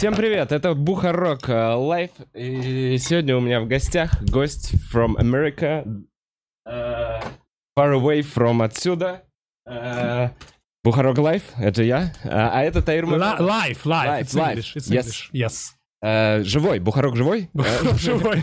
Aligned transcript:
Всем 0.00 0.14
привет, 0.14 0.50
это 0.50 0.72
Бухарог 0.72 1.46
а, 1.50 1.76
Лайв. 1.76 2.12
И 2.32 2.96
сегодня 2.96 3.36
у 3.36 3.40
меня 3.40 3.60
в 3.60 3.66
гостях 3.66 4.10
гость 4.22 4.72
from 4.90 5.14
America, 5.18 5.84
а, 6.64 7.20
far 7.78 7.92
away 7.92 8.20
from 8.20 8.64
отсюда. 8.64 9.24
А, 9.68 10.32
Бухарог 10.82 11.18
Лайв, 11.18 11.42
это 11.58 11.82
я. 11.82 12.14
А 12.24 12.50
а 12.50 12.62
это 12.62 12.80
Таир 12.80 13.04
live. 14.34 14.54
English, 14.54 14.74
it's 14.74 14.90
Yes. 14.90 15.04
English, 15.04 15.30
yes. 15.34 15.79
А, 16.02 16.42
Живой, 16.42 16.78
Бухарог 16.78 17.14
живой? 17.16 17.50
Бухарог 17.52 17.98
живой. 17.98 18.42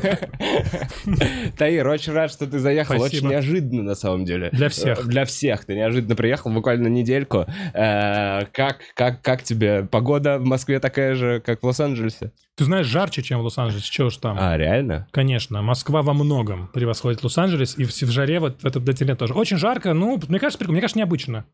Таир, 1.57 1.87
очень 1.87 2.13
рад, 2.13 2.31
что 2.31 2.45
ты 2.45 2.59
заехал. 2.59 2.95
Спасибо. 2.97 3.17
Очень 3.25 3.29
неожиданно, 3.29 3.83
на 3.83 3.95
самом 3.95 4.25
деле. 4.25 4.49
Для 4.51 4.69
всех. 4.69 4.99
Э, 4.99 5.03
Для 5.03 5.25
всех. 5.25 5.65
Ты 5.65 5.75
неожиданно 5.75 6.15
приехал, 6.15 6.51
буквально 6.51 6.87
недельку. 6.87 7.45
Э, 7.73 8.45
Как, 8.51 8.79
как, 8.95 9.21
как 9.21 9.43
тебе 9.43 9.83
погода 9.83 10.37
в 10.37 10.45
Москве 10.45 10.79
такая 10.79 11.15
же, 11.15 11.41
как 11.43 11.63
в 11.63 11.65
Лос-Анджелесе? 11.65 12.31
Ты 12.55 12.63
знаешь, 12.65 12.85
жарче, 12.87 13.23
чем 13.23 13.39
в 13.39 13.43
Лос-Анджелесе, 13.43 13.89
чего 13.89 14.09
ж 14.09 14.17
там. 14.17 14.37
А, 14.39 14.55
реально? 14.57 15.07
Конечно, 15.11 15.61
Москва 15.61 16.01
во 16.01 16.13
многом 16.13 16.67
превосходит 16.73 17.23
Лос-Анджелес, 17.23 17.77
и 17.77 17.83
в 17.85 17.89
в 17.91 18.11
жаре 18.11 18.39
вот 18.39 18.61
в 18.61 18.65
этом 18.65 18.83
длительное 18.83 19.15
тоже. 19.15 19.33
Очень 19.33 19.57
жарко, 19.57 19.93
ну, 19.93 20.19
мне 20.27 20.39
кажется, 20.39 20.63
мне 20.69 20.79
кажется, 20.81 20.99
необычно. 20.99 21.45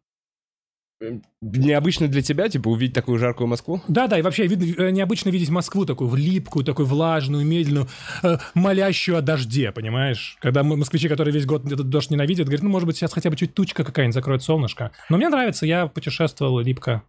Необычно 1.42 2.08
для 2.08 2.22
тебя, 2.22 2.50
типа, 2.50 2.70
увидеть 2.70 2.96
такую 2.96 3.20
жаркую 3.20 3.48
Москву? 3.48 3.82
Да-да, 3.88 4.18
и 4.18 4.22
вообще 4.22 4.48
видно, 4.48 4.66
э, 4.84 4.92
необычно 4.92 5.30
видеть 5.30 5.50
Москву 5.50 5.86
такую 5.86 6.10
в 6.10 6.16
липкую, 6.16 6.64
такую 6.64 6.86
влажную, 6.86 7.46
медленную, 7.46 7.88
э, 8.24 8.38
молящую 8.54 9.18
о 9.18 9.22
дожде, 9.22 9.72
понимаешь? 9.72 10.38
Когда 10.40 10.64
москвичи, 10.64 11.10
которые 11.10 11.34
весь 11.34 11.46
год 11.46 11.66
этот 11.66 11.90
дождь 11.90 12.10
ненавидят, 12.12 12.48
говорят, 12.48 12.64
ну, 12.64 12.70
может 12.70 12.88
быть, 12.88 12.98
сейчас 12.98 13.14
хотя 13.14 13.30
бы 13.30 13.36
чуть 13.36 13.54
тучка 13.54 13.84
какая-нибудь 13.84 14.14
закроет 14.14 14.44
солнышко. 14.44 14.92
Но 15.10 15.18
мне 15.18 15.30
нравится, 15.30 15.66
я 15.66 15.88
путешествовал 15.88 16.60
липко. 16.60 17.04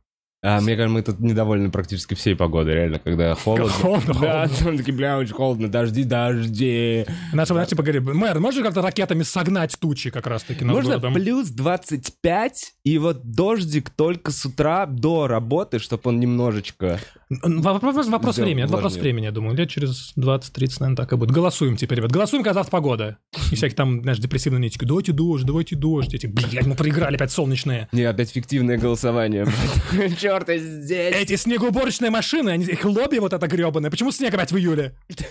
А, 0.47 0.61
мне 0.61 0.77
кажется, 0.77 0.93
мы 0.93 1.01
тут 1.01 1.21
недовольны 1.21 1.71
практически 1.71 2.13
всей 2.13 2.37
погодой, 2.37 2.75
реально, 2.75 2.99
когда 2.99 3.35
холодно. 3.35 3.71
Холодно, 3.71 4.15
Да, 4.21 4.47
там 4.47 4.77
такие, 4.77 4.95
бля, 4.95 5.17
очень 5.17 5.33
холодно, 5.33 5.69
дожди, 5.69 6.05
дожди. 6.05 7.07
Наши, 7.33 7.55
знаешь, 7.55 7.71
типа 7.71 7.83
говорили, 7.83 8.03
мэр, 8.03 8.41
можно 8.41 8.63
как-то 8.63 8.83
ракетами 8.83 9.23
согнать 9.23 9.75
тучи 9.81 10.11
как 10.11 10.27
раз-таки 10.27 10.63
над 10.63 10.75
Можно 10.75 10.99
городом? 10.99 11.15
плюс 11.15 11.49
25, 11.49 12.75
и 12.85 12.99
вот 12.99 13.23
дождик 13.25 13.89
только 13.89 14.33
с 14.33 14.45
утра 14.45 14.85
до 14.85 15.29
работы, 15.29 15.79
чтобы 15.79 16.03
он 16.11 16.21
немножечко... 16.21 17.01
Вопрос, 17.43 18.07
вопрос 18.09 18.39
времени, 18.39 18.65
это 18.65 18.73
вопрос 18.73 18.97
времени, 18.97 19.25
я 19.25 19.33
думаю. 19.33 19.57
Лет 19.57 19.71
через 19.71 20.13
20-30, 20.17 20.77
наверное, 20.81 20.97
так 20.97 21.13
и 21.13 21.17
будет. 21.17 21.31
Голосуем 21.31 21.77
теперь, 21.77 21.99
ребят. 21.99 22.13
Голосуем, 22.13 22.43
когда 22.43 22.55
завтра 22.55 22.71
погода. 22.71 23.19
И 23.53 23.57
всякие 23.57 23.77
там, 23.77 24.03
знаешь, 24.03 24.19
депрессивные 24.19 24.61
нитики. 24.61 24.85
Давайте 24.85 25.13
дождь, 25.13 25.45
давайте 25.45 25.77
дождь. 25.77 26.15
Эти, 26.15 26.27
блядь, 26.27 26.67
мы 26.67 26.75
проиграли 26.75 27.17
опять 27.17 27.31
солнечные. 27.31 27.89
Не, 27.93 28.03
опять 28.03 28.31
фиктивное 28.31 28.79
голосование. 28.79 29.47
Черт, 30.21 30.49
здесь. 30.49 31.15
Эти 31.15 31.37
снегоуборочные 31.37 32.11
машины, 32.11 32.51
они, 32.51 32.65
их 32.65 32.85
лобби 32.85 33.19
вот 33.19 33.33
это 33.33 33.47
гребаное. 33.47 33.91
Почему 33.91 34.13
снег 34.13 34.35
опять 34.35 34.53
в 34.53 34.57
июле? 34.57 34.95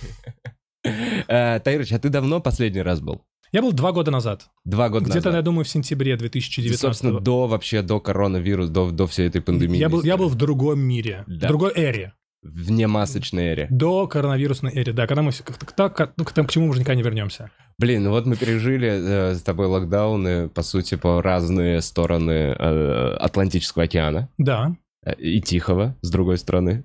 Э, 1.30 1.62
Таирыч, 1.62 1.94
а 1.94 2.00
ты 2.00 2.10
давно 2.10 2.42
последний 2.42 2.82
раз 2.82 3.00
был? 3.00 3.22
Я 3.54 3.62
был 3.62 3.72
два 3.72 3.92
года 3.92 4.12
назад. 4.12 4.48
Два 4.66 4.90
года 4.90 5.06
Где-то, 5.06 5.30
я 5.30 5.34
назад. 5.34 5.46
думаю, 5.46 5.64
в 5.64 5.70
сентябре 5.70 6.14
И, 6.14 6.18
2019 6.18 6.80
собственно, 6.82 7.20
до 7.20 7.48
вообще, 7.48 7.82
до 7.84 8.00
коронавируса, 8.00 8.72
до, 8.74 8.92
до 8.92 9.08
всей 9.08 9.28
этой 9.30 9.42
пандемии. 9.42 9.78
я 9.78 9.90
был, 9.90 10.04
я 10.04 10.18
был 10.18 10.28
в 10.28 10.36
другом 10.36 10.80
мире, 10.80 11.24
Да. 11.28 11.46
в 11.48 11.50
другой 11.50 11.72
эре. 11.76 12.14
Вне 12.42 12.88
масочной 12.88 13.46
эре. 13.54 13.68
До 13.70 14.06
коронавирусной 14.08 14.74
эре, 14.74 14.92
да, 14.92 15.08
когда 15.08 15.22
мы... 15.22 15.32
все- 15.32 15.44
к- 15.44 15.58
к- 15.58 15.90
к- 15.90 16.14
ну, 16.18 16.26
к 16.26 16.34
к 16.34 16.50
чему 16.52 16.66
мы 16.66 16.72
уже 16.72 16.80
никогда 16.82 16.96
не 16.96 17.04
вернемся. 17.04 17.52
Блин, 17.80 18.04
ну 18.04 18.10
вот 18.10 18.26
мы 18.26 18.36
пережили 18.36 18.90
э, 18.90 19.36
с 19.36 19.42
тобой 19.44 19.68
локдауны, 19.68 20.50
по 20.50 20.62
сути, 20.62 20.96
по 20.96 21.22
разные 21.22 21.80
стороны 21.82 22.32
э, 22.58 23.16
Атлантического 23.20 23.86
океана 23.86 24.30
Да. 24.38 24.76
э, 25.06 25.14
и 25.16 25.40
Тихого, 25.42 25.96
с 26.02 26.10
другой 26.12 26.38
стороны. 26.38 26.84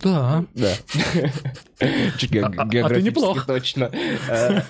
Да. 0.00 0.44
Да. 0.54 0.72
А- 1.82 1.86
а- 1.86 2.62
а 2.62 2.64
ты 2.64 2.70
географически 2.70 3.08
неплох. 3.08 3.46
Точно. 3.46 3.90
Э, 4.28 4.62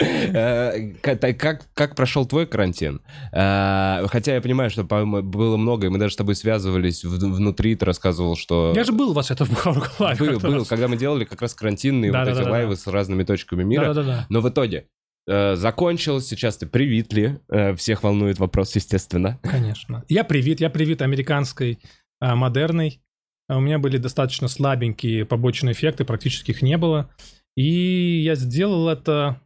э, 0.00 1.32
Как 1.74 1.94
прошел 1.94 2.26
твой 2.26 2.46
карантин? 2.46 3.00
Э, 3.32 4.06
Хотя 4.08 4.34
я 4.34 4.40
понимаю, 4.40 4.70
что 4.70 4.84
было 4.84 5.56
много, 5.56 5.86
и 5.86 5.90
мы 5.90 5.98
даже 5.98 6.12
с 6.14 6.16
тобой 6.16 6.34
связывались 6.34 7.04
внутри, 7.04 7.74
ты 7.76 7.84
рассказывал, 7.86 8.36
что... 8.36 8.72
Я 8.76 8.84
же 8.84 8.92
был 8.92 9.10
у 9.10 9.12
вас 9.14 9.30
это 9.30 9.44
в 9.46 10.00
Лайв 10.00 10.18
Был, 10.42 10.64
когда 10.66 10.88
мы 10.88 10.96
делали 10.96 11.24
как 11.24 11.40
раз 11.42 11.54
карантинные 11.54 12.12
вот 12.12 12.28
эти 12.28 12.42
лайвы 12.48 12.76
с 12.76 12.86
разными 12.86 13.24
точками 13.24 13.62
мира. 13.64 13.94
Но 14.28 14.40
в 14.40 14.48
итоге 14.48 14.86
закончилось, 15.26 16.28
сейчас 16.28 16.56
ты 16.58 16.66
привит 16.66 17.12
ли? 17.12 17.38
Всех 17.76 18.02
волнует 18.02 18.38
вопрос, 18.38 18.76
естественно. 18.76 19.38
Конечно. 19.42 20.04
Я 20.08 20.22
привит, 20.24 20.60
я 20.60 20.70
привит 20.70 21.02
американской 21.02 21.78
модерной. 22.20 23.00
А 23.48 23.58
У 23.58 23.60
меня 23.60 23.78
были 23.78 23.98
достаточно 23.98 24.48
слабенькие 24.48 25.24
побочные 25.24 25.72
эффекты, 25.72 26.04
практически 26.04 26.50
их 26.50 26.62
не 26.62 26.76
было. 26.76 27.10
И 27.56 28.22
я 28.22 28.34
сделал 28.34 28.88
это 28.88 29.40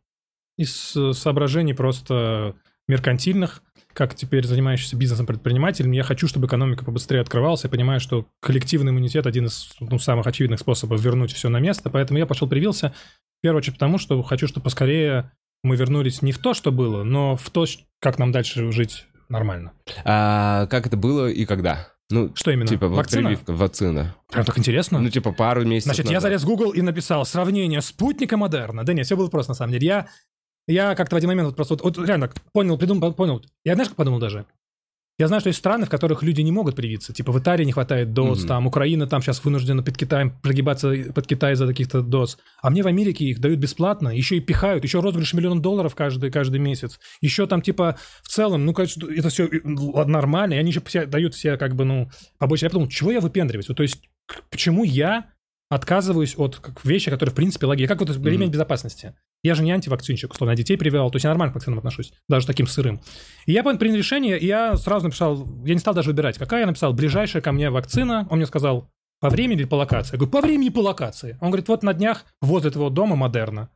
из 0.57 0.97
э, 0.97 1.13
соображений 1.13 1.75
просто 1.75 2.55
меркантильных, 2.89 3.63
как 3.93 4.15
теперь 4.15 4.47
занимающийся 4.47 4.97
бизнесом 4.97 5.27
предпринимателем, 5.27 5.93
я 5.93 6.03
хочу, 6.03 6.29
чтобы 6.29 6.47
экономика 6.47 6.85
побыстрее 6.85 7.21
открывалась. 7.21 7.65
Я 7.65 7.71
понимаю, 7.71 8.01
что 8.01 8.27
коллективный 8.41 8.93
иммунитет 8.93 9.27
один 9.27 9.47
из 9.47 9.75
ну, 9.81 9.99
самых 9.99 10.27
очевидных 10.27 10.61
способов 10.61 11.01
вернуть 11.01 11.33
все 11.33 11.49
на 11.49 11.59
место. 11.59 11.91
Поэтому 11.91 12.19
я 12.19 12.27
пошел 12.27 12.49
привился. 12.49 12.93
В 13.39 13.43
первую 13.43 13.59
очередь 13.59 13.75
потому, 13.75 13.99
что 13.99 14.23
хочу, 14.23 14.47
чтобы 14.47 14.65
поскорее 14.65 15.33
мы 15.63 15.77
вернулись 15.77 16.23
не 16.23 16.33
в 16.33 16.39
то, 16.39 16.55
что 16.55 16.73
было, 16.73 17.03
но 17.03 17.37
в 17.37 17.51
то, 17.51 17.67
как 18.01 18.19
нам 18.19 18.33
дальше 18.33 18.71
жить 18.73 19.07
нормально. 19.29 19.73
А 20.05 20.67
как 20.67 20.87
это 20.87 20.97
было 20.97 21.29
и 21.29 21.45
когда? 21.45 21.89
Ну, 22.11 22.31
Что 22.35 22.51
именно? 22.51 22.67
типа, 22.67 22.89
вот 22.89 22.97
Вакцина? 22.97 23.29
прививка, 23.29 23.53
вакцина. 23.53 24.17
Прям 24.31 24.45
так 24.45 24.59
интересно. 24.59 24.99
Ну, 25.01 25.09
типа, 25.11 25.33
пару 25.33 25.65
месяцев 25.65 25.95
Значит, 25.95 26.07
я 26.07 26.15
назад. 26.17 26.23
залез 26.31 26.43
в 26.43 26.47
Google 26.47 26.73
и 26.73 26.83
написал 26.83 27.25
сравнение 27.25 27.81
спутника 27.83 28.37
Модерна. 28.37 28.85
Да 28.85 28.93
нет, 28.93 29.07
все 29.07 29.17
было 29.17 29.29
просто 29.29 29.53
на 29.53 29.55
самом 29.55 29.73
деле. 29.73 29.87
Я, 29.87 30.09
я 30.67 30.95
как-то 30.95 31.15
в 31.15 31.19
один 31.19 31.29
момент 31.29 31.47
вот 31.47 31.57
просто 31.57 31.75
вот, 31.75 31.97
вот 31.97 32.07
реально 32.07 32.31
понял, 32.53 32.77
придумал, 32.77 33.13
понял. 33.15 33.43
Я 33.65 33.75
знаешь, 33.75 33.89
как 33.89 33.97
подумал 33.97 34.19
даже? 34.19 34.45
Я 35.21 35.29
знаю, 35.29 35.41
что 35.41 35.49
есть 35.51 35.59
страны, 35.59 35.85
в 35.85 35.91
которых 35.91 36.23
люди 36.23 36.41
не 36.41 36.51
могут 36.51 36.75
привиться. 36.75 37.13
Типа 37.13 37.31
в 37.31 37.39
Италии 37.39 37.65
не 37.65 37.73
хватает 37.73 38.13
доз, 38.15 38.39
Мгм. 38.41 38.49
там 38.49 38.67
Украина 38.67 39.07
там 39.07 39.21
сейчас 39.21 39.45
вынуждена 39.45 39.83
под 39.83 39.97
Китаем 39.99 40.31
прогибаться 40.41 40.93
под 41.15 41.27
Китай 41.27 41.55
за 41.57 41.67
каких-то 41.67 42.01
доз. 42.01 42.39
А 42.63 42.71
мне 42.71 42.83
в 42.83 42.87
Америке 42.87 43.27
их 43.27 43.39
дают 43.39 43.59
бесплатно, 43.61 44.09
еще 44.09 44.39
и 44.39 44.41
пихают, 44.41 44.83
еще 44.83 45.01
розыгрыш 45.01 45.35
миллион 45.35 45.61
долларов 45.61 45.95
каждый, 45.95 46.31
каждый 46.31 46.59
месяц. 46.59 46.99
Еще 47.21 47.47
там 47.47 47.61
типа 47.61 47.99
в 48.23 48.29
целом, 48.29 48.65
ну, 48.65 48.73
конечно, 48.73 49.07
это 49.11 49.29
все 49.29 49.49
нормально, 49.63 50.55
и 50.55 50.57
они 50.57 50.71
еще 50.71 50.81
все 50.87 51.05
дают 51.07 51.35
все 51.35 51.57
как 51.59 51.77
бы, 51.77 51.85
ну, 51.85 52.11
побольше. 52.39 52.65
Я 52.65 52.71
подумал, 52.71 52.89
чего 52.89 53.13
я 53.13 53.21
выпендриваюсь? 53.21 53.69
Вот, 53.69 53.77
то 53.77 53.83
есть, 53.83 54.01
почему 54.51 54.85
я 54.85 55.27
отказываюсь 55.69 56.35
от 56.37 56.61
вещи, 56.83 57.11
которые, 57.11 57.33
в 57.33 57.37
принципе, 57.37 57.67
логичны. 57.67 57.89
Как 57.95 58.01
вот 58.01 58.11
ремень 58.27 58.45
Мгм. 58.45 58.53
безопасности. 58.53 59.15
Я 59.43 59.55
же 59.55 59.63
не 59.63 59.73
антивакцинщик, 59.73 60.33
условно, 60.33 60.53
я 60.53 60.57
детей 60.57 60.77
привел, 60.77 61.11
то 61.11 61.17
есть 61.17 61.25
я 61.25 61.31
нормально 61.31 61.53
к 61.53 61.55
вакцинам 61.55 61.79
отношусь, 61.79 62.13
даже 62.29 62.47
таким 62.47 62.67
сырым. 62.67 63.01
И 63.47 63.53
я 63.53 63.63
принял 63.63 63.97
решение, 63.97 64.39
и 64.39 64.47
я 64.47 64.77
сразу 64.77 65.07
написал, 65.07 65.47
я 65.65 65.75
не 65.75 65.81
стал 65.81 65.95
даже 65.95 66.11
выбирать, 66.11 66.37
какая 66.37 66.61
я 66.61 66.67
написал, 66.67 66.93
ближайшая 66.93 67.41
ко 67.41 67.53
мне 67.53 67.71
вакцина. 67.71 68.27
Он 68.31 68.37
мне 68.37 68.47
сказал, 68.47 68.91
по 69.21 69.29
времени 69.29 69.61
или 69.61 69.67
по 69.67 69.75
локации? 69.77 70.13
Я 70.13 70.19
говорю, 70.19 70.33
по 70.33 70.41
времени 70.41 70.71
по 70.71 70.81
локации. 70.81 71.39
Он 71.41 71.51
говорит, 71.51 71.69
вот 71.69 71.83
на 71.83 71.93
днях 71.93 72.25
возле 72.41 72.71
твоего 72.71 72.91
дома 72.91 73.17
Модерна. 73.17 73.71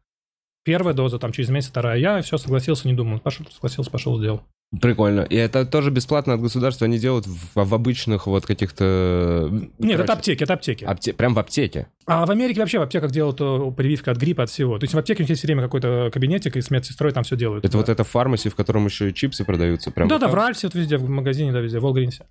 Первая 0.64 0.94
доза, 0.94 1.18
там 1.18 1.32
через 1.32 1.50
месяц 1.50 1.68
вторая. 1.68 1.98
Я 1.98 2.22
все 2.22 2.38
согласился, 2.38 2.88
не 2.88 2.94
думал. 2.94 3.20
Пошел, 3.20 3.46
согласился, 3.50 3.90
пошел, 3.90 4.18
сделал. 4.18 4.42
Прикольно. 4.80 5.20
И 5.22 5.36
это 5.36 5.64
тоже 5.66 5.90
бесплатно 5.90 6.34
от 6.34 6.40
государства 6.40 6.86
они 6.86 6.98
делают 6.98 7.26
в, 7.26 7.50
в 7.54 7.74
обычных 7.74 8.26
вот 8.26 8.46
каких-то... 8.46 9.48
Нет, 9.50 9.70
короче, 9.78 10.02
это 10.02 10.12
аптеки, 10.12 10.42
это 10.42 10.54
аптеки. 10.54 10.84
апте- 10.84 11.12
Прям 11.12 11.34
в 11.34 11.38
аптеке. 11.38 11.88
А 12.06 12.26
в 12.26 12.30
Америке 12.30 12.60
вообще 12.60 12.78
в 12.78 12.82
аптеках 12.82 13.10
делают 13.10 13.40
э, 13.40 13.72
прививка 13.76 14.10
от 14.10 14.18
гриппа, 14.18 14.44
от 14.44 14.50
всего. 14.50 14.78
То 14.78 14.84
есть 14.84 14.94
в 14.94 14.98
аптеке 14.98 15.22
у 15.22 15.24
них 15.24 15.30
есть 15.30 15.42
время 15.42 15.62
какой-то 15.62 16.10
кабинетик, 16.12 16.56
и 16.56 16.60
с 16.60 16.70
медсестрой 16.70 17.12
там 17.12 17.24
все 17.24 17.36
делают. 17.36 17.64
Это 17.64 17.76
вот 17.76 17.88
это 17.88 18.04
фармаси, 18.04 18.48
в 18.48 18.54
котором 18.54 18.86
еще 18.86 19.10
и 19.10 19.14
чипсы 19.14 19.44
продаются. 19.44 19.90
Прям 19.90 20.08
Да, 20.08 20.16
вот 20.16 20.20
да, 20.22 20.28
в 20.28 20.34
Ральсе, 20.34 20.66
вот 20.66 20.74
везде, 20.74 20.96
в 20.96 21.08
магазине, 21.08 21.52
да, 21.52 21.60
везде, 21.60 21.78
в 21.78 21.82
Волгринсе. 21.82 22.24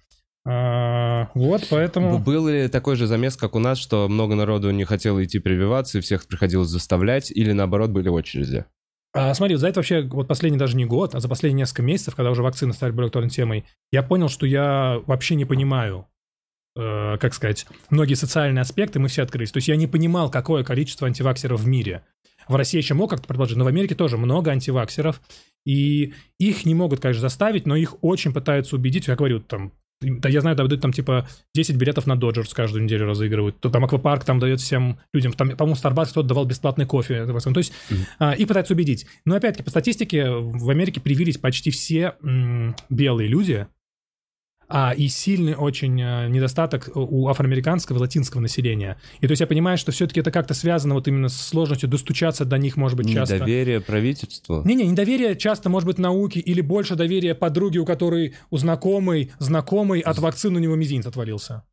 А, 0.45 1.29
вот, 1.35 1.67
поэтому... 1.69 2.19
Был 2.19 2.47
ли 2.47 2.67
такой 2.67 2.95
же 2.95 3.07
замес, 3.07 3.37
как 3.37 3.55
у 3.55 3.59
нас, 3.59 3.77
что 3.77 4.09
много 4.09 4.35
народу 4.35 4.71
не 4.71 4.83
хотело 4.83 5.23
идти 5.23 5.39
прививаться, 5.39 5.97
и 5.97 6.01
всех 6.01 6.27
приходилось 6.27 6.67
заставлять, 6.67 7.31
или 7.31 7.53
наоборот 7.53 7.91
были 7.91 8.09
очереди? 8.09 8.65
А, 9.13 9.33
смотри, 9.35 9.55
за 9.55 9.67
это 9.67 9.79
вообще 9.79 10.01
вот 10.01 10.27
последний 10.27 10.57
даже 10.57 10.75
не 10.75 10.85
год, 10.85 11.13
а 11.13 11.19
за 11.19 11.29
последние 11.29 11.61
несколько 11.61 11.83
месяцев, 11.83 12.15
когда 12.15 12.31
уже 12.31 12.41
вакцины 12.41 12.73
стали 12.73 12.91
более 12.91 13.07
актуальной 13.07 13.29
темой, 13.29 13.65
я 13.91 14.01
понял, 14.01 14.27
что 14.27 14.47
я 14.47 15.01
вообще 15.05 15.35
не 15.35 15.45
понимаю, 15.45 16.07
э, 16.75 17.17
как 17.19 17.35
сказать, 17.35 17.67
многие 17.91 18.15
социальные 18.15 18.63
аспекты, 18.63 18.99
мы 18.99 19.09
все 19.09 19.21
открылись. 19.21 19.51
То 19.51 19.57
есть 19.57 19.67
я 19.67 19.75
не 19.75 19.85
понимал, 19.85 20.31
какое 20.31 20.63
количество 20.63 21.07
антиваксеров 21.07 21.61
в 21.61 21.67
мире. 21.67 22.03
В 22.47 22.55
России 22.55 22.79
еще 22.79 22.95
мог 22.95 23.11
как-то 23.11 23.27
предположить, 23.27 23.57
но 23.57 23.65
в 23.65 23.67
Америке 23.67 23.93
тоже 23.93 24.17
много 24.17 24.51
антиваксеров, 24.51 25.21
и 25.63 26.13
их 26.39 26.65
не 26.65 26.73
могут, 26.73 26.99
конечно, 26.99 27.21
заставить, 27.21 27.67
но 27.67 27.75
их 27.75 27.95
очень 28.01 28.33
пытаются 28.33 28.75
убедить, 28.75 29.07
я 29.07 29.15
говорю, 29.15 29.39
там, 29.39 29.73
да, 30.03 30.29
я 30.29 30.41
знаю, 30.41 30.55
дают 30.55 30.81
там 30.81 30.93
типа 30.93 31.27
10 31.55 31.75
билетов 31.75 32.07
на 32.07 32.15
Доджерс 32.15 32.53
каждую 32.53 32.83
неделю 32.83 33.05
разыгрывают. 33.05 33.59
То 33.59 33.69
там 33.69 33.85
аквапарк 33.85 34.23
там 34.23 34.39
дает 34.39 34.59
всем 34.59 34.99
людям. 35.13 35.33
Там, 35.33 35.51
по-моему, 35.51 35.77
Starbucks 35.81 36.11
кто-то 36.11 36.27
давал 36.27 36.45
бесплатный 36.45 36.85
кофе. 36.85 37.25
То 37.25 37.59
есть 37.59 37.73
а, 38.19 38.33
их 38.33 38.47
пытаются 38.47 38.73
убедить. 38.73 39.05
Но 39.25 39.35
опять-таки, 39.35 39.63
по 39.63 39.69
статистике, 39.69 40.29
в 40.29 40.69
Америке 40.69 41.01
привились 41.01 41.37
почти 41.37 41.71
все 41.71 42.15
м, 42.21 42.75
белые 42.89 43.27
люди. 43.27 43.67
А 44.67 44.93
и 44.95 45.07
сильный 45.07 45.55
очень 45.55 46.01
э, 46.01 46.27
недостаток 46.29 46.89
у 46.95 47.27
афроамериканского 47.27 47.97
и 47.97 48.01
латинского 48.01 48.41
населения. 48.41 48.97
И 49.19 49.27
то 49.27 49.31
есть 49.31 49.41
я 49.41 49.47
понимаю, 49.47 49.77
что 49.77 49.91
все-таки 49.91 50.19
это 50.19 50.31
как-то 50.31 50.53
связано 50.53 50.95
вот 50.95 51.07
именно 51.07 51.29
с 51.29 51.35
сложностью 51.35 51.89
достучаться 51.89 52.45
до 52.45 52.57
них, 52.57 52.77
может 52.77 52.97
быть, 52.97 53.11
часто. 53.11 53.35
Недоверие 53.35 53.81
правительству. 53.81 54.61
Не-не, 54.65 54.87
недоверие 54.87 55.35
часто 55.35 55.69
может 55.69 55.87
быть 55.87 55.97
науки 55.97 56.39
или 56.39 56.61
больше 56.61 56.95
доверия 56.95 57.35
подруге, 57.35 57.79
у 57.79 57.85
которой 57.85 58.35
у 58.49 58.57
знакомой, 58.57 59.31
знакомый 59.39 59.99
от 59.99 60.17
вакцины 60.19 60.59
у 60.59 60.61
него 60.61 60.75
мизинец 60.75 61.05
отвалился. 61.05 61.63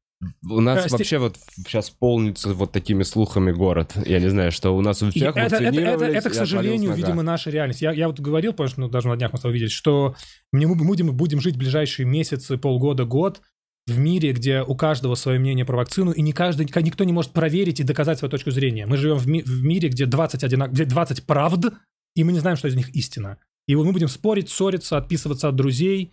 У 0.48 0.60
нас 0.60 0.84
сте- 0.84 0.90
вообще 0.90 1.18
вот 1.18 1.38
сейчас 1.56 1.88
полнится 1.90 2.52
вот 2.52 2.72
такими 2.72 3.02
слухами 3.04 3.52
город. 3.52 3.92
Я 4.04 4.20
не 4.20 4.28
знаю, 4.28 4.52
что 4.52 4.76
у 4.76 4.80
нас 4.82 5.02
у 5.02 5.10
всех 5.10 5.36
это, 5.36 5.56
это, 5.56 5.80
это, 5.80 6.04
это, 6.04 6.30
к 6.30 6.34
сожалению, 6.34 6.94
видимо, 6.94 7.22
наша 7.22 7.50
реальность. 7.50 7.80
Я, 7.80 7.92
я 7.92 8.06
вот 8.06 8.20
говорил, 8.20 8.52
потому 8.52 8.68
что 8.68 8.80
ну, 8.80 8.88
даже 8.88 9.08
на 9.08 9.16
днях 9.16 9.32
мы 9.32 9.38
с 9.38 9.42
тобой 9.42 9.54
видели, 9.54 9.68
что 9.68 10.14
мы 10.52 10.74
будем, 10.74 11.16
будем 11.16 11.40
жить 11.40 11.56
ближайшие 11.56 12.04
месяцы, 12.06 12.58
полгода, 12.58 13.04
год 13.04 13.40
в 13.86 13.98
мире, 13.98 14.32
где 14.32 14.62
у 14.62 14.74
каждого 14.74 15.14
свое 15.14 15.38
мнение 15.38 15.64
про 15.64 15.78
вакцину, 15.78 16.12
и 16.12 16.20
не 16.20 16.32
каждый, 16.32 16.66
никто 16.82 17.04
не 17.04 17.12
может 17.12 17.32
проверить 17.32 17.80
и 17.80 17.84
доказать 17.84 18.18
свою 18.18 18.30
точку 18.30 18.50
зрения. 18.50 18.86
Мы 18.86 18.98
живем 18.98 19.16
в, 19.16 19.26
ми- 19.26 19.42
в 19.42 19.64
мире, 19.64 19.88
где 19.88 20.04
20, 20.04 20.44
одинак... 20.44 20.72
где 20.72 20.84
20 20.84 21.24
правд, 21.24 21.72
и 22.14 22.24
мы 22.24 22.32
не 22.32 22.40
знаем, 22.40 22.56
что 22.58 22.68
из 22.68 22.76
них 22.76 22.90
истина. 22.90 23.38
И 23.66 23.74
вот 23.74 23.86
мы 23.86 23.92
будем 23.92 24.08
спорить, 24.08 24.50
ссориться, 24.50 24.96
отписываться 24.96 25.48
от 25.48 25.56
друзей, 25.56 26.12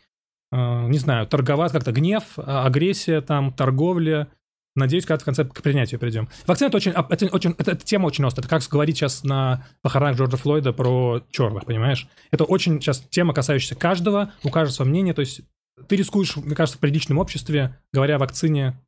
не 0.51 0.97
знаю, 0.97 1.27
торговать 1.27 1.71
как-то, 1.71 1.91
гнев, 1.91 2.23
а- 2.38 2.65
агрессия, 2.65 3.21
там, 3.21 3.53
торговля. 3.53 4.29
Надеюсь, 4.75 5.05
когда 5.05 5.21
в 5.21 5.25
конце 5.25 5.44
к 5.44 5.61
принятию 5.63 5.99
придем. 5.99 6.29
Вакцина 6.45 6.67
это 6.67 6.77
очень, 6.77 6.91
это 6.91 7.25
очень, 7.35 7.55
это, 7.57 7.71
эта 7.71 7.83
тема 7.83 8.05
очень 8.05 8.23
острая. 8.23 8.45
Это 8.45 8.49
как 8.49 8.69
говорить 8.69 8.95
сейчас 8.95 9.23
на 9.23 9.65
похоронах 9.81 10.17
Джорджа 10.17 10.38
Флойда 10.38 10.71
про 10.71 11.23
черных, 11.31 11.65
понимаешь? 11.65 12.07
Это 12.29 12.44
очень 12.44 12.79
сейчас 12.79 12.99
тема, 13.09 13.33
касающаяся 13.33 13.75
каждого, 13.75 14.31
у 14.44 14.49
каждого 14.49 14.75
свое 14.75 14.91
мнение. 14.91 15.15
То 15.15 15.21
есть 15.21 15.41
ты 15.88 15.95
рискуешь, 15.95 16.35
мне 16.35 16.55
кажется, 16.55 16.77
в 16.77 16.81
приличном 16.81 17.17
обществе, 17.17 17.79
говоря 17.91 18.15
о 18.15 18.19
вакцине, 18.19 18.79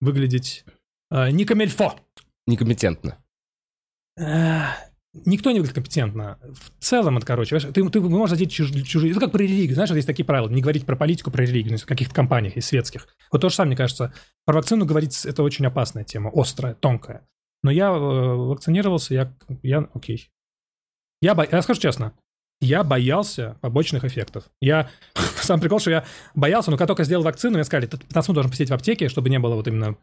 выглядеть 0.00 0.64
э, 1.10 1.30
не 1.30 1.44
камельфо. 1.44 1.94
Некомпетентно. 2.46 3.18
Никто 5.24 5.50
не 5.50 5.58
выглядит 5.58 5.74
компетентно. 5.74 6.38
В 6.42 6.82
целом, 6.82 7.18
это, 7.18 7.26
короче, 7.26 7.58
ты, 7.60 7.88
ты 7.88 8.00
можешь 8.00 8.36
задеть 8.36 8.50
чуж- 8.52 8.82
чужие... 8.82 9.10
Это 9.12 9.20
как 9.20 9.32
про 9.32 9.42
религию. 9.42 9.74
Знаешь, 9.74 9.90
вот 9.90 9.96
есть 9.96 10.06
такие 10.06 10.24
правила. 10.24 10.48
Не 10.48 10.60
говорить 10.62 10.86
про 10.86 10.96
политику, 10.96 11.30
про 11.30 11.42
религию. 11.42 11.72
ну, 11.72 11.78
В 11.78 11.86
каких-то 11.86 12.14
компаниях 12.14 12.56
и 12.56 12.60
светских. 12.60 13.08
Вот 13.30 13.40
то 13.40 13.48
же 13.48 13.54
самое, 13.54 13.68
мне 13.70 13.76
кажется. 13.76 14.12
Про 14.44 14.56
вакцину 14.56 14.86
говорить— 14.86 15.24
это 15.24 15.42
очень 15.42 15.66
опасная 15.66 16.04
тема. 16.04 16.30
Острая, 16.34 16.74
тонкая. 16.74 17.26
Но 17.62 17.70
я 17.70 17.88
э, 17.88 17.98
вакцинировался, 17.98 19.14
я... 19.14 19.34
я 19.62 19.88
окей. 19.94 20.30
Я, 21.20 21.34
бо- 21.34 21.46
я 21.50 21.62
скажу 21.62 21.80
честно. 21.80 22.12
Я 22.60 22.82
боялся 22.82 23.56
побочных 23.60 24.04
эффектов. 24.04 24.44
Я... 24.60 24.90
Сам 25.42 25.60
прикол, 25.60 25.78
что 25.78 25.90
я 25.90 26.04
боялся, 26.34 26.70
но 26.70 26.76
когда 26.76 26.88
только 26.88 27.04
сделал 27.04 27.24
вакцину, 27.24 27.54
мне 27.54 27.64
сказали, 27.64 27.86
ты 27.86 27.98
15 27.98 28.28
минут 28.28 28.34
должен 28.34 28.50
посидеть 28.50 28.70
в 28.70 28.74
аптеке, 28.74 29.08
чтобы 29.08 29.30
не 29.30 29.38
было 29.38 29.54
вот 29.54 29.68
именно 29.68 29.96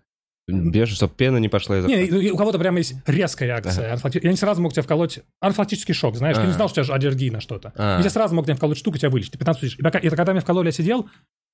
Бежишь, 0.48 0.98
чтобы 0.98 1.14
пена 1.16 1.38
не 1.38 1.50
пошла 1.50 1.80
рта. 1.80 1.88
не, 1.88 2.06
и 2.06 2.30
у 2.32 2.38
кого-то 2.38 2.60
прямо 2.60 2.78
есть 2.78 2.94
резкая 3.08 3.48
реакция. 3.50 3.94
Анфилакти- 3.96 4.20
Я 4.24 4.30
не 4.32 4.38
сразу 4.38 4.62
мог 4.62 4.74
тебя 4.74 4.84
вколоть. 4.84 5.20
Анафилактический 5.40 5.94
шок, 5.96 6.16
знаешь, 6.18 6.38
ты 6.38 6.44
не 6.44 6.50
А. 6.50 6.54
знал, 6.54 6.70
что 6.70 6.82
у 6.82 6.84
тебя 6.84 6.96
аллергия 6.96 7.32
на 7.32 7.42
что-то. 7.42 7.74
А. 7.76 8.00
И 8.00 8.04
Я 8.04 8.10
сразу 8.12 8.36
мог 8.36 8.46
тебя 8.46 8.56
вколоть 8.56 8.78
штуку, 8.78 8.98
тебя 9.00 9.10
вылечить. 9.10 9.32
Ты 9.32 9.38
15 9.40 9.62
сидишь. 9.62 9.80
И 9.80 9.82
пока, 9.82 9.98
и 9.98 10.08
когда 10.10 10.34
меня 10.34 10.42
вкололи, 10.42 10.68
я 10.68 10.72
сидел, 10.72 11.10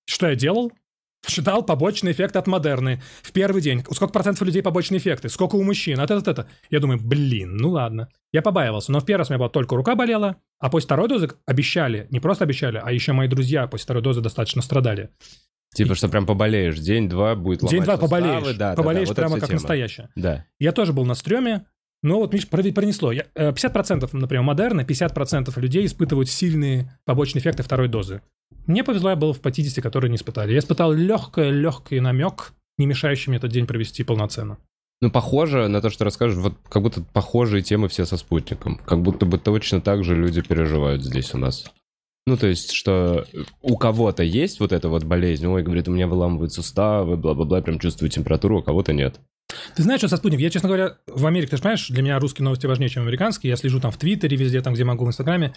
что 0.05 0.27
я 0.27 0.35
делал? 0.35 0.73
Считал 1.25 1.63
побочные 1.63 2.13
эффекты 2.13 2.39
от 2.39 2.47
Модерны 2.47 2.99
в 3.21 3.31
первый 3.31 3.61
день. 3.61 3.83
Сколько 3.91 4.07
процентов 4.11 4.41
людей 4.41 4.63
побочные 4.63 4.97
эффекты? 4.97 5.29
Сколько 5.29 5.55
у 5.55 5.63
мужчин? 5.63 5.99
А 5.99 6.03
это, 6.05 6.15
это, 6.15 6.31
это. 6.31 6.47
Я 6.71 6.79
думаю, 6.79 6.99
блин, 6.99 7.57
ну 7.57 7.69
ладно. 7.69 8.09
Я 8.33 8.41
побаивался. 8.41 8.91
Но 8.91 8.99
в 8.99 9.05
первый 9.05 9.19
раз 9.19 9.29
у 9.29 9.33
меня 9.33 9.37
была 9.37 9.49
только 9.49 9.75
рука 9.75 9.95
болела, 9.95 10.37
а 10.59 10.69
после 10.69 10.87
второй 10.87 11.07
дозы 11.07 11.29
обещали, 11.45 12.07
не 12.09 12.19
просто 12.19 12.43
обещали, 12.43 12.81
а 12.83 12.91
еще 12.91 13.13
мои 13.13 13.27
друзья 13.27 13.67
после 13.67 13.83
второй 13.83 14.01
дозы 14.01 14.19
достаточно 14.21 14.63
страдали. 14.63 15.11
Типа, 15.73 15.95
что 15.95 16.09
прям 16.09 16.25
поболеешь. 16.25 16.77
День-два 16.79 17.35
будет 17.35 17.61
ломать 17.61 17.71
День-два 17.71 17.97
поболеешь. 17.97 18.43
Да, 18.43 18.53
да, 18.53 18.69
да, 18.71 18.75
поболеешь 18.75 19.07
вот 19.07 19.17
эта 19.17 19.21
прямо 19.21 19.35
вся 19.35 19.39
как 19.41 19.49
тема. 19.49 19.59
настоящая. 19.61 20.09
Да. 20.15 20.45
Я 20.59 20.71
тоже 20.73 20.91
был 20.91 21.05
на 21.05 21.13
стреме, 21.15 21.65
но 22.03 22.17
вот, 22.17 22.33
прови- 22.33 22.73
пронесло. 22.73 23.11
Я- 23.11 23.27
э, 23.35 23.51
50%, 23.53 24.09
например, 24.13 24.43
Модерна, 24.43 24.83
50% 24.83 25.57
людей 25.61 25.85
испытывают 25.85 26.29
сильные 26.29 26.97
побочные 27.05 27.41
эффекты 27.41 27.63
второй 27.63 27.87
дозы. 27.87 28.21
Мне 28.67 28.83
повезло, 28.83 29.11
я 29.11 29.15
был 29.15 29.31
в 29.33 29.39
50, 29.39 29.81
которые 29.81 30.09
не 30.09 30.17
испытали. 30.17 30.51
Я 30.51 30.59
испытал 30.59 30.91
легкий 30.91 31.99
намек, 31.99 32.53
не 32.77 32.85
мешающий 32.85 33.29
мне 33.29 33.37
этот 33.37 33.51
день 33.51 33.65
провести 33.65 34.03
полноценно. 34.03 34.57
Ну, 35.01 35.09
похоже 35.09 35.67
на 35.67 35.81
то, 35.81 35.89
что 35.89 36.05
расскажешь, 36.05 36.37
вот 36.37 36.55
как 36.69 36.83
будто 36.83 37.01
похожие 37.01 37.63
темы 37.63 37.87
все 37.87 38.05
со 38.05 38.17
спутником. 38.17 38.79
Как 38.85 39.01
будто 39.01 39.25
бы 39.25 39.39
точно 39.39 39.81
так 39.81 40.03
же 40.03 40.15
люди 40.15 40.41
переживают 40.41 41.03
здесь 41.03 41.33
у 41.33 41.39
нас. 41.39 41.65
Ну, 42.27 42.37
то 42.37 42.47
есть, 42.47 42.71
что 42.71 43.25
у 43.61 43.77
кого-то 43.77 44.23
есть 44.23 44.59
вот 44.59 44.71
эта 44.71 44.89
вот 44.89 45.03
болезнь, 45.03 45.45
ой, 45.47 45.63
говорит, 45.63 45.87
у 45.87 45.91
меня 45.91 46.07
выламывают 46.07 46.53
суставы, 46.53 47.17
бла-бла-бла, 47.17 47.61
прям 47.61 47.79
чувствую 47.79 48.09
температуру, 48.09 48.59
у 48.59 48.63
кого-то 48.63 48.93
нет. 48.93 49.19
Ты 49.75 49.83
знаешь, 49.83 49.99
что 49.99 50.07
со 50.07 50.17
спутником? 50.17 50.43
Я, 50.43 50.49
честно 50.49 50.69
говоря, 50.69 50.97
в 51.07 51.25
Америке, 51.25 51.51
ты 51.51 51.57
же 51.57 51.63
понимаешь, 51.63 51.87
для 51.89 52.03
меня 52.03 52.19
русские 52.19 52.43
новости 52.43 52.67
важнее, 52.67 52.89
чем 52.89 53.03
американские. 53.03 53.49
Я 53.49 53.57
слежу 53.57 53.79
там 53.79 53.91
в 53.91 53.97
Твиттере, 53.97 54.37
везде, 54.37 54.61
там, 54.61 54.73
где 54.73 54.83
могу, 54.83 55.03
в 55.05 55.09
Инстаграме. 55.09 55.53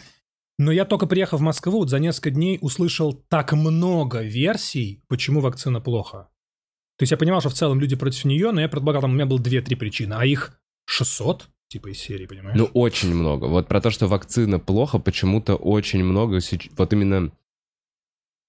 Но 0.59 0.73
я 0.73 0.85
только 0.85 1.07
приехав 1.07 1.41
в 1.41 1.43
Москву, 1.43 1.81
вот 1.81 1.91
за 1.91 1.99
несколько 1.99 2.31
дней 2.31 2.59
услышал 2.61 3.13
так 3.13 3.53
много 3.53 4.23
версий, 4.23 5.03
почему 5.09 5.41
вакцина 5.41 5.81
плохо. 5.81 6.29
То 6.97 7.03
есть 7.03 7.11
я 7.11 7.17
понимал, 7.17 7.41
что 7.41 7.51
в 7.51 7.55
целом 7.55 7.81
люди 7.81 7.97
против 7.97 8.25
нее, 8.25 8.53
но 8.53 8.61
я 8.61 8.69
предполагал, 8.69 9.03
там 9.03 9.11
у 9.11 9.15
меня 9.15 9.27
было 9.27 9.39
2-3 9.39 9.77
причины, 9.77 10.15
а 10.15 10.25
их 10.25 10.61
600, 10.87 11.49
типа 11.75 11.89
из 11.89 11.99
серии, 11.99 12.27
понимаешь? 12.27 12.57
Ну, 12.57 12.67
очень 12.73 13.15
много. 13.15 13.47
Вот 13.47 13.67
про 13.67 13.81
то, 13.81 13.91
что 13.91 14.07
вакцина 14.07 14.61
плохо, 14.61 14.99
почему-то 14.99 15.57
очень 15.57 16.05
много 16.05 16.39
Вот 16.77 16.93
именно... 16.93 17.33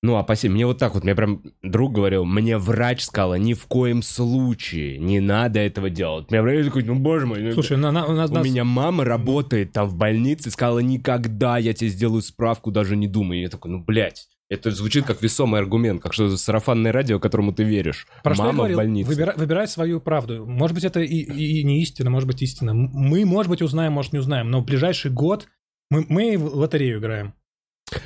Ну, 0.04 0.18
опасения. 0.18 0.54
Мне 0.54 0.68
вот 0.68 0.78
так 0.78 0.94
вот, 0.94 1.04
мне 1.04 1.16
прям 1.16 1.42
друг 1.64 1.94
говорил, 1.94 2.26
мне 2.26 2.60
врач 2.60 3.02
сказал, 3.02 3.36
ни 3.38 3.56
в 3.56 3.66
коем 3.66 4.04
случае 4.04 5.00
не 5.00 5.20
надо 5.20 5.60
этого 5.60 5.90
делать. 5.90 6.30
Мне 6.30 6.44
врач 6.44 6.66
такой, 6.66 6.84
ну, 6.84 6.94
боже 6.94 7.26
мой, 7.26 7.42
ну, 7.42 7.54
Слушай, 7.54 7.78
на, 7.78 7.92
на- 7.92 8.06
у 8.06 8.12
нас... 8.12 8.30
У 8.30 8.36
нас- 8.36 8.46
меня 8.46 8.64
мама 8.64 9.04
работает 9.04 9.72
там 9.72 9.88
в 9.90 9.96
больнице, 9.96 10.52
сказала, 10.52 10.80
никогда 10.80 11.58
я 11.58 11.74
тебе 11.74 11.90
сделаю 11.90 12.22
справку, 12.22 12.70
даже 12.70 12.96
не 12.96 13.08
думай. 13.08 13.40
И 13.40 13.42
я 13.42 13.50
такой, 13.50 13.72
ну, 13.72 13.84
блядь, 13.84 14.28
это 14.50 14.72
звучит 14.72 15.06
как 15.06 15.22
весомый 15.22 15.60
аргумент, 15.60 16.02
как 16.02 16.14
что 16.14 16.36
сарафанное 16.38 16.92
радио, 16.92 17.20
которому 17.20 17.52
ты 17.54 17.64
веришь. 17.64 18.08
Про 18.24 18.36
что 18.36 18.44
я 18.44 18.48
мама 18.48 18.58
говорил? 18.60 18.78
в 18.78 18.80
больнице. 18.82 19.10
Выбирай, 19.10 19.36
выбирай 19.36 19.68
свою 19.68 20.00
правду. 20.02 20.46
Может 20.46 20.76
быть, 20.76 20.84
это 20.84 21.00
и, 21.02 21.16
и- 21.18 21.60
и 21.60 21.64
не 21.64 21.82
истина, 21.82 22.10
может 22.10 22.28
быть, 22.28 22.42
истина. 22.42 22.74
Мы, 22.74 23.26
может 23.26 23.50
быть, 23.50 23.62
узнаем, 23.62 23.94
может, 23.94 24.14
не 24.14 24.20
узнаем, 24.20 24.50
но 24.52 24.62
в 24.62 24.66
ближайший 24.66 25.10
год 25.12 25.48
мы, 25.90 26.06
мы 26.10 26.38
в 26.38 26.56
лотерею 26.56 27.00
играем. 27.00 27.34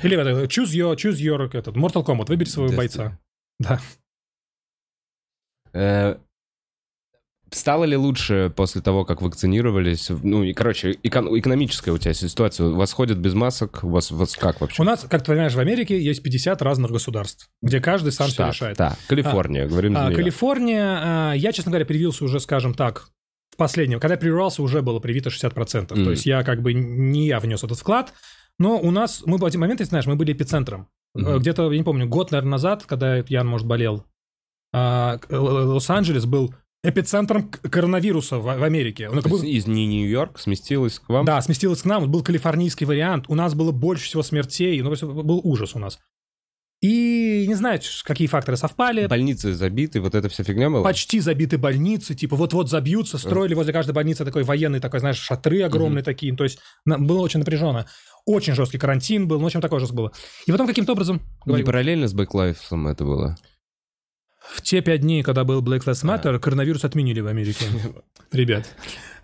Или 0.02 0.16
это, 0.18 0.44
choose 0.44 0.74
your, 0.74 0.94
choose 0.96 1.18
your, 1.20 1.48
этот, 1.56 1.76
Mortal 1.76 2.04
Kombat, 2.04 2.26
выбери 2.28 2.48
своего 2.48 2.72
Destiny. 2.72 2.76
бойца. 2.76 3.18
Да. 3.58 3.80
Э, 5.72 6.16
Стало 7.52 7.82
ли 7.84 7.96
лучше 7.96 8.52
после 8.54 8.80
того, 8.80 9.04
как 9.04 9.22
вакцинировались? 9.22 10.10
Ну, 10.22 10.44
и, 10.44 10.52
короче, 10.52 10.92
эко- 11.02 11.36
экономическая 11.36 11.90
у 11.90 11.98
тебя 11.98 12.14
ситуация. 12.14 12.68
У 12.68 12.76
вас 12.76 12.92
ходят 12.92 13.18
без 13.18 13.34
масок? 13.34 13.80
У 13.82 13.88
вас, 13.88 14.12
у 14.12 14.16
вас 14.16 14.36
как 14.36 14.60
вообще? 14.60 14.80
У 14.80 14.84
нас, 14.84 15.04
как 15.08 15.22
ты 15.22 15.32
понимаешь, 15.32 15.54
в 15.54 15.58
Америке 15.58 16.00
есть 16.00 16.22
50 16.22 16.62
разных 16.62 16.92
государств, 16.92 17.50
где 17.60 17.80
каждый 17.80 18.12
сам 18.12 18.28
все 18.28 18.34
Штат, 18.34 18.54
решает. 18.54 18.76
Да, 18.76 18.96
Калифорния, 19.08 19.66
говорим 19.66 19.94
за 19.94 20.06
А. 20.06 20.12
Калифорния, 20.12 20.98
а, 21.02 21.32
я, 21.32 21.52
честно 21.52 21.72
говоря, 21.72 21.86
привился 21.86 22.24
уже, 22.24 22.38
скажем 22.38 22.72
так, 22.72 23.08
в 23.52 23.56
последнем. 23.56 23.98
Когда 23.98 24.14
я 24.14 24.20
прививался, 24.20 24.62
уже 24.62 24.80
было 24.80 25.00
привито 25.00 25.30
60%. 25.30 25.96
Мгм. 25.96 26.04
То 26.04 26.10
есть 26.12 26.26
я 26.26 26.44
как 26.44 26.62
бы 26.62 26.72
не 26.72 27.26
я 27.26 27.40
внес 27.40 27.64
этот 27.64 27.78
вклад. 27.78 28.12
Но 28.58 28.78
у 28.78 28.92
нас, 28.92 29.22
мы 29.26 29.38
в 29.38 29.44
один 29.44 29.60
момент, 29.60 29.78
ты 29.78 29.86
знаешь, 29.86 30.06
мы 30.06 30.14
были 30.14 30.32
эпицентром. 30.34 30.88
Э, 31.16 31.38
Где-то, 31.38 31.72
я 31.72 31.78
не 31.78 31.82
помню, 31.84 32.06
год, 32.06 32.30
наверное, 32.30 32.52
назад, 32.52 32.84
когда 32.86 33.16
Ян, 33.16 33.48
может, 33.48 33.66
болел, 33.66 34.04
а, 34.72 35.18
Лос-Анджелес 35.30 36.26
был 36.26 36.54
эпицентром 36.82 37.50
коронавируса 37.50 38.38
в, 38.38 38.44
в 38.44 38.62
Америке. 38.62 39.08
Он 39.08 39.16
То 39.16 39.22
как 39.22 39.32
есть 39.32 39.44
бы- 39.44 39.50
из 39.50 39.66
не 39.66 39.86
Нью-Йорк 39.86 40.38
сместилась 40.38 40.98
к 40.98 41.08
вам? 41.08 41.24
да, 41.26 41.40
сместилось 41.42 41.82
к 41.82 41.84
нам, 41.84 42.10
был 42.10 42.22
калифорнийский 42.22 42.86
вариант, 42.86 43.26
у 43.28 43.34
нас 43.34 43.54
было 43.54 43.70
больше 43.72 44.06
всего 44.06 44.22
смертей, 44.22 44.80
ну, 44.82 44.94
был 45.22 45.40
ужас 45.44 45.74
у 45.74 45.78
нас. 45.78 45.98
И 46.82 47.44
не 47.46 47.54
знаю, 47.56 47.78
какие 48.04 48.26
факторы 48.26 48.56
совпали. 48.56 49.06
Больницы 49.06 49.52
забиты, 49.52 50.00
вот 50.00 50.14
эта 50.14 50.30
вся 50.30 50.44
фигня 50.44 50.70
была? 50.70 50.82
Почти 50.82 51.20
забиты 51.20 51.58
больницы, 51.58 52.14
типа 52.14 52.36
вот-вот 52.36 52.70
забьются, 52.70 53.18
строили 53.18 53.52
возле 53.52 53.74
каждой 53.74 53.92
больницы 53.92 54.24
такой 54.24 54.44
военный, 54.44 54.80
такой, 54.80 55.00
знаешь, 55.00 55.18
шатры 55.18 55.60
огромные 55.60 56.02
такие, 56.02 56.34
то 56.34 56.44
есть 56.44 56.58
на- 56.86 56.98
было 56.98 57.20
очень 57.20 57.40
напряженно. 57.40 57.84
Очень 58.24 58.54
жесткий 58.54 58.78
карантин 58.78 59.28
был, 59.28 59.36
ну, 59.36 59.42
в 59.44 59.46
общем, 59.46 59.60
такое 59.60 59.78
жестко 59.80 59.94
было. 59.96 60.12
И 60.46 60.52
потом 60.52 60.66
каким-то 60.66 60.92
образом, 60.92 61.16
Не 61.44 61.50
говорю, 61.52 61.66
параллельно 61.66 62.08
с 62.08 62.14
Lives 62.14 62.90
это 62.90 63.04
было? 63.04 63.36
В 64.54 64.62
те 64.62 64.80
пять 64.80 65.00
дней, 65.02 65.22
когда 65.22 65.44
был 65.44 65.62
Black 65.62 65.84
Lives 65.84 66.04
Matter, 66.04 66.38
коронавирус 66.38 66.84
отменили 66.84 67.20
в 67.20 67.26
Америке. 67.26 67.64
Ребят, 68.32 68.66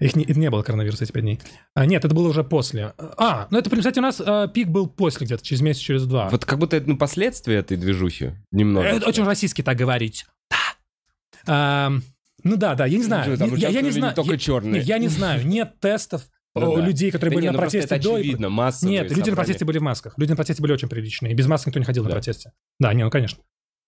их 0.01 0.17
не, 0.17 0.25
не 0.25 0.51
было 0.51 0.63
коронавируса 0.63 1.05
эти 1.05 1.13
пять 1.13 1.23
дней. 1.23 1.41
А, 1.75 1.87
нет, 1.87 2.05
это 2.05 2.15
было 2.15 2.29
уже 2.29 2.45
после. 2.45 2.95
А, 2.99 3.47
ну 3.51 3.59
это, 3.59 3.71
кстати, 3.71 3.99
у 3.99 4.03
нас 4.03 4.21
а, 4.25 4.47
пик 4.49 4.69
был 4.69 4.89
после 4.89 5.27
где-то, 5.27 5.45
через 5.45 5.61
месяц, 5.63 5.81
через 5.81 6.07
два. 6.07 6.29
Вот 6.29 6.45
как 6.45 6.59
будто 6.59 6.77
это 6.77 6.89
ну, 6.89 6.97
последствия 6.97 7.57
этой 7.57 7.77
движухи. 7.77 8.33
Немного. 8.53 8.87
Это 8.87 9.09
очень 9.09 9.25
российски 9.25 9.63
так 9.63 9.77
говорить. 9.77 10.27
Да. 10.51 10.57
А, 11.47 11.93
ну 12.43 12.57
да, 12.57 12.75
да, 12.75 12.87
я 12.87 12.99
не 12.99 13.05
знаю. 13.05 13.37
Там 13.39 13.55
Я, 13.55 13.69
я 13.69 13.81
не 13.81 13.91
знаю. 13.91 14.15
только 14.15 14.33
я- 14.33 14.39
черные. 14.39 14.81
не, 14.81 14.87
я 14.87 14.99
не 14.99 15.09
знаю. 15.09 15.47
Нет 15.47 15.81
тестов 15.81 16.23
Ну 16.55 16.77
да. 16.77 16.83
людей, 16.83 17.11
которые 17.11 17.31
Да 17.33 17.35
были 17.37 17.45
не, 17.47 17.51
на 17.51 17.53
ну 17.55 17.59
протесте 17.59 17.95
это 17.95 18.03
до 18.05 18.17
и 18.19 18.21
очевидно, 18.21 18.49
массовые 18.51 18.93
Нет, 19.01 19.03
люди 19.05 19.19
на 19.19 19.25
собрания. 19.25 19.37
протесте 19.37 19.65
были 19.65 19.79
в 19.79 19.83
масках. 19.83 20.15
Люди 20.17 20.31
на 20.31 20.37
протесте 20.37 20.63
были 20.63 20.73
очень 20.73 20.89
приличные. 20.89 21.35
Без 21.35 21.47
масок 21.47 21.67
никто 21.69 21.79
не 21.81 21.85
ходил 21.85 22.03
Да. 22.05 22.11
на 22.11 22.15
протесте. 22.17 22.53
Да, 22.79 22.93
не, 22.95 23.03
ну 23.05 23.11
конечно. 23.11 23.43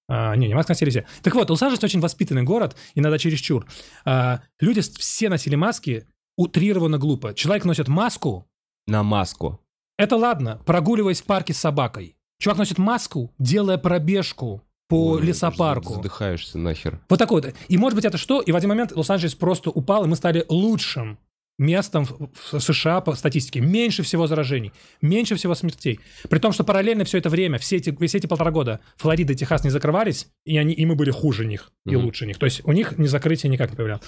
А, 0.08 0.34
не, 0.36 0.48
не 0.48 0.54
маска 0.54 0.72
носили 0.72 0.90
все. 0.90 1.06
Так 1.22 1.34
вот, 1.34 1.50
Лос-Анджелес 1.50 1.84
очень 1.84 2.00
воспитанный 2.00 2.42
город, 2.42 2.76
иногда 2.94 3.18
чересчур. 3.18 3.66
А, 4.04 4.40
люди 4.60 4.80
все 4.80 5.28
носили 5.28 5.54
маски, 5.54 6.06
утрированно 6.36 6.98
глупо. 6.98 7.34
Человек 7.34 7.64
носит 7.64 7.88
маску, 7.88 8.48
На 8.86 9.02
маску. 9.02 9.60
это 9.98 10.16
ладно, 10.16 10.60
прогуливаясь 10.64 11.20
в 11.20 11.24
парке 11.24 11.52
с 11.52 11.58
собакой. 11.58 12.16
Чувак 12.40 12.58
носит 12.58 12.78
маску, 12.78 13.34
делая 13.38 13.78
пробежку 13.78 14.62
по 14.88 15.12
Ой, 15.14 15.22
лесопарку. 15.22 15.94
Задыхаешься 15.94 16.56
нахер. 16.56 17.00
Вот 17.10 17.18
такой 17.18 17.42
вот. 17.42 17.54
И 17.68 17.76
может 17.76 17.96
быть 17.96 18.04
это 18.06 18.16
что? 18.16 18.40
И 18.40 18.52
в 18.52 18.56
один 18.56 18.70
момент 18.70 18.92
Лос-Анджелес 18.92 19.34
просто 19.34 19.68
упал, 19.70 20.04
и 20.04 20.08
мы 20.08 20.16
стали 20.16 20.46
лучшим 20.48 21.18
местом 21.58 22.04
в 22.04 22.60
США 22.60 23.00
по 23.00 23.14
статистике. 23.14 23.60
Меньше 23.60 24.02
всего 24.02 24.26
заражений, 24.26 24.72
меньше 25.02 25.34
всего 25.34 25.54
смертей. 25.54 26.00
При 26.30 26.38
том, 26.38 26.52
что 26.52 26.64
параллельно 26.64 27.04
все 27.04 27.18
это 27.18 27.28
время, 27.28 27.58
все 27.58 27.76
эти, 27.76 27.94
все 28.06 28.18
эти 28.18 28.26
полтора 28.26 28.52
года 28.52 28.80
Флорида 28.96 29.32
и 29.32 29.36
Техас 29.36 29.64
не 29.64 29.70
закрывались, 29.70 30.28
и, 30.44 30.56
они, 30.56 30.72
и 30.72 30.86
мы 30.86 30.94
были 30.94 31.10
хуже 31.10 31.44
них 31.44 31.72
и 31.84 31.96
Мгм. 31.96 32.06
лучше 32.06 32.26
них. 32.26 32.38
То 32.38 32.46
есть 32.46 32.62
у 32.64 32.72
них 32.72 32.96
не 32.96 33.08
закрытие 33.08 33.50
никак 33.50 33.70
не 33.70 33.76
появлялось. 33.76 34.02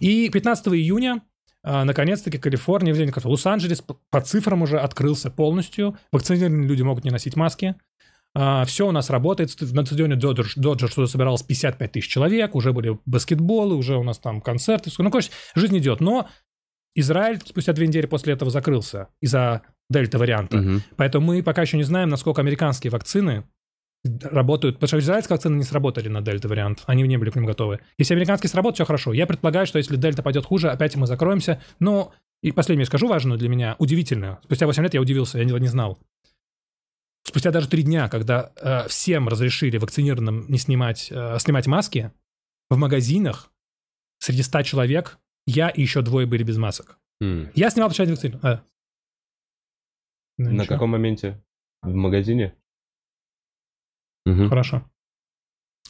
И 0.00 0.28
15 0.30 0.68
июня 0.68 1.22
а, 1.62 1.84
наконец-таки 1.84 2.38
Калифорния, 2.38 2.92
в 2.92 3.26
Лос-Анджелес 3.26 3.82
по, 3.82 4.20
цифрам 4.20 4.60
уже 4.62 4.78
открылся 4.78 5.30
полностью. 5.30 5.96
Вакцинированные 6.12 6.68
люди 6.68 6.82
могут 6.82 7.04
не 7.04 7.10
носить 7.10 7.36
маски. 7.36 7.74
все 8.34 8.86
у 8.86 8.90
нас 8.90 9.08
работает. 9.08 9.56
На 9.72 9.86
стадионе 9.86 10.16
Доджер, 10.16 10.46
Доджер 10.56 10.90
что 10.90 11.06
собиралось 11.06 11.42
55 11.42 11.92
тысяч 11.92 12.08
человек, 12.08 12.54
уже 12.54 12.72
были 12.72 12.98
баскетболы, 13.06 13.76
уже 13.76 13.96
у 13.96 14.02
нас 14.02 14.18
там 14.18 14.42
концерты. 14.42 14.90
Ну, 14.98 15.10
короче, 15.10 15.30
жизнь 15.54 15.78
идет. 15.78 16.00
Но 16.00 16.28
Израиль 16.94 17.40
спустя 17.44 17.72
две 17.72 17.86
недели 17.86 18.06
после 18.06 18.34
этого 18.34 18.50
закрылся 18.50 19.08
из-за 19.20 19.62
дельта-варианта. 19.90 20.58
Мгм. 20.58 20.82
Поэтому 20.96 21.26
мы 21.26 21.42
пока 21.42 21.62
еще 21.62 21.76
не 21.76 21.82
знаем, 21.82 22.08
насколько 22.08 22.40
американские 22.40 22.90
вакцины 22.90 23.44
работают. 24.04 24.76
Потому 24.76 24.88
что 24.88 24.98
израильские 24.98 25.34
вакцины 25.34 25.56
не 25.56 25.64
сработали 25.64 26.08
на 26.08 26.20
дельта-вариант. 26.20 26.82
Они 26.86 27.02
не 27.04 27.16
были 27.16 27.30
к 27.30 27.36
ним 27.36 27.46
готовы. 27.46 27.80
Если 27.98 28.14
американские 28.14 28.50
сработают, 28.50 28.76
все 28.76 28.84
хорошо. 28.84 29.12
Я 29.12 29.26
предполагаю, 29.26 29.66
что 29.66 29.78
если 29.78 29.96
дельта 29.96 30.22
пойдет 30.22 30.44
хуже, 30.44 30.70
опять 30.70 30.94
мы 30.96 31.06
закроемся. 31.06 31.60
Но 31.80 32.12
и 32.42 32.52
последнее 32.52 32.86
скажу 32.86 33.08
важную 33.08 33.38
для 33.38 33.48
меня, 33.48 33.76
удивительную. 33.78 34.38
Спустя 34.44 34.66
8 34.66 34.82
лет 34.82 34.94
я 34.94 35.00
удивился, 35.00 35.38
я 35.38 35.44
этого 35.44 35.56
не 35.56 35.68
знал. 35.68 35.98
Спустя 37.26 37.50
даже 37.50 37.68
три 37.68 37.82
дня, 37.82 38.08
когда 38.10 38.52
э, 38.60 38.86
всем 38.88 39.28
разрешили 39.28 39.78
вакцинированным 39.78 40.44
не 40.48 40.58
снимать, 40.58 41.08
э, 41.10 41.38
снимать 41.40 41.66
маски, 41.66 42.12
в 42.68 42.76
магазинах 42.76 43.50
среди 44.18 44.42
100 44.42 44.62
человек 44.62 45.18
я 45.46 45.68
и 45.68 45.80
еще 45.82 46.02
двое 46.02 46.26
были 46.26 46.42
без 46.42 46.56
масок. 46.56 46.98
М. 47.20 47.50
Я 47.54 47.70
снимал 47.70 47.88
почему 47.90 48.08
вакцину. 48.08 48.38
А. 48.42 48.62
Ну, 50.38 50.46
На 50.50 50.52
ничего. 50.52 50.66
каком 50.66 50.90
моменте? 50.90 51.42
В 51.82 51.94
магазине? 51.94 52.54
Мгм. 54.26 54.48
Хорошо. 54.48 54.84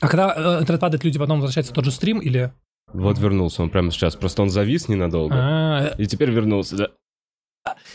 А 0.00 0.08
когда 0.08 0.34
э, 0.34 0.60
интернет 0.60 0.80
падает, 0.80 1.04
люди 1.04 1.18
потом 1.18 1.40
возвращаются 1.40 1.72
в 1.72 1.76
тот 1.76 1.84
же 1.84 1.90
стрим 1.92 2.18
или... 2.20 2.52
Вот 2.92 3.18
вернулся 3.18 3.62
он 3.62 3.70
прямо 3.70 3.90
сейчас. 3.90 4.16
Просто 4.16 4.42
он 4.42 4.50
завис 4.50 4.88
ненадолго. 4.88 5.34
А, 5.36 5.94
И 5.98 6.06
теперь 6.06 6.30
вернулся, 6.30 6.76
да. 6.76 6.90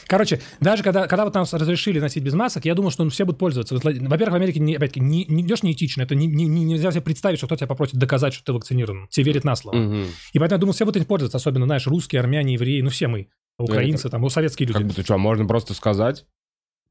Короче, 0.07 0.41
даже 0.59 0.81
когда, 0.83 1.07
когда 1.07 1.25
вот 1.25 1.33
нам 1.35 1.45
разрешили 1.51 1.99
носить 1.99 2.23
без 2.23 2.33
масок, 2.33 2.65
я 2.65 2.73
думал, 2.73 2.89
что 2.91 3.03
ну, 3.03 3.09
все 3.11 3.23
будут 3.25 3.39
пользоваться. 3.39 3.75
Во-первых, 3.75 4.31
в 4.31 4.35
Америке, 4.35 4.59
не, 4.59 4.75
опять-таки, 4.75 4.99
не, 4.99 5.25
не 5.25 5.43
идешь 5.43 5.61
неэтично. 5.63 6.01
Это 6.01 6.15
не, 6.15 6.25
не- 6.27 6.45
не- 6.47 6.63
нельзя 6.63 6.91
себе 6.91 7.01
представить, 7.01 7.37
что 7.37 7.45
кто 7.47 7.55
тебя 7.55 7.67
попросит 7.67 7.95
доказать, 7.95 8.33
что 8.33 8.43
ты 8.45 8.53
вакцинирован. 8.53 9.07
Все 9.09 9.21
верят 9.21 9.43
на 9.43 9.55
слово. 9.55 9.75
Мгм. 9.77 10.05
И 10.33 10.39
поэтому 10.39 10.57
я 10.57 10.59
думал, 10.59 10.73
все 10.73 10.85
будут 10.85 10.97
этим 10.97 11.05
пользоваться. 11.07 11.37
Особенно, 11.37 11.65
знаешь, 11.67 11.85
русские, 11.85 12.19
армяне, 12.21 12.53
евреи, 12.53 12.81
ну 12.81 12.89
все 12.89 13.07
мы. 13.07 13.27
Украинцы, 13.59 14.09
там, 14.09 14.21
ну, 14.21 14.29
советские 14.29 14.67
люди. 14.67 14.79
Как 14.79 14.87
будто 14.87 15.03
что, 15.03 15.17
можно 15.17 15.45
просто 15.45 15.73
сказать? 15.73 16.25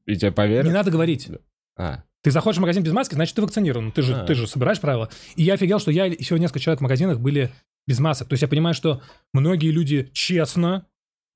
И 0.05 0.15
тебе 0.15 0.29
Не 0.29 0.33
поверят? 0.35 0.71
надо 0.73 0.91
говорить. 0.91 1.27
А, 1.77 2.03
Ты 2.21 2.31
заходишь 2.31 2.57
в 2.57 2.61
магазин 2.61 2.83
без 2.83 2.91
маски, 2.93 3.15
значит, 3.15 3.35
ты 3.35 3.41
вакцинирован. 3.41 3.91
Ты 3.91 4.01
же, 4.03 4.13
А. 4.15 4.25
ты 4.25 4.35
же 4.35 4.47
собираешь 4.47 4.79
правила. 4.79 5.09
И 5.35 5.43
я 5.43 5.53
офигел, 5.55 5.79
что 5.79 5.91
я 5.91 6.09
всего 6.17 6.37
несколько 6.37 6.59
человек 6.59 6.79
в 6.79 6.83
магазинах 6.83 7.19
были 7.19 7.51
без 7.87 7.99
масок. 7.99 8.27
То 8.27 8.33
есть 8.33 8.41
я 8.43 8.47
понимаю, 8.47 8.73
что 8.75 9.01
многие 9.33 9.71
люди 9.71 10.09
честно 10.13 10.85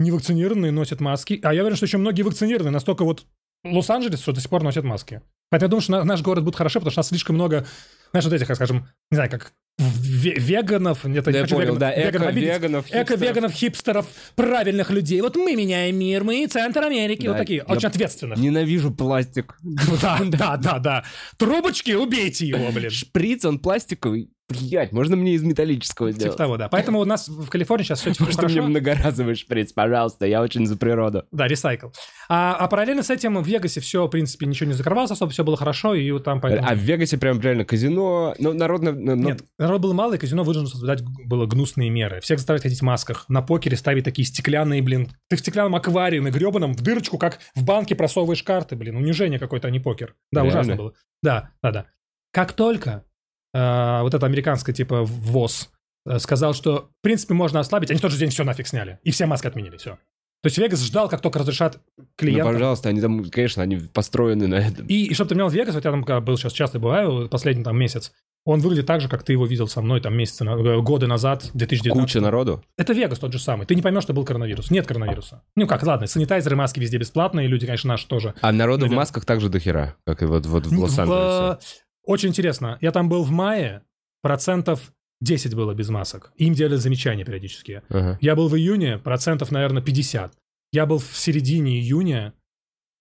не 0.04 0.12
вакцинированные 0.12 0.72
носят 0.72 1.00
маски, 1.02 1.40
а 1.44 1.54
я 1.54 1.62
уверен, 1.62 1.76
что 1.78 1.86
еще 1.86 1.98
многие 1.98 2.22
вакцинированные 2.24 2.72
настолько 2.72 3.04
вот 3.06 3.26
Лос-Анджелес, 3.66 4.22
что 4.22 4.34
до 4.34 4.42
сих 4.42 4.50
пор 4.50 4.62
носят 4.64 4.84
маски. 4.84 5.22
Поэтому 5.50 5.68
я 5.68 5.70
думаю, 5.70 5.82
что 5.82 5.92
на- 5.94 6.04
наш 6.04 6.22
город 6.22 6.44
будет 6.44 6.56
хорошо, 6.56 6.80
потому 6.80 6.92
что 6.92 7.00
у 7.00 7.02
нас 7.02 7.08
слишком 7.10 7.36
много, 7.36 7.66
знаешь, 8.12 8.26
вот 8.26 8.34
этих, 8.34 8.48
как 8.48 8.56
скажем, 8.58 8.88
не 9.12 9.16
знаю, 9.16 9.30
как 9.32 9.54
ве- 9.80 10.38
веганов, 10.38 11.06
это 11.06 11.26
да 11.26 11.32
не 11.32 11.40
хочу 11.44 11.56
понял, 11.56 11.76
веганов- 11.76 11.80
да, 11.80 11.96
веганов 11.96 12.28
обидеть. 12.28 12.50
эко-веганов, 12.50 12.86
хипстеров. 12.86 13.06
Эко-веганов, 13.12 13.52
хипстеров, 13.54 14.06
правильных 14.36 14.90
людей. 14.92 15.22
Вот 15.22 15.36
мы 15.38 15.56
меняем 15.56 15.96
мир, 15.98 16.24
мы 16.26 16.46
центр 16.48 16.82
Америки. 16.84 17.22
Да, 17.24 17.30
вот 17.30 17.38
такие, 17.38 17.64
очень 17.64 17.88
ответственных. 17.88 18.38
Ненавижу 18.40 18.92
пластик. 18.92 19.58
Да, 20.02 20.20
да, 20.26 20.58
да, 20.58 20.80
да. 20.80 21.04
Трубочки, 21.38 21.92
убейте 21.92 22.46
его, 22.48 22.70
блин. 22.72 22.90
Шприц, 22.90 23.46
он 23.46 23.60
пластиковый. 23.60 24.30
Блять, 24.50 24.92
можно 24.92 25.16
мне 25.16 25.34
из 25.34 25.44
металлического 25.44 26.12
Типа 26.12 26.20
сделать? 26.20 26.38
того, 26.38 26.58
да. 26.58 26.68
Поэтому 26.68 27.00
у 27.00 27.06
нас 27.06 27.30
в 27.30 27.50
Калифорнии 27.50 27.86
сейчас 27.86 28.02
все 28.02 28.12
типа 28.12 28.26
Может, 28.26 28.40
мне 28.40 28.50
хорошо. 28.50 28.68
многоразовый 28.68 29.36
шприц, 29.36 29.72
пожалуйста, 29.72 30.26
я 30.26 30.42
очень 30.42 30.68
за 30.68 30.76
природу. 30.76 31.24
Да, 31.32 31.48
ресайкл. 31.48 31.88
А, 32.28 32.56
а 32.56 32.68
параллельно 32.68 33.04
с 33.04 33.10
этим 33.10 33.42
в 33.42 33.48
Вегасе 33.48 33.80
все, 33.80 34.06
в 34.06 34.10
принципе, 34.10 34.46
ничего 34.46 34.68
не 34.68 34.74
закрывалось 34.74 35.12
особо, 35.12 35.32
все 35.32 35.46
было 35.46 35.56
хорошо, 35.56 35.96
и 35.96 36.20
там 36.20 36.42
поэтому... 36.42 36.68
А 36.68 36.76
в 36.76 36.78
Вегасе 36.78 37.18
прям 37.18 37.40
реально 37.40 37.64
казино, 37.64 38.36
ну, 38.38 38.54
народно... 38.54 38.92
ну, 38.92 39.16
ну, 39.16 39.28
Нет, 39.30 39.44
народ 39.58 39.82
было 39.82 39.94
мало, 39.94 40.16
и 40.16 40.18
казино 40.18 40.44
вынуждено 40.44 40.70
соблюдать 40.70 41.04
было 41.26 41.46
гнусные 41.46 41.90
меры. 41.90 42.20
Всех 42.20 42.40
заставить 42.40 42.64
ходить 42.64 42.80
в 42.80 42.84
масках. 42.84 43.26
На 43.30 43.42
покере 43.42 43.78
ставить 43.78 44.04
такие 44.04 44.26
стеклянные, 44.26 44.82
блин. 44.82 45.10
Ты 45.30 45.38
в 45.38 45.40
стеклянном 45.40 45.76
аквариуме, 45.76 46.32
гребаном, 46.32 46.74
в 46.74 46.82
дырочку, 46.82 47.18
как 47.18 47.40
в 47.56 47.64
банке 47.64 47.96
просовываешь 47.96 48.44
карты, 48.44 48.76
блин. 48.76 48.98
Унижение 48.98 49.40
какое-то, 49.40 49.70
а 49.70 49.72
не 49.72 49.80
покер. 49.80 50.16
Да, 50.32 50.42
Реально? 50.42 50.60
ужасно 50.60 50.76
было. 50.76 50.94
Да, 51.22 51.52
да, 51.62 51.72
да. 51.72 51.86
Как 52.32 52.54
только 52.54 53.06
э, 53.54 54.02
вот 54.02 54.14
это 54.14 54.26
американское, 54.26 54.74
типа, 54.74 55.04
ВОЗ 55.04 55.70
э, 56.06 56.20
сказал, 56.20 56.54
что, 56.54 56.90
в 57.00 57.04
принципе, 57.04 57.34
можно 57.34 57.60
ослабить, 57.60 57.90
они 57.92 58.00
в 58.00 58.02
тот 58.02 58.12
же 58.12 58.18
день 58.18 58.30
все 58.30 58.44
нафиг 58.44 58.68
сняли. 58.68 59.00
И 59.04 59.12
все 59.12 59.26
маски 59.26 59.48
отменили, 59.48 59.78
все. 59.78 59.98
То 60.44 60.48
есть 60.48 60.58
Вегас 60.58 60.82
ждал, 60.82 61.08
как 61.08 61.22
только 61.22 61.40
разрешат 61.40 61.80
ну, 61.98 62.06
клиентам. 62.18 62.54
пожалуйста, 62.54 62.90
они 62.90 63.00
там, 63.00 63.24
конечно, 63.30 63.64
они 63.64 63.78
построены 63.78 64.48
на 64.48 64.56
этом. 64.56 64.86
И, 64.88 65.06
и 65.06 65.14
чтобы 65.14 65.30
ты 65.30 65.36
понимал, 65.36 65.50
Вегас, 65.50 65.74
вот 65.74 65.86
я 65.86 65.92
там 65.92 66.04
когда 66.04 66.20
был 66.20 66.38
сейчас 66.38 66.52
часто 66.52 66.80
бываю, 66.80 67.30
последний 67.30 67.64
там 67.64 67.78
месяц, 67.78 68.12
он 68.46 68.60
выглядит 68.60 68.86
так 68.86 69.00
же, 69.00 69.08
как 69.08 69.24
ты 69.24 69.32
его 69.32 69.46
видел 69.46 69.70
со 69.70 69.82
мной 69.82 70.02
там 70.02 70.18
месяцы, 70.18 70.44
э, 70.44 70.82
годы 70.82 71.08
назад, 71.08 71.50
2019. 71.54 71.94
Куча 71.94 72.20
народу. 72.20 72.62
Это 72.78 72.92
Вегас 72.92 73.20
тот 73.20 73.32
же 73.32 73.40
самый. 73.40 73.66
Ты 73.66 73.74
не 73.74 73.82
поймешь, 73.82 74.04
что 74.04 74.12
был 74.12 74.26
коронавирус. 74.26 74.70
Нет 74.70 74.86
коронавируса. 74.86 75.44
Ну 75.56 75.66
как, 75.66 75.82
ладно, 75.84 76.08
санитайзеры, 76.08 76.58
маски 76.58 76.78
везде 76.80 76.98
бесплатные, 76.98 77.48
люди, 77.48 77.66
конечно, 77.66 77.88
наши 77.88 78.06
тоже. 78.06 78.34
А 78.42 78.52
народу 78.52 78.80
в 78.80 78.82
Наверное. 78.82 78.98
масках 78.98 79.24
также 79.24 79.48
до 79.48 79.60
хера, 79.60 79.96
как 80.06 80.24
и 80.24 80.26
вот, 80.26 80.46
вот 80.46 80.66
в 80.66 80.76
В- 80.76 80.80
Лос-Анджелесе. 80.82 81.83
Очень 82.04 82.30
интересно. 82.30 82.78
Я 82.82 82.92
там 82.92 83.10
был 83.10 83.24
в 83.24 83.32
мае, 83.32 83.84
процентов 84.22 84.94
10 85.22 85.56
было 85.56 85.74
без 85.74 85.90
масок. 85.90 86.34
Им 86.36 86.54
делали 86.54 86.76
замечания 86.76 87.24
периодически. 87.24 87.82
Ага. 87.90 88.18
Я 88.22 88.36
был 88.36 88.50
в 88.50 88.56
июне, 88.56 88.98
процентов, 88.98 89.52
наверное, 89.52 89.82
50. 89.82 90.34
Я 90.72 90.86
был 90.86 90.98
в 90.98 91.16
середине 91.16 91.80
июня, 91.80 92.34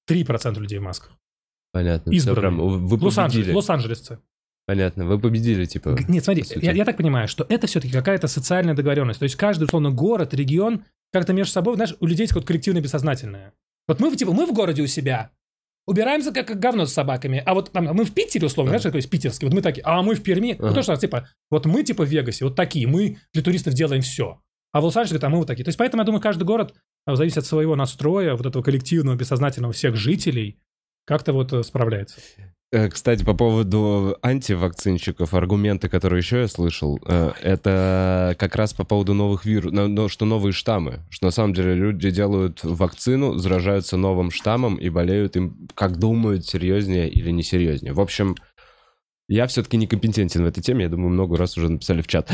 3% 0.08 0.58
людей 0.58 0.78
в 0.78 0.82
масках. 0.82 1.12
Понятно. 1.72 2.10
Избранные. 2.10 2.40
прям, 2.40 2.86
вы 2.86 2.98
победили. 2.98 3.52
Лос-Анджелесцы. 3.52 4.18
Понятно, 4.66 5.06
вы 5.06 5.18
победили, 5.18 5.64
типа. 5.64 5.98
Нет, 6.06 6.24
смотри, 6.24 6.44
я, 6.56 6.72
я 6.72 6.84
так 6.84 6.96
понимаю, 6.96 7.26
что 7.26 7.44
это 7.48 7.66
все-таки 7.66 7.92
какая-то 7.92 8.28
социальная 8.28 8.74
договоренность. 8.74 9.18
То 9.18 9.24
есть 9.24 9.34
каждый, 9.34 9.64
условно, 9.64 9.90
город, 9.90 10.34
регион 10.34 10.84
как-то 11.12 11.32
между 11.32 11.52
собой, 11.52 11.74
знаешь, 11.74 11.96
у 11.98 12.06
людей 12.06 12.22
есть 12.22 12.32
какое-то 12.32 12.46
коллективное 12.46 12.82
бессознательное. 12.82 13.52
Вот 13.88 13.98
мы, 13.98 14.14
типа, 14.14 14.32
мы 14.32 14.46
в 14.46 14.52
городе 14.52 14.82
у 14.82 14.86
себя, 14.86 15.30
убираемся 15.86 16.32
как 16.32 16.58
говно 16.58 16.86
с 16.86 16.92
собаками, 16.92 17.42
а 17.44 17.54
вот 17.54 17.72
там, 17.72 17.84
мы 17.84 18.04
в 18.04 18.14
Питере, 18.14 18.46
условно, 18.46 18.70
знаешь, 18.70 18.82
такой 18.82 19.02
питерский, 19.02 19.46
вот 19.46 19.54
мы 19.54 19.62
такие, 19.62 19.82
а 19.84 20.02
мы 20.02 20.14
в 20.14 20.22
Перми, 20.22 20.56
ну 20.58 20.66
Ага. 20.66 20.76
то, 20.76 20.82
что, 20.82 20.96
типа, 20.96 21.28
вот 21.50 21.66
мы, 21.66 21.82
типа, 21.82 22.04
в 22.04 22.08
Вегасе, 22.08 22.44
вот 22.44 22.56
такие, 22.56 22.86
мы 22.86 23.18
для 23.32 23.42
туристов 23.42 23.74
делаем 23.74 24.02
все. 24.02 24.40
А 24.72 24.80
в 24.80 24.84
Лос-Анджелесе, 24.84 25.26
а 25.26 25.28
мы 25.28 25.38
вот 25.38 25.46
такие. 25.46 25.64
То 25.64 25.68
есть 25.68 25.78
поэтому, 25.78 26.02
я 26.02 26.06
думаю, 26.06 26.22
каждый 26.22 26.44
город 26.44 26.74
а, 27.04 27.14
зависит 27.14 27.38
от 27.38 27.46
своего 27.46 27.76
настроя, 27.76 28.36
вот 28.36 28.46
этого 28.46 28.62
коллективного, 28.62 29.16
бессознательного 29.16 29.72
всех 29.74 29.96
жителей, 29.96 30.60
как-то 31.04 31.32
вот 31.32 31.52
э, 31.52 31.62
справляется. 31.62 32.20
Э, 32.72 32.88
Кстати, 32.88 33.22
по 33.22 33.34
поводу 33.34 34.16
антивакцинщиков, 34.22 35.34
аргументы, 35.34 35.88
которые 35.90 36.20
еще 36.20 36.40
я 36.40 36.48
слышал, 36.48 36.98
э, 37.06 37.32
это 37.42 38.34
как 38.38 38.56
раз 38.56 38.72
по 38.72 38.84
поводу 38.84 39.12
новых 39.12 39.44
вирусов, 39.44 40.10
что 40.10 40.24
новые 40.24 40.52
штаммы. 40.52 41.00
Что 41.10 41.26
на 41.26 41.32
самом 41.32 41.52
деле 41.52 41.74
люди 41.74 42.10
делают 42.10 42.64
вакцину, 42.64 43.34
заражаются 43.34 43.98
новым 43.98 44.30
штаммом 44.30 44.76
и 44.76 44.88
болеют 44.88 45.36
им, 45.36 45.68
как 45.74 45.98
думают, 45.98 46.46
серьезнее 46.46 47.10
или 47.10 47.30
несерьезнее. 47.30 47.92
В 47.92 48.00
общем, 48.00 48.36
я 49.28 49.46
все-таки 49.46 49.76
некомпетентен 49.76 50.42
в 50.42 50.46
этой 50.46 50.62
теме, 50.62 50.84
я 50.84 50.88
думаю, 50.88 51.10
много 51.10 51.36
раз 51.36 51.56
уже 51.58 51.68
написали 51.70 52.00
в 52.00 52.06
чат. 52.06 52.30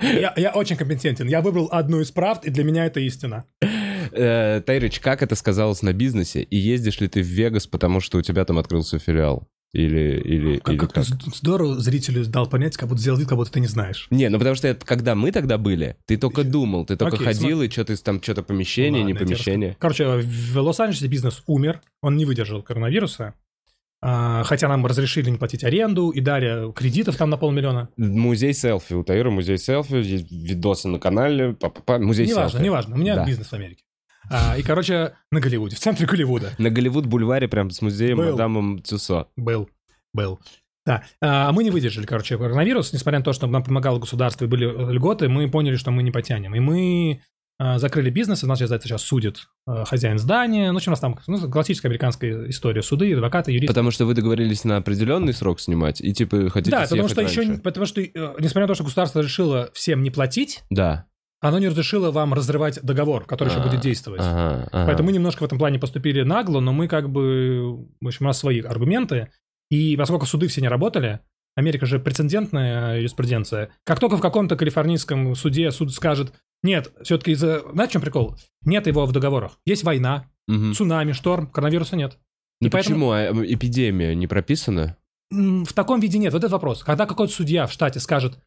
Я, 0.00 0.32
я 0.36 0.52
очень 0.54 0.76
компетентен. 0.76 1.26
Я 1.26 1.40
выбрал 1.40 1.68
одну 1.72 2.00
из 2.00 2.10
правд, 2.10 2.44
и 2.44 2.50
для 2.50 2.64
меня 2.64 2.86
это 2.86 3.00
истина. 3.00 3.44
Э, 4.12 4.60
Тайрич, 4.64 5.00
как 5.00 5.22
это 5.22 5.34
сказалось 5.34 5.82
на 5.82 5.92
бизнесе? 5.92 6.42
И 6.42 6.56
ездишь 6.56 7.00
ли 7.00 7.08
ты 7.08 7.22
в 7.22 7.26
Вегас, 7.26 7.66
потому 7.66 8.00
что 8.00 8.18
у 8.18 8.22
тебя 8.22 8.44
там 8.44 8.58
открылся 8.58 8.98
филиал? 8.98 9.48
Или, 9.74 10.18
или, 10.24 10.56
Как, 10.60 10.72
или 10.72 10.78
как 10.80 10.92
ты 10.94 11.02
з- 11.02 11.14
здорово 11.36 11.78
зрителю 11.78 12.24
дал 12.24 12.48
понять, 12.48 12.76
как 12.78 12.88
будто 12.88 13.02
сделал 13.02 13.18
вид, 13.18 13.28
как 13.28 13.36
будто 13.36 13.52
ты 13.52 13.60
не 13.60 13.66
знаешь. 13.66 14.06
Не, 14.10 14.30
ну 14.30 14.38
потому 14.38 14.56
что 14.56 14.66
это, 14.66 14.86
когда 14.86 15.14
мы 15.14 15.30
тогда 15.30 15.58
были, 15.58 15.96
ты 16.06 16.16
только 16.16 16.42
думал, 16.42 16.86
ты 16.86 16.96
только 16.96 17.16
Окей, 17.16 17.26
ходил, 17.26 17.60
и 17.60 17.68
что-то 17.68 18.02
там, 18.02 18.22
что-то 18.22 18.42
помещение, 18.42 19.02
Ладно, 19.02 19.12
не 19.12 19.18
помещение. 19.18 19.76
Короче, 19.78 20.06
в 20.22 20.56
Лос-Анджелесе 20.58 21.08
бизнес 21.08 21.42
умер, 21.46 21.82
он 22.00 22.16
не 22.16 22.24
выдержал 22.24 22.62
коронавируса. 22.62 23.34
А, 24.00 24.44
хотя 24.44 24.68
нам 24.68 24.86
разрешили 24.86 25.28
не 25.28 25.38
платить 25.38 25.64
аренду 25.64 26.10
и 26.10 26.20
дали 26.20 26.72
кредитов 26.72 27.16
там 27.16 27.30
на 27.30 27.36
полмиллиона. 27.36 27.88
Музей 27.96 28.54
селфи. 28.54 28.94
У 28.94 29.02
Таира 29.02 29.28
музей 29.28 29.58
селфи, 29.58 29.96
видосы 29.96 30.86
на 30.88 31.00
канале. 31.00 31.56
Музей 31.88 32.26
Неважно, 32.28 32.50
селфи. 32.50 32.64
неважно. 32.64 32.94
У 32.94 32.98
меня 32.98 33.16
Да. 33.16 33.26
бизнес 33.26 33.48
в 33.48 33.52
Америке. 33.52 33.82
А, 34.30 34.56
и, 34.56 34.62
короче, 34.62 35.14
на 35.30 35.40
Голливуде, 35.40 35.76
в 35.76 35.80
центре 35.80 36.06
Голливуда. 36.06 36.52
На 36.58 36.68
Голливуд-бульваре 36.68 37.48
прям 37.48 37.70
с 37.70 37.82
музеем 37.82 38.18
Был. 38.18 38.32
Мадамом 38.32 38.80
Тюсо. 38.80 39.28
Был, 39.36 39.68
был. 40.12 40.40
Да, 40.86 41.02
а 41.20 41.52
мы 41.52 41.64
не 41.64 41.70
выдержали, 41.70 42.06
короче, 42.06 42.38
коронавирус, 42.38 42.92
несмотря 42.92 43.18
на 43.18 43.24
то, 43.24 43.32
что 43.32 43.46
нам 43.46 43.62
помогало 43.62 43.98
государство 43.98 44.46
и 44.46 44.48
были 44.48 44.66
э, 44.66 44.92
льготы, 44.92 45.28
мы 45.28 45.50
поняли, 45.50 45.76
что 45.76 45.90
мы 45.90 46.02
не 46.02 46.10
потянем. 46.10 46.54
И 46.54 46.60
мы 46.60 47.20
а, 47.60 47.78
закрыли 47.80 48.08
бизнес, 48.08 48.44
и 48.44 48.46
нас 48.46 48.60
это 48.62 48.80
сейчас 48.80 49.02
судит 49.02 49.48
а, 49.66 49.84
хозяин 49.84 50.18
здания. 50.18 50.68
Ну, 50.68 50.74
в 50.74 50.76
общем, 50.76 50.92
у 50.92 50.94
нас 50.94 51.00
там 51.00 51.18
ну, 51.26 51.50
классическая 51.50 51.88
американская 51.88 52.48
история. 52.48 52.82
Суды, 52.82 53.12
адвокаты, 53.12 53.50
юристы. 53.50 53.66
Потому 53.66 53.90
что 53.90 54.06
вы 54.06 54.14
договорились 54.14 54.62
на 54.62 54.76
определенный 54.76 55.34
срок 55.34 55.58
снимать, 55.58 56.00
и 56.00 56.14
типа 56.14 56.50
хотите 56.50 56.70
Да, 56.70 56.82
потому 56.82 57.08
что 57.08 57.20
еще, 57.20 57.40
раньше. 57.40 57.60
потому 57.60 57.86
что, 57.86 58.00
э, 58.00 58.10
несмотря 58.38 58.62
на 58.62 58.68
то, 58.68 58.74
что 58.74 58.84
государство 58.84 59.20
решило 59.20 59.70
всем 59.74 60.04
не 60.04 60.10
платить, 60.10 60.62
Да. 60.70 61.06
Оно 61.40 61.58
не 61.58 61.68
разрешило 61.68 62.10
вам 62.10 62.34
разрывать 62.34 62.80
договор, 62.82 63.24
который 63.24 63.48
еще 63.50 63.60
А, 63.60 63.64
будет 63.66 63.80
действовать. 63.80 64.22
Поэтому 64.72 65.06
мы 65.08 65.12
немножко 65.12 65.42
в 65.42 65.46
этом 65.46 65.58
плане 65.58 65.78
поступили 65.78 66.22
нагло, 66.22 66.60
но 66.60 66.72
мы 66.72 66.88
как 66.88 67.08
бы, 67.10 67.86
в 68.00 68.06
общем, 68.06 68.26
у 68.26 68.28
нас 68.28 68.38
свои 68.38 68.60
аргументы. 68.60 69.30
И 69.70 69.96
поскольку 69.96 70.26
суды 70.26 70.48
все 70.48 70.60
не 70.60 70.68
работали, 70.68 71.20
Америка 71.54 71.86
же 71.86 71.98
прецедентная 71.98 72.98
юриспруденция. 72.98 73.70
Как 73.84 73.98
только 74.00 74.16
в 74.16 74.20
каком-то 74.20 74.56
калифорнийском 74.56 75.34
суде 75.34 75.70
суд 75.70 75.92
скажет, 75.92 76.32
нет, 76.62 76.92
все-таки 77.02 77.32
из-за... 77.32 77.60
Знаете, 77.72 77.90
в 77.90 77.92
чем 77.94 78.02
прикол? 78.02 78.36
Нет 78.64 78.86
его 78.86 79.06
в 79.06 79.12
договорах. 79.12 79.52
Есть 79.66 79.84
война, 79.84 80.26
Мгм. 80.48 80.72
цунами, 80.72 81.12
шторм, 81.12 81.46
коронавируса 81.48 81.94
нет. 81.96 82.16
Ну 82.60 82.68
и 82.68 82.70
поэтому- 82.70 83.10
почему? 83.10 83.10
А, 83.12 83.44
эпидемия 83.46 84.14
не 84.14 84.26
прописана? 84.26 84.96
В 85.30 85.72
таком 85.74 86.00
виде 86.00 86.18
нет. 86.18 86.32
Вот 86.32 86.38
этот 86.40 86.52
вопрос. 86.52 86.82
Когда 86.82 87.04
какой-то 87.06 87.32
судья 87.32 87.66
в 87.66 87.72
штате 87.72 88.00
скажет, 88.00 88.38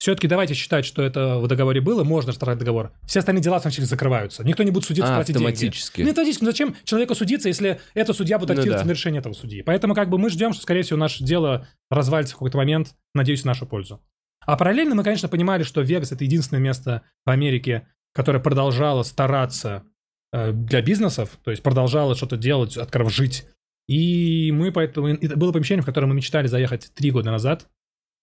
все-таки 0.00 0.26
давайте 0.28 0.54
считать, 0.54 0.86
что 0.86 1.02
это 1.02 1.38
в 1.38 1.46
договоре 1.46 1.82
было, 1.82 2.04
можно 2.04 2.32
расторгать 2.32 2.58
договор. 2.58 2.92
Все 3.06 3.18
остальные 3.18 3.42
дела 3.42 3.60
сначала 3.60 3.86
закрываются. 3.86 4.42
Никто 4.42 4.62
не 4.62 4.70
будет 4.70 4.84
судиться, 4.84 5.12
А, 5.12 5.16
платить 5.16 5.36
деньги. 5.36 5.46
автоматически. 5.46 6.00
Ну, 6.00 6.08
автоматически. 6.08 6.42
Ну, 6.42 6.50
зачем 6.50 6.76
человеку 6.84 7.14
судиться, 7.14 7.48
если 7.48 7.78
это 7.92 8.14
судья 8.14 8.38
будет 8.38 8.48
Ну 8.48 8.54
активироваться 8.54 8.84
да. 8.86 8.88
на 8.88 8.94
решение 8.94 9.20
этого 9.20 9.34
судьи? 9.34 9.60
Поэтому 9.60 9.94
как 9.94 10.08
бы 10.08 10.16
мы 10.16 10.30
ждем, 10.30 10.54
что, 10.54 10.62
скорее 10.62 10.82
всего, 10.82 10.98
наше 10.98 11.22
дело 11.22 11.68
развалится 11.90 12.32
в 12.34 12.38
какой-то 12.38 12.56
момент, 12.56 12.94
надеюсь, 13.14 13.42
в 13.42 13.44
нашу 13.44 13.66
пользу. 13.66 14.00
А 14.46 14.56
параллельно 14.56 14.94
мы, 14.94 15.04
конечно, 15.04 15.28
понимали, 15.28 15.64
что 15.64 15.82
Вегас— 15.82 16.12
это 16.12 16.24
единственное 16.24 16.62
место 16.62 17.02
в 17.26 17.30
Америке, 17.30 17.86
которое 18.14 18.40
продолжало 18.40 19.02
стараться 19.02 19.84
э, 20.32 20.52
для 20.52 20.80
бизнесов, 20.80 21.38
то 21.44 21.50
есть 21.50 21.62
продолжало 21.62 22.16
что-то 22.16 22.38
делать, 22.38 22.78
открыв 22.78 23.12
жить. 23.12 23.46
И 23.86 24.50
мы 24.50 24.72
поэтому... 24.72 25.08
Это 25.08 25.36
было 25.36 25.52
помещение, 25.52 25.82
в 25.82 25.86
которое 25.86 26.06
мы 26.06 26.14
мечтали 26.14 26.46
заехать 26.46 26.90
три 26.94 27.10
года 27.10 27.30
назад. 27.30 27.66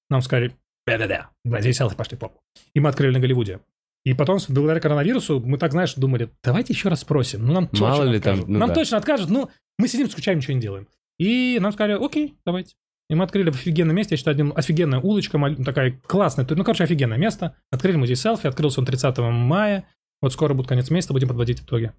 Нам 0.10 0.24
сказали, 0.24 0.55
да-да-да, 0.88 1.60
здесь 1.62 1.77
пошли 1.98 2.17
попу. 2.17 2.39
И 2.74 2.79
мы 2.79 2.89
открыли 2.89 3.13
на 3.13 3.20
Голливуде. 3.20 3.60
И 4.06 4.13
потом, 4.13 4.39
благодаря 4.48 4.79
коронавирусу, 4.79 5.41
мы 5.41 5.58
так, 5.58 5.72
знаешь, 5.74 5.94
думали, 5.96 6.29
давайте 6.44 6.72
еще 6.74 6.88
раз 6.88 7.01
спросим. 7.01 7.46
Ну, 7.46 7.53
нам 7.53 7.67
точно 7.67 7.88
Мало 7.88 8.03
ли 8.06 8.20
там, 8.20 8.34
откажут. 8.36 8.48
ну 8.50 8.60
нам 8.60 8.70
да. 8.70 8.75
точно 8.75 8.98
откажут, 8.98 9.29
ну, 9.29 9.50
мы 9.77 9.88
сидим, 9.89 10.10
скучаем, 10.10 10.38
ничего 10.38 10.53
не 10.53 10.62
делаем. 10.62 10.88
И 11.20 11.58
нам 11.60 11.74
сказали, 11.74 11.94
окей, 12.01 12.38
давайте. 12.46 12.75
И 13.10 13.15
мы 13.15 13.24
открыли 13.25 13.50
в 13.50 13.56
офигенном 13.56 13.96
месте, 13.96 14.13
я 14.13 14.17
считаю, 14.17 14.36
один- 14.36 14.53
офигенная 14.56 15.00
улочка, 15.00 15.38
маль- 15.38 15.62
такая 15.63 16.00
классная, 16.06 16.46
ну, 16.50 16.63
короче, 16.63 16.84
офигенное 16.86 17.17
место. 17.17 17.56
Открыли 17.72 17.98
музей 17.98 18.15
селфи, 18.15 18.48
открылся 18.48 18.79
он 18.79 18.86
30 18.86 19.29
мая. 19.32 19.86
Вот 20.22 20.32
скоро 20.34 20.53
будет 20.53 20.67
конец 20.67 20.90
месяца, 20.90 21.14
будем 21.14 21.27
подводить 21.27 21.61
итоги. 21.61 21.92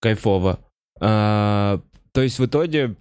Кайфово. 0.00 0.58
А, 1.00 1.80
то 2.14 2.22
есть 2.22 2.38
в 2.38 2.46
итоге 2.46 2.94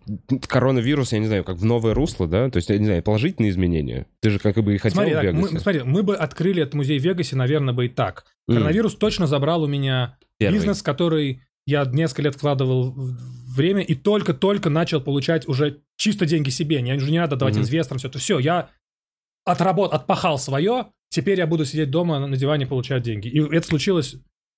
коронавирус, 0.48 1.14
я 1.14 1.20
не 1.20 1.28
знаю, 1.28 1.44
как 1.44 1.58
в 1.58 1.64
новое 1.66 1.94
русло, 1.94 2.28
да? 2.28 2.50
То 2.50 2.58
есть, 2.58 2.70
я 2.70 2.78
не 2.78 2.86
знаю, 2.86 3.04
положительные 3.04 3.52
изменения. 3.52 4.08
Ты 4.22 4.32
же 4.32 4.40
как 4.40 4.56
бы 4.58 4.74
и 4.76 4.78
хотел 4.78 4.96
смотри, 4.96 5.12
в 5.14 5.16
так, 5.16 5.24
Вегасе. 5.24 5.54
мы, 5.54 5.60
смотри, 5.60 5.84
мы 5.84 6.04
бы 6.04 6.16
открыли 6.16 6.62
этот 6.64 6.74
музей 6.74 7.00
в 7.00 7.04
Вегасе, 7.04 7.36
наверное, 7.36 7.74
бы 7.74 7.86
и 7.86 7.90
так. 7.90 8.26
Коронавирус 8.48 8.96
точно 8.96 9.28
забрал 9.28 9.64
у 9.64 9.68
меня 9.68 10.18
первый. 10.40 10.56
бизнес, 10.56 10.82
который 10.82 11.42
я 11.66 11.86
несколько 11.86 12.24
лет 12.24 12.36
вкладывал 12.36 12.92
в- 12.92 13.56
время 13.56 13.82
и 13.84 13.94
только-только 13.96 14.70
начал 14.70 15.00
получать 15.00 15.48
уже 15.48 15.82
чисто 15.96 16.26
деньги 16.26 16.50
себе. 16.50 16.82
Мне 16.82 16.96
уже 16.96 17.12
не 17.12 17.20
надо 17.20 17.36
давать 17.36 17.54
Мгм. 17.56 17.64
инвесторам 17.64 18.00
все 18.00 18.08
это. 18.10 18.18
Все, 18.20 18.40
я 18.40 18.70
отработ, 19.46 19.94
отпахал 19.94 20.40
свое, 20.40 20.88
теперь 21.10 21.38
я 21.38 21.48
буду 21.48 21.66
сидеть 21.66 21.92
дома 21.92 22.20
на- 22.20 22.28
на 22.28 22.36
диване 22.38 22.66
получать 22.66 23.04
деньги. 23.04 23.28
И 23.28 23.40
это 23.40 23.66
случилось, 23.68 24.16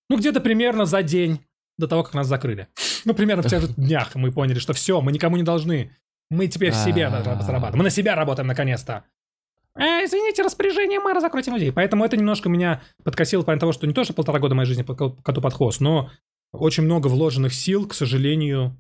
ну, 0.10 0.18
где-то 0.18 0.40
примерно 0.40 0.86
за 0.86 1.04
день 1.04 1.42
до 1.78 1.88
того, 1.88 2.04
как 2.04 2.14
нас 2.14 2.28
закрыли. 2.28 2.68
Ну, 3.06 3.14
примерно 3.14 3.44
в 3.44 3.48
тех 3.48 3.62
же 3.62 3.68
днях 3.78 4.16
мы 4.16 4.32
поняли, 4.32 4.60
что 4.60 4.74
все, 4.74 5.02
мы 5.02 5.12
никому 5.12 5.38
не 5.38 5.44
должны. 5.44 5.92
Мы 6.30 6.48
теперь 6.48 6.74
себе 6.74 7.08
А. 7.08 7.12
зарабатываем. 7.12 7.78
Мы 7.78 7.84
на 7.84 7.90
себя 7.90 8.16
работаем 8.16 8.48
наконец-то. 8.48 9.04
«Э, 9.78 10.06
извините, 10.06 10.42
распоряжение 10.42 11.00
мэра, 11.00 11.20
закройте 11.20 11.52
музей. 11.52 11.72
Поэтому 11.72 12.06
это 12.06 12.16
немножко 12.18 12.48
меня 12.50 12.82
подкосило 13.04 13.42
в 13.42 13.46
плане 13.46 13.60
того, 13.60 13.74
что 13.74 13.86
не 13.86 13.94
то, 13.94 14.04
что 14.04 14.14
полтора 14.14 14.40
года 14.40 14.56
моей 14.56 14.68
жизни 14.68 14.84
коту 14.84 15.42
под 15.42 15.54
хвост, 15.54 15.82
но 15.82 16.10
очень 16.54 16.84
много 16.84 17.08
вложенных 17.08 17.54
сил, 17.54 17.88
к 17.88 17.94
сожалению, 17.94 18.78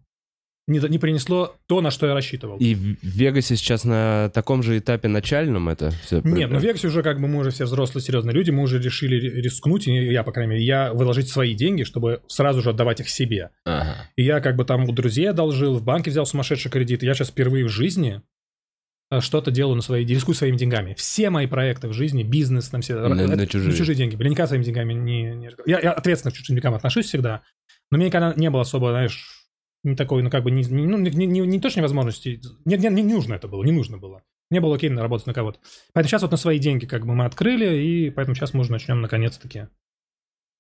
не, 0.68 0.80
не 0.80 0.98
принесло 0.98 1.56
то, 1.68 1.80
на 1.82 1.92
что 1.92 2.08
я 2.08 2.14
рассчитывал. 2.16 2.58
И 2.58 2.74
в 2.74 2.98
Вегасе 3.04 3.56
сейчас 3.56 3.84
на 3.84 4.30
таком 4.34 4.64
же 4.64 4.78
этапе 4.80 5.08
начальном 5.08 5.70
это 5.70 5.92
все? 6.04 6.22
Нет, 6.24 6.50
ну 6.50 6.58
в 6.60 6.64
Вегасе 6.64 6.88
уже 6.88 7.04
как 7.04 7.22
бы 7.22 7.28
мы 7.28 7.40
уже 7.40 7.52
все 7.52 7.66
взрослые, 7.66 8.04
серьезные 8.04 8.34
люди, 8.34 8.50
мы 8.50 8.64
уже 8.64 8.80
решили 8.82 9.16
ри- 9.16 9.42
рискнуть, 9.42 9.88
и 9.88 9.92
я, 9.94 10.24
по 10.24 10.32
крайней 10.32 10.54
мере, 10.54 10.66
я 10.66 10.92
выложить 10.94 11.28
свои 11.30 11.54
деньги, 11.54 11.84
чтобы 11.84 12.22
сразу 12.28 12.62
же 12.62 12.72
отдавать 12.72 13.00
их 13.00 13.10
себе. 13.10 13.52
Ага. 13.66 14.10
И 14.16 14.24
я 14.24 14.40
как 14.40 14.56
бы 14.56 14.66
там 14.66 14.90
у 14.90 14.92
друзей 14.92 15.30
одолжил, 15.30 15.76
в 15.78 15.84
банке 15.84 16.10
взял 16.10 16.26
сумасшедший 16.26 16.72
кредит. 16.72 17.04
И 17.04 17.06
я 17.06 17.14
сейчас 17.14 17.30
впервые 17.30 17.66
в 17.66 17.70
жизни 17.70 18.22
э, 19.12 19.22
что-то 19.22 19.52
делаю 19.52 19.76
на 19.76 19.84
свои 19.84 20.04
рискую 20.04 20.34
своими 20.34 20.58
деньгами. 20.58 20.96
Все 20.98 21.30
мои 21.30 21.46
проекты 21.46 21.88
в 21.90 21.94
жизни, 21.94 22.24
бизнес, 22.24 22.70
там 22.70 22.82
все... 22.82 22.96
На- 22.96 23.14
на 23.14 23.34
это- 23.34 23.46
чужие. 23.46 23.96
деньги. 23.96 24.16
Блин, 24.16 24.32
никогда 24.32 24.48
своими 24.48 24.64
деньгами 24.64 24.94
не... 24.94 25.36
не- 25.36 25.52
Я, 25.68 25.80
я 25.80 25.92
ответственно 25.92 26.32
к 26.32 26.36
чужим 26.36 26.56
деньгам 26.56 26.74
отношусь 26.74 27.06
всегда, 27.06 27.44
но 27.92 27.98
мне 27.98 28.08
никогда 28.08 28.34
не 28.36 28.50
было 28.50 28.64
особо, 28.64 28.90
знаешь, 28.90 29.35
не 29.86 29.96
такой, 29.96 30.22
ну 30.24 30.30
как 30.30 30.44
бы, 30.44 30.52
не, 30.52 30.64
не- 30.64 30.86
ну, 30.86 30.98
не, 30.98 31.12
не, 31.12 31.26
не, 31.26 31.40
не 31.42 31.60
то, 31.60 31.70
что 31.70 31.80
невозможности, 31.80 32.42
не, 32.66 32.78
не, 32.78 32.90
не 32.90 33.14
нужно 33.14 33.36
это 33.36 33.48
было, 33.48 33.64
не 33.64 33.72
нужно 33.72 33.98
было. 33.98 34.24
Мне 34.50 34.62
было 34.62 34.76
окей 34.76 34.90
работать 34.90 35.28
на 35.28 35.34
кого-то. 35.34 35.60
Поэтому 35.94 36.10
сейчас 36.10 36.22
вот 36.22 36.32
на 36.32 36.38
свои 36.38 36.60
деньги 36.60 36.86
как 36.86 37.06
бы 37.06 37.16
мы 37.16 37.26
открыли, 37.26 37.78
и 37.78 38.10
поэтому 38.10 38.36
сейчас 38.36 38.54
мы 38.54 38.62
уже 38.62 38.72
начнем 38.72 39.02
наконец-таки 39.02 39.68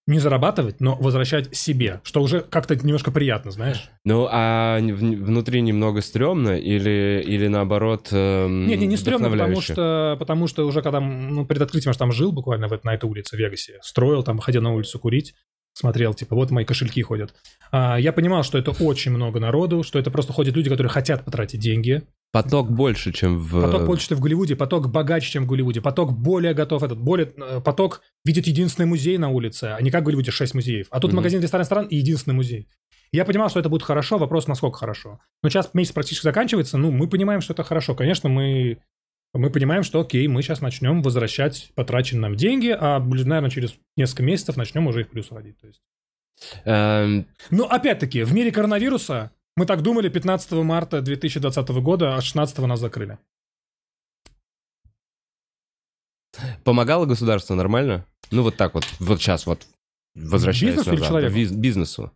не 0.07 0.19
зарабатывать, 0.19 0.81
но 0.81 0.95
возвращать 0.95 1.55
себе, 1.55 1.99
что 2.03 2.21
уже 2.21 2.41
как-то 2.41 2.75
немножко 2.75 3.11
приятно, 3.11 3.49
знаешь. 3.49 3.89
Ну, 4.03 4.27
а 4.29 4.77
внутри 4.79 5.61
немного 5.61 6.01
стрёмно 6.01 6.59
или, 6.59 7.23
или 7.25 7.47
наоборот 7.47 8.09
эм, 8.11 8.67
Не, 8.67 8.77
не, 8.77 8.85
не 8.85 8.97
стрёмно, 8.97 9.31
потому 9.31 9.61
что, 9.61 10.15
потому 10.19 10.47
что 10.47 10.67
уже 10.67 10.83
когда, 10.83 10.99
ну, 10.99 11.45
перед 11.47 11.63
открытием 11.63 11.91
же 11.91 11.97
там 11.97 12.11
жил 12.11 12.31
буквально 12.31 12.67
в, 12.67 12.83
на 12.83 12.93
этой 12.93 13.09
улице 13.09 13.35
в 13.35 13.39
Вегасе, 13.39 13.79
строил 13.81 14.21
там, 14.21 14.38
ходил 14.38 14.61
на 14.61 14.73
улицу 14.75 14.99
курить, 14.99 15.33
смотрел, 15.75 16.13
типа, 16.13 16.35
вот 16.35 16.51
мои 16.51 16.63
кошельки 16.63 17.01
ходят. 17.01 17.35
А, 17.71 17.97
я 17.99 18.13
понимал, 18.13 18.43
что 18.43 18.57
это 18.57 18.71
очень 18.71 19.11
много 19.11 19.39
народу, 19.39 19.83
что 19.83 19.99
это 19.99 20.09
просто 20.09 20.31
ходят 20.33 20.55
люди, 20.55 20.69
которые 20.69 20.89
хотят 20.89 21.25
потратить 21.25 21.59
деньги. 21.59 22.03
Поток 22.31 22.71
больше, 22.71 23.11
чем 23.11 23.38
в... 23.38 23.61
Поток 23.61 23.85
больше, 23.85 24.09
чем 24.09 24.17
в 24.17 24.21
Голливуде, 24.21 24.55
поток 24.55 24.89
богаче, 24.89 25.29
чем 25.29 25.43
в 25.43 25.47
Голливуде, 25.47 25.81
поток 25.81 26.13
более 26.13 26.53
готов, 26.53 26.81
этот 26.83 26.97
более, 26.97 27.31
э, 27.38 27.61
поток 27.61 28.01
видит 28.23 28.47
единственный 28.47 28.85
музей 28.85 29.17
на 29.17 29.29
улице, 29.29 29.75
а 29.77 29.81
не 29.81 29.91
как 29.91 30.01
в 30.03 30.05
Голливуде 30.05 30.31
6 30.31 30.53
музеев. 30.55 30.88
А 30.89 30.99
тут 30.99 31.11
Мгм. 31.11 31.17
магазин, 31.17 31.41
ресторан, 31.41 31.63
ресторан 31.63 31.85
и 31.88 31.97
единственный 31.97 32.33
музей. 32.33 32.67
Я 33.11 33.23
понимал, 33.25 33.49
что 33.49 33.59
это 33.59 33.69
будет 33.69 33.83
хорошо, 33.83 34.17
вопрос, 34.17 34.47
насколько 34.47 34.77
хорошо. 34.77 35.19
Но 35.43 35.49
сейчас 35.49 35.69
месяц 35.73 35.91
практически 35.93 36.23
заканчивается, 36.23 36.77
ну, 36.77 36.91
мы 36.91 37.07
понимаем, 37.07 37.39
что 37.41 37.53
это 37.53 37.63
хорошо. 37.63 37.95
Конечно, 37.95 38.29
мы, 38.29 38.79
мы 39.38 39.50
понимаем, 39.50 39.84
что 39.84 40.00
окей, 40.00 40.28
мы 40.28 40.41
сейчас 40.41 40.62
начнем 40.62 41.02
возвращать 41.02 41.71
потраченные 41.76 42.21
нам 42.21 42.36
деньги, 42.36 42.69
а, 42.69 43.00
наверное, 43.00 43.50
через 43.50 43.76
несколько 43.98 44.24
месяцев 44.24 44.58
начнем 44.58 44.88
уже 44.88 45.02
их 45.02 45.10
плюс 45.10 45.32
родить. 45.32 45.60
То 45.60 45.67
есть. 45.67 45.82
Эм, 46.63 47.28
Но 47.52 47.65
опять-таки, 47.65 48.24
в 48.24 48.34
мире 48.34 48.52
коронавируса 48.52 49.32
мы 49.56 49.65
так 49.65 49.82
думали 49.82 50.10
15 50.10 50.52
марта 50.63 51.02
2020 51.02 51.69
года, 51.82 52.15
а 52.15 52.21
16 52.21 52.60
нас 52.60 52.80
закрыли. 52.80 53.17
помогало 56.63 57.06
государство 57.06 57.56
нормально? 57.56 58.06
Ну, 58.32 58.43
вот 58.43 58.58
так 58.58 58.74
вот, 58.74 58.86
вот 59.00 59.21
сейчас 59.21 59.45
вот, 59.45 59.65
возвращаясь 60.15 60.76
Бизнесу 60.76 60.89
или 60.91 61.00
назад. 61.00 61.10
человеку? 61.10 61.36
Биз- 61.36 61.56
бизнесу. 61.56 62.12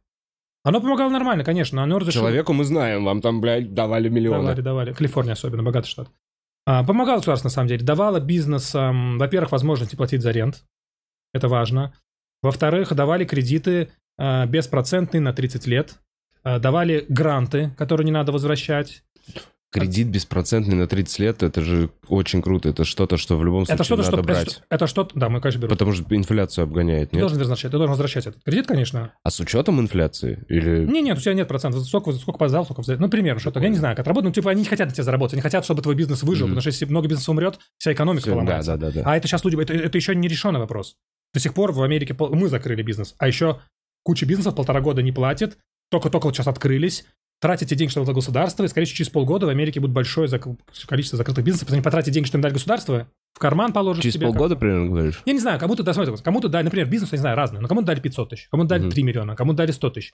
Оно 0.64 0.82
помогало 0.82 1.10
нормально, 1.10 1.44
конечно. 1.46 1.82
Оно 1.84 2.00
разрешило... 2.00 2.24
Человеку 2.24 2.52
мы 2.54 2.66
знаем, 2.66 3.06
вам 3.06 3.22
там, 3.22 3.40
блядь, 3.40 3.74
давали 3.74 4.10
миллионы. 4.10 4.42
Давали, 4.42 4.62
давали. 4.62 4.94
Калифорния 4.94 5.34
особенно, 5.34 5.64
богатый 5.64 5.88
штат. 5.88 6.10
А, 6.66 6.84
помогало 6.84 7.18
государство, 7.18 7.48
на 7.48 7.54
самом 7.54 7.68
деле. 7.68 7.84
Давало 7.84 8.20
бизнесам, 8.20 9.18
во-первых, 9.18 9.52
возможность 9.52 9.96
платить 9.98 10.22
за 10.22 10.32
рент. 10.32 10.66
Это 11.34 11.48
важно. 11.48 11.94
Во-вторых, 12.42 12.94
давали 12.94 13.26
кредиты 13.26 13.92
а, 14.18 14.46
беспроцентные 14.46 15.22
на 15.22 15.34
30 15.34 15.68
лет. 15.68 16.00
А, 16.44 16.60
давали 16.60 17.06
гранты, 17.10 17.72
которые 17.78 18.06
не 18.06 18.12
надо 18.12 18.32
возвращать. 18.32 19.04
Кредит 19.72 20.08
беспроцентный 20.08 20.76
на 20.76 20.88
30 20.88 21.20
лет, 21.20 21.44
это 21.44 21.62
же 21.62 21.92
очень 22.08 22.42
круто. 22.42 22.70
Это 22.70 22.86
что-то, 22.86 23.18
что 23.18 23.38
в 23.38 23.46
любом 23.46 23.62
случае 23.66 23.76
Это 23.76 23.84
что-то, 23.84 24.02
надо 24.02 24.18
что... 24.18 24.24
брать. 24.24 24.62
Это 24.68 24.88
что-то... 24.88 25.20
Да, 25.20 25.30
мы, 25.30 25.42
конечно, 25.42 25.60
берем. 25.60 25.70
Потому 25.70 25.94
что 25.94 26.04
инфляцию 26.10 26.64
обгоняет, 26.64 27.12
Ты 27.12 27.18
нет? 27.18 27.22
должен 27.22 27.38
возвращать, 27.38 27.72
ты 27.72 27.78
должен 27.78 27.92
возвращать 27.92 28.26
этот 28.26 28.44
кредит, 28.44 28.66
конечно. 28.66 29.14
А 29.24 29.30
с 29.30 29.40
учетом 29.40 29.80
инфляции? 29.80 30.44
Или... 30.50 30.86
Не, 30.86 31.02
нет, 31.02 31.20
у 31.20 31.22
тебя 31.22 31.36
нет 31.36 31.48
процентов. 31.48 31.86
Сколько, 31.86 32.14
сколько 32.14 32.40
подал, 32.40 32.66
сколько 32.66 32.82
взял. 32.82 32.98
Ну, 32.98 33.10
примерно, 33.10 33.40
что-то. 33.40 33.60
Я 33.60 33.70
не 33.70 33.78
знаю, 33.78 33.96
как 33.96 34.08
работать. 34.08 34.30
Ну, 34.30 34.34
типа, 34.34 34.50
они 34.50 34.62
не 34.62 34.68
хотят 34.68 34.88
на 34.88 34.94
тебя 34.94 35.04
заработать. 35.04 35.34
Они 35.34 35.42
хотят, 35.44 35.64
чтобы 35.64 35.84
твой 35.84 35.94
бизнес 35.94 36.24
выжил. 36.24 36.48
Мгм. 36.48 36.56
Потому 36.56 36.62
что 36.62 36.70
если 36.70 36.86
много 36.86 37.08
бизнеса 37.08 37.30
умрет, 37.30 37.60
вся 37.78 37.94
экономика 37.94 38.26
да, 38.26 38.32
поломается. 38.32 38.78
да, 38.78 38.88
да, 38.88 39.04
да. 39.04 39.04
А 39.06 39.18
это 39.18 39.28
сейчас 39.28 39.46
люди... 39.46 39.62
Это, 39.62 39.74
это 39.76 39.96
еще 39.96 40.16
не 40.16 40.28
решенный 40.28 40.60
вопрос. 40.60 40.96
До 41.32 41.40
сих 41.40 41.54
пор 41.54 41.74
в 41.74 41.84
Америке 41.84 42.16
мы 42.18 42.50
закрыли 42.50 42.82
бизнес. 42.82 43.14
А 43.20 43.28
еще 43.28 43.60
куча 44.04 44.26
бизнесов 44.26 44.56
полтора 44.56 44.82
года 44.82 45.04
не 45.04 45.12
платит. 45.12 45.60
Только-только 45.92 46.26
вот 46.26 46.36
сейчас 46.36 46.48
открылись. 46.48 47.06
Тратите 47.42 47.74
деньги, 47.76 47.90
что 47.92 48.04
дало 48.04 48.14
государство, 48.14 48.64
и, 48.64 48.68
скорее 48.68 48.86
всего, 48.86 48.98
через 48.98 49.10
полгода 49.10 49.46
в 49.46 49.50
Америке 49.50 49.80
будет 49.80 49.92
большое 49.92 50.28
зак- 50.28 50.58
количество 50.88 51.18
закрытых 51.18 51.46
бизнесов, 51.46 51.68
потому 51.68 51.76
что 51.76 51.80
они 51.80 51.84
потратят 51.84 52.14
деньги, 52.14 52.28
что 52.28 52.38
им 52.38 52.42
дали 52.42 52.54
государство, 52.54 53.10
в 53.34 53.40
карман 53.40 53.72
положат 53.72 54.04
Через 54.04 54.16
себе. 54.16 54.26
полгода 54.28 54.56
как- 54.56 54.60
примерно 54.60 54.88
говоришь? 54.90 55.22
Я 55.26 55.32
не 55.34 55.40
знаю, 55.40 55.58
кому-то, 55.60 55.84
да, 55.84 55.94
смотрите, 55.94 56.22
кому-то 56.22 56.50
дали, 56.50 56.66
например, 56.66 56.90
бизнес, 56.90 57.14
я 57.14 57.18
не 57.18 57.22
знаю, 57.22 57.38
разные, 57.38 57.62
но 57.62 57.70
кому-то 57.70 57.88
дали 57.88 58.02
500 58.02 58.30
тысяч, 58.32 58.48
кому-то 58.50 58.70
дали 58.70 58.82
Мгм. 58.82 58.92
3 58.92 59.04
миллиона, 59.04 59.36
кому-то 59.38 59.58
дали 59.60 59.72
100 59.72 59.90
тысяч. 59.90 60.14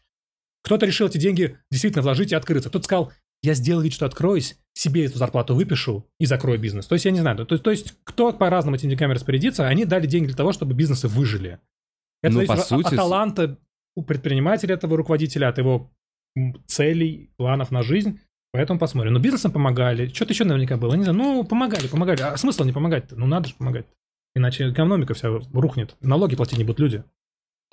Кто-то 0.63 0.85
решил 0.85 1.07
эти 1.07 1.17
деньги 1.17 1.57
действительно 1.71 2.01
вложить 2.03 2.31
и 2.31 2.35
открыться. 2.35 2.69
Кто-то 2.69 2.85
сказал, 2.85 3.11
я 3.41 3.53
сделаю 3.55 3.83
вид, 3.83 3.93
что 3.93 4.05
откроюсь, 4.05 4.57
себе 4.73 5.05
эту 5.05 5.17
зарплату 5.17 5.55
выпишу 5.55 6.07
и 6.19 6.25
закрою 6.25 6.59
бизнес. 6.59 6.85
То 6.87 6.93
есть 6.93 7.05
я 7.05 7.11
не 7.11 7.19
знаю. 7.19 7.37
То, 7.45 7.57
то 7.57 7.71
есть 7.71 7.95
кто 8.03 8.33
по-разному 8.33 8.75
этими 8.75 8.89
деньгами 8.91 9.13
распорядится, 9.13 9.67
они 9.67 9.85
дали 9.85 10.05
деньги 10.07 10.27
для 10.27 10.35
того, 10.35 10.51
чтобы 10.53 10.73
бизнесы 10.73 11.07
выжили. 11.07 11.59
Это 12.23 12.33
Ну, 12.33 12.45
зависит 12.45 12.47
по 12.55 12.61
от- 12.61 12.67
сути, 12.67 12.87
от 12.87 12.95
таланта 12.95 13.57
у 13.95 14.01
предпринимателя, 14.03 14.73
этого 14.75 14.97
руководителя, 14.97 15.49
от 15.49 15.57
его 15.59 15.91
целей, 16.67 17.29
планов 17.37 17.71
на 17.71 17.81
жизнь. 17.83 18.19
Поэтому 18.51 18.79
посмотрим. 18.79 19.13
Но 19.13 19.19
бизнесам 19.19 19.51
помогали. 19.51 20.07
Что-то 20.07 20.31
еще 20.33 20.45
наверняка 20.45 20.77
было. 20.77 20.93
Не 20.95 21.03
знаю. 21.03 21.17
Ну, 21.17 21.43
помогали, 21.43 21.87
помогали. 21.87 22.21
А 22.21 22.37
смысл 22.37 22.63
не 22.63 22.71
помогать-то? 22.71 23.15
Ну, 23.15 23.25
надо 23.25 23.49
же 23.49 23.55
помогать. 23.55 23.85
Иначе 24.35 24.69
экономика 24.69 25.13
вся 25.13 25.29
рухнет. 25.53 25.95
Налоги 26.01 26.35
платить 26.35 26.57
не 26.57 26.63
будут 26.63 26.79
люди. 26.79 27.03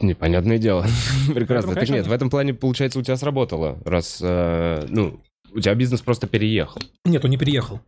Непонятное 0.00 0.58
дело. 0.58 0.86
Прекрасно. 1.34 1.70
Так 1.70 1.80
конечно, 1.80 1.94
нет, 1.94 2.06
в 2.06 2.12
этом 2.12 2.30
плане, 2.30 2.54
получается, 2.54 2.98
у 2.98 3.02
тебя 3.02 3.16
сработало. 3.16 3.78
Раз, 3.84 4.18
э, 4.22 4.86
ну, 4.88 5.20
у 5.52 5.60
тебя 5.60 5.74
бизнес 5.74 6.00
просто 6.00 6.26
переехал. 6.26 6.80
Нет, 7.04 7.24
он 7.24 7.30
не 7.30 7.36
переехал. 7.38 7.80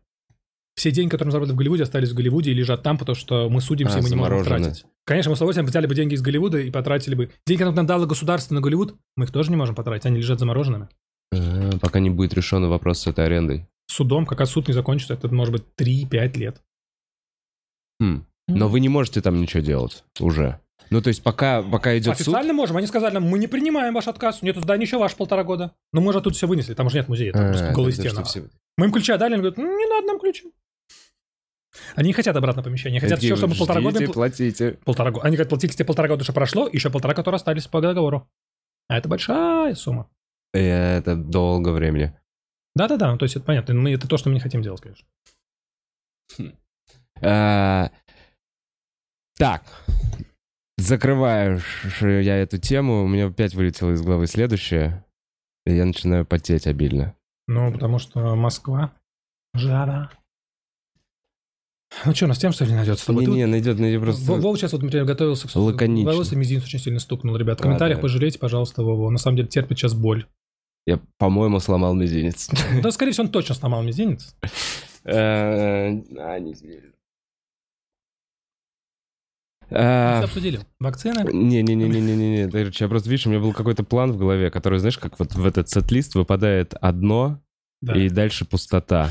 Все 0.76 0.90
деньги, 0.90 1.10
которые 1.10 1.26
мы 1.28 1.32
заработали 1.32 1.54
в 1.54 1.58
Голливуде, 1.58 1.82
остались 1.84 2.10
в 2.10 2.14
Голливуде 2.14 2.50
и 2.50 2.54
лежат 2.54 2.82
там, 2.82 2.98
потому 2.98 3.16
что 3.16 3.48
мы 3.48 3.60
судимся, 3.60 3.96
А, 3.96 4.00
и 4.00 4.02
мы 4.02 4.08
не 4.10 4.16
можем 4.16 4.38
заморожены. 4.44 4.64
тратить. 4.66 4.86
Конечно, 5.06 5.30
мы 5.30 5.36
с 5.36 5.38
удовольствием 5.38 5.66
взяли 5.66 5.86
бы 5.86 5.94
деньги 5.94 6.14
из 6.14 6.22
Голливуда 6.22 6.58
и 6.58 6.70
потратили 6.70 7.14
бы. 7.14 7.30
Деньги, 7.46 7.58
которые 7.60 7.76
нам 7.76 7.86
дало 7.86 8.06
государство 8.06 8.54
на 8.54 8.60
Голливуд, 8.60 8.94
мы 9.16 9.24
их 9.26 9.32
тоже 9.32 9.50
не 9.50 9.56
можем 9.56 9.74
потратить, 9.74 10.06
они 10.06 10.16
лежат 10.18 10.38
замороженными. 10.38 10.88
А, 11.32 11.70
Пока 11.80 12.00
не 12.00 12.10
будет 12.10 12.32
решен 12.34 12.66
вопрос 12.68 13.00
с 13.00 13.06
этой 13.06 13.26
арендой. 13.26 13.66
Судом, 13.86 14.24
пока 14.24 14.46
суд 14.46 14.66
не 14.68 14.72
закончится, 14.74 15.14
это 15.14 15.28
может 15.28 15.52
быть 15.52 15.64
3-5 15.78 16.38
лет. 16.38 16.62
Хм. 18.00 18.24
Но 18.48 18.68
вы 18.68 18.80
не 18.80 18.88
можете 18.88 19.20
там 19.20 19.40
ничего 19.40 19.62
делать 19.62 20.04
уже. 20.20 20.60
Ну, 20.90 21.00
то 21.00 21.08
есть 21.08 21.22
пока, 21.22 21.62
пока 21.62 21.96
идет 21.96 22.16
суд... 22.18 22.28
Официально 22.28 22.52
можем. 22.52 22.76
Они 22.76 22.86
сказали 22.86 23.14
нам, 23.14 23.24
мы 23.24 23.38
не 23.38 23.46
принимаем 23.46 23.94
ваш 23.94 24.06
отказ. 24.06 24.42
Нету 24.42 24.60
здания 24.60 24.84
еще 24.84 24.98
ваш 24.98 25.14
полтора 25.14 25.42
года. 25.44 25.72
Но 25.92 26.00
мы 26.00 26.12
же 26.12 26.20
тут 26.20 26.34
все 26.36 26.46
вынесли, 26.46 26.74
там 26.74 26.86
уже 26.86 26.98
нет 26.98 27.08
музея, 27.08 27.32
там 27.32 27.44
А, 27.46 27.48
просто 27.48 27.72
голые 27.72 27.92
стены. 27.92 28.22
все- 28.24 28.48
Мы 28.76 28.86
им 28.86 28.92
ключи 28.92 29.12
отдали, 29.12 29.34
они 29.34 29.42
говорят, 29.42 29.56
«Ну, 29.58 29.64
не 29.78 29.86
надо 29.86 30.06
нам 30.06 30.20
ключи. 30.20 30.50
Они 31.96 32.08
не 32.08 32.12
хотят 32.12 32.36
обратно 32.36 32.62
помещение, 32.62 33.00
хотят 33.00 33.18
Такие, 33.18 33.34
все, 33.34 33.40
чтобы 33.46 33.56
полтора 33.56 33.80
года... 33.80 33.96
ждите, 33.96 34.04
им 34.04 34.10
пл- 34.10 34.14
платите. 34.14 34.72
Полтора 34.84 35.10
года. 35.10 35.26
Они 35.26 35.36
говорят, 35.36 35.48
платите 35.48 35.74
тебе 35.74 35.84
полтора 35.84 36.08
года, 36.08 36.24
что 36.24 36.32
прошло, 36.32 36.68
еще 36.68 36.90
полтора, 36.90 37.14
которые 37.14 37.36
остались 37.36 37.66
по 37.66 37.80
договору. 37.80 38.28
А 38.88 38.98
это 38.98 39.08
большая 39.08 39.74
сумма. 39.74 40.10
И 40.52 40.58
Это 40.58 41.16
долго 41.16 41.70
времени. 41.70 42.16
Да-да-да, 42.74 43.12
ну, 43.12 43.18
то 43.18 43.24
есть 43.24 43.36
это 43.36 43.44
понятно. 43.44 43.74
Мы, 43.74 43.92
это 43.92 44.08
то, 44.08 44.16
что 44.16 44.28
мы 44.28 44.34
не 44.34 44.40
хотим 44.40 44.62
делать, 44.62 44.80
конечно. 44.80 45.06
А, 47.22 47.90
Так. 49.36 49.62
Закрываю 50.76 51.60
я 52.00 52.36
эту 52.36 52.58
тему. 52.58 53.04
У 53.04 53.08
меня 53.08 53.28
опять 53.28 53.54
вылетело 53.54 53.92
из 53.92 54.02
головы 54.02 54.26
следующее. 54.26 55.04
И 55.66 55.74
я 55.74 55.84
начинаю 55.84 56.26
потеть 56.26 56.66
обильно. 56.66 57.14
Ну, 57.46 57.72
потому 57.72 57.98
что 57.98 58.34
Москва, 58.34 58.92
жара. 59.54 60.10
Ну 62.04 62.14
что, 62.14 62.24
у 62.26 62.28
нас 62.28 62.38
тем, 62.38 62.52
что 62.52 62.64
ли, 62.64 62.72
найдется 62.72 63.02
с 63.04 63.06
тобой? 63.06 63.24
Ты 63.24 63.30
вот- 63.30 63.38
найдет, 63.46 63.78
найдет 63.78 64.00
просто... 64.02 64.24
Во- 64.30 64.36
Вова 64.38 64.56
сейчас 64.56 64.72
вот, 64.72 64.82
например, 64.82 65.04
готовился 65.06 65.48
к 65.48 65.54
Лаконично. 65.56 66.12
Волосы 66.12 66.36
мизинец 66.36 66.64
очень 66.64 66.78
сильно 66.78 67.00
стукнул, 67.00 67.36
ребят. 67.36 67.58
В 67.58 67.60
А, 67.60 67.64
комментариях 67.64 67.98
да. 67.98 68.02
пожалейте, 68.02 68.38
пожалуйста, 68.38 68.82
Вову. 68.82 69.04
Он 69.04 69.12
на 69.14 69.18
самом 69.18 69.36
деле 69.36 69.48
терпит 69.48 69.78
сейчас 69.78 69.94
боль. 69.94 70.26
Я, 70.86 71.00
по-моему, 71.18 71.60
сломал 71.60 71.94
мизинец. 71.94 72.50
Да, 72.82 72.90
скорее 72.90 73.12
всего, 73.12 73.24
он 73.26 73.32
точно 73.32 73.54
сломал 73.54 73.82
мизинец. 73.82 74.34
Э, 75.04 75.88
а, 76.18 76.38
не. 76.38 76.54
Мы 79.70 79.78
А, 79.78 80.16
все 80.18 80.24
обсудили. 80.26 80.60
Вакцины. 80.78 81.32
Не-не-не-не-не-не, 81.32 82.70
я 82.78 82.88
просто, 82.88 83.08
видишь, 83.08 83.26
у 83.26 83.30
меня 83.30 83.40
был 83.40 83.52
какой-то 83.54 83.82
план 83.82 84.12
в 84.12 84.18
голове, 84.18 84.50
который, 84.50 84.78
знаешь, 84.78 84.98
как 84.98 85.18
вот 85.18 85.34
в 85.34 85.46
этот 85.46 85.70
сет-лист 85.70 86.14
выпадает 86.14 86.74
одно, 86.80 87.40
Да. 87.80 87.94
и 87.96 88.08
дальше 88.10 88.44
пустота. 88.44 89.08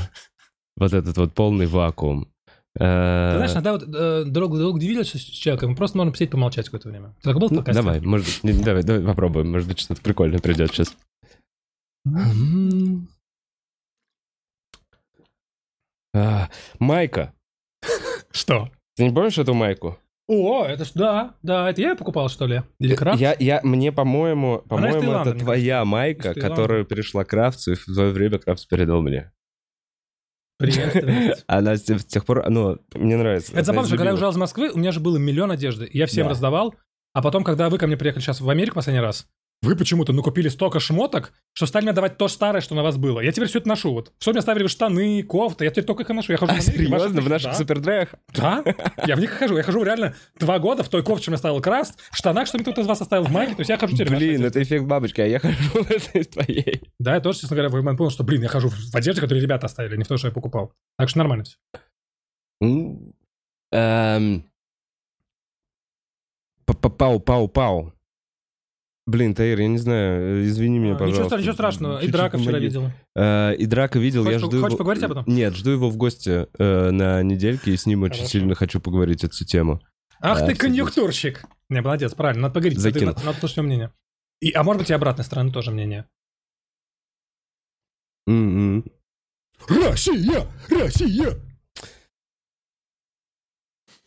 Вот 0.76 0.92
этот 0.92 1.16
вот 1.16 1.34
полный 1.34 1.66
вакуум. 1.66 2.28
Э, 2.78 3.30
Ты 3.32 3.36
знаешь, 3.36 3.52
иногда 3.52 3.72
вот 3.72 3.82
э, 3.82 4.24
долго 4.24 4.56
удивились 4.66 5.12
с 5.12 5.20
человеком, 5.20 5.76
просто 5.76 5.96
можно 5.96 6.10
посидеть 6.10 6.32
помолчать 6.32 6.66
какое-то 6.66 6.88
время. 6.88 7.14
Ты 7.22 7.30
так 7.30 7.38
был 7.38 7.48
ну, 7.50 7.62
давай, 7.62 8.00
может 8.00 8.26
быть, 8.26 8.42
не, 8.42 8.62
давай, 8.62 8.82
давай 8.82 9.02
попробуем, 9.02 9.52
может 9.52 9.68
быть, 9.68 9.78
что-то 9.78 10.02
прикольное 10.02 10.40
придет 10.40 10.72
сейчас. 10.72 10.96
А, 16.16 16.48
Майка. 16.78 17.32
Что? 18.30 18.68
Ты 18.96 19.04
не 19.04 19.14
помнишь 19.14 19.38
эту 19.38 19.54
майку? 19.54 19.98
О, 20.26 20.64
это 20.64 20.84
ж, 20.84 20.92
да, 20.94 21.34
да, 21.42 21.68
это 21.68 21.82
я 21.82 21.90
ее 21.90 21.96
покупал, 21.96 22.28
что 22.28 22.46
ли? 22.46 22.62
Или 22.78 22.94
крафт? 22.94 23.20
Я, 23.20 23.36
я, 23.38 23.60
мне, 23.62 23.92
по-моему, 23.92 24.62
по-моему, 24.68 25.12
это 25.12 25.34
твоя 25.34 25.84
майка, 25.84 26.34
которая 26.34 26.84
перешла 26.84 27.24
к 27.24 27.28
Кравцу, 27.28 27.72
и 27.72 27.74
в 27.74 27.82
свое 27.82 28.10
время 28.10 28.38
Кравц 28.38 28.64
передал 28.64 29.02
мне. 29.02 29.32
Приветствую. 30.58 31.34
Она 31.46 31.76
с 31.76 31.82
тех, 31.82 32.24
пор, 32.24 32.48
ну, 32.48 32.78
мне 32.94 33.16
нравится. 33.16 33.52
Это 33.52 33.64
забавно, 33.64 33.88
что 33.88 33.96
когда 33.96 34.10
я 34.10 34.14
уезжал 34.14 34.30
из 34.32 34.36
Москвы, 34.36 34.70
у 34.70 34.78
меня 34.78 34.92
же 34.92 35.00
было 35.00 35.16
миллион 35.16 35.50
одежды. 35.50 35.88
Я 35.92 36.06
всем 36.06 36.24
Да. 36.26 36.30
раздавал. 36.30 36.74
А 37.12 37.22
потом, 37.22 37.44
когда 37.44 37.70
вы 37.70 37.78
ко 37.78 37.86
мне 37.86 37.96
приехали 37.96 38.22
сейчас 38.22 38.40
в 38.40 38.48
Америку 38.50 38.76
последний 38.76 39.00
раз, 39.00 39.26
вы 39.64 39.76
почему-то 39.76 40.12
накупили 40.12 40.48
столько 40.48 40.78
шмоток, 40.78 41.32
что 41.54 41.66
стали 41.66 41.84
мне 41.84 41.92
давать 41.92 42.18
то 42.18 42.28
старое, 42.28 42.60
что 42.60 42.74
на 42.74 42.82
вас 42.82 42.96
было. 42.96 43.20
Я 43.20 43.32
теперь 43.32 43.48
все 43.48 43.58
это 43.58 43.68
ношу. 43.68 43.92
Вот. 43.92 44.12
Все 44.18 44.32
мне 44.32 44.42
ставили 44.42 44.66
штаны, 44.66 45.22
кофты, 45.22 45.64
я 45.64 45.70
теперь 45.70 45.84
только 45.84 46.02
их 46.02 46.10
и 46.10 46.12
ношу. 46.12 46.32
Я 46.32 46.38
хожу 46.38 46.52
А, 46.52 46.56
в 46.56 46.58
Америке, 46.58 46.88
ваши 46.88 47.04
серьезно? 47.04 47.22
В 47.22 47.28
наших 47.28 47.50
да. 47.52 47.54
супердрайвах? 47.54 48.14
Да, 48.34 48.64
я 49.06 49.16
в 49.16 49.20
них 49.20 49.30
хожу. 49.30 49.56
Я 49.56 49.62
хожу 49.62 49.82
реально 49.82 50.14
два 50.38 50.58
года 50.58 50.82
в 50.82 50.88
той 50.88 51.02
кофте, 51.02 51.24
что 51.24 51.30
мне 51.30 51.36
оставил 51.36 51.60
Краст, 51.60 51.98
в 52.10 52.16
штанах, 52.16 52.46
что 52.46 52.58
мне 52.58 52.64
кто-то 52.64 52.82
из 52.82 52.86
вас 52.86 53.00
оставил 53.00 53.24
в 53.24 53.30
майке. 53.30 53.54
То 53.54 53.60
есть 53.60 53.70
я 53.70 53.78
хожу 53.78 53.96
теперь 53.96 54.14
Блин, 54.14 54.44
это 54.44 54.62
эффект 54.62 54.84
бабочки, 54.84 55.20
а 55.20 55.26
я 55.26 55.38
хожу 55.38 55.56
в 55.82 55.90
этой 55.90 56.24
твоей. 56.24 56.82
Да, 56.98 57.14
я 57.14 57.20
тоже, 57.20 57.40
честно 57.40 57.56
говоря, 57.56 57.70
в 57.70 57.74
момент 57.74 57.98
понял, 57.98 58.10
что, 58.10 58.24
блин, 58.24 58.42
я 58.42 58.48
хожу 58.48 58.68
в 58.68 58.94
одежде, 58.94 59.20
которую 59.20 59.42
ребята 59.42 59.66
оставили, 59.66 59.96
не 59.96 60.04
в 60.04 60.08
то, 60.08 60.16
что 60.18 60.28
я 60.28 60.32
покупал. 60.32 60.72
Так 60.98 61.08
что 61.08 61.18
нормально 61.18 61.44
все. 61.44 61.56
Эм, 63.72 64.44
Пау-пау-пау. 66.66 67.93
Блин, 69.06 69.34
Таир, 69.34 69.60
я 69.60 69.68
не 69.68 69.76
знаю, 69.76 70.46
извини 70.48 70.78
меня, 70.78 70.92
Ничего, 70.94 71.06
пожалуйста. 71.08 71.36
ничего 71.38 71.52
страшного. 71.52 71.92
И 71.98 72.06
Чуть-чуть 72.06 72.12
драка 72.12 72.38
вчера 72.38 72.52
помоги. 72.52 72.64
видела. 72.66 72.92
Э, 73.14 73.54
И 73.56 73.66
Драка 73.66 73.98
видел, 73.98 74.24
я 74.24 74.32
Хочешь- 74.38 74.40
жду 74.46 74.50
хочешь 74.60 74.68
его... 74.72 74.78
поговорить 74.78 75.02
об 75.04 75.10
этом? 75.12 75.24
Нет, 75.26 75.54
жду 75.54 75.70
его 75.72 75.90
в 75.90 75.96
гости 75.98 76.46
э, 76.58 76.90
на 76.90 77.22
недельке, 77.22 77.72
и 77.72 77.76
с 77.76 77.84
ним 77.84 78.02
очень 78.04 78.16
Хорошо. 78.16 78.30
сильно 78.30 78.54
хочу 78.54 78.80
поговорить 78.80 79.22
эту 79.22 79.44
тему. 79.44 79.82
Ах 80.20 80.40
Да, 80.40 80.46
ты 80.46 80.54
конъюнктурщик. 80.54 81.44
Не, 81.68 81.82
молодец, 81.82 82.14
правильно, 82.14 82.42
надо 82.44 82.54
поговорить. 82.54 82.78
Закинул. 82.78 83.12
надо, 83.12 83.26
надо 83.26 83.38
слушать 83.40 83.58
мнение. 83.58 83.92
И, 84.40 84.52
а 84.52 84.62
может 84.62 84.80
быть 84.80 84.90
и 84.90 84.94
обратной 84.94 85.24
стороны 85.24 85.52
тоже 85.52 85.70
мнение. 85.70 86.06
М-м. 88.26 88.84
Россия! 89.68 90.46
Россия! 90.70 91.34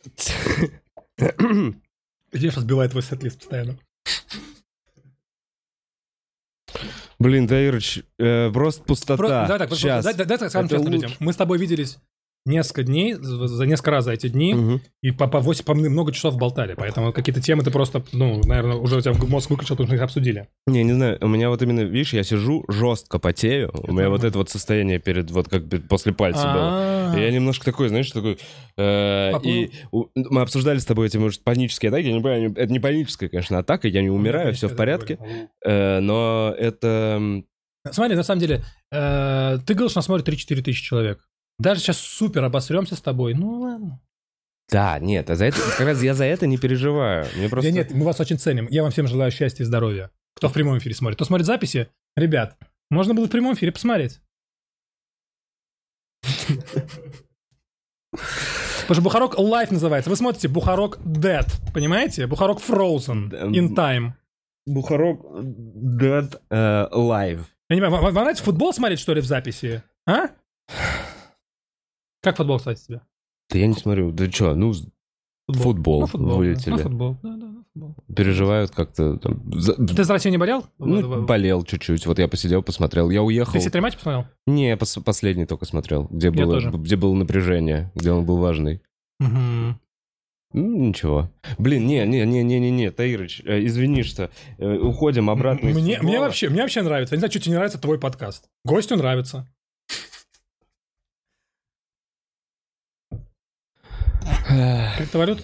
Сейчас 2.32 2.54
сбивает 2.56 2.90
твой 2.90 3.02
сет-лист 3.04 3.38
постоянно? 3.38 3.78
Блин, 7.20 7.48
Таирыч, 7.48 8.00
э, 8.18 8.50
просто 8.52 8.82
пустота. 8.84 9.16
Про- 9.16 9.28
давай 9.28 9.58
так, 9.58 9.70
Сейчас. 9.74 10.04
дай- 10.04 10.14
дай 10.14 10.26
так 10.38 10.50
скажем 10.50 10.66
Это 10.66 10.76
честно 10.76 10.90
лучше. 10.90 10.94
людям. 11.06 11.12
Мы 11.18 11.32
с 11.32 11.36
тобой 11.36 11.58
виделись 11.58 11.98
несколько 12.44 12.82
дней, 12.82 13.14
за 13.14 13.66
несколько 13.66 13.90
раз 13.90 14.04
за 14.04 14.12
эти 14.12 14.28
дни, 14.28 14.54
Мгм. 14.54 14.80
и 15.02 15.10
по, 15.10 15.28
по 15.28 15.40
8, 15.40 15.64
по 15.64 15.74
много 15.74 16.12
часов 16.12 16.36
болтали. 16.38 16.74
Поэтому 16.74 17.12
какие-то 17.12 17.40
темы 17.42 17.62
ты 17.62 17.70
просто, 17.70 18.02
ну, 18.12 18.40
наверное, 18.44 18.76
уже 18.76 18.96
у 18.96 19.00
тебя 19.00 19.12
мозг 19.14 19.50
выключил, 19.50 19.74
потому 19.76 19.86
что 19.88 19.96
их 19.96 20.02
обсудили. 20.02 20.48
Не, 20.66 20.82
не 20.82 20.92
знаю, 20.94 21.18
у 21.20 21.28
меня 21.28 21.50
вот 21.50 21.60
именно, 21.62 21.80
видишь, 21.80 22.14
я 22.14 22.22
сижу, 22.22 22.64
жестко 22.68 23.18
потею, 23.18 23.70
у 23.74 23.92
меня 23.92 24.08
вот 24.08 24.24
это 24.24 24.38
вот 24.38 24.48
состояние 24.48 24.98
перед, 24.98 25.30
вот 25.30 25.48
как 25.48 25.62
после 25.88 26.12
пальца 26.12 26.52
было. 26.52 27.16
И 27.16 27.20
я 27.20 27.30
немножко 27.30 27.64
такой, 27.64 27.88
знаешь, 27.88 28.10
такой... 28.10 28.38
э, 28.76 29.32
и 29.42 29.70
мы 30.14 30.40
обсуждали 30.40 30.78
с 30.78 30.84
тобой 30.84 31.06
эти, 31.08 31.16
может, 31.16 31.42
панические 31.44 31.88
атаки. 31.90 32.06
Я 32.06 32.12
не 32.12 32.20
понимаю, 32.20 32.52
это 32.56 32.72
не 32.72 32.80
паническая, 32.80 33.28
конечно, 33.28 33.58
атака, 33.58 33.88
я 33.88 34.02
не 34.02 34.10
умираю, 34.10 34.54
все 34.54 34.68
в 34.68 34.76
порядке. 34.76 35.18
Э, 35.64 36.00
но 36.00 36.54
это... 36.58 37.42
Смотри, 37.90 38.16
на 38.16 38.22
самом 38.22 38.40
деле, 38.40 38.62
э, 38.92 39.58
ты 39.66 39.74
говоришь, 39.74 39.94
нас 39.94 40.04
смотрит 40.04 40.28
3-4 40.28 40.62
тысячи 40.62 40.84
человек. 40.84 41.20
Даже 41.58 41.80
сейчас 41.80 41.98
супер 41.98 42.44
обосремся 42.44 42.94
с 42.96 43.00
тобой. 43.00 43.34
Ну 43.34 43.60
ладно. 43.60 44.00
Да, 44.70 44.98
нет, 44.98 45.30
а 45.30 45.34
за 45.34 45.46
это, 45.46 45.58
как 45.60 45.80
раз 45.80 46.02
я 46.02 46.14
за 46.14 46.24
это 46.24 46.46
не 46.46 46.58
переживаю. 46.58 47.26
Мне 47.36 47.48
просто... 47.48 47.70
Да 47.70 47.74
нет, 47.74 47.90
мы 47.92 48.04
вас 48.04 48.20
очень 48.20 48.38
ценим. 48.38 48.68
Я 48.70 48.82
вам 48.82 48.92
всем 48.92 49.06
желаю 49.06 49.30
счастья 49.30 49.64
и 49.64 49.66
здоровья. 49.66 50.10
Кто 50.36 50.48
в 50.48 50.52
прямом 50.52 50.78
эфире 50.78 50.94
смотрит. 50.94 51.16
Кто 51.16 51.24
смотрит 51.24 51.46
записи, 51.46 51.88
ребят, 52.16 52.56
можно 52.90 53.14
было 53.14 53.26
в 53.26 53.30
прямом 53.30 53.54
эфире 53.54 53.72
посмотреть. 53.72 54.20
Потому 58.82 58.94
что 58.94 59.02
Бухарок 59.02 59.38
Live 59.38 59.72
называется. 59.72 60.10
Вы 60.10 60.16
смотрите 60.16 60.48
Бухарок 60.48 60.98
Dead, 60.98 61.46
понимаете? 61.74 62.26
Бухарок 62.26 62.60
Frozen 62.60 63.30
in 63.52 63.74
time. 63.74 64.12
Бухарок 64.66 65.24
Dead 65.42 66.40
э, 66.50 66.88
Live. 66.92 67.40
Я 67.70 67.76
не 67.76 67.82
понимаю, 67.82 67.90
вам, 67.90 68.04
вам 68.04 68.14
нравится 68.14 68.44
футбол 68.44 68.72
смотреть, 68.72 69.00
что 69.00 69.12
ли, 69.12 69.20
в 69.20 69.26
записи? 69.26 69.82
А? 70.06 70.28
Как 72.28 72.36
футбол, 72.36 72.58
кстати, 72.58 72.84
тебе? 72.84 73.00
Да 73.50 73.58
я 73.58 73.66
не 73.66 73.74
смотрю. 73.74 74.10
Да 74.12 74.30
что, 74.30 74.54
ну, 74.54 74.72
футбол, 75.50 76.00
Ну, 76.00 76.06
футбол, 76.06 76.36
вылетели. 76.36 76.70
да. 76.70 76.76
Ну, 76.76 76.82
футбол. 76.82 77.16
Да, 77.22 77.36
да, 77.36 77.46
да, 77.46 77.62
футбол. 77.72 77.96
переживают 78.14 78.70
как-то. 78.70 79.16
там, 79.16 79.50
за- 79.58 79.74
Ты 79.74 80.04
за 80.04 80.12
Россию 80.12 80.32
не 80.32 80.38
болел? 80.38 80.66
ну, 80.78 81.22
болел 81.24 81.62
чуть-чуть. 81.64 82.04
Вот 82.06 82.18
я 82.18 82.28
посидел, 82.28 82.62
посмотрел. 82.62 83.08
Я 83.10 83.22
уехал. 83.22 83.52
Ты 83.54 83.60
все 83.60 83.70
три 83.70 83.80
матча 83.80 83.96
посмотрел? 83.96 84.26
Не, 84.46 84.74
пос- 84.76 85.02
последний 85.02 85.46
только 85.46 85.64
смотрел, 85.64 86.06
где 86.10 86.30
было, 86.30 86.54
тоже. 86.54 86.70
где 86.70 86.96
было 86.96 87.14
напряжение, 87.14 87.90
где 87.94 88.12
он 88.12 88.26
был 88.26 88.36
важный. 88.36 88.82
Ну, 89.20 90.86
ничего. 90.88 91.30
Блин, 91.58 91.86
не, 91.86 92.06
не, 92.06 92.24
не, 92.24 92.42
не, 92.42 92.58
не, 92.58 92.70
не, 92.70 92.90
Таирыч, 92.90 93.42
э, 93.44 93.66
извини, 93.66 94.02
что 94.02 94.30
э, 94.56 94.76
уходим 94.78 95.28
обратно. 95.28 95.68
Мне, 95.68 96.00
мне, 96.00 96.20
вообще, 96.20 96.48
мне 96.48 96.62
вообще 96.62 96.80
нравится. 96.80 97.14
Я 97.14 97.18
не 97.18 97.20
знаю, 97.20 97.30
что 97.30 97.40
тебе 97.40 97.50
не 97.50 97.56
нравится 97.56 97.78
твой 97.78 97.98
подкаст. 97.98 98.48
Гостю 98.64 98.96
нравится. 98.96 99.46
Криптовалют? 104.96 105.42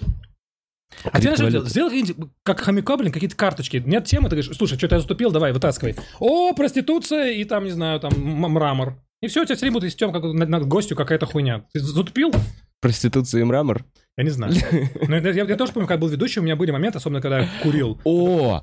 А 1.05 1.21
тебе 1.21 1.37
сделать 1.67 1.93
какие-нибудь, 1.93 2.31
как 2.45 2.61
хомяка, 2.61 2.97
блин, 2.97 3.13
какие-то 3.13 3.37
карточки. 3.37 3.83
Нет 3.85 4.05
темы, 4.05 4.29
ты 4.29 4.37
говоришь, 4.37 4.57
слушай, 4.57 4.79
что-то 4.79 4.95
я 4.97 5.01
заступил, 5.01 5.33
давай, 5.33 5.53
вытаскивай. 5.53 5.97
О, 6.21 6.53
проституция 6.55 7.33
и 7.33 7.45
там, 7.45 7.65
не 7.65 7.71
знаю, 7.71 7.99
там 8.01 8.13
мрамор. 8.17 8.97
И 9.21 9.27
все, 9.27 9.43
у 9.43 9.45
тебя 9.45 9.57
все 9.57 9.65
время 9.67 9.75
будет 9.81 9.97
тем, 9.97 10.13
как 10.13 10.23
на, 10.23 10.47
на 10.47 10.61
гостю 10.61 10.95
какая-то 10.95 11.27
хуйня. 11.27 11.65
Ты 11.73 11.81
затупил? 11.81 12.33
Проституция 12.81 13.41
и 13.41 13.45
мрамор. 13.45 13.85
Я 14.17 14.25
не 14.25 14.31
знаю. 14.31 14.53
Но 15.09 15.17
я, 15.17 15.31
я- 15.31 15.45
я 15.45 15.57
тоже 15.57 15.73
помню, 15.73 15.89
как 15.89 15.99
был 15.99 16.09
ведущий, 16.09 16.41
у 16.41 16.43
меня 16.43 16.57
были 16.57 16.71
моменты, 16.71 16.99
особенно 16.99 17.21
когда 17.21 17.41
я 17.41 17.49
курил. 17.63 17.99
О, 18.05 18.63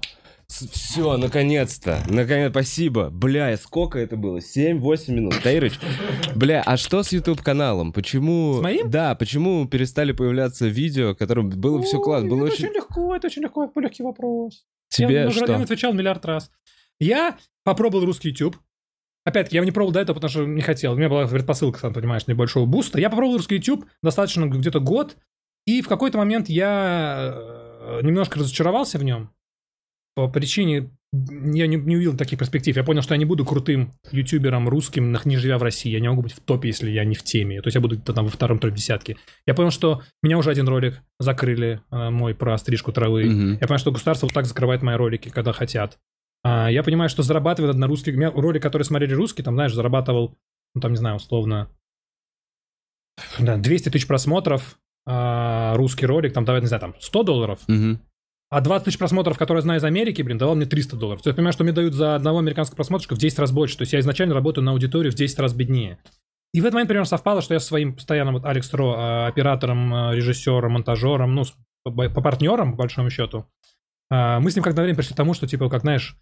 все, 0.52 1.18
наконец-то. 1.18 2.04
Наконец, 2.10 2.52
спасибо. 2.52 3.10
Бля, 3.10 3.56
сколько 3.58 3.98
это 3.98 4.18
было? 4.18 4.38
7-8 4.38 5.12
минут. 5.12 5.36
Таирыч, 5.42 5.80
бля, 6.36 6.62
а 6.66 6.78
что 6.78 7.04
с 7.04 7.12
YouTube-каналом? 7.12 7.94
Почему... 7.94 8.60
С 8.60 8.62
моим? 8.62 8.90
Да, 8.90 9.16
почему 9.16 9.68
перестали 9.68 10.12
появляться 10.12 10.68
видео, 10.68 11.16
которым 11.16 11.50
было 11.50 11.82
все 11.82 12.00
классно? 12.00 12.30
Было 12.30 12.46
это 12.46 12.54
очень... 12.54 12.66
очень 12.66 12.76
легко, 12.76 13.16
это 13.16 13.28
очень 13.28 13.42
легко, 13.42 13.66
это 13.66 13.80
легкий 13.80 14.04
вопрос. 14.04 14.66
Тебе 14.90 15.14
я, 15.14 15.32
что? 15.32 15.46
я 15.46 15.58
отвечал 15.58 15.94
миллиард 15.94 16.26
раз. 16.26 16.52
Я 17.00 17.38
попробовал 17.64 18.06
русский 18.06 18.30
YouTube. 18.30 18.58
Опять-таки, 19.24 19.58
я 19.58 19.64
не 19.64 19.72
пробовал 19.72 19.94
до 19.94 20.02
этого, 20.02 20.16
потому 20.16 20.30
что 20.30 20.46
не 20.46 20.62
хотел. 20.62 20.94
У 20.94 20.96
меня 20.96 21.08
была 21.08 21.28
предпосылка, 21.28 21.80
сам 21.80 21.94
понимаешь, 21.94 22.28
небольшого 22.28 22.66
буста. 22.66 23.00
Я 23.00 23.10
попробовал 23.10 23.38
русский 23.38 23.56
YouTube 23.56 23.86
достаточно 24.02 24.46
где-то 24.46 24.80
год, 24.80 25.16
и 25.66 25.82
в 25.82 25.88
какой-то 25.88 26.18
момент 26.18 26.50
я 26.50 27.32
э, 27.34 28.00
немножко 28.04 28.40
разочаровался 28.40 28.98
в 28.98 29.04
нем. 29.04 29.30
По 30.16 30.28
причине, 30.28 30.92
я 31.14 31.68
не, 31.68 31.76
не 31.76 31.96
увидел 31.96 32.16
таких 32.16 32.40
перспектив. 32.40 32.76
Я 32.76 32.84
понял, 32.84 33.02
что 33.02 33.14
я 33.14 33.18
не 33.18 33.26
буду 33.26 33.46
крутым 33.46 33.94
ютубером 34.12 34.68
русским, 34.70 35.18
не 35.26 35.38
живя 35.38 35.58
в 35.58 35.64
России. 35.64 35.90
Я 35.90 36.00
не 36.00 36.10
могу 36.10 36.22
быть 36.22 36.34
в 36.34 36.40
топе, 36.40 36.70
если 36.70 36.90
я 36.90 37.04
не 37.04 37.16
в 37.16 37.24
теме. 37.24 37.62
То 37.62 37.68
есть 37.68 37.76
я 37.76 37.82
буду 37.82 37.96
где-то 37.96 38.14
там 38.14 38.26
во 38.26 38.32
втором 38.32 38.60
тройке 38.60 38.78
десятке. 38.78 39.18
Я 39.46 39.54
понял, 39.54 39.72
что 39.72 40.02
меня 40.24 40.38
уже 40.38 40.52
один 40.52 40.68
ролик 40.68 41.02
закрыли, 41.20 41.82
э, 41.92 42.10
мой 42.10 42.34
про 42.34 42.58
стрижку 42.58 42.92
травы. 42.92 43.26
Мгм. 43.26 43.54
Я 43.54 43.60
понимаю, 43.60 43.80
что 43.80 43.92
государство 43.92 44.28
вот 44.28 44.34
так 44.34 44.46
закрывает 44.46 44.82
мои 44.82 44.96
ролики, 44.96 45.30
когда 45.30 45.54
хотят. 45.54 45.98
А, 46.44 46.72
я 46.72 46.84
понимаю, 46.84 47.10
что 47.10 47.24
зарабатывает 47.24 47.76
на 47.76 47.88
русских... 47.88 48.16
У 48.16 48.18
меня 48.18 48.32
ролик, 48.32 48.64
который 48.64 48.84
смотрели 48.84 49.14
русские, 49.14 49.44
там, 49.46 49.56
знаешь, 49.56 49.74
зарабатывал, 49.74 50.36
ну, 50.74 50.82
там, 50.82 50.92
не 50.92 50.98
знаю, 50.98 51.18
условно, 51.18 51.70
да, 53.40 53.58
200 53.58 53.90
тысяч 53.90 54.08
просмотров, 54.08 54.80
а, 55.06 55.76
русский 55.76 56.06
ролик, 56.06 56.34
там, 56.34 56.46
давай, 56.46 56.62
не 56.62 56.68
знаю, 56.68 56.82
там, 56.82 56.96
100 57.00 57.24
долларов, 57.24 57.60
Мгм. 57.68 58.02
А 58.52 58.60
20 58.60 58.86
тысяч 58.86 58.98
просмотров, 58.98 59.38
которые 59.38 59.60
я 59.60 59.64
знаю 59.64 59.80
из 59.80 59.84
Америки, 59.86 60.22
блин, 60.22 60.38
давал 60.38 60.56
мне 60.56 60.66
300 60.66 60.98
долларов. 60.98 61.22
То 61.22 61.30
есть 61.30 61.34
я 61.34 61.38
понимаю, 61.38 61.54
что 61.54 61.64
мне 61.64 61.72
дают 61.72 61.94
за 61.94 62.16
одного 62.16 62.40
американского 62.40 62.76
просмотрщика 62.76 63.16
в 63.16 63.18
10 63.18 63.40
раз 63.40 63.52
больше. 63.54 63.78
То 63.78 63.84
есть 63.84 63.94
я 63.94 64.02
изначально 64.02 64.36
работаю 64.36 64.66
на 64.66 64.72
аудиторию 64.72 65.14
в 65.14 65.16
10 65.16 65.40
раз 65.40 65.54
беднее. 65.54 66.00
И 66.54 66.60
в 66.60 66.66
этот 66.66 66.74
момент 66.74 66.90
примерно 66.90 67.06
совпало, 67.06 67.42
что 67.42 67.54
я 67.54 67.62
со 67.62 67.68
своим 67.68 67.96
постоянным 67.96 68.34
вот 68.34 68.46
Алекс 68.46 68.72
Ро, 68.74 68.94
а, 68.98 69.28
оператором, 69.28 69.94
а, 69.94 70.14
режиссером, 70.14 70.74
монтажером, 70.74 71.34
ну, 71.34 71.46
по, 71.86 72.22
партнерам, 72.22 72.72
по 72.72 72.80
большому 72.80 73.10
счету, 73.10 73.46
а, 74.12 74.42
мы 74.42 74.52
с 74.52 74.56
ним 74.56 74.64
как-то 74.64 74.82
время 74.82 74.98
пришли 74.98 75.14
к 75.14 75.18
тому, 75.18 75.34
что, 75.34 75.48
типа, 75.48 75.70
как, 75.70 75.82
знаешь, 75.82 76.18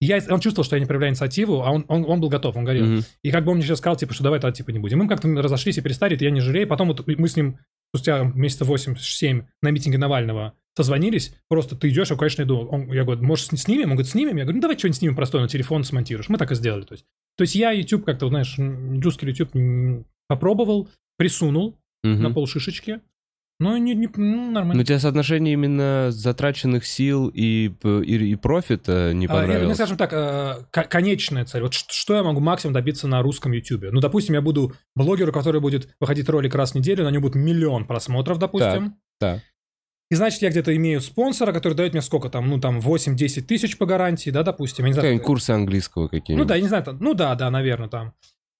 я, 0.00 0.20
он 0.30 0.40
чувствовал, 0.40 0.64
что 0.64 0.76
я 0.76 0.80
не 0.80 0.86
проявляю 0.86 1.12
инициативу, 1.12 1.62
а 1.62 1.70
он, 1.70 1.84
он, 1.88 2.04
он 2.08 2.18
был 2.18 2.30
готов, 2.30 2.56
он 2.56 2.64
говорил. 2.64 2.86
Мгм. 2.86 3.02
И 3.22 3.30
как 3.30 3.44
бы 3.44 3.50
он 3.50 3.58
мне 3.58 3.66
сейчас 3.66 3.78
сказал, 3.78 3.96
типа, 3.96 4.14
что 4.14 4.24
давай 4.24 4.40
тогда, 4.40 4.56
типа, 4.56 4.70
не 4.70 4.78
будем. 4.78 4.98
Мы 4.98 5.08
как-то 5.08 5.28
разошлись 5.28 5.76
и 5.76 5.82
перестали, 5.82 6.16
это 6.16 6.24
я 6.24 6.30
не 6.30 6.40
жалею. 6.40 6.66
Потом 6.66 6.88
вот 6.88 7.06
мы 7.06 7.28
с 7.28 7.36
ним 7.36 7.58
спустя 7.94 8.24
месяца 8.34 8.64
8-7 8.64 9.44
на 9.62 9.70
митинге 9.70 9.98
Навального 9.98 10.54
созвонились. 10.76 11.32
Просто 11.48 11.76
ты 11.76 11.88
идешь, 11.90 12.10
я, 12.10 12.16
конечно, 12.16 12.42
иду. 12.42 12.66
Он, 12.66 12.90
я 12.92 13.04
говорю, 13.04 13.22
может, 13.22 13.46
снимем? 13.58 13.90
Он 13.90 13.96
говорит, 13.96 14.10
снимем? 14.10 14.36
Я 14.36 14.42
говорю, 14.42 14.56
ну, 14.56 14.62
давай 14.62 14.76
что-нибудь 14.76 14.98
снимем 14.98 15.14
простое, 15.14 15.42
на 15.42 15.48
телефон 15.48 15.84
смонтируешь. 15.84 16.28
Мы 16.28 16.36
так 16.36 16.50
и 16.50 16.56
сделали. 16.56 16.82
То 16.82 16.94
есть, 16.94 17.04
то 17.36 17.42
есть 17.42 17.54
я 17.54 17.70
YouTube 17.70 18.04
как-то, 18.04 18.28
знаешь, 18.28 18.56
русский 18.58 19.26
YouTube 19.26 20.04
попробовал, 20.26 20.88
присунул 21.16 21.78
Мгм. 22.02 22.22
на 22.22 22.30
полшишечки. 22.32 23.00
Ну, 23.64 23.78
не, 23.78 23.94
не, 23.94 24.08
ну, 24.14 24.46
Но 24.46 24.50
нормально. 24.50 24.82
у 24.82 24.84
тебя 24.84 24.98
соотношение 24.98 25.54
именно 25.54 26.08
затраченных 26.10 26.84
сил 26.84 27.28
и, 27.32 27.72
и, 27.82 28.32
и 28.32 28.34
профита 28.34 29.14
не 29.14 29.24
А, 29.24 29.30
понравилось? 29.30 29.64
Мне, 29.64 29.74
скажем 29.74 29.96
так, 29.96 30.12
э, 30.12 30.66
ко- 30.70 30.84
конечная 30.84 31.46
цель. 31.46 31.62
Вот 31.62 31.72
что 31.72 32.14
я 32.14 32.22
могу 32.22 32.40
максимум 32.40 32.74
добиться 32.74 33.08
на 33.08 33.22
русском 33.22 33.52
YouTube? 33.52 33.84
Ну, 33.90 34.00
допустим, 34.00 34.34
я 34.34 34.42
буду 34.42 34.74
блогеру, 34.94 35.32
который 35.32 35.62
будет 35.62 35.88
выходить 35.98 36.28
ролик 36.28 36.54
раз 36.54 36.72
в 36.72 36.74
неделю, 36.74 37.04
на 37.04 37.10
нем 37.10 37.22
будет 37.22 37.36
миллион 37.36 37.86
просмотров, 37.86 38.38
допустим. 38.38 38.96
Так. 39.18 39.40
И 40.10 40.14
значит, 40.14 40.42
я 40.42 40.50
где-то 40.50 40.76
имею 40.76 41.00
спонсора, 41.00 41.52
который 41.52 41.72
дает 41.72 41.94
мне 41.94 42.02
сколько 42.02 42.28
там, 42.28 42.50
ну, 42.50 42.60
там, 42.60 42.80
8-10 42.80 43.40
тысяч 43.42 43.78
по 43.78 43.86
гарантии, 43.86 44.28
да, 44.28 44.42
допустим. 44.42 44.84
Я 44.84 44.88
не 44.90 44.94
знаю, 44.94 45.20
курсы 45.22 45.52
английского 45.52 46.02
ну 46.02 46.08
какие-нибудь? 46.10 46.46
да, 46.46 46.56
я 46.56 46.60
не 46.60 46.68
знаю, 46.68 46.84
там, 46.84 46.98
ну 47.00 47.14
да, 47.14 47.34
да, 47.34 47.50
наверное, 47.50 47.88
там. 47.88 48.12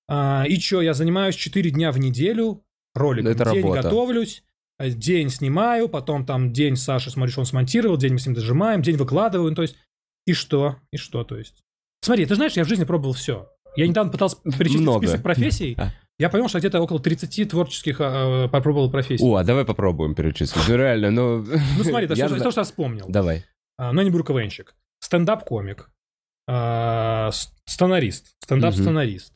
А, 0.09 0.45
и 0.49 0.59
что, 0.59 0.81
я 0.81 0.95
занимаюсь 0.95 1.35
4 1.35 1.71
дня 1.73 1.93
в 1.93 1.99
неделю 1.99 2.65
роликом. 2.95 3.33
Это 3.33 3.45
день 3.53 3.63
работа. 3.63 3.83
готовлюсь, 3.83 4.43
день 4.81 5.31
снимаю, 5.31 5.89
потом 5.89 6.27
там 6.27 6.53
день 6.53 6.77
Саша, 6.77 7.11
смотришь, 7.11 7.39
он 7.39 7.47
смонтировал, 7.47 7.97
день 7.97 8.13
мы 8.13 8.19
с 8.19 8.27
ним 8.27 8.35
дожимаем, 8.35 8.83
день 8.83 8.97
выкладываю, 8.97 9.51
ну, 9.51 9.57
то 9.57 9.63
есть, 9.63 9.77
и 10.27 10.33
что, 10.33 10.77
и 10.93 10.97
что, 10.97 11.25
то 11.25 11.37
есть. 11.37 11.63
Смотри, 12.03 12.27
ты 12.27 12.35
знаешь, 12.35 12.53
я 12.53 12.65
в 12.65 12.69
жизни 12.69 12.85
пробовал 12.85 13.15
все. 13.15 13.49
Я 13.77 13.89
недавно 13.89 14.13
пытался 14.13 14.37
перечислить 14.43 14.83
Много. 14.83 15.07
список 15.07 15.23
профессий, 15.23 15.75
А. 15.79 15.93
я 16.19 16.29
понял, 16.29 16.49
что 16.49 16.59
где-то 16.59 16.81
около 16.81 17.01
30 17.01 17.51
творческих 17.51 18.01
э, 18.01 18.49
попробовал 18.49 18.91
профессий. 18.91 19.25
О, 19.25 19.37
а 19.37 19.45
давай 19.45 19.65
попробуем 19.65 20.15
перечислить. 20.15 20.69
Ну 20.69 20.77
реально, 20.77 21.11
ну... 21.11 21.39
Ну 21.43 21.85
смотри, 21.85 22.07
это 22.11 22.43
то, 22.43 22.51
что 22.51 22.61
я 22.61 22.65
вспомнил. 22.65 23.07
Давай. 23.09 23.45
А, 23.77 23.93
но 23.93 24.03
не 24.03 24.11
буду 24.11 24.25
КВНщик. 24.25 24.75
Стендап-комик. 25.01 25.91
А, 26.47 27.31
Сценарист. 27.67 28.37
Стендап-сценарист. 28.45 29.33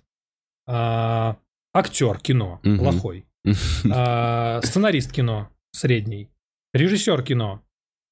А, 0.66 1.36
Актер 1.74 2.18
кино. 2.18 2.60
Плохой. 2.62 3.27
А, 3.92 4.60
Сценарист 4.62 5.12
кино. 5.12 5.50
Средний. 5.72 6.30
Режиссер 6.74 7.22
кино. 7.22 7.62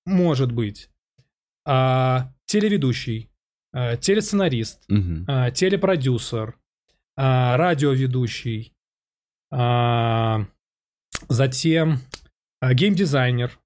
Может 0.06 0.52
быть. 0.52 0.88
А, 1.66 2.32
Телеведущий. 2.46 3.30
А, 3.72 3.96
Телесценарист. 3.96 4.84
А, 5.26 5.50
Телепродюсер. 5.50 6.58
а, 7.16 7.56
Радиоведущий. 7.56 8.74
а, 9.52 10.46
Затем 11.28 11.98
а, 12.60 12.72
геймдизайнер. 12.74 13.58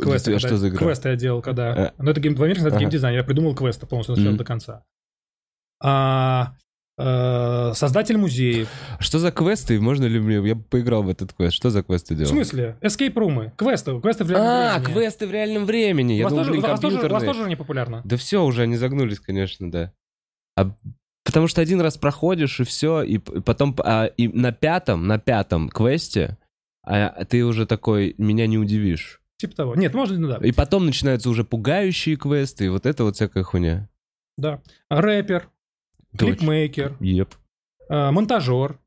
Квесты, 0.00 0.32
А 0.32 0.34
когда- 0.34 0.48
что 0.48 0.56
за 0.58 0.68
игра? 0.68 0.78
Квесты 0.78 1.08
я 1.08 1.16
делал, 1.16 1.40
когда... 1.40 1.74
Э. 1.88 1.92
Ну, 1.98 2.10
это 2.10 2.20
гейм... 2.20 2.34
в 2.34 2.42
Америке 2.42 2.60
это 2.60 2.70
Ага. 2.70 2.80
геймдизайн. 2.80 3.14
Я 3.16 3.24
придумал 3.24 3.54
квесты 3.54 3.86
полностью 3.86 4.12
от 4.12 4.18
начала 4.18 4.32
Мгм. 4.32 4.38
до 4.38 4.44
конца. 4.44 4.84
А, 5.80 6.54
создатель 6.98 8.16
музеев. 8.16 8.68
Что 9.00 9.18
за 9.18 9.30
квесты? 9.30 9.78
Можно 9.80 10.06
ли 10.06 10.18
мне... 10.18 10.36
Я 10.48 10.54
бы 10.54 10.62
поиграл 10.62 11.02
в 11.02 11.10
этот 11.10 11.32
квест. 11.34 11.54
Что 11.54 11.70
за 11.70 11.82
квесты 11.82 12.14
В 12.14 12.18
делал? 12.18 12.30
смысле? 12.30 12.76
Escape 12.80 13.12
room 13.18 13.41
ы. 13.41 13.52
Квесты. 13.56 14.00
Квесты 14.00 14.24
в 14.24 14.30
реальном 14.30 14.48
А, 14.50 14.78
времени. 14.78 14.92
квесты 14.94 15.26
в 15.26 15.30
реальном 15.30 15.64
времени. 15.66 16.12
У 16.14 16.16
Я 16.16 16.24
вас, 16.24 16.32
думал, 16.32 16.44
тоже, 16.44 16.50
блин, 16.52 16.62
вас 16.70 16.80
тоже- 16.80 17.08
вас 17.08 17.24
тоже 17.24 17.48
не 17.48 17.56
популярно? 17.56 18.00
Да 18.04 18.16
все, 18.16 18.42
уже 18.44 18.62
они 18.62 18.76
загнулись, 18.76 19.20
конечно, 19.20 19.70
да. 19.70 19.92
А 20.56 20.70
потому 21.24 21.48
что 21.48 21.60
один 21.60 21.80
раз 21.82 21.98
проходишь, 21.98 22.60
и 22.60 22.64
все, 22.64 23.02
и 23.02 23.18
потом 23.18 23.76
а, 23.84 24.06
и 24.06 24.28
на 24.28 24.52
пятом, 24.52 25.06
на 25.06 25.18
пятом 25.18 25.68
квесте 25.68 26.38
а, 26.82 27.24
ты 27.26 27.44
уже 27.44 27.66
такой, 27.66 28.14
меня 28.16 28.46
не 28.46 28.56
удивишь. 28.56 29.20
Типа 29.36 29.54
того. 29.54 29.74
Нет, 29.74 29.92
можно, 29.92 30.18
ну 30.18 30.28
да. 30.28 30.36
И 30.38 30.52
потом 30.52 30.86
начинаются 30.86 31.28
уже 31.28 31.44
пугающие 31.44 32.16
квесты, 32.16 32.64
и 32.66 32.68
вот 32.68 32.86
это 32.86 33.04
вот 33.04 33.16
всякая 33.16 33.42
хуйня. 33.44 33.88
да. 34.38 34.62
Рэпер. 34.88 35.50
Клипмейкер, 36.16 36.96
Еп. 37.00 37.34
э, 37.88 38.10
монтажер, 38.10 38.78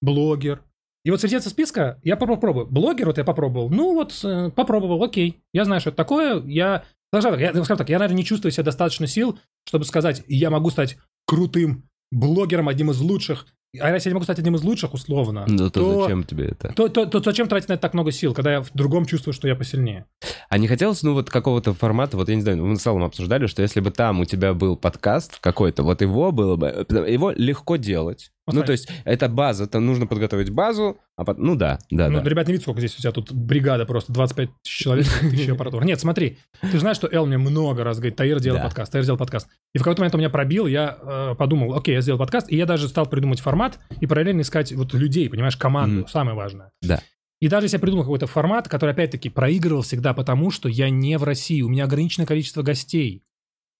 блогер. 0.00 0.62
И 1.04 1.10
вот 1.10 1.20
среди 1.20 1.36
этого 1.36 1.50
списка 1.50 2.00
я 2.02 2.16
попробую. 2.16 2.66
Блогер 2.66 3.06
вот 3.06 3.18
я 3.18 3.24
попробовал. 3.24 3.70
Ну 3.70 3.94
вот, 3.94 4.18
э, 4.24 4.50
попробовал, 4.50 5.02
окей. 5.02 5.40
Я 5.52 5.64
знаю, 5.64 5.80
что 5.80 5.90
это 5.90 5.96
такое. 5.96 6.42
Я, 6.42 6.84
скажем 7.12 7.32
так, 7.32 7.40
я, 7.40 7.50
скажем 7.50 7.76
так, 7.76 7.88
я, 7.88 7.98
наверное, 7.98 8.18
не 8.18 8.24
чувствую 8.24 8.50
себе 8.50 8.64
достаточно 8.64 9.06
сил, 9.06 9.38
чтобы 9.66 9.84
сказать, 9.84 10.24
я 10.26 10.50
могу 10.50 10.70
стать 10.70 10.98
крутым 11.26 11.88
блогером, 12.10 12.68
одним 12.68 12.90
из 12.90 13.00
лучших. 13.00 13.46
А 13.80 13.92
если 13.92 14.10
я 14.10 14.14
могу 14.14 14.24
стать 14.24 14.38
одним 14.38 14.56
из 14.56 14.62
лучших, 14.62 14.94
условно, 14.94 15.44
Ну 15.46 15.70
то 15.70 15.80
то, 15.80 16.02
зачем 16.02 16.24
тебе 16.24 16.46
это? 16.48 16.72
то, 16.74 16.88
то, 16.88 17.06
то 17.06 17.20
зачем 17.20 17.48
тратить 17.48 17.68
на 17.68 17.74
это 17.74 17.82
так 17.82 17.94
много 17.94 18.12
сил, 18.12 18.34
когда 18.34 18.52
я 18.52 18.60
в 18.62 18.70
другом 18.74 19.06
чувствую, 19.06 19.34
что 19.34 19.48
я 19.48 19.56
посильнее? 19.56 20.06
А 20.48 20.58
не 20.58 20.68
хотелось, 20.68 21.02
ну, 21.02 21.14
вот 21.14 21.30
какого-то 21.30 21.74
формата, 21.74 22.16
вот 22.16 22.28
я 22.28 22.34
не 22.34 22.42
знаю, 22.42 22.64
мы 22.64 22.76
с 22.76 22.82
Салом 22.82 23.04
обсуждали, 23.04 23.46
что 23.46 23.62
если 23.62 23.80
бы 23.80 23.90
там 23.90 24.20
у 24.20 24.24
тебя 24.24 24.54
был 24.54 24.76
подкаст 24.76 25.38
какой-то, 25.40 25.82
вот 25.82 26.00
его 26.00 26.32
было 26.32 26.56
бы, 26.56 26.86
его 26.88 27.32
легко 27.32 27.76
делать. 27.76 28.30
Ну, 28.46 28.62
то 28.62 28.72
есть, 28.72 28.88
это 29.04 29.28
база, 29.28 29.64
это 29.64 29.80
нужно 29.80 30.06
подготовить 30.06 30.50
базу, 30.50 30.98
а 31.16 31.24
потом, 31.24 31.44
ну 31.44 31.54
да, 31.56 31.78
да, 31.90 32.08
ну, 32.08 32.20
да. 32.22 32.30
ребят, 32.30 32.46
не 32.46 32.52
видите, 32.52 32.62
сколько 32.64 32.80
здесь 32.80 32.96
у 32.96 33.02
тебя 33.02 33.10
тут 33.12 33.32
бригада 33.32 33.86
просто, 33.86 34.12
25 34.12 34.50
тысяч 34.62 34.76
человек, 34.78 35.06
тысяча 35.20 35.52
аппаратур. 35.52 35.84
Нет, 35.84 35.98
смотри, 36.00 36.38
ты 36.60 36.78
знаешь, 36.78 36.96
что 36.96 37.08
Эл 37.10 37.26
мне 37.26 37.38
много 37.38 37.82
раз 37.82 37.98
говорит, 37.98 38.16
Таир 38.16 38.38
делал 38.40 38.58
Да. 38.58 38.64
подкаст, 38.64 38.92
Таир 38.92 39.04
делал 39.04 39.18
подкаст. 39.18 39.48
И 39.74 39.78
в 39.78 39.82
какой-то 39.82 40.00
момент 40.02 40.14
он 40.14 40.20
меня 40.20 40.30
пробил, 40.30 40.66
я 40.66 40.96
э, 41.02 41.34
подумал, 41.36 41.74
окей, 41.74 41.94
я 41.94 42.00
сделал 42.00 42.18
подкаст, 42.18 42.50
и 42.50 42.56
я 42.56 42.66
даже 42.66 42.88
стал 42.88 43.06
придумать 43.06 43.40
формат 43.40 43.78
и 44.00 44.06
параллельно 44.06 44.42
искать 44.42 44.72
вот 44.72 44.94
людей, 44.94 45.28
понимаешь, 45.28 45.56
команду, 45.56 46.00
Мгм. 46.00 46.08
самое 46.08 46.36
важное. 46.36 46.70
Да. 46.82 47.02
И 47.40 47.48
даже 47.48 47.66
если 47.66 47.76
я 47.76 47.80
придумал 47.80 48.04
какой-то 48.04 48.26
формат, 48.26 48.66
который, 48.68 48.92
опять-таки, 48.92 49.28
проигрывал 49.28 49.82
всегда 49.82 50.14
потому, 50.14 50.50
что 50.50 50.70
я 50.70 50.88
не 50.88 51.18
в 51.18 51.24
России, 51.24 51.60
у 51.60 51.68
меня 51.68 51.84
ограниченное 51.84 52.26
количество 52.26 52.62
гостей. 52.62 53.24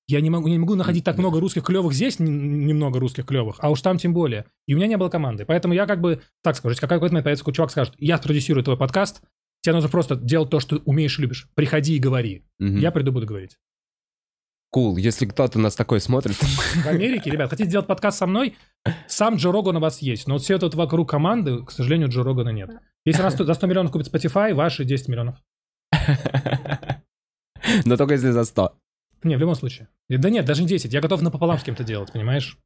Я 0.08 0.20
не 0.20 0.30
могу, 0.30 0.46
не 0.46 0.58
могу 0.58 0.76
находить 0.76 1.04
так 1.04 1.18
много 1.18 1.40
русских 1.40 1.64
клевых 1.64 1.92
здесь, 1.92 2.20
немного 2.20 3.00
русских 3.00 3.26
клевых, 3.26 3.56
а 3.58 3.70
уж 3.70 3.82
там 3.82 3.98
тем 3.98 4.14
более. 4.14 4.44
И 4.66 4.74
у 4.74 4.76
меня 4.76 4.86
не 4.86 4.96
было 4.96 5.08
команды. 5.08 5.44
Поэтому 5.44 5.74
я 5.74 5.86
как 5.86 6.00
бы, 6.00 6.22
так 6.42 6.56
скажу, 6.56 6.72
если 6.72 6.86
какой-то 6.86 7.12
момент 7.12 7.24
появится 7.24 7.52
чувак, 7.52 7.72
скажет, 7.72 7.94
я 7.98 8.16
продюсирую 8.18 8.62
твой 8.62 8.76
подкаст, 8.76 9.22
тебе 9.62 9.74
нужно 9.74 9.88
просто 9.88 10.14
делать 10.14 10.48
то, 10.48 10.60
что 10.60 10.76
умеешь 10.84 11.18
и 11.18 11.22
любишь. 11.22 11.48
Приходи 11.54 11.96
и 11.96 11.98
говори. 11.98 12.44
Мгм. 12.60 12.78
Я 12.78 12.92
приду, 12.92 13.10
буду 13.10 13.26
говорить. 13.26 13.58
Cool. 14.74 15.00
Если 15.00 15.26
кто-то 15.26 15.58
нас 15.58 15.74
такой 15.74 16.00
смотрит, 16.00 16.36
В 16.36 16.86
Америке, 16.86 17.30
ребят, 17.30 17.50
хотите 17.50 17.68
сделать 17.68 17.86
подкаст 17.88 18.18
со 18.18 18.26
мной? 18.26 18.56
Сам 19.08 19.36
Джо 19.36 19.50
Роган 19.50 19.76
у 19.76 19.80
вас 19.80 20.02
есть. 20.02 20.28
Но 20.28 20.34
вот 20.34 20.42
все 20.42 20.54
это 20.54 20.66
вот 20.66 20.76
вокруг 20.76 21.08
команды, 21.08 21.64
к 21.64 21.72
сожалению, 21.72 22.10
Джо 22.10 22.22
Рогана 22.22 22.50
нет. 22.50 22.70
Если 23.04 23.22
нас 23.22 23.36
за 23.36 23.54
100 23.54 23.66
миллионов 23.66 23.92
купит 23.92 24.12
Spotify, 24.12 24.54
ваши 24.54 24.84
10 24.84 25.08
миллионов. 25.08 25.36
но 27.84 27.96
только 27.96 28.14
если 28.14 28.30
за 28.30 28.44
100. 28.44 28.72
Не, 29.22 29.36
в 29.36 29.40
любом 29.40 29.54
случае. 29.54 29.88
Да 30.08 30.30
нет, 30.30 30.44
даже 30.44 30.62
не 30.62 30.68
10. 30.68 30.92
Я 30.92 31.00
готов 31.00 31.22
напополам 31.22 31.58
с 31.58 31.62
кем-то 31.62 31.84
делать, 31.84 32.12
понимаешь? 32.12 32.58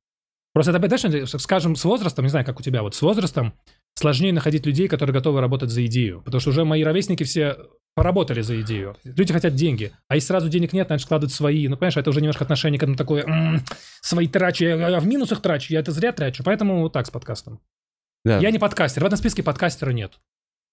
Просто 0.53 0.73
это, 0.73 0.99
знаешь, 0.99 1.31
скажем, 1.41 1.77
с 1.77 1.85
возрастом, 1.85 2.25
не 2.25 2.31
знаю, 2.31 2.45
как 2.45 2.59
у 2.59 2.63
тебя, 2.63 2.83
вот 2.83 2.95
с 2.95 3.03
возрастом 3.03 3.55
сложнее 3.95 4.33
находить 4.33 4.67
людей, 4.67 4.89
которые 4.89 5.15
готовы 5.15 5.41
работать 5.41 5.71
за 5.71 5.87
идею. 5.87 6.23
Потому 6.23 6.41
что 6.41 6.51
уже 6.51 6.65
мои 6.65 6.83
ровесники 6.83 7.23
все 7.23 7.57
поработали 7.95 8.41
за 8.41 8.61
идею. 8.63 8.97
Люди 9.05 9.33
хотят 9.33 9.55
деньги. 9.55 9.93
А 10.09 10.17
если 10.17 10.29
сразу 10.29 10.49
денег 10.49 10.73
нет, 10.73 10.89
значит, 10.89 11.07
складывают 11.07 11.33
свои. 11.33 11.69
Ну, 11.69 11.77
понимаешь, 11.77 11.97
это 11.97 12.11
уже 12.11 12.21
немножко 12.21 12.45
отношение 12.45 12.79
к 12.79 12.83
этому 12.83 12.97
такое, 12.97 13.25
«М, 13.25 13.63
свои 14.01 14.27
трачу, 14.27 14.65
я, 14.65 14.89
я 14.89 15.01
в 15.01 15.07
минусах 15.07 15.41
трачу, 15.41 15.73
я 15.73 15.81
это 15.81 15.93
зря 15.93 16.13
трачу. 16.13 16.43
Поэтому 16.45 16.81
вот 16.81 16.93
так 16.93 17.07
с 17.07 17.11
подкастом. 17.11 17.61
Да. 18.25 18.39
Я 18.39 18.51
не 18.51 18.59
подкастер, 18.59 19.03
в 19.03 19.07
этом 19.07 19.19
списке 19.19 19.43
подкастера 19.43 19.91
нет. 19.91 20.21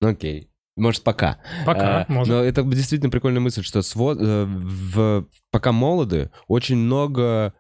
Окей. 0.02 0.50
Может, 0.78 1.04
пока. 1.04 1.40
Пока, 1.66 2.02
А, 2.02 2.06
может. 2.08 2.34
Но 2.34 2.42
это 2.44 2.64
действительно 2.64 3.10
прикольная 3.10 3.42
мысль, 3.42 3.64
что 3.64 3.80
сво- 3.80 4.18
э, 4.18 4.46
в, 4.46 5.28
пока 5.52 5.72
молоды, 5.72 6.30
очень 6.48 6.78
много, 6.78 7.54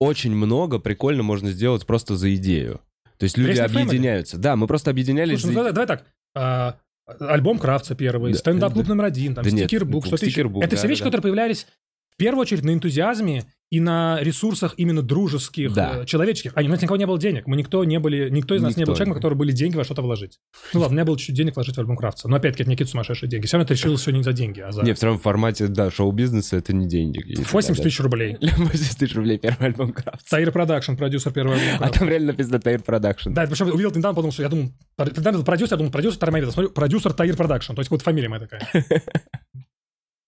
очень 0.00 0.34
много 0.34 0.78
прикольно 0.78 1.22
можно 1.22 1.52
сделать 1.52 1.86
просто 1.86 2.16
за 2.16 2.34
идею. 2.34 2.80
То 3.18 3.24
есть 3.24 3.38
люди 3.38 3.60
Family? 3.60 3.82
объединяются. 3.82 4.38
Да, 4.38 4.56
мы 4.56 4.66
просто 4.66 4.90
объединялись. 4.90 5.40
Слушай, 5.40 5.54
ну, 5.54 5.62
за- 5.62 5.72
давай, 5.72 5.86
давай 5.86 5.86
так. 5.86 6.06
А, 6.34 6.76
альбом 7.20 7.58
Кравца 7.58 7.94
первый, 7.94 8.32
Да, 8.32 8.38
стендап-клуб 8.38 8.86
да. 8.86 8.94
номер 8.94 9.04
один, 9.04 9.34
там, 9.34 9.44
Да 9.44 9.50
стикербук, 9.50 10.06
что-то 10.06 10.26
еще. 10.26 10.40
Это 10.40 10.70
да, 10.70 10.76
все 10.76 10.88
вещи, 10.88 11.00
да. 11.00 11.04
которые 11.06 11.22
появлялись 11.22 11.66
в 12.14 12.16
первую 12.16 12.42
очередь 12.42 12.64
на 12.64 12.72
энтузиазме 12.72 13.44
и 13.70 13.80
на 13.80 14.18
ресурсах 14.20 14.74
именно 14.76 15.02
дружеских, 15.02 15.72
Да. 15.72 16.02
э, 16.02 16.06
человеческих. 16.06 16.52
А 16.54 16.60
у 16.60 16.68
нас 16.68 16.80
никого 16.80 16.96
не 16.96 17.06
было 17.06 17.18
денег. 17.18 17.48
Мы 17.48 17.56
никто 17.56 17.82
не 17.82 17.98
были, 17.98 18.28
никто 18.30 18.54
из 18.54 18.62
нас 18.62 18.76
не 18.76 18.82
Никто 18.82 18.92
был 18.92 18.96
человеком, 18.96 19.08
не. 19.08 19.12
у 19.12 19.14
которого 19.16 19.38
были 19.38 19.50
деньги 19.50 19.76
во 19.76 19.82
что-то 19.82 20.02
вложить. 20.02 20.38
Ну 20.74 20.80
ладно, 20.80 20.92
у 20.92 20.96
меня 20.96 21.04
было 21.04 21.18
чуть-чуть 21.18 21.34
денег 21.34 21.56
вложить 21.56 21.74
в 21.74 21.80
альбом 21.80 21.96
Кравца. 21.96 22.28
Но 22.28 22.36
опять-таки 22.36 22.62
это 22.62 22.70
не 22.70 22.76
какие-то 22.76 22.92
сумасшедшие 22.92 23.28
деньги. 23.28 23.46
Все 23.46 23.56
равно 23.56 23.64
это 23.64 23.74
решилось 23.74 24.00
все 24.02 24.12
не 24.12 24.22
за 24.22 24.32
деньги, 24.32 24.60
а 24.60 24.70
за 24.70 24.82
Не, 24.82 24.92
равно 24.92 25.18
в 25.18 25.22
формате, 25.22 25.66
да, 25.66 25.90
шоу-бизнеса 25.90 26.56
это 26.58 26.72
не 26.72 26.86
деньги. 26.86 27.18
какие-то, 27.18 27.42
80 27.50 27.76
да, 27.76 27.82
тысяч 27.82 27.98
рублей. 28.00 28.36
да. 28.40 28.48
80 28.58 28.96
тысяч 28.98 29.14
рублей 29.16 29.38
первый 29.38 29.66
альбом 29.66 29.92
Кравца. 29.92 30.30
Таир 30.30 30.52
Production, 30.52 30.94
продюсер 30.94 31.32
первого 31.32 31.56
альбома 31.56 31.74
А 31.74 31.78
Кравца. 31.78 31.98
там 31.98 32.08
реально 32.08 32.26
написано 32.28 32.60
Таир 32.60 32.80
Production. 32.82 33.32
Да, 33.32 33.44
причем 33.46 33.66
увидел 33.70 33.90
ты 33.90 33.98
недавно, 33.98 34.14
подумал, 34.14 34.32
что 34.32 34.42
я 34.44 34.48
думал, 34.50 34.70
когда 34.96 35.32
был 35.32 35.42
продюсер, 35.42 35.72
я 35.74 35.78
думал, 35.78 35.90
продюсер 35.90 36.18
Таир 36.20 36.32
Мамедов. 36.32 36.52
Смотрю, 36.52 36.70
продюсер 36.70 37.12
Таир 37.12 37.36
Production. 37.36 37.72
То 37.74 37.80
есть 37.80 37.90
вот 37.90 38.02
фамилия 38.02 38.28
моя 38.28 38.46
такая. 38.46 38.68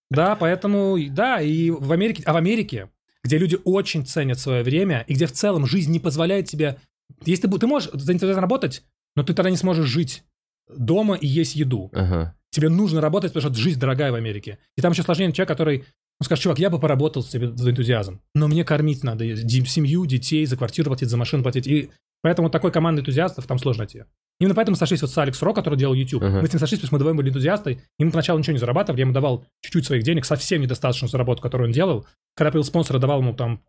Да, 0.09 0.35
поэтому, 0.35 0.97
да, 1.09 1.41
и 1.41 1.69
в 1.69 1.91
Америке, 1.91 2.23
а 2.25 2.33
в 2.33 2.37
Америке, 2.37 2.89
где 3.23 3.37
люди 3.37 3.57
очень 3.63 4.05
ценят 4.05 4.39
свое 4.39 4.63
время, 4.63 5.03
и 5.07 5.13
где 5.13 5.27
в 5.27 5.31
целом 5.33 5.65
жизнь 5.65 5.91
не 5.91 5.99
позволяет 5.99 6.47
тебе... 6.47 6.77
Если 7.25 7.47
ты, 7.47 7.59
ты 7.59 7.67
можешь 7.67 7.89
за 7.91 8.13
интернет 8.13 8.37
работать, 8.37 8.83
но 9.15 9.23
ты 9.23 9.33
тогда 9.33 9.49
не 9.49 9.57
сможешь 9.57 9.87
жить 9.87 10.23
дома 10.69 11.15
и 11.15 11.27
есть 11.27 11.55
еду. 11.55 11.89
Ага. 11.93 12.35
Тебе 12.51 12.69
нужно 12.69 13.01
работать, 13.01 13.33
потому 13.33 13.53
что 13.53 13.61
жизнь 13.61 13.79
дорогая 13.79 14.11
в 14.11 14.15
Америке. 14.15 14.59
И 14.77 14.81
там 14.81 14.93
еще 14.93 15.03
сложнее 15.03 15.31
человек, 15.31 15.49
который 15.49 15.85
ну, 16.19 16.25
скажет, 16.25 16.43
чувак, 16.43 16.59
я 16.59 16.69
бы 16.69 16.79
поработал 16.79 17.23
себе 17.23 17.55
за 17.55 17.69
энтузиазм, 17.69 18.21
но 18.33 18.47
мне 18.47 18.63
кормить 18.63 19.03
надо 19.03 19.23
семью, 19.47 20.05
детей, 20.05 20.45
за 20.45 20.57
квартиру 20.57 20.89
платить, 20.89 21.09
за 21.09 21.17
машину 21.17 21.43
платить. 21.43 21.67
И 21.67 21.91
поэтому 22.21 22.49
такой 22.49 22.71
команды 22.71 23.01
энтузиастов 23.01 23.47
там 23.47 23.59
сложно 23.59 23.81
найти. 23.81 24.03
Именно 24.39 24.55
поэтому 24.55 24.77
сошлись 24.77 25.01
вот 25.01 25.11
с 25.11 25.17
Алекс 25.17 25.41
Ро, 25.41 25.53
который 25.53 25.77
делал 25.77 25.93
YouTube. 25.93 26.23
Ага. 26.23 26.41
Мы 26.41 26.47
с 26.47 26.53
ним 26.53 26.59
сошлись, 26.59 26.79
потому 26.79 26.87
что 26.87 26.93
мы 26.95 26.99
вдвоем 26.99 27.17
были 27.17 27.29
энтузиасты, 27.29 27.81
и 27.97 28.05
мы 28.05 28.11
поначалу 28.11 28.39
ничего 28.39 28.53
не 28.53 28.59
зарабатывали, 28.59 28.99
я 28.99 29.03
ему 29.05 29.13
давал 29.13 29.45
чуть-чуть 29.61 29.85
своих 29.85 30.03
денег, 30.03 30.25
совсем 30.25 30.61
недостаточно 30.61 31.07
за 31.07 31.17
работу, 31.17 31.41
которую 31.41 31.67
он 31.67 31.73
делал. 31.73 32.05
Когда 32.35 32.51
появился 32.51 32.69
спонсор, 32.69 32.99
давал 32.99 33.21
ему 33.21 33.33
там 33.33 33.63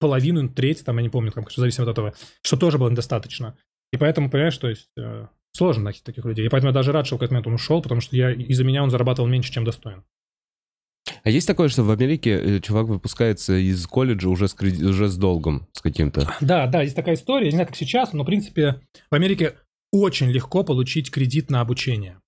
половину, 0.00 0.48
треть, 0.48 0.84
там, 0.84 0.96
я 0.96 1.02
не 1.02 1.08
помню, 1.08 1.30
там, 1.30 1.44
конечно, 1.44 1.60
зависит 1.60 1.80
от 1.80 1.88
этого, 1.88 2.14
что 2.42 2.56
тоже 2.56 2.78
было 2.78 2.90
недостаточно. 2.90 3.56
И 3.92 3.96
поэтому, 3.96 4.28
понимаешь, 4.28 4.58
то 4.58 4.68
есть 4.68 4.90
э, 4.98 5.28
сложно 5.52 5.84
найти 5.84 6.02
таких 6.02 6.24
людей. 6.24 6.46
И 6.46 6.48
поэтому 6.48 6.70
я 6.70 6.74
даже 6.74 6.92
рад, 6.92 7.06
что 7.06 7.14
в 7.14 7.18
какой-то 7.18 7.34
момент 7.34 7.46
он 7.46 7.54
ушел, 7.54 7.80
потому 7.80 8.00
что 8.00 8.16
я 8.16 8.32
из-за 8.32 8.64
меня 8.64 8.82
он 8.82 8.90
зарабатывал 8.90 9.28
меньше, 9.28 9.52
чем 9.52 9.64
достоин. 9.64 10.04
А 11.24 11.30
есть 11.30 11.46
такое, 11.46 11.68
что 11.68 11.82
в 11.84 11.90
Америке 11.90 12.30
э, 12.32 12.60
чувак 12.60 12.86
выпускается 12.86 13.54
из 13.54 13.86
колледжа 13.86 14.28
уже 14.28 14.46
с, 14.46 14.54
креди- 14.54 14.84
уже 14.84 15.08
с 15.08 15.16
долгом, 15.16 15.66
с 15.72 15.80
каким-то? 15.80 16.28
Да, 16.40 16.66
да, 16.66 16.82
есть 16.82 16.94
такая 16.96 17.14
история, 17.14 17.46
я 17.46 17.50
не 17.52 17.56
знаю, 17.56 17.66
как 17.68 17.76
сейчас, 17.76 18.12
но, 18.12 18.22
в 18.24 18.26
принципе, 18.26 18.80
в 19.10 19.14
Америке 19.14 19.54
очень 19.90 20.30
легко 20.30 20.64
получить 20.64 21.10
кредит 21.10 21.50
на 21.50 21.60
обучение. 21.62 22.20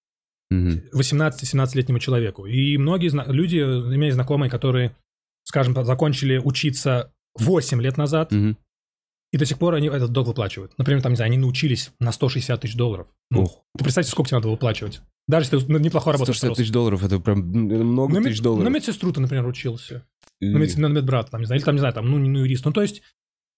Мгм. 0.51 0.83
18-17-летнему 0.95 1.99
человеку. 1.99 2.47
И 2.47 2.77
многие 2.79 3.09
зна- 3.09 3.25
люди, 3.27 3.59
имея 3.59 4.13
знакомые, 4.13 4.49
которые, 4.51 4.97
скажем, 5.45 5.75
так, 5.75 5.85
закончили 5.85 6.39
учиться 6.39 7.13
8 7.39 7.83
лет 7.83 7.97
назад, 7.99 8.33
Мгм. 8.33 8.57
и 9.33 9.37
до 9.37 9.45
сих 9.45 9.59
пор 9.59 9.75
они 9.75 9.89
этот 9.89 10.13
долг 10.13 10.29
выплачивают. 10.29 10.73
Например, 10.79 11.03
там, 11.03 11.13
не 11.13 11.17
знаю, 11.17 11.31
они 11.31 11.39
научились 11.39 11.91
на 12.01 12.13
160 12.13 12.61
тысяч 12.63 12.77
долларов. 12.77 13.09
Ну, 13.31 13.43
Ух, 13.43 13.63
ты 13.77 13.85
представьте, 13.85 14.11
сколько 14.11 14.29
тебе 14.31 14.39
надо 14.39 14.49
выплачивать. 14.49 15.01
Даже 15.29 15.47
если 15.51 15.67
ты 15.67 15.73
неплохой 15.81 16.13
работаешь. 16.13 16.37
160 16.39 16.57
тысяч 16.57 16.71
долларов, 16.71 17.03
это 17.03 17.19
прям 17.19 17.41
много 17.41 18.15
на, 18.15 18.23
тысяч 18.23 18.41
долларов. 18.41 18.65
на 18.65 18.69
медсестру 18.73 19.13
ты, 19.13 19.21
например, 19.21 19.45
учился. 19.47 20.07
И- 20.41 20.49
На, 20.51 20.59
мед, 20.59 20.77
на 20.77 20.87
медбрата, 20.87 21.33
там, 21.33 21.41
не 21.41 21.47
знаю, 21.47 21.59
или 21.59 21.65
там, 21.65 21.75
не 21.75 21.81
знаю, 21.81 21.95
там, 21.95 22.09
ну, 22.09 22.19
не 22.19 22.29
ну, 22.29 22.41
юрист. 22.41 22.65
Ну, 22.65 22.73
то 22.73 22.83
есть, 22.83 23.03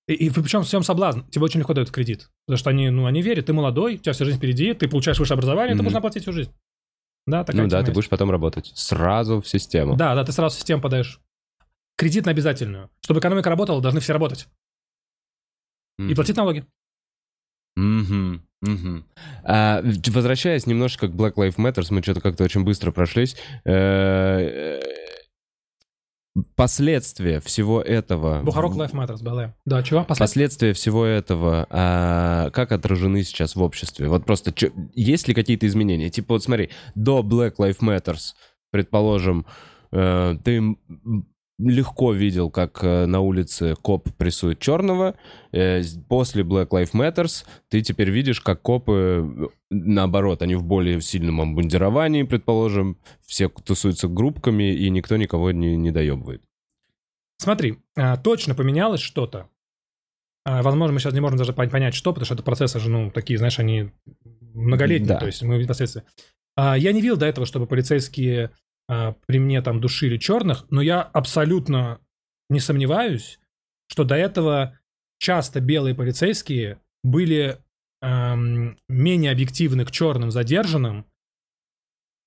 и, 0.06 0.14
и 0.14 0.30
причем 0.30 0.62
всем 0.62 0.82
соблазн. 0.82 1.20
Тебе 1.30 1.44
очень 1.44 1.60
легко 1.60 1.74
дают 1.74 1.90
кредит. 1.90 2.30
Потому 2.46 2.58
что 2.58 2.70
они, 2.70 2.88
ну, 2.88 3.04
они 3.04 3.20
верят, 3.20 3.46
ты 3.46 3.52
молодой, 3.52 3.96
у 3.96 3.98
тебя 3.98 4.12
вся 4.14 4.24
жизнь 4.24 4.38
впереди, 4.38 4.72
ты 4.72 4.88
получаешь 4.88 5.18
высшее 5.18 5.36
образование, 5.36 5.74
ты 5.74 5.78
Мгм. 5.82 5.86
будешь 5.88 5.96
оплатить 5.98 6.22
всю 6.22 6.32
жизнь. 6.32 6.52
Да, 7.26 7.44
такая 7.44 7.62
Ну 7.64 7.68
да, 7.68 7.76
тема 7.76 7.84
ты 7.84 7.90
есть. 7.90 7.94
будешь 7.96 8.08
потом 8.08 8.30
работать 8.30 8.72
сразу 8.74 9.42
в 9.42 9.46
систему. 9.48 9.96
Да, 9.96 10.14
да, 10.14 10.24
ты 10.24 10.32
сразу 10.32 10.54
в 10.56 10.58
систему 10.58 10.80
подаешь. 10.80 11.20
Кредит 11.96 12.24
на 12.24 12.30
обязательную. 12.30 12.88
Чтобы 13.02 13.20
экономика 13.20 13.50
работала, 13.50 13.82
должны 13.82 14.00
все 14.00 14.14
работать. 14.14 14.48
Мгм. 15.98 16.10
И 16.10 16.14
платить 16.14 16.36
налоги. 16.36 16.64
Мгм, 17.76 18.47
мгм. 18.60 19.04
А, 19.44 19.82
возвращаясь 20.08 20.66
немножко 20.66 21.08
к 21.08 21.12
Black 21.12 21.34
Lives 21.34 21.56
Matter, 21.56 21.84
мы 21.90 22.02
что-то 22.02 22.20
как-то 22.20 22.44
очень 22.44 22.64
быстро 22.64 22.90
прошлись. 22.92 23.36
Э, 23.64 24.80
Последствия 26.54 27.40
всего 27.40 27.80
этого... 27.82 28.42
Бухарок 28.44 28.74
Life 28.74 28.92
Matters, 28.92 29.22
БЛМ. 29.24 29.54
Да, 29.64 29.82
чего? 29.82 30.04
Послед- 30.04 30.18
Последствия 30.18 30.72
всего 30.72 31.04
этого, 31.04 31.66
а, 31.68 32.50
как 32.50 32.70
отражены 32.70 33.24
сейчас 33.24 33.56
в 33.56 33.62
обществе? 33.62 34.08
Вот 34.08 34.24
просто, 34.24 34.52
чё- 34.52 34.70
есть 34.94 35.26
ли 35.26 35.34
какие-то 35.34 35.66
изменения? 35.66 36.10
Типа, 36.10 36.34
вот 36.34 36.44
смотри, 36.44 36.70
до 36.94 37.20
Black 37.22 37.56
Lives 37.58 37.80
Matters, 37.80 38.34
предположим, 38.70 39.46
э, 39.90 40.36
ты 40.44 40.76
легко 41.58 42.12
видел, 42.12 42.50
как 42.50 42.82
э, 42.84 43.06
на 43.06 43.20
улице 43.20 43.74
коп 43.82 44.08
прессует 44.16 44.60
черного. 44.60 45.16
Э, 45.52 45.82
После 46.08 46.42
Black 46.42 46.68
Lives 46.68 46.92
Matters 46.92 47.44
ты 47.68 47.80
теперь 47.82 48.10
видишь, 48.10 48.40
как 48.40 48.62
копы, 48.62 49.26
э, 49.40 49.46
наоборот, 49.70 50.42
они 50.42 50.54
в 50.54 50.62
более 50.62 51.00
сильном 51.00 51.40
обмундировании, 51.40 52.22
предположим, 52.22 52.96
все 53.26 53.48
тусуются 53.48 54.08
группками, 54.08 54.72
и 54.74 54.88
никто 54.90 55.16
никого 55.16 55.50
не, 55.50 55.76
не 55.76 55.90
доебывает. 55.90 56.42
Смотри, 57.38 57.78
а, 57.96 58.16
точно 58.16 58.54
поменялось 58.54 59.00
что-то. 59.00 59.48
А, 60.44 60.62
возможно, 60.62 60.94
мы 60.94 61.00
сейчас 61.00 61.14
не 61.14 61.20
можем 61.20 61.38
даже 61.38 61.52
пон- 61.52 61.70
понять, 61.70 61.94
что, 61.94 62.12
потому 62.12 62.24
что 62.24 62.34
это 62.34 62.42
процессы 62.42 62.78
же, 62.80 62.88
ну, 62.90 63.10
такие, 63.10 63.38
знаешь, 63.38 63.58
они 63.58 63.90
многолетние, 64.54 65.08
Да. 65.08 65.18
то 65.18 65.26
есть 65.26 65.42
мы 65.42 65.62
впоследствии. 65.62 66.02
А, 66.56 66.76
я 66.76 66.92
не 66.92 67.00
видел 67.00 67.16
до 67.16 67.26
этого, 67.26 67.46
чтобы 67.46 67.66
полицейские 67.66 68.50
при 68.88 69.38
мне 69.38 69.60
там 69.62 69.80
душили 69.80 70.16
черных, 70.16 70.66
но 70.70 70.80
я 70.80 71.02
абсолютно 71.02 72.00
не 72.48 72.60
сомневаюсь, 72.60 73.38
что 73.88 74.04
до 74.04 74.14
этого 74.14 74.78
часто 75.18 75.60
белые 75.60 75.94
полицейские 75.94 76.80
были 77.02 77.58
эм, 78.02 78.78
менее 78.88 79.32
объективны 79.32 79.84
к 79.84 79.90
черным 79.90 80.30
задержанным. 80.30 81.06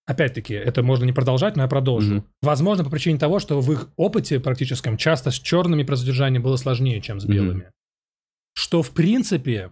Опять-таки, 0.06 0.54
это 0.54 0.84
можно 0.84 1.06
не 1.06 1.14
продолжать, 1.14 1.56
но 1.56 1.64
я 1.64 1.68
продолжу. 1.68 2.16
Мгм. 2.16 2.28
Возможно, 2.42 2.84
по 2.84 2.90
причине 2.90 3.18
того, 3.18 3.40
что 3.40 3.60
в 3.62 3.72
их 3.72 3.90
опыте 3.96 4.40
практическом 4.40 4.98
часто 4.98 5.32
с 5.32 5.36
черными 5.40 5.84
про 5.84 5.96
задержание 5.96 6.40
было 6.40 6.58
сложнее, 6.58 7.02
чем 7.02 7.20
с 7.20 7.26
белыми. 7.26 7.72
Что, 8.54 8.84
в 8.84 8.92
принципе, 8.92 9.72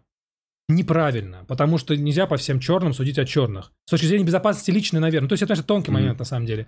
неправильно, 0.70 1.43
потому 1.47 1.78
что 1.78 1.95
нельзя 1.97 2.26
по 2.28 2.38
всем 2.38 2.59
черным 2.59 2.93
судить 2.93 3.20
о 3.20 3.26
черных. 3.26 3.74
С 3.86 3.91
точки 3.91 4.05
зрения 4.05 4.24
безопасности 4.26 4.72
личной, 4.72 4.99
наверное. 5.01 5.28
То 5.28 5.34
есть 5.34 5.43
это, 5.43 5.49
конечно, 5.49 5.67
тонкий 5.67 5.91
Мгм. 5.91 5.99
момент 6.01 6.20
на 6.20 6.26
самом 6.26 6.45
деле. 6.45 6.67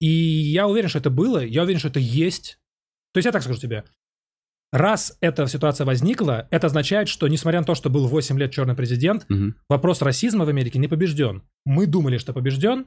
И 0.00 0.06
я 0.06 0.68
уверен, 0.68 0.88
что 0.88 0.98
это 1.00 1.10
было, 1.10 1.44
я 1.44 1.62
уверен, 1.62 1.80
что 1.80 1.88
это 1.88 1.98
есть. 1.98 2.58
То 3.12 3.18
есть 3.18 3.26
я 3.26 3.32
так 3.32 3.42
скажу 3.42 3.58
тебе. 3.58 3.82
Раз 4.70 5.16
эта 5.22 5.46
ситуация 5.46 5.86
возникла, 5.86 6.46
это 6.50 6.66
означает, 6.66 7.08
что, 7.08 7.26
несмотря 7.26 7.60
на 7.60 7.66
то, 7.66 7.74
что 7.74 7.88
был 7.88 8.06
8 8.06 8.38
лет 8.38 8.52
черный 8.52 8.74
президент, 8.74 9.24
Мгм. 9.30 9.54
вопрос 9.68 10.02
расизма 10.02 10.44
в 10.44 10.48
Америке 10.50 10.78
не 10.78 10.88
побежден. 10.88 11.42
Мы 11.64 11.86
думали, 11.86 12.18
что 12.18 12.34
побежден. 12.34 12.86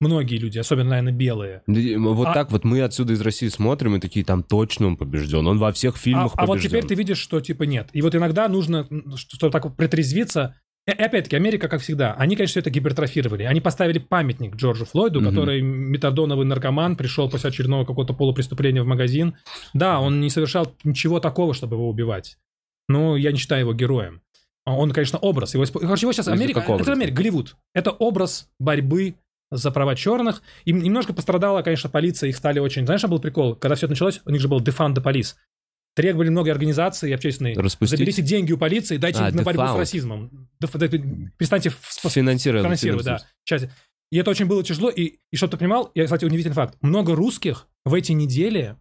Многие 0.00 0.36
люди, 0.36 0.58
особенно, 0.58 0.90
наверное, 0.90 1.12
белые. 1.12 1.62
Да, 1.66 1.80
Вот 1.98 2.28
А- 2.28 2.34
так 2.34 2.52
вот 2.52 2.62
мы 2.64 2.82
отсюда 2.82 3.14
из 3.14 3.20
России 3.20 3.48
смотрим 3.48 3.96
и 3.96 4.00
такие, 4.00 4.24
там 4.24 4.42
точно 4.44 4.86
он 4.86 4.96
побежден. 4.96 5.46
Он 5.46 5.58
во 5.58 5.72
всех 5.72 5.96
А, 5.96 5.98
фильмах 5.98 6.32
а 6.36 6.46
вот 6.46 6.54
побежден. 6.54 6.70
теперь 6.70 6.86
ты 6.86 6.94
видишь, 6.94 7.18
что 7.18 7.40
типа 7.40 7.64
нет. 7.64 7.88
И 7.92 8.02
вот 8.02 8.14
иногда 8.14 8.46
нужно, 8.48 8.86
м, 8.90 9.16
чтобы 9.16 9.50
так 9.50 9.64
вот 9.64 9.76
притрезвиться. 9.76 10.54
И 10.86 10.92
опять-таки, 10.92 11.34
Америка, 11.36 11.68
как 11.68 11.82
всегда, 11.82 12.14
они, 12.14 12.36
конечно, 12.36 12.52
все 12.52 12.60
это 12.60 12.70
гипертрофировали. 12.70 13.42
Они 13.42 13.60
поставили 13.60 13.98
памятник 13.98 14.54
Джорджу 14.56 14.86
Флойду, 14.86 15.20
Мгм. 15.20 15.30
который 15.30 15.60
метадоновый 15.62 16.46
наркоман, 16.46 16.94
пришел 16.96 17.28
после 17.28 17.50
очередного 17.50 17.84
какого-то 17.84 18.14
полупреступления 18.14 18.82
в 18.82 18.86
магазин. 18.86 19.34
Да, 19.74 20.00
он 20.00 20.20
не 20.20 20.30
совершал 20.30 20.74
ничего 20.84 21.18
такого, 21.20 21.52
чтобы 21.54 21.74
его 21.76 21.90
убивать. 21.90 22.38
Но 22.88 23.16
я 23.16 23.32
не 23.32 23.38
считаю 23.38 23.62
его 23.62 23.74
героем. 23.74 24.22
А 24.64 24.76
Он, 24.76 24.92
конечно, 24.92 25.18
образ. 25.18 25.54
Его, 25.54 25.64
исп- 25.64 25.80
короче, 25.80 26.04
его 26.06 26.12
сейчас 26.12 26.28
Америка, 26.28 26.60
это 26.60 26.92
Америка, 26.92 27.14
Голливуд. 27.16 27.56
Это 27.74 27.90
образ 27.90 28.48
борьбы 28.58 29.16
за 29.50 29.70
права 29.70 29.94
черных. 29.96 30.42
И 30.64 30.72
немножко 30.72 31.12
пострадала, 31.12 31.62
конечно, 31.62 31.88
полиция, 31.88 32.28
их 32.28 32.36
стали 32.36 32.58
очень... 32.58 32.84
Знаешь, 32.84 33.02
был 33.04 33.20
прикол? 33.20 33.54
Когда 33.54 33.74
все 33.74 33.86
это 33.86 33.92
началось, 33.92 34.20
у 34.24 34.30
них 34.30 34.40
же 34.40 34.48
был 34.48 34.60
Defund 34.60 34.94
the 34.94 35.02
Police. 35.02 35.34
Требовали 35.94 36.28
многие 36.28 36.50
организации 36.50 37.12
общественные. 37.12 37.58
Распустить? 37.58 37.98
Заберите 37.98 38.22
деньги 38.22 38.52
у 38.52 38.58
полиции, 38.58 38.98
дайте 38.98 39.20
А, 39.20 39.30
на 39.32 39.42
борьбу 39.42 39.66
с 39.66 39.76
расизмом. 39.76 40.48
Перестаньте 40.60 41.70
Финансировать. 41.70 42.64
финансировать, 42.64 43.04
да, 43.04 43.22
часть. 43.44 43.68
И 44.10 44.16
это 44.16 44.30
очень 44.30 44.46
было 44.46 44.62
тяжело. 44.62 44.90
И, 44.90 45.18
и 45.30 45.36
чтобы 45.36 45.50
ты 45.52 45.56
понимал, 45.56 45.90
я, 45.94 46.04
кстати, 46.04 46.24
удивительный 46.24 46.54
факт. 46.54 46.76
Много 46.80 47.14
русских 47.14 47.66
в 47.84 47.94
эти 47.94 48.12
недели 48.12 48.76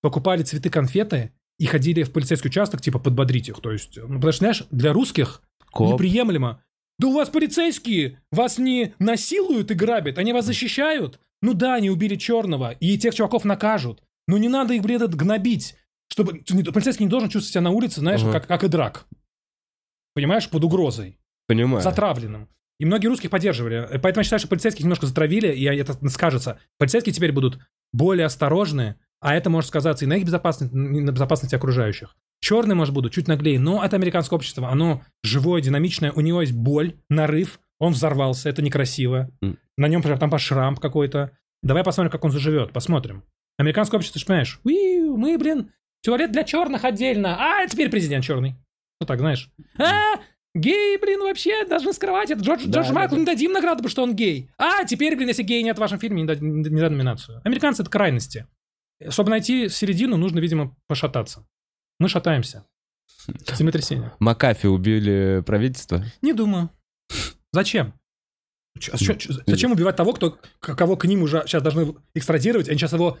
покупали 0.00 0.42
цветы, 0.42 0.70
конфеты 0.70 1.32
и 1.58 1.66
ходили 1.66 2.02
в 2.02 2.12
полицейский 2.12 2.48
участок, 2.48 2.80
типа, 2.80 2.98
подбодрить 2.98 3.48
их. 3.48 3.60
То 3.60 3.72
есть, 3.72 3.96
ну, 3.96 4.16
потому 4.16 4.32
что, 4.32 4.38
знаешь, 4.38 4.64
для 4.70 4.92
русских 4.92 5.42
Коп. 5.70 5.94
неприемлемо. 5.94 6.62
Да 6.98 7.08
у 7.08 7.12
вас 7.14 7.28
полицейские, 7.28 8.22
вас 8.30 8.58
не 8.58 8.94
насилуют 8.98 9.70
и 9.70 9.74
грабят, 9.74 10.18
они 10.18 10.32
вас 10.32 10.44
защищают. 10.46 11.18
Ну 11.42 11.52
да, 11.54 11.74
они 11.74 11.90
убили 11.90 12.14
черного, 12.16 12.70
и 12.72 12.96
тех 12.96 13.14
чуваков 13.14 13.44
накажут. 13.44 14.02
Но 14.26 14.38
не 14.38 14.48
надо 14.48 14.74
их, 14.74 14.82
блин, 14.82 14.96
этот 14.96 15.14
гнобить. 15.14 15.74
Чтобы 16.08 16.34
полицейский 16.72 17.04
не 17.04 17.10
должен 17.10 17.28
чувствовать 17.28 17.52
себя 17.52 17.60
на 17.62 17.70
улице, 17.70 18.00
знаешь, 18.00 18.22
Ага. 18.22 18.32
как, 18.32 18.46
как 18.46 18.64
и 18.64 18.68
драк. 18.68 19.06
Понимаешь, 20.14 20.48
под 20.48 20.64
угрозой 20.64 21.18
Понимаю. 21.46 21.82
затравленным. 21.82 22.48
И 22.78 22.84
многие 22.84 23.06
русских 23.08 23.30
поддерживали. 23.30 23.88
Поэтому 24.02 24.20
я 24.20 24.24
считаю, 24.24 24.40
что 24.40 24.48
полицейских 24.48 24.82
немножко 24.84 25.06
затравили, 25.06 25.52
и 25.54 25.64
это 25.64 26.08
скажется. 26.08 26.58
Полицейские 26.78 27.12
теперь 27.12 27.32
будут 27.32 27.58
более 27.92 28.26
осторожны, 28.26 28.96
а 29.20 29.34
это 29.34 29.50
может 29.50 29.68
сказаться 29.68 30.04
и 30.04 30.08
на 30.08 30.14
их 30.14 30.24
безопасности, 30.24 30.72
и 30.74 30.76
на 31.00 31.10
безопасности 31.10 31.54
окружающих. 31.54 32.16
Черные, 32.40 32.74
может, 32.74 32.92
будут 32.92 33.12
чуть 33.12 33.26
наглее, 33.28 33.58
но 33.58 33.82
это 33.84 33.96
американское 33.96 34.36
общество. 34.36 34.68
Оно 34.68 35.02
живое, 35.22 35.62
динамичное, 35.62 36.12
у 36.12 36.20
него 36.20 36.42
есть 36.42 36.52
боль, 36.52 36.94
нарыв, 37.08 37.58
он 37.78 37.92
взорвался, 37.92 38.48
это 38.50 38.60
некрасиво. 38.62 39.30
М. 39.42 39.58
На 39.76 39.88
нем 39.88 40.02
прям 40.02 40.18
там 40.18 40.30
по 40.30 40.38
шрам 40.38 40.76
какой-то. 40.76 41.30
Давай 41.62 41.82
посмотрим, 41.82 42.10
как 42.10 42.24
он 42.24 42.30
заживет, 42.30 42.72
посмотрим. 42.72 43.24
Американское 43.58 43.98
общество, 43.98 44.18
ты 44.18 44.20
же 44.20 44.26
понимаешь, 44.26 44.60
«Уиу, 44.64 45.16
мы, 45.16 45.38
блин, 45.38 45.70
туалет 46.02 46.32
для 46.32 46.44
черных 46.44 46.84
отдельно, 46.84 47.36
а 47.38 47.66
теперь 47.66 47.88
президент 47.88 48.24
черный. 48.24 48.56
Ну 49.00 49.06
так, 49.06 49.18
знаешь. 49.20 49.48
А, 49.78 50.16
гей, 50.54 50.98
блин, 50.98 51.20
вообще 51.20 51.64
должны 51.66 51.92
скрывать 51.92 52.30
это. 52.30 52.42
Джордж, 52.42 52.64
Да, 52.66 52.80
Джордж 52.80 52.88
да, 52.88 52.94
Майклу 52.94 53.16
да. 53.16 53.20
не 53.20 53.26
дадим 53.26 53.52
награду, 53.52 53.78
потому 53.78 53.90
что 53.90 54.02
он 54.02 54.14
гей. 54.14 54.50
А, 54.58 54.84
теперь, 54.84 55.16
блин, 55.16 55.28
если 55.28 55.42
гей 55.42 55.62
нет 55.62 55.76
в 55.76 55.80
вашем 55.80 55.98
фильме, 55.98 56.22
не 56.22 56.28
дадим, 56.28 56.58
не 56.62 56.62
дадим 56.64 56.98
номинацию. 56.98 57.40
Американцы— 57.44 57.82
это 57.82 57.90
крайности. 57.90 58.46
Чтобы 59.10 59.30
найти 59.30 59.68
середину, 59.68 60.16
нужно, 60.16 60.38
видимо, 60.38 60.76
пошататься. 60.86 61.46
Мы 61.98 62.08
шатаемся. 62.08 62.64
Землетрясение. 63.54 64.12
Макафи 64.18 64.66
убили 64.66 65.42
правительство. 65.44 66.04
Не 66.22 66.32
думаю. 66.32 66.70
Зачем? 67.52 67.94
А 68.76 68.98
чё- 68.98 69.14
чё- 69.14 69.32
зачем 69.46 69.70
убивать 69.72 69.94
того, 69.96 70.12
кто, 70.12 70.38
кого 70.58 70.96
к 70.96 71.04
ним 71.04 71.22
уже 71.22 71.44
сейчас 71.46 71.62
должны 71.62 71.94
экстрадировать, 72.14 72.68
они 72.68 72.76
сейчас 72.78 72.92
его 72.92 73.18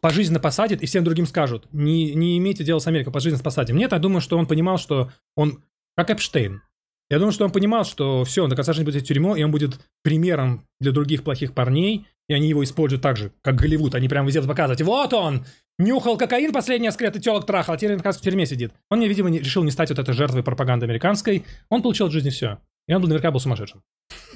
пожизненно 0.00 0.40
посадят 0.40 0.80
и 0.82 0.86
всем 0.86 1.04
другим 1.04 1.26
скажут, 1.26 1.66
не, 1.72 2.14
не 2.14 2.38
имейте 2.38 2.64
дела 2.64 2.78
с 2.78 2.86
Америкой, 2.86 3.12
пожизненно 3.12 3.42
посадим. 3.42 3.76
Нет, 3.76 3.92
я 3.92 3.98
думаю, 3.98 4.20
что 4.22 4.38
он 4.38 4.46
понимал, 4.46 4.78
что 4.78 5.10
он, 5.34 5.62
как 5.96 6.10
Эпштейн, 6.10 6.62
я 7.10 7.18
думаю, 7.18 7.32
что 7.32 7.44
он 7.44 7.50
понимал, 7.52 7.84
что 7.84 8.24
все, 8.24 8.42
он 8.44 8.50
до 8.50 8.56
конца 8.56 8.72
жизни 8.72 8.86
будет 8.86 9.02
в 9.02 9.06
тюрьму, 9.06 9.36
и 9.36 9.42
он 9.42 9.50
будет 9.50 9.78
примером 10.02 10.66
для 10.80 10.92
других 10.92 11.24
плохих 11.24 11.52
парней, 11.54 12.06
и 12.28 12.34
они 12.34 12.48
его 12.48 12.64
используют 12.64 13.02
так 13.02 13.16
же, 13.16 13.32
как 13.42 13.56
Голливуд. 13.56 13.94
Они 13.94 14.08
прям 14.08 14.26
везде 14.26 14.42
показывать, 14.42 14.82
вот 14.82 15.12
он, 15.14 15.44
нюхал 15.78 16.16
кокаин 16.16 16.52
последний 16.52 16.88
лет, 16.98 17.16
и 17.16 17.20
телок 17.20 17.46
трахал, 17.46 17.74
а 17.74 17.78
теперь, 17.78 17.96
в 17.98 18.20
тюрьме 18.20 18.46
сидит. 18.46 18.72
Он, 18.90 19.02
видимо, 19.02 19.30
не- 19.30 19.38
решил 19.40 19.62
не 19.64 19.70
стать 19.70 19.90
вот 19.90 19.98
этой 19.98 20.14
жертвой 20.14 20.42
пропаганды 20.42 20.86
американской. 20.86 21.44
Он 21.68 21.82
получил 21.82 22.06
от 22.06 22.12
жизни 22.12 22.30
все. 22.30 22.58
И 22.88 22.94
он 22.94 23.00
был, 23.02 23.08
наверняка 23.08 23.30
был 23.32 23.40
сумасшедшим. 23.40 23.82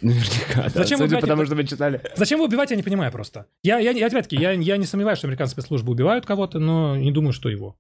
Наверняка. 0.03 0.63
да. 0.65 0.69
Зачем 0.71 0.99
Судя 0.99 1.05
убивать 1.07 1.21
по 1.21 1.27
тому, 1.29 1.43
это? 1.43 1.47
что 1.47 1.57
мы 1.57 1.65
читали. 1.65 2.03
Зачем 2.17 2.39
его 2.39 2.47
убивать, 2.47 2.71
я 2.71 2.77
не 2.77 2.83
понимаю 2.83 3.13
просто. 3.13 3.47
Я, 3.63 3.79
я, 3.79 3.93
я 3.93 4.07
опять-таки, 4.07 4.37
я, 4.37 4.51
я 4.53 4.77
не 4.77 4.87
сомневаюсь, 4.87 5.19
что 5.19 5.29
американские 5.29 5.63
спецслужбы 5.63 5.93
убивают 5.93 6.27
кого-то, 6.27 6.59
но 6.59 6.97
не 6.97 7.13
думаю, 7.13 7.33
что 7.33 7.49
его. 7.49 7.77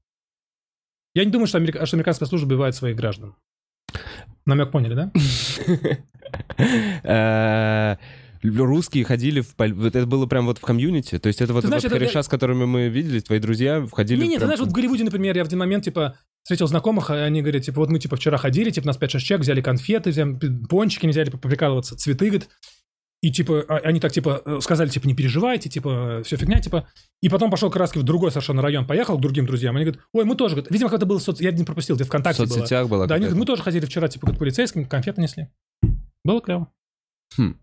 Я 1.14 1.24
не 1.24 1.32
думаю, 1.32 1.48
что, 1.48 1.58
америка- 1.58 1.84
что 1.86 1.96
американские 1.96 2.26
спецслужбы 2.26 2.54
убивают 2.54 2.76
своих 2.76 2.94
граждан. 2.96 3.34
Намек 4.46 4.70
поняли, 4.70 4.94
да? 4.94 5.10
Русские 8.42 9.04
ходили 9.04 9.40
в... 9.40 9.54
Вот 9.58 9.94
это 9.96 10.06
было 10.06 10.26
прям 10.26 10.46
вот 10.46 10.58
в 10.58 10.62
комьюнити? 10.62 11.18
То 11.18 11.26
есть 11.26 11.40
это 11.42 11.52
вот, 11.52 11.62
Ты 11.62 11.66
знаешь, 11.68 11.82
вот 11.82 11.92
это- 11.92 11.98
кореша, 11.98 12.22
с 12.22 12.28
которыми 12.28 12.64
мы 12.64 12.88
виделись, 12.88 13.24
твои 13.24 13.38
друзья, 13.38 13.84
входили 13.84 14.20
Не, 14.20 14.28
не, 14.28 14.34
ты 14.34 14.38
прям- 14.38 14.48
знаешь, 14.48 14.60
вот 14.60 14.70
в 14.70 14.72
Голливуде, 14.72 15.04
например, 15.04 15.36
я 15.36 15.44
в 15.44 15.46
один 15.46 15.58
момент, 15.58 15.84
типа, 15.84 16.16
встретил 16.42 16.66
знакомых, 16.66 17.10
и 17.10 17.14
они 17.14 17.42
говорят, 17.42 17.62
типа, 17.64 17.80
вот 17.80 17.90
мы, 17.90 17.98
типа, 17.98 18.16
вчера 18.16 18.38
ходили, 18.38 18.70
типа, 18.70 18.86
нас 18.86 18.96
5-6 18.96 19.24
человек, 19.26 19.44
взяли 19.44 19.60
конфеты, 19.60 20.10
взяли 20.10 20.38
пончики, 20.68 21.04
не 21.04 21.12
взяли 21.12 21.28
поприкалываться, 21.30 21.96
цветы, 21.96 22.26
говорит, 22.26 22.48
и, 23.22 23.30
типа, 23.30 23.62
а- 23.68 23.80
они 23.84 24.00
так, 24.00 24.12
типа, 24.12 24.42
э, 24.46 24.58
сказали, 24.62 24.88
типа, 24.88 25.06
не 25.06 25.14
переживайте, 25.14 25.68
типа, 25.68 26.22
все 26.24 26.36
фигня, 26.36 26.60
типа, 26.60 26.88
и 27.20 27.28
потом 27.28 27.50
пошел 27.50 27.70
краски 27.70 27.98
в 27.98 28.02
другой 28.02 28.30
совершенно 28.30 28.62
район, 28.62 28.86
поехал 28.86 29.18
к 29.18 29.20
другим 29.20 29.44
друзьям, 29.44 29.76
они 29.76 29.84
говорят, 29.84 30.02
ой, 30.14 30.24
мы 30.24 30.36
тоже, 30.36 30.54
говорят, 30.54 30.72
видимо, 30.72 30.88
когда 30.88 31.04
было, 31.04 31.18
в 31.18 31.22
соц... 31.22 31.40
я 31.40 31.52
не 31.52 31.64
пропустил, 31.64 31.96
где 31.96 32.04
в 32.04 32.08
ВКонтакте 32.08 32.42
было. 32.44 32.48
соцсетях 32.48 32.88
была 32.88 33.06
Да, 33.06 33.16
они 33.16 33.24
говорят, 33.26 33.38
мы 33.38 33.44
тоже 33.44 33.62
ходили 33.62 33.84
вчера, 33.84 34.08
типа, 34.08 34.32
к 34.32 34.38
полицейским, 34.38 34.86
конфеты 34.86 35.20
несли. 35.20 35.48
Было 36.24 36.40
клево. 36.40 36.72
Хм. 37.36 37.56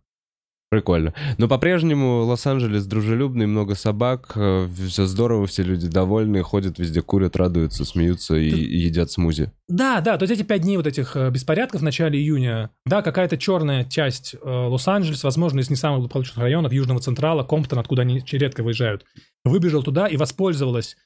Прикольно. 0.69 1.13
Но 1.37 1.47
по-прежнему 1.47 2.23
Лос-Анджелес 2.25 2.85
дружелюбный, 2.85 3.47
много 3.47 3.73
собак, 3.73 4.31
все 4.33 5.05
здорово, 5.05 5.47
все 5.47 5.63
люди 5.63 5.87
довольны, 5.87 6.41
ходят 6.43 6.77
везде, 6.77 7.01
курят, 7.01 7.37
радуются, 7.37 7.85
смеются 7.85 8.35
и, 8.35 8.51
Ты- 8.51 8.57
и 8.59 8.77
едят 8.79 9.09
смузи. 9.09 9.53
Да, 9.69 10.01
да, 10.01 10.17
то 10.17 10.23
есть 10.23 10.33
эти 10.33 10.45
пять 10.45 10.63
дней 10.63 10.75
вот 10.75 10.85
этих 10.85 11.15
э, 11.15 11.29
беспорядков 11.29 11.79
в 11.79 11.83
начале 11.85 12.19
июня, 12.19 12.71
да, 12.85 13.01
какая-то 13.01 13.37
черная 13.37 13.85
часть 13.85 14.33
э, 14.35 14.37
Лос-Анджелес, 14.45 15.23
возможно, 15.23 15.61
из 15.61 15.69
не 15.69 15.77
самых 15.77 15.99
благополучных 15.99 16.37
районов 16.37 16.73
Южного 16.73 16.99
Централа, 16.99 17.43
Комптон, 17.43 17.79
откуда 17.79 18.01
они 18.01 18.21
редко 18.29 18.61
выезжают, 18.61 19.05
выбежал 19.45 19.83
туда 19.83 20.07
и 20.07 20.17
воспользовалась 20.17 20.97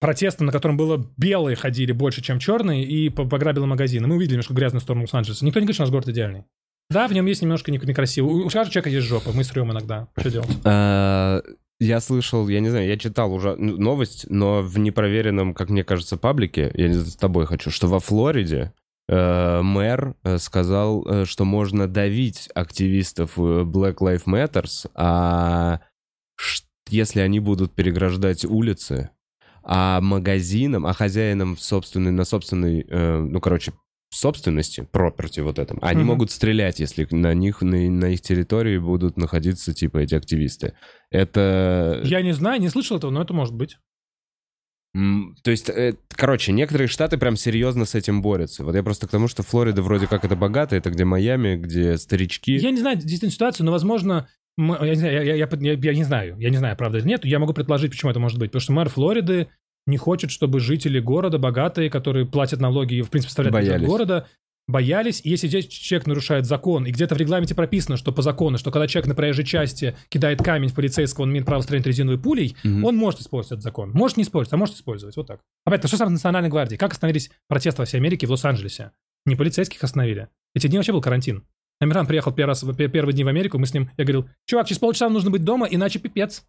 протестом, 0.00 0.46
на 0.46 0.52
котором 0.52 0.78
было 0.78 1.06
белые 1.18 1.54
ходили 1.56 1.92
больше, 1.92 2.22
чем 2.22 2.38
черные, 2.38 2.84
и 2.84 3.10
по- 3.10 3.26
пограбила 3.26 3.66
магазины. 3.66 4.06
Мы 4.06 4.16
увидели 4.16 4.34
немножко 4.36 4.54
грязную 4.54 4.80
сторону 4.80 5.02
Лос-Анджелеса. 5.04 5.44
Никто 5.44 5.60
не 5.60 5.64
говорит, 5.66 5.74
что 5.76 5.82
наш 5.84 5.90
город 5.90 6.08
идеальный. 6.08 6.44
Да, 6.90 7.08
в 7.08 7.12
нем 7.12 7.26
есть 7.26 7.42
немножко 7.42 7.70
не- 7.72 7.78
некрасиво. 7.78 8.26
У 8.26 8.42
каждого 8.44 8.70
человека 8.70 8.90
есть 8.90 9.06
жопа, 9.06 9.30
мы 9.32 9.42
срем 9.44 9.72
иногда. 9.72 10.08
Что 10.18 10.30
делать? 10.30 10.48
А, 10.64 11.42
Я 11.80 12.00
слышал, 12.00 12.48
я 12.48 12.60
не 12.60 12.68
знаю, 12.70 12.86
я 12.86 12.96
читал 12.96 13.32
уже 13.32 13.56
новость, 13.56 14.26
но 14.28 14.62
в 14.62 14.78
непроверенном, 14.78 15.54
как 15.54 15.70
мне 15.70 15.82
кажется, 15.82 16.16
паблике, 16.16 16.70
я 16.74 16.88
не 16.88 16.94
с 16.94 17.16
тобой 17.16 17.46
хочу, 17.46 17.70
что 17.70 17.88
во 17.88 17.98
Флориде 18.00 18.72
э, 19.08 19.60
мэр 19.62 20.14
э, 20.22 20.38
сказал, 20.38 21.04
э, 21.06 21.24
что 21.24 21.44
можно 21.44 21.88
давить 21.88 22.48
активистов 22.54 23.36
Black 23.38 23.96
Lives 23.96 24.24
Matters, 24.26 24.88
а 24.94 25.80
если 26.90 27.20
они 27.20 27.40
будут 27.40 27.74
переграждать 27.74 28.44
улицы, 28.44 29.10
а 29.62 30.00
магазинам, 30.02 30.86
а 30.86 30.92
хозяинам 30.92 31.56
собственной, 31.56 32.10
на 32.12 32.24
собственной, 32.24 32.84
ну, 32.90 33.40
короче, 33.40 33.72
собственности, 34.14 34.86
property 34.92 35.42
вот 35.42 35.58
этом, 35.58 35.78
они 35.82 36.00
Мгм. 36.00 36.06
могут 36.08 36.30
стрелять, 36.30 36.80
если 36.80 37.06
на 37.10 37.34
них, 37.34 37.62
на, 37.62 37.76
на 37.90 38.06
их 38.06 38.20
территории 38.20 38.78
будут 38.78 39.16
находиться, 39.16 39.72
типа, 39.74 39.98
эти 39.98 40.14
активисты. 40.14 40.74
Это... 41.10 42.00
Я 42.04 42.22
не 42.22 42.32
знаю, 42.32 42.60
не 42.60 42.68
слышал 42.68 42.96
этого, 42.96 43.10
но 43.10 43.22
это 43.22 43.34
может 43.34 43.54
быть. 43.54 43.76
То 45.42 45.50
есть, 45.50 45.68
э, 45.70 45.94
короче, 46.10 46.52
некоторые 46.52 46.86
штаты 46.86 47.18
прям 47.18 47.36
серьезно 47.36 47.84
с 47.84 47.96
этим 47.96 48.22
борются. 48.22 48.62
Вот 48.62 48.76
я 48.76 48.82
просто 48.84 49.08
к 49.08 49.10
тому, 49.10 49.26
что 49.26 49.42
Флорида 49.42 49.82
вроде 49.82 50.06
как 50.06 50.24
это 50.24 50.36
богато, 50.36 50.76
это 50.76 50.90
где 50.90 51.04
Майами, 51.04 51.56
где 51.56 51.96
старички. 51.98 52.52
Я 52.56 52.70
не 52.70 52.78
знаю 52.78 52.96
действительно 52.96 53.32
ситуацию, 53.32 53.66
но, 53.66 53.72
возможно, 53.72 54.28
я, 54.56 54.88
не 54.90 54.94
знаю, 54.94 55.14
я- 55.14 55.34
я- 55.34 55.48
я- 55.50 55.72
я 55.82 55.94
не 55.94 56.04
знаю, 56.04 56.36
я 56.38 56.48
не 56.50 56.58
знаю, 56.58 56.76
правда 56.76 56.98
или 56.98 57.08
нет, 57.08 57.24
я 57.24 57.40
могу 57.40 57.52
предположить, 57.52 57.90
почему 57.90 58.12
это 58.12 58.20
может 58.20 58.38
быть. 58.38 58.50
Потому 58.52 58.60
что 58.60 58.72
мэр 58.72 58.88
Флориды 58.88 59.48
не 59.86 59.96
хочет, 59.96 60.30
чтобы 60.30 60.60
жители 60.60 60.98
города, 61.00 61.38
богатые, 61.38 61.90
которые 61.90 62.26
платят 62.26 62.60
налоги 62.60 62.94
и, 62.94 63.02
в 63.02 63.10
принципе, 63.10 63.30
составляют 63.30 63.56
бюджет 63.68 63.82
города, 63.86 64.26
боялись, 64.66 65.20
и 65.22 65.28
если 65.28 65.46
здесь 65.46 65.66
человек 65.66 66.06
нарушает 66.06 66.46
закон, 66.46 66.86
и 66.86 66.90
где-то 66.90 67.14
в 67.14 67.18
регламенте 67.18 67.54
прописано, 67.54 67.98
что 67.98 68.12
по 68.12 68.22
закону, 68.22 68.56
что 68.56 68.70
когда 68.70 68.86
человек 68.86 69.08
на 69.08 69.14
проезжей 69.14 69.44
части 69.44 69.94
кидает 70.08 70.42
камень 70.42 70.70
в 70.70 70.74
полицейского, 70.74 71.24
он 71.24 71.32
имеет 71.32 71.44
право 71.44 71.60
стрелять 71.60 71.86
резиновой 71.86 72.18
пулей, 72.18 72.56
Мгм. 72.64 72.84
он 72.84 72.96
может 72.96 73.20
использовать 73.20 73.52
этот 73.58 73.62
закон. 73.64 73.90
Может 73.92 74.16
не 74.16 74.22
использовать, 74.22 74.54
а 74.54 74.56
может 74.56 74.74
использовать. 74.76 75.16
Вот 75.16 75.26
так. 75.26 75.40
Опять, 75.66 75.86
что 75.86 75.96
самое 75.98 76.12
национальной 76.14 76.48
гвардии? 76.48 76.76
Как 76.76 76.92
остановились 76.92 77.30
протесты 77.46 77.82
во 77.82 77.84
всей 77.84 77.98
Америке 77.98 78.26
в 78.26 78.30
Лос-Анджелесе? 78.30 78.92
Не 79.26 79.36
полицейских 79.36 79.84
остановили. 79.84 80.28
Эти 80.54 80.66
дни 80.66 80.78
вообще 80.78 80.92
был 80.92 81.02
карантин. 81.02 81.44
Амиран 81.80 82.06
приехал 82.06 82.32
первый 82.32 82.50
раз, 82.50 82.62
в 82.62 82.74
пе- 82.74 82.88
первые 82.88 83.12
дни 83.12 83.24
в 83.24 83.28
Америку, 83.28 83.58
мы 83.58 83.66
с 83.66 83.74
ним, 83.74 83.90
я 83.98 84.04
говорил, 84.04 84.28
чувак, 84.46 84.66
через 84.68 84.78
полчаса 84.78 85.10
нужно 85.10 85.30
быть 85.30 85.44
дома, 85.44 85.66
иначе 85.66 85.98
пипец. 85.98 86.44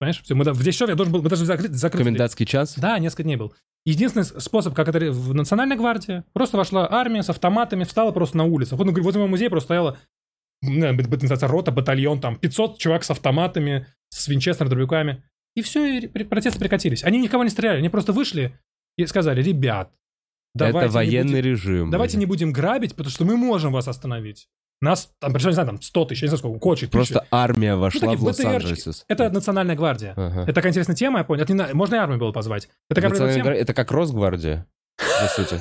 Понимаешь? 0.00 0.22
Все, 0.22 0.34
мы, 0.34 0.44
в 0.44 0.58
10 0.58 0.72
часов 0.72 0.88
я 0.88 0.94
должен 0.94 1.12
был, 1.12 1.22
мы 1.22 1.28
даже 1.28 1.44
закрыть, 1.44 1.72
закрыть. 1.72 2.02
Комендантский 2.04 2.46
час? 2.46 2.74
Да, 2.78 2.98
несколько 2.98 3.22
дней 3.22 3.36
был. 3.36 3.54
Единственный 3.84 4.24
способ, 4.24 4.74
как 4.74 4.88
это 4.88 5.12
в 5.12 5.34
Национальной 5.34 5.76
гвардии, 5.76 6.24
просто 6.32 6.56
вошла 6.56 6.90
армия 6.90 7.22
с 7.22 7.28
автоматами, 7.28 7.84
встала 7.84 8.10
просто 8.10 8.38
на 8.38 8.44
улицу. 8.44 8.76
Вот, 8.76 8.86
ну, 8.86 8.92
возле 9.02 9.20
моего 9.20 9.28
музея 9.30 9.50
просто 9.50 9.66
стояла 9.66 9.98
не, 10.62 11.46
рота, 11.46 11.70
батальон, 11.70 12.20
там, 12.20 12.36
500 12.36 12.78
чувак 12.78 13.04
с 13.04 13.10
автоматами, 13.10 13.86
с 14.08 14.26
винчестерами, 14.28 14.70
дробовиками. 14.70 15.22
И 15.54 15.62
все, 15.62 15.98
и 15.98 16.06
протесты 16.06 16.58
прекратились. 16.58 17.04
Они 17.04 17.18
никого 17.20 17.44
не 17.44 17.50
стреляли, 17.50 17.78
они 17.78 17.90
просто 17.90 18.12
вышли 18.12 18.58
и 18.96 19.04
сказали, 19.04 19.42
ребят, 19.42 19.92
давайте 20.54 20.78
это 20.78 20.86
не 20.88 20.94
военный 20.94 21.32
будем- 21.32 21.44
режим. 21.44 21.90
Давайте 21.90 22.16
блин. 22.16 22.20
не 22.20 22.26
будем 22.26 22.52
грабить, 22.52 22.92
потому 22.94 23.10
что 23.10 23.24
мы 23.26 23.36
можем 23.36 23.72
вас 23.72 23.86
остановить. 23.86 24.48
Нас, 24.82 25.10
там, 25.18 25.32
причем, 25.34 25.48
не 25.48 25.54
знаю, 25.54 25.68
там 25.68 25.82
100 25.82 26.04
тысяч, 26.06 26.22
я 26.22 26.26
не 26.26 26.30
знаю 26.30 26.38
сколько, 26.38 26.58
кочек, 26.58 26.90
Просто 26.90 27.26
армия 27.30 27.76
вошла 27.76 28.00
такие 28.00 28.16
в 28.16 28.24
Лос-Анджелес. 28.24 28.78
БТРчики. 28.78 29.04
Это 29.08 29.28
национальная 29.28 29.76
гвардия. 29.76 30.14
Ага. 30.16 30.42
Это 30.44 30.54
такая 30.54 30.70
интересная 30.70 30.96
тема, 30.96 31.18
я 31.18 31.24
понял. 31.24 31.42
Это 31.42 31.52
не 31.52 31.74
Можно 31.74 31.96
и 31.96 31.98
армию 31.98 32.18
было 32.18 32.32
позвать. 32.32 32.70
Это 32.88 32.94
такая 32.94 33.10
Национальная 33.10 33.42
тема. 33.42 33.54
Это 33.54 33.74
как 33.74 33.90
Росгвардия, 33.90 34.66
по 34.96 35.28
сути. 35.28 35.60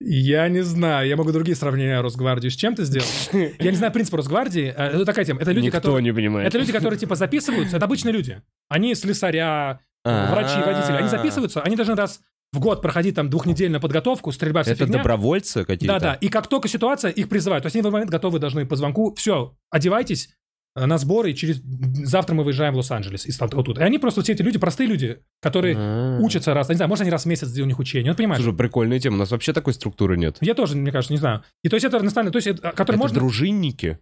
Я 0.00 0.48
не 0.48 0.60
знаю, 0.60 1.08
я 1.08 1.16
могу 1.16 1.32
другие 1.32 1.56
сравнения 1.56 1.98
Росгвардию 2.02 2.50
с 2.50 2.56
чем-то 2.56 2.84
сделать. 2.84 3.30
Я 3.32 3.70
не 3.70 3.76
знаю 3.76 3.90
принцип 3.90 4.12
Росгвардии. 4.14 4.66
Это 4.66 5.06
такая 5.06 5.24
тема. 5.24 5.40
Это 5.40 5.52
люди, 5.52 5.66
Никто 5.66 5.78
которые... 5.78 6.02
не 6.02 6.12
понимает. 6.12 6.46
Это 6.46 6.58
люди, 6.58 6.72
которые 6.72 6.98
типа 6.98 7.14
записываются, 7.14 7.76
это 7.76 7.86
обычные 7.86 8.12
люди. 8.12 8.42
Они 8.68 8.94
слесаря, 8.94 9.80
врачи, 10.04 10.60
водители. 10.60 10.96
Они 10.96 11.08
записываются, 11.08 11.62
они 11.62 11.74
должны 11.76 11.94
раз 11.94 12.20
в 12.54 12.60
год 12.60 12.80
проходить 12.80 13.14
там 13.16 13.28
двухнедельную 13.28 13.80
подготовку, 13.80 14.32
стрельба, 14.32 14.62
вся 14.62 14.72
Это 14.72 14.84
фигня. 14.86 14.98
добровольцы 14.98 15.64
какие-то? 15.64 15.98
Да-да, 15.98 16.14
и 16.14 16.28
как 16.28 16.46
только 16.46 16.68
ситуация, 16.68 17.10
их 17.10 17.28
призывают. 17.28 17.62
То 17.62 17.66
есть 17.66 17.76
они 17.76 17.82
в 17.82 17.86
этот 17.86 17.92
момент 17.92 18.10
готовы 18.10 18.38
должны 18.38 18.64
по 18.64 18.76
звонку, 18.76 19.14
все, 19.16 19.56
одевайтесь 19.70 20.30
э, 20.76 20.86
на 20.86 20.98
сборы, 20.98 21.32
и 21.32 21.34
через 21.34 21.60
завтра 22.06 22.34
мы 22.34 22.44
выезжаем 22.44 22.74
в 22.74 22.76
Лос-Анджелес. 22.76 23.26
из 23.26 23.40
вот 23.40 23.50
тут. 23.66 23.78
И 23.78 23.82
они 23.82 23.98
просто, 23.98 24.22
все 24.22 24.32
эти 24.32 24.42
люди, 24.42 24.58
простые 24.58 24.86
люди, 24.88 25.18
которые 25.42 25.76
А. 25.78 26.18
учатся 26.20 26.54
раз, 26.54 26.68
не 26.68 26.76
знаю, 26.76 26.88
может, 26.88 27.02
они 27.02 27.10
раз 27.10 27.24
в 27.24 27.26
месяц 27.26 27.48
сделают 27.48 27.66
у 27.66 27.70
них 27.70 27.78
учение. 27.78 28.12
Ну, 28.12 28.16
понимаешь? 28.16 28.42
Слушай, 28.42 28.56
прикольная 28.56 28.98
тема. 29.00 29.16
У 29.16 29.18
нас 29.18 29.30
вообще 29.30 29.52
такой 29.52 29.74
структуры 29.74 30.16
нет. 30.16 30.36
Я 30.40 30.54
тоже, 30.54 30.76
мне 30.76 30.92
кажется, 30.92 31.12
не 31.12 31.18
знаю. 31.18 31.42
И 31.62 31.68
то 31.68 31.74
есть 31.76 31.84
это 31.84 32.00
национально, 32.00 32.32
то 32.32 32.38
есть 32.38 32.46
это, 32.48 32.70
который 32.72 32.96
Это 32.96 32.98
можно... 33.02 33.18
дружинники. 33.18 33.98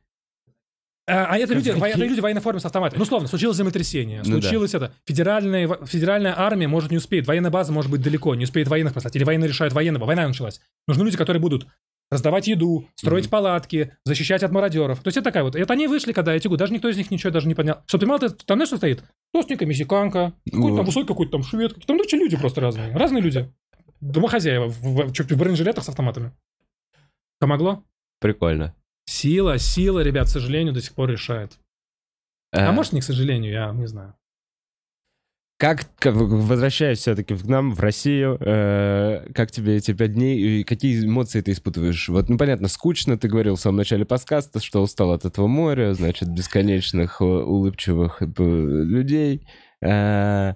А, 1.08 1.26
а 1.30 1.36
это 1.38 1.52
люди, 1.54 1.70
во- 1.70 1.88
это 1.88 1.98
люди 1.98 2.20
в 2.20 2.22
военной 2.22 2.40
форме 2.40 2.60
с 2.60 2.64
автоматом. 2.64 2.98
Ну, 2.98 3.02
условно, 3.02 3.26
случилось 3.26 3.56
землетрясение, 3.56 4.22
Ну 4.24 4.36
да. 4.36 4.42
случилось 4.42 4.72
это. 4.74 4.92
Федеральная, 5.04 5.68
федеральная 5.84 6.34
армия 6.38 6.68
может 6.68 6.90
не 6.92 6.96
успеет, 6.96 7.26
военная 7.26 7.50
база 7.50 7.72
может 7.72 7.90
быть 7.90 8.02
далеко, 8.02 8.34
не 8.36 8.44
успеет 8.44 8.68
военных 8.68 8.94
послать. 8.94 9.16
Или 9.16 9.24
военные 9.24 9.48
решают 9.48 9.74
военного, 9.74 10.04
война 10.04 10.26
началась. 10.28 10.60
Нужны 10.86 11.02
люди, 11.04 11.16
которые 11.16 11.40
будут 11.40 11.66
раздавать 12.10 12.46
еду, 12.46 12.86
строить 12.94 13.24
Мгм. 13.24 13.30
палатки, 13.30 13.96
защищать 14.04 14.42
от 14.44 14.52
мародеров. 14.52 15.00
То 15.02 15.08
есть 15.08 15.16
это 15.16 15.24
такая 15.24 15.42
вот. 15.42 15.56
Это 15.56 15.72
они 15.72 15.88
вышли, 15.88 16.12
когда 16.12 16.34
эти 16.34 16.46
даже 16.56 16.72
никто 16.72 16.88
из 16.88 16.96
них 16.96 17.10
ничего 17.10 17.30
даже 17.32 17.48
не 17.48 17.54
понял. 17.54 17.78
Что 17.86 17.98
ты 17.98 18.02
понимал, 18.06 18.18
ты- 18.20 18.28
там 18.28 18.58
знаешь, 18.58 18.68
что 18.68 18.76
стоит? 18.76 19.02
Толстенькая 19.32 19.66
мексиканка, 19.66 20.34
какой-то 20.50 20.76
там 20.76 20.84
высокий 20.86 21.08
какой-то 21.08 21.32
там 21.32 21.42
швед. 21.42 21.74
Там 21.86 21.96
ну, 21.96 22.04
что, 22.06 22.16
люди 22.16 22.36
просто 22.36 22.60
разные. 22.60 22.92
Разные 22.94 23.22
люди. 23.22 23.50
Домохозяева 24.00 24.66
в, 24.68 24.78
в, 24.82 25.12
в, 25.12 25.18
в 25.18 25.36
бронежилетах 25.38 25.82
с 25.84 25.88
автоматами. 25.88 26.32
Помогло? 27.40 27.82
Прикольно. 28.20 28.74
Сила, 29.06 29.58
сила, 29.58 30.00
ребят, 30.00 30.26
к 30.28 30.30
сожалению, 30.30 30.72
до 30.74 30.80
сих 30.80 30.94
пор 30.94 31.10
решает. 31.10 31.58
А 32.52 32.68
Э, 32.68 32.72
может, 32.72 32.92
не 32.92 33.00
к 33.00 33.04
сожалению, 33.04 33.52
я 33.52 33.72
не 33.72 33.86
знаю. 33.86 34.14
Как, 35.58 35.88
как- 35.98 36.14
возвращаясь 36.16 36.98
все-таки 36.98 37.36
к 37.36 37.44
нам, 37.44 37.72
в 37.72 37.78
Россию, 37.80 38.36
э, 38.40 39.28
как 39.32 39.52
тебе 39.52 39.76
эти 39.76 39.92
пять 39.92 40.14
дней, 40.14 40.38
и 40.60 40.64
какие 40.64 41.04
эмоции 41.04 41.40
ты 41.40 41.52
испытываешь? 41.52 42.08
Вот, 42.08 42.28
ну, 42.28 42.36
понятно, 42.36 42.66
скучно, 42.66 43.16
ты 43.16 43.28
говорил 43.28 43.54
в 43.54 43.60
самом 43.60 43.76
начале 43.76 44.04
подкаста, 44.04 44.58
что 44.60 44.82
устал 44.82 45.12
от 45.12 45.24
этого 45.24 45.46
моря, 45.46 45.94
значит, 45.94 46.28
бесконечных 46.30 47.20
э, 47.20 47.24
улыбчивых 47.24 48.22
э, 48.22 48.26
людей. 48.26 49.46
Э, 49.80 50.54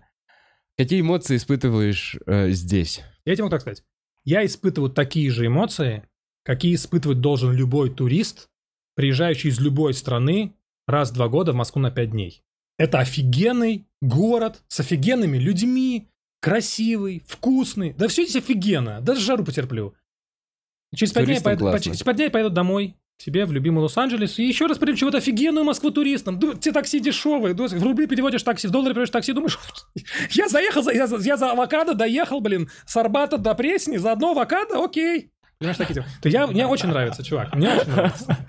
какие 0.76 1.02
эмоции 1.02 1.36
испытываешь 1.36 2.16
э, 2.26 2.50
здесь? 2.50 3.02
Я 3.24 3.34
тебе 3.34 3.44
могу 3.44 3.52
так 3.52 3.60
сказать. 3.60 3.84
Я 4.24 4.44
испытываю 4.44 4.90
такие 4.90 5.30
же 5.30 5.46
эмоции, 5.46 6.02
какие 6.46 6.74
испытывать 6.76 7.20
должен 7.20 7.52
любой 7.52 7.90
турист, 7.90 8.48
приезжающий 8.94 9.50
из 9.50 9.60
любой 9.60 9.92
страны 9.92 10.54
раз 10.86 11.10
в 11.10 11.14
два 11.14 11.28
года 11.28 11.52
в 11.52 11.56
Москву 11.56 11.82
на 11.82 11.90
пять 11.90 12.12
дней. 12.12 12.42
Это 12.78 13.00
офигенный 13.00 13.86
город 14.00 14.62
с 14.68 14.80
офигенными 14.80 15.36
людьми, 15.38 16.08
красивый, 16.40 17.22
вкусный. 17.26 17.92
Да 17.94 18.06
все 18.08 18.24
здесь 18.24 18.36
офигенно. 18.42 19.00
Даже 19.00 19.20
жару 19.20 19.44
потерплю. 19.44 19.94
Через 20.94 21.12
пять, 21.12 21.26
дней 21.26 21.40
поеду, 21.40 21.60
классно. 21.64 21.80
через 21.80 22.02
пять 22.02 22.16
дней 22.16 22.30
поеду 22.30 22.50
домой 22.50 22.96
к 23.18 23.22
себе 23.22 23.46
в 23.46 23.52
любимый 23.52 23.80
Лос-Анджелес 23.80 24.38
и 24.38 24.44
еще 24.46 24.66
раз 24.66 24.78
прилечу 24.78 25.06
в 25.06 25.08
эту 25.08 25.18
офигенную 25.18 25.64
Москву 25.64 25.90
туристам. 25.90 26.38
Ду- 26.38 26.54
Те 26.54 26.70
такси 26.70 27.00
дешевые. 27.00 27.54
В 27.54 27.82
рубли 27.82 28.06
переводишь 28.06 28.42
такси, 28.42 28.68
в 28.68 28.70
доллары 28.70 28.92
переводишь 28.92 29.10
такси. 29.10 29.32
Думаешь, 29.32 29.58
я 30.32 30.48
заехал, 30.48 30.82
за- 30.82 30.92
я, 30.92 31.06
за- 31.06 31.16
я 31.18 31.36
за 31.38 31.50
авокадо 31.52 31.94
доехал, 31.94 32.40
блин, 32.40 32.68
с 32.86 32.94
Арбата 32.96 33.38
до 33.38 33.54
Пресни, 33.54 33.96
за 33.96 34.12
одно 34.12 34.30
авокадо, 34.32 34.84
окей. 34.84 35.32
Понимаешь, 35.58 35.76
такие 35.78 35.94
дела. 35.94 36.06
То 36.20 36.28
я, 36.28 36.46
мне 36.46 36.66
очень 36.66 36.88
нравится, 36.88 37.22
чувак, 37.24 37.54
мне 37.54 37.70
очень 37.74 37.90
нравится. 37.90 38.46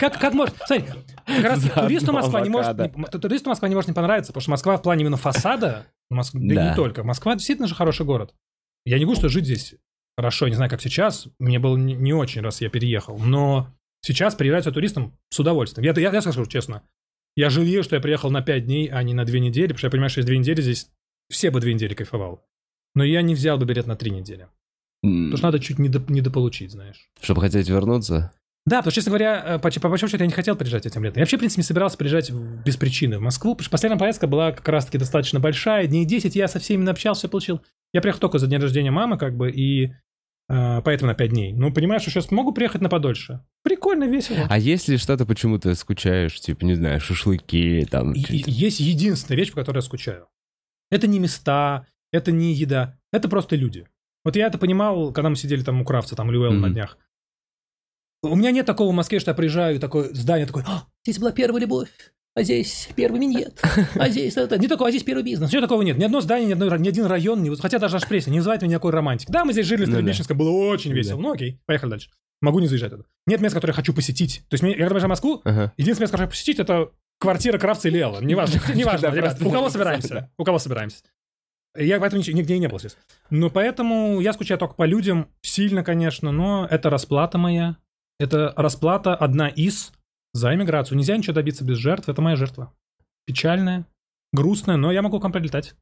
Как, 0.00 0.18
как 0.18 0.34
может, 0.34 0.56
смотри, 0.66 0.86
как 1.26 1.44
раз 1.44 1.58
За 1.60 1.70
туристу 1.70 2.12
Москва 2.12 2.40
не 2.40 2.48
может, 2.50 2.76
не- 2.78 3.04
ту- 3.04 3.18
туристу 3.20 3.48
Москва 3.50 3.68
не 3.68 3.74
может 3.76 3.88
не 3.88 3.94
понравиться, 3.94 4.32
потому 4.32 4.42
что 4.42 4.50
Москва 4.50 4.76
в 4.76 4.82
плане 4.82 5.02
именно 5.02 5.16
фасада, 5.16 5.86
Моск- 6.12 6.30
да, 6.34 6.52
и 6.52 6.56
Да. 6.56 6.70
не 6.70 6.74
только, 6.74 7.04
Москва 7.04 7.34
действительно 7.34 7.68
же 7.68 7.74
хороший 7.74 8.04
город. 8.06 8.34
Я 8.84 8.98
не 8.98 9.04
говорю, 9.04 9.18
что 9.20 9.28
жить 9.28 9.44
здесь 9.44 9.74
хорошо, 10.16 10.48
не 10.48 10.54
знаю, 10.56 10.68
как 10.70 10.80
сейчас, 10.82 11.28
мне 11.38 11.58
было 11.60 11.76
не, 11.76 11.94
не 11.94 12.12
очень, 12.12 12.40
раз 12.42 12.60
я 12.60 12.68
переехал, 12.70 13.18
но 13.18 13.68
сейчас 14.00 14.34
приезжать 14.34 14.64
туристам 14.72 15.16
с 15.30 15.38
удовольствием. 15.38 15.84
Я, 15.84 16.00
я, 16.00 16.10
я 16.12 16.20
скажу 16.22 16.44
честно, 16.46 16.82
я 17.36 17.50
жалею, 17.50 17.84
что 17.84 17.94
я 17.94 18.02
приехал 18.02 18.30
на 18.30 18.42
5 18.42 18.64
дней, 18.66 18.88
а 18.88 19.00
не 19.04 19.14
на 19.14 19.24
2 19.24 19.38
недели, 19.38 19.68
потому 19.68 19.78
что 19.78 19.86
я 19.86 19.90
понимаю, 19.92 20.10
что 20.10 20.16
через 20.16 20.26
2 20.26 20.36
недели 20.38 20.60
здесь 20.60 20.90
все 21.30 21.52
бы 21.52 21.60
2 21.60 21.70
недели 21.70 21.94
кайфовал. 21.94 22.44
Но 22.96 23.04
я 23.04 23.22
не 23.22 23.36
взял 23.36 23.58
бы 23.58 23.64
билет 23.64 23.86
на 23.86 23.94
3 23.94 24.10
недели. 24.10 24.48
М, 25.04 25.26
Потому 25.26 25.36
что 25.38 25.46
надо 25.46 25.60
чуть 25.60 25.78
недо- 25.78 26.04
недополучить, 26.12 26.72
знаешь. 26.72 27.08
Чтобы 27.20 27.40
хотеть 27.40 27.68
вернуться? 27.68 28.32
Да, 28.66 28.78
потому 28.78 28.90
что, 28.90 28.96
честно 29.00 29.10
говоря, 29.10 29.42
э, 29.46 29.58
по, 29.58 29.70
по 29.70 29.88
большому 29.88 30.10
счету 30.10 30.22
я 30.24 30.26
не 30.26 30.32
хотел 30.32 30.54
приезжать 30.56 30.84
этим 30.84 31.02
летом. 31.04 31.18
Я 31.18 31.22
вообще, 31.22 31.36
в 31.36 31.40
принципе, 31.40 31.60
не 31.60 31.64
собирался 31.64 31.96
приезжать 31.96 32.30
без 32.30 32.76
причины 32.76 33.18
в 33.18 33.22
Москву, 33.22 33.54
потому 33.54 33.64
что 33.64 33.70
последняя 33.70 33.98
поездка 33.98 34.26
была 34.26 34.52
как 34.52 34.68
раз-таки 34.68 34.98
достаточно 34.98 35.40
большая, 35.40 35.86
дней 35.86 36.04
10, 36.04 36.36
я 36.36 36.48
со 36.48 36.58
всеми 36.58 36.86
общался, 36.90 37.28
получил. 37.28 37.62
Я 37.94 38.02
приехал 38.02 38.20
только 38.20 38.38
за 38.38 38.46
день 38.46 38.60
рождения 38.60 38.90
мамы, 38.90 39.16
как 39.16 39.36
бы, 39.36 39.50
и 39.50 39.92
э, 40.50 40.82
поэтому 40.84 41.10
на 41.12 41.14
5 41.14 41.30
дней. 41.30 41.52
Ну, 41.54 41.72
понимаешь, 41.72 42.02
что 42.02 42.10
сейчас 42.10 42.30
могу 42.30 42.52
приехать 42.52 42.82
на 42.82 42.90
подольше. 42.90 43.40
Прикольно, 43.62 44.04
весело. 44.04 44.46
А 44.50 44.58
если 44.58 44.96
что-то 44.96 45.24
почему-то 45.24 45.74
скучаешь, 45.74 46.38
типа, 46.38 46.64
не 46.66 46.74
знаю, 46.74 47.00
шашлыки, 47.00 47.86
там... 47.90 48.12
И 48.12 48.20
есть 48.50 48.80
единственная 48.80 49.38
вещь, 49.38 49.50
по 49.52 49.60
которой 49.60 49.78
я 49.78 49.82
скучаю. 49.82 50.26
Это 50.90 51.06
не 51.06 51.18
места, 51.20 51.86
это 52.12 52.32
не 52.32 52.52
еда, 52.52 52.98
это 53.12 53.28
просто 53.30 53.56
люди. 53.56 53.86
Вот 54.24 54.36
я 54.36 54.46
это 54.46 54.58
понимал, 54.58 55.12
когда 55.12 55.30
мы 55.30 55.36
сидели 55.36 55.62
там 55.62 55.80
у 55.80 55.84
Кравца, 55.84 56.16
там, 56.16 56.30
Люэл 56.30 56.52
на 56.52 56.66
Мгм. 56.66 56.72
днях. 56.74 56.98
У 58.22 58.34
меня 58.34 58.50
нет 58.50 58.66
такого 58.66 58.90
в 58.90 58.94
Москве, 58.94 59.20
что 59.20 59.30
я 59.30 59.34
приезжаю, 59.34 59.76
и 59.76 59.78
такое 59.78 60.12
здание 60.12 60.46
такое, 60.46 60.64
«А, 60.66 60.84
здесь 61.04 61.18
была 61.20 61.30
первая 61.30 61.60
любовь, 61.60 61.88
а 62.34 62.42
здесь 62.42 62.88
первый 62.96 63.20
миньет, 63.20 63.60
а 63.94 64.08
здесь 64.08 64.36
это... 64.36 64.58
Не 64.58 64.66
такого, 64.66 64.88
а 64.88 64.90
здесь 64.90 65.04
первый 65.04 65.22
бизнес. 65.22 65.48
Ничего 65.50 65.62
такого 65.62 65.82
нет. 65.82 65.98
Ни 65.98 66.04
одно 66.04 66.20
здание, 66.20 66.48
ни, 66.48 66.52
одно, 66.52 66.76
ни 66.76 66.88
один 66.88 67.06
район, 67.06 67.42
ни, 67.44 67.54
хотя 67.54 67.78
даже 67.78 67.96
аж 67.96 68.08
пресня, 68.08 68.32
не 68.32 68.38
называет 68.38 68.62
меня 68.62 68.72
никакой 68.72 68.90
романтик. 68.90 69.30
Да, 69.30 69.44
мы 69.44 69.52
здесь 69.52 69.66
жили 69.66 69.84
в 69.84 69.86
Ну 69.88 69.92
да. 69.92 69.98
Стрельбищенском, 69.98 70.36
было 70.36 70.50
очень 70.50 70.92
весело. 70.92 71.20
Ну 71.20 71.32
окей, 71.32 71.60
поехали 71.66 71.90
дальше. 71.90 72.10
Могу 72.40 72.58
не 72.58 72.66
заезжать 72.66 72.90
туда. 72.90 73.04
Нет 73.26 73.40
мест, 73.40 73.54
которые 73.54 73.72
я 73.72 73.76
хочу 73.76 73.94
посетить. 73.94 74.42
То 74.48 74.54
есть 74.54 74.62
я 74.64 74.70
когда 74.70 74.88
приезжаю 74.90 75.08
в 75.08 75.10
Москву, 75.10 75.40
Ага. 75.44 75.72
Единственное 75.76 76.04
место, 76.06 76.12
которое 76.16 76.24
я 76.26 76.30
хочу 76.30 76.36
посетить, 76.36 76.58
это 76.58 76.90
квартира 77.20 77.58
Кравца 77.58 77.88
или 77.88 77.98
Элла. 78.00 78.20
Неважно, 78.20 78.60
неважно, 78.74 79.08
ребят. 79.08 79.40
У 79.42 79.50
кого 79.50 79.70
собираемся? 79.70 80.30
У 80.36 80.44
кого 80.44 80.58
собираемся? 80.58 81.02
Я 81.78 81.98
в 81.98 82.02
этом 82.02 82.18
ничего- 82.18 82.36
нигде 82.36 82.54
и 82.54 82.58
не 82.58 82.68
был 82.68 82.78
здесь. 82.78 82.96
Но 83.30 83.50
поэтому 83.50 84.20
я 84.20 84.32
скучаю 84.32 84.58
только 84.58 84.74
по 84.74 84.84
людям, 84.86 85.28
сильно, 85.42 85.82
конечно, 85.84 86.32
но 86.32 86.66
это 86.70 86.90
расплата 86.90 87.38
моя. 87.38 87.76
Это 88.18 88.52
расплата 88.56 89.14
одна 89.14 89.48
из 89.48 89.92
за 90.34 90.54
иммиграцию. 90.54 90.98
Нельзя 90.98 91.16
ничего 91.16 91.34
добиться 91.34 91.64
без 91.64 91.76
жертв, 91.78 92.08
это 92.08 92.20
моя 92.22 92.36
жертва. 92.36 92.72
Печальная, 93.26 93.86
грустная, 94.32 94.76
но 94.76 94.90
я 94.92 95.02
могу 95.02 95.20
к 95.20 95.22
вам 95.22 95.32
прилетать. 95.32 95.74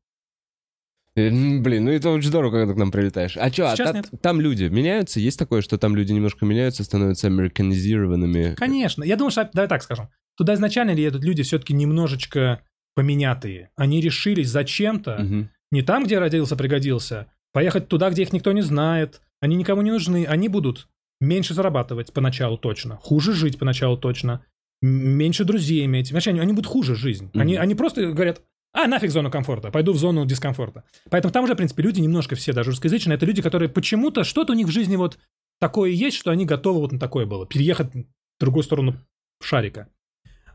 Э, 1.14 1.30
Блин, 1.30 1.84
ну 1.86 1.90
это 1.90 2.10
очень 2.10 2.28
здорово, 2.28 2.50
когда 2.50 2.66
ты 2.66 2.74
к 2.74 2.78
нам 2.78 2.90
прилетаешь. 2.90 3.36
А 3.38 3.50
что, 3.50 3.74
Сейчас 3.74 3.94
нет. 3.94 4.10
там 4.20 4.40
люди 4.40 4.64
меняются? 4.64 5.18
Есть 5.18 5.38
такое, 5.38 5.62
что 5.62 5.78
там 5.78 5.96
люди 5.96 6.12
немножко 6.12 6.44
меняются, 6.44 6.84
становятся 6.84 7.26
американизированными? 7.28 8.54
Конечно. 8.54 9.02
Я 9.02 9.16
думаю, 9.16 9.30
что, 9.30 9.48
давай 9.52 9.68
так 9.68 9.82
скажем, 9.82 10.10
туда 10.36 10.54
изначально 10.54 10.90
едут 10.90 11.24
люди 11.24 11.42
все-таки 11.42 11.72
немножечко 11.72 12.60
поменятые. 12.94 13.70
Они 13.76 14.00
решились 14.00 14.48
зачем-то, 14.48 15.18
Мгм. 15.22 15.50
Не 15.70 15.82
там, 15.82 16.04
где 16.04 16.18
родился, 16.18 16.56
пригодился, 16.56 17.26
поехать 17.52 17.88
туда, 17.88 18.10
где 18.10 18.22
их 18.22 18.32
никто 18.32 18.52
не 18.52 18.62
знает, 18.62 19.20
они 19.40 19.56
никому 19.56 19.82
не 19.82 19.90
нужны, 19.90 20.26
они 20.26 20.48
будут 20.48 20.88
меньше 21.20 21.54
зарабатывать 21.54 22.12
поначалу 22.12 22.58
точно, 22.58 22.96
хуже 22.96 23.32
жить 23.32 23.58
поначалу 23.58 23.96
точно, 23.96 24.44
меньше 24.82 25.44
друзей 25.44 25.84
иметь. 25.86 26.12
Вообще, 26.12 26.30
они, 26.30 26.40
они 26.40 26.52
будут 26.52 26.66
хуже 26.70 26.94
жизнь. 26.94 27.30
Они, 27.34 27.54
Мгм. 27.54 27.62
они 27.62 27.74
просто 27.74 28.12
говорят, 28.12 28.42
а, 28.72 28.86
нафиг 28.86 29.10
зону 29.10 29.30
комфорта, 29.30 29.70
пойду 29.70 29.92
в 29.92 29.96
зону 29.96 30.26
дискомфорта. 30.26 30.84
Поэтому 31.10 31.32
там 31.32 31.44
уже, 31.44 31.54
в 31.54 31.56
принципе, 31.56 31.82
люди 31.82 32.00
немножко 32.00 32.36
все, 32.36 32.52
даже 32.52 32.70
русскоязычные, 32.70 33.16
это 33.16 33.24
люди, 33.24 33.40
которые 33.40 33.70
почему-то, 33.70 34.22
что-то 34.22 34.52
у 34.52 34.56
них 34.56 34.66
в 34.66 34.70
жизни 34.70 34.96
вот 34.96 35.18
такое 35.58 35.90
есть, 35.90 36.18
что 36.18 36.30
они 36.30 36.44
готовы 36.44 36.80
вот 36.80 36.92
на 36.92 36.98
такое 36.98 37.24
было, 37.24 37.46
переехать 37.46 37.94
в 37.94 38.04
другую 38.38 38.62
сторону 38.62 38.96
шарика. 39.40 39.88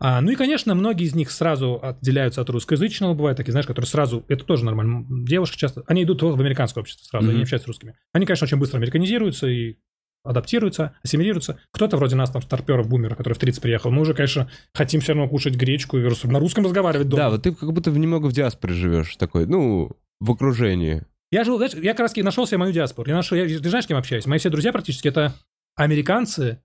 А, 0.04 0.20
ну 0.20 0.32
и, 0.32 0.36
конечно, 0.36 0.74
многие 0.74 1.06
из 1.06 1.14
них 1.14 1.30
сразу 1.30 1.80
отделяются 1.80 2.42
от 2.42 2.50
русскоязычного, 2.50 3.14
бывает 3.14 3.38
такие, 3.38 3.52
знаешь, 3.52 3.68
которые 3.68 3.88
сразу, 3.88 4.26
это 4.28 4.44
тоже 4.44 4.66
нормально, 4.66 5.06
девушки 5.08 5.58
часто, 5.58 5.84
они 5.86 6.04
идут 6.04 6.24
в 6.24 6.40
американское 6.40 6.82
общество 6.82 7.06
сразу, 7.06 7.28
они 7.28 7.36
Мгм. 7.36 7.44
общаются 7.44 7.66
с 7.66 7.68
русскими. 7.68 7.96
Они, 8.12 8.26
конечно, 8.26 8.46
очень 8.46 8.58
быстро 8.58 8.78
американизируются 8.80 9.46
и 9.48 9.76
адаптируются, 10.24 10.96
ассимилируются. 11.04 11.60
Кто-то 11.72 11.98
вроде 11.98 12.16
нас, 12.16 12.32
там, 12.32 12.42
старперов, 12.42 12.88
бумеров, 12.90 13.16
который 13.16 13.34
в 13.34 13.38
30 13.38 13.62
приехал, 13.62 13.92
мы 13.92 14.02
уже, 14.02 14.16
конечно, 14.16 14.50
хотим 14.74 15.02
все 15.02 15.14
равно 15.14 15.30
кушать 15.30 15.54
гречку 15.54 16.00
и 16.00 16.02
на 16.24 16.40
русском 16.40 16.64
разговаривать 16.66 17.08
дома. 17.08 17.22
Да, 17.24 17.30
вот 17.30 17.44
ты 17.44 17.54
как 17.54 17.72
будто 17.72 17.92
немного 17.92 18.26
в 18.26 18.34
диаспоре 18.34 18.74
живешь, 18.74 19.16
такой, 19.18 19.46
ну, 19.46 19.92
в 20.20 20.32
окружении. 20.32 21.04
Я 21.32 21.44
живу, 21.44 21.58
знаешь, 21.58 21.74
я 21.76 21.92
как 21.92 22.00
раз 22.02 22.16
нашел 22.16 22.48
себе 22.48 22.58
мою 22.58 22.74
диаспору. 22.74 23.08
Я 23.08 23.16
нашел, 23.18 23.38
я, 23.38 23.46
ты 23.46 23.70
знаешь, 23.70 23.86
с 23.86 23.88
кем 23.88 23.98
общаюсь? 23.98 24.26
Мои 24.26 24.40
все 24.40 24.50
друзья 24.50 24.72
практически 24.72 25.08
это 25.08 25.34
американцы 25.76 26.62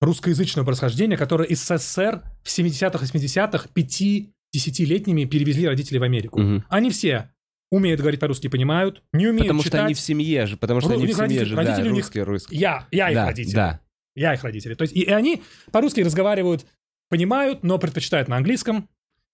русскоязычного 0.00 0.64
происхождения, 0.64 1.16
которые 1.16 1.48
из 1.48 1.60
СССР 1.64 2.22
в 2.42 2.48
70-х, 2.48 3.04
80-х 3.04 3.68
5-10-летними 3.74 5.24
перевезли 5.24 5.66
родителей 5.66 5.98
в 5.98 6.02
Америку. 6.02 6.40
Мгм. 6.40 6.64
Они 6.68 6.90
все 6.90 7.30
умеют 7.70 8.00
говорить 8.00 8.20
по-русски, 8.20 8.48
понимают, 8.48 9.02
не 9.12 9.26
умеют 9.26 9.42
Потому 9.46 9.60
что 9.60 9.68
читать. 9.70 9.84
они 9.84 9.94
в 9.94 10.00
семье 10.00 10.46
же, 10.46 10.56
потому 10.56 10.80
что 10.80 10.90
Ру- 10.90 10.94
они 10.94 11.02
у 11.04 11.06
в 11.06 11.10
семье 11.10 11.22
родители- 11.22 11.44
же, 11.44 11.54
да, 11.56 11.62
родители 11.62 11.88
у 11.88 11.92
них- 11.92 12.04
русские, 12.04 12.24
русские. 12.24 12.60
Я, 12.60 12.86
я 12.90 13.08
их 13.10 13.14
да, 13.14 13.26
родители. 13.26 13.54
Да, 13.54 13.80
Я 14.14 14.34
их 14.34 14.42
родители. 14.42 14.74
То 14.74 14.82
есть, 14.82 14.96
и, 14.96 15.00
и 15.02 15.10
они 15.10 15.42
по-русски 15.70 16.00
разговаривают, 16.00 16.64
понимают, 17.10 17.62
но 17.62 17.78
предпочитают 17.78 18.26
на 18.28 18.36
английском, 18.36 18.88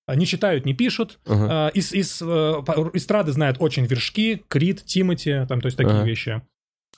а, 0.06 0.16
не 0.16 0.26
читают, 0.26 0.66
не 0.66 0.74
пишут. 0.74 1.20
А, 1.26 1.68
Из, 1.68 1.92
из 1.92 2.20
э, 2.20 2.26
эстрады 2.92 3.32
знают 3.32 3.56
очень 3.60 3.86
вершки, 3.86 4.42
Крид, 4.48 4.84
Тимати, 4.84 5.46
там, 5.48 5.60
то 5.60 5.66
есть 5.66 5.76
такие 5.78 5.94
Ага. 5.96 6.04
вещи. 6.06 6.42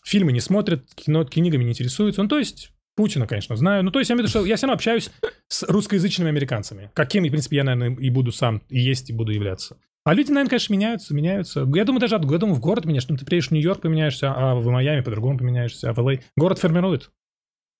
Фильмы 0.05 0.33
не 0.33 0.41
смотрят, 0.41 0.87
кино, 0.95 1.25
книгами 1.25 1.65
не 1.65 1.71
интересуются. 1.71 2.23
Ну, 2.23 2.29
то 2.29 2.39
есть 2.39 2.73
Путина, 2.97 3.27
конечно, 3.27 3.55
знаю. 3.57 3.85
Ну, 3.85 3.91
то 3.91 3.99
есть 3.99 4.09
я 4.09 4.15
имею 4.15 4.27
в 4.27 4.31
виду, 4.31 4.39
что 4.41 4.47
я 4.47 4.57
все 4.57 4.67
равно 4.67 4.75
общаюсь 4.75 5.11
с 5.49 5.63
русскоязычными 5.69 6.31
американцами. 6.31 6.91
Каким, 6.95 7.25
в 7.25 7.29
принципе, 7.29 7.57
я, 7.57 7.65
наверное, 7.65 7.97
и 7.99 8.11
буду 8.11 8.33
сам 8.33 8.63
и 8.69 8.81
есть, 8.81 9.11
и 9.11 9.13
буду 9.13 9.33
являться. 9.33 9.77
А 10.05 10.15
люди, 10.15 10.29
наверное, 10.31 10.51
конечно, 10.51 10.73
меняются, 10.73 11.15
меняются. 11.15 11.69
Я 11.75 11.85
думаю, 11.85 12.01
даже 12.01 12.15
от 12.17 12.25
года 12.25 12.47
в 12.47 12.61
город 12.61 12.85
меняешься. 12.85 13.13
Ну, 13.13 13.19
ты 13.19 13.27
приедешь 13.27 13.49
в 13.49 13.51
Нью-Йорк, 13.53 13.83
поменяешься, 13.83 14.33
а 14.33 14.55
в 14.55 14.67
Майами 14.69 15.03
по-другому 15.03 15.37
поменяешься, 15.39 15.91
а 15.91 15.93
в 15.93 15.99
Л.А. 15.99 16.15
Город 16.37 16.59
формирует. 16.59 17.11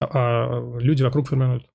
А, 0.01 0.09
а 0.13 0.79
люди 0.81 1.03
вокруг 1.03 1.29
формируют. 1.29 1.67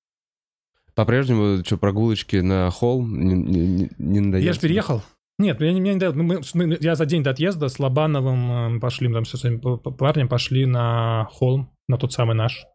По-прежнему, 0.93 1.63
что, 1.65 1.77
прогулочки 1.77 2.35
на 2.35 2.69
холл 2.69 3.05
не, 3.05 3.33
не, 3.33 3.89
не- 3.97 4.19
надоело? 4.19 4.45
Я 4.45 4.53
же 4.53 4.59
переехал. 4.59 5.01
Нет, 5.39 5.59
я 5.61 5.71
не, 5.71 5.81
мне 5.81 5.93
не 5.93 5.99
дает. 5.99 6.15
Мы- 6.15 6.23
мы- 6.23 6.41
мы- 6.53 6.77
я 6.81 6.95
за 6.95 7.05
день 7.05 7.23
до 7.23 7.31
отъезда 7.31 7.69
с 7.69 7.79
Лобановым 7.79 8.79
пошли, 8.79 9.07
мы 9.07 9.15
там 9.15 9.25
со 9.25 9.37
своим 9.37 9.59
парнем 9.59 10.27
пошли 10.27 10.65
на 10.65 11.27
холм, 11.31 11.71
на 11.87 11.97
тот 11.97 12.11
самый 12.13 12.35
наш. 12.35 12.65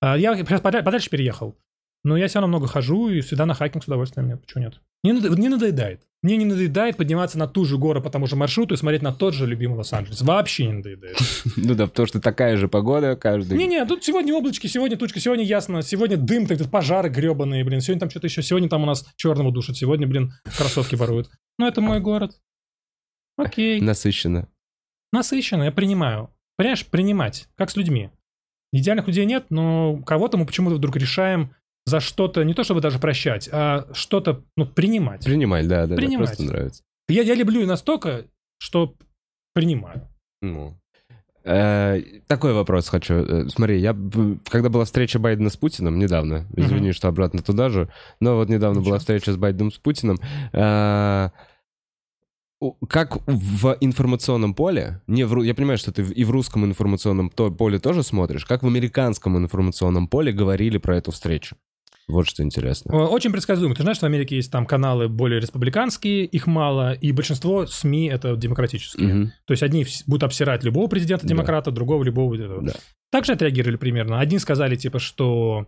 А, 0.00 0.16
Я 0.16 0.36
сейчас 0.36 0.60
пода- 0.60 0.82
подальше 0.82 1.10
переехал. 1.10 1.56
Но 2.04 2.16
я 2.16 2.28
все 2.28 2.38
равно 2.40 2.56
много 2.58 2.68
хожу 2.72 3.08
и 3.08 3.20
всегда 3.20 3.46
на 3.46 3.54
хайкинг 3.54 3.82
с 3.82 3.86
удовольствием. 3.88 4.28
Нет, 4.28 4.40
почему 4.40 4.62
нет? 4.64 4.80
Не, 5.02 5.12
над- 5.12 5.38
не 5.38 5.48
надоедает. 5.48 6.02
Мне 6.22 6.36
не 6.36 6.44
надоедает 6.44 6.96
подниматься 6.96 7.38
на 7.38 7.46
ту 7.48 7.64
же 7.64 7.78
гору 7.78 8.00
по 8.02 8.10
тому 8.10 8.26
же 8.26 8.36
маршруту 8.36 8.74
и 8.74 8.76
смотреть 8.76 9.02
на 9.02 9.12
тот 9.12 9.34
же 9.34 9.46
любимый 9.46 9.76
Лос-Анджелес. 9.76 10.22
Вообще 10.22 10.66
не 10.66 10.72
надоедает. 10.74 11.16
Ну 11.56 11.74
да, 11.74 11.86
потому 11.86 12.06
что 12.06 12.20
такая 12.20 12.56
же 12.56 12.68
погода 12.68 13.16
каждый... 13.16 13.56
Не-не, 13.58 13.84
тут 13.86 14.04
сегодня 14.04 14.34
облачки, 14.34 14.66
сегодня 14.68 14.96
тучка, 14.96 15.20
сегодня 15.20 15.44
ясно, 15.44 15.82
сегодня 15.82 16.16
дым, 16.16 16.46
так, 16.46 16.58
пожары 16.70 17.08
гребаные, 17.08 17.64
блин, 17.64 17.80
сегодня 17.80 18.00
там 18.00 18.10
что-то 18.10 18.26
еще, 18.26 18.42
сегодня 18.42 18.68
там 18.68 18.82
у 18.82 18.86
нас 18.86 19.06
черного 19.16 19.52
душат, 19.52 19.76
сегодня, 19.76 20.06
блин, 20.06 20.32
кроссовки 20.56 20.94
воруют. 20.94 21.30
Ну, 21.58 21.66
это 21.66 21.80
мой 21.80 22.00
город. 22.00 22.32
Окей. 23.36 23.80
Насыщенно. 23.80 24.48
Насыщенно, 25.12 25.64
я 25.64 25.72
принимаю. 25.72 26.30
Понимаешь, 26.56 26.86
принимать, 26.86 27.48
как 27.56 27.70
с 27.70 27.76
людьми. 27.76 28.10
Идеальных 28.72 29.06
людей 29.06 29.24
нет, 29.26 29.46
но 29.50 29.98
кого-то 30.04 30.36
мы 30.36 30.46
почему-то 30.46 30.76
вдруг 30.76 30.96
решаем 30.96 31.50
за 31.86 32.00
что-то, 32.00 32.42
не 32.44 32.52
то 32.52 32.64
чтобы 32.64 32.80
даже 32.80 32.98
прощать, 32.98 33.48
а 33.52 33.86
что-то, 33.92 34.42
ну, 34.56 34.66
принимать. 34.66 35.24
Принимать, 35.24 35.68
да, 35.68 35.82
да, 35.82 35.88
да, 35.88 35.96
Принимать. 35.96 36.28
просто 36.28 36.44
нравится. 36.44 36.82
Я, 37.08 37.22
я 37.22 37.34
люблю 37.34 37.64
настолько, 37.64 38.24
что 38.58 38.94
принимаю. 39.54 40.02
Ну. 40.42 40.76
Э, 41.44 42.00
Такой 42.26 42.52
вопрос 42.54 42.88
хочу. 42.88 43.14
Э, 43.14 43.48
Смотри, 43.48 43.78
я 43.78 43.96
когда 44.50 44.68
была 44.68 44.84
встреча 44.84 45.20
Байдена 45.20 45.48
с 45.48 45.56
Путиным 45.56 45.96
недавно, 45.98 46.46
извини, 46.56 46.90
что 46.90 47.06
обратно 47.06 47.40
туда 47.40 47.68
же, 47.68 47.88
но 48.18 48.34
вот 48.34 48.48
недавно 48.48 48.80
была 48.80 48.98
встреча 48.98 49.32
с 49.32 49.36
Байденом 49.36 49.70
с 49.70 49.78
Путиным. 49.78 50.18
э, 50.52 51.30
Как 52.88 53.18
в 53.26 53.76
информационном 53.80 54.54
поле, 54.54 55.02
не 55.06 55.24
в, 55.24 55.42
я 55.42 55.54
понимаю, 55.54 55.76
что 55.78 55.92
ты 55.92 56.02
и 56.02 56.24
в 56.24 56.30
русском 56.30 56.64
информационном 56.64 57.28
то- 57.28 57.50
поле 57.50 57.78
тоже 57.78 58.02
смотришь, 58.02 58.46
как 58.46 58.62
в 58.62 58.66
американском 58.66 59.36
информационном 59.36 60.08
поле 60.08 60.32
говорили 60.32 60.78
про 60.78 60.96
эту 60.96 61.10
встречу? 61.12 61.56
Вот 62.08 62.28
что 62.28 62.42
интересно. 62.44 63.08
Очень 63.08 63.32
предсказуемо. 63.32 63.74
Ты 63.74 63.82
знаешь, 63.82 63.96
что 63.96 64.06
в 64.06 64.08
Америке 64.08 64.36
есть 64.36 64.50
там 64.52 64.64
каналы 64.64 65.08
более 65.08 65.40
республиканские, 65.40 66.24
их 66.24 66.46
мало, 66.46 66.92
и 66.92 67.10
большинство 67.12 67.66
СМИ 67.66 68.06
это 68.06 68.36
демократические. 68.36 69.08
Мгм. 69.14 69.32
То 69.44 69.52
есть 69.52 69.62
одни 69.64 69.84
будут 70.06 70.22
обсирать 70.22 70.62
любого 70.62 70.86
президента 70.86 71.24
Да. 71.26 71.30
демократа, 71.30 71.70
другого 71.72 72.04
любого. 72.04 72.36
Да. 72.62 72.74
Так 73.10 73.24
же 73.24 73.32
отреагировали 73.32 73.76
примерно. 73.76 74.20
Одни 74.20 74.38
сказали, 74.38 74.76
типа, 74.76 74.98
что 75.00 75.66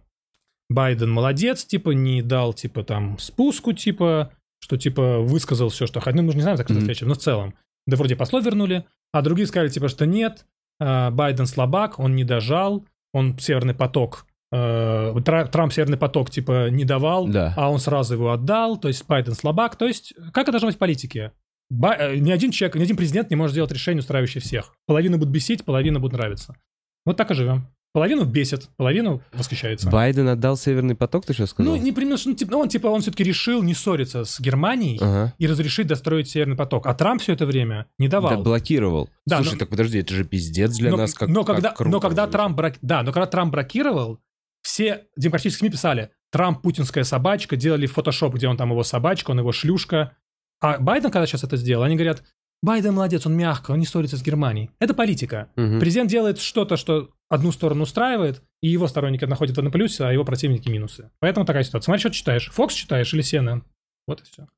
Байден 0.71 1.11
молодец, 1.11 1.65
типа, 1.65 1.91
не 1.91 2.23
дал, 2.23 2.55
типа, 2.55 2.85
там, 2.85 3.19
спуску, 3.19 3.73
типа, 3.73 4.31
что, 4.61 4.77
типа, 4.77 5.19
высказал 5.21 5.69
все, 5.69 5.87
что 5.87 6.01
хотел. 6.01 6.21
Ну, 6.21 6.27
мы 6.27 6.33
же 6.33 6.37
не 6.39 6.43
знаем, 6.43 6.57
за 6.57 6.65
Мгм. 6.65 6.79
встреча, 6.81 7.07
но 7.07 7.15
в 7.15 7.19
целом. 7.19 7.55
Да 7.87 7.97
вроде 7.97 8.17
послов 8.17 8.45
вернули. 8.45 8.85
А 9.13 9.23
другие 9.23 9.47
сказали, 9.47 9.69
типа, 9.69 9.89
что 9.89 10.05
нет, 10.07 10.45
э, 10.81 11.11
Байден 11.11 11.47
слабак, 11.47 11.99
он 11.99 12.15
не 12.15 12.25
дожал, 12.25 12.85
он 13.13 13.39
Северный 13.39 13.75
поток, 13.75 14.27
э, 14.53 15.15
Тра- 15.25 15.47
Трамп 15.47 15.73
Северный 15.73 15.97
поток, 15.99 16.31
типа, 16.31 16.69
не 16.71 16.85
давал, 16.85 17.27
Да. 17.29 17.55
а 17.57 17.71
он 17.71 17.79
сразу 17.79 18.15
его 18.15 18.31
отдал, 18.33 18.77
то 18.79 18.89
есть 18.89 19.07
Байден 19.07 19.35
слабак. 19.35 19.77
То 19.77 19.87
есть, 19.87 20.15
как 20.33 20.45
это 20.45 20.53
должно 20.53 20.69
быть 20.69 20.77
в 20.77 20.79
политике? 20.79 21.33
Ба- 21.71 21.97
э, 21.99 22.17
ни 22.19 22.31
один 22.31 22.51
человек, 22.51 22.77
ни 22.77 22.83
один 22.83 22.97
президент 22.97 23.31
не 23.31 23.37
может 23.37 23.53
сделать 23.53 23.73
решение, 23.73 24.01
устраивающее 24.01 24.41
всех. 24.41 24.75
Половина 24.87 25.19
будет 25.19 25.31
бесить, 25.31 25.65
половина 25.65 26.01
будет 26.01 26.13
нравиться. 26.13 26.57
Вот 27.05 27.17
так 27.17 27.31
и 27.31 27.35
живем. 27.35 27.69
Половину 27.95 28.25
бесит, 28.25 28.69
половину 28.77 29.23
восхищается. 29.33 29.89
Байден 29.89 30.29
отдал 30.29 30.57
Северный 30.59 30.95
поток, 30.95 31.25
ты 31.25 31.33
сейчас 31.33 31.51
сказал? 31.51 31.75
Ну, 31.75 31.83
не 31.83 31.91
примерно, 31.93 32.21
ну, 32.27 32.35
типа, 32.35 32.53
ну, 32.53 32.59
он, 32.61 32.69
типа, 32.69 32.87
он 32.89 33.01
все-таки 33.01 33.25
решил 33.25 33.63
не 33.63 33.73
ссориться 33.75 34.25
с 34.25 34.39
Германией 34.41 34.99
Ага. 35.01 35.35
и 35.39 35.47
разрешить 35.47 35.87
достроить 35.87 36.29
Северный 36.29 36.57
поток. 36.57 36.87
А 36.87 36.95
Трамп 36.95 37.23
все 37.23 37.33
это 37.33 37.47
время 37.47 37.87
не 37.99 38.09
давал. 38.09 38.31
Да, 38.31 38.39
блокировал. 38.39 39.09
Да, 39.27 39.37
Слушай, 39.37 39.55
но- 39.55 39.59
так 39.61 39.71
подожди, 39.71 39.99
это 40.01 40.15
же 40.15 40.25
пиздец 40.25 40.77
для 40.77 40.91
но, 40.91 40.99
нас, 40.99 41.15
как 41.15 41.29
но 41.29 41.45
как 41.45 41.57
когда, 41.57 41.71
круто 41.71 41.91
но 41.91 42.01
когда. 42.01 42.27
Трамп 42.27 42.57
брак... 42.57 42.75
да, 42.83 43.03
но 43.03 43.13
когда 43.13 43.27
Трамп 43.27 43.53
блокировал, 43.53 44.21
все 44.61 45.07
демократические 45.17 45.61
СМИ 45.61 45.71
писали, 45.71 46.11
Трамп 46.31 46.61
путинская 46.61 47.05
собачка, 47.05 47.57
делали 47.57 47.87
фотошоп, 47.87 48.35
где 48.35 48.49
он 48.49 48.59
там 48.59 48.71
его 48.71 48.83
собачка, 48.83 49.31
он 49.31 49.39
его 49.39 49.51
шлюшка. 49.53 50.15
А 50.61 50.79
Байден, 50.79 51.11
когда 51.11 51.27
сейчас 51.27 51.43
это 51.43 51.57
сделал, 51.57 51.85
они 51.85 51.95
говорят, 51.95 52.23
Байден 52.63 52.95
молодец, 52.95 53.25
он 53.25 53.37
мягко, 53.37 53.71
он 53.71 53.79
не 53.79 53.87
ссорится 53.87 54.17
с 54.17 54.23
Германией. 54.23 54.71
Это 54.81 54.95
политика. 54.95 55.49
Мгм. 55.57 55.79
Президент 55.79 56.11
делает 56.11 56.39
что-то, 56.39 56.77
что 56.77 57.11
одну 57.29 57.53
сторону 57.53 57.85
устраивает, 57.85 58.43
и 58.63 58.69
его 58.69 58.89
сторонники 58.89 59.25
находят 59.25 59.57
этом 59.57 59.71
плюсе, 59.71 60.05
а 60.05 60.13
его 60.13 60.25
противники 60.25 60.69
минусы. 60.69 61.11
Поэтому 61.21 61.47
такая 61.47 61.63
ситуация. 61.63 61.87
Смотри, 61.87 62.01
что 62.01 62.09
ты 62.11 62.15
читаешь. 62.17 62.51
Фокс 62.51 62.75
читаешь 62.75 63.13
или 63.15 63.23
CNN? 63.23 63.63
Вот 64.07 64.21
и 64.21 64.25
все. 64.25 64.49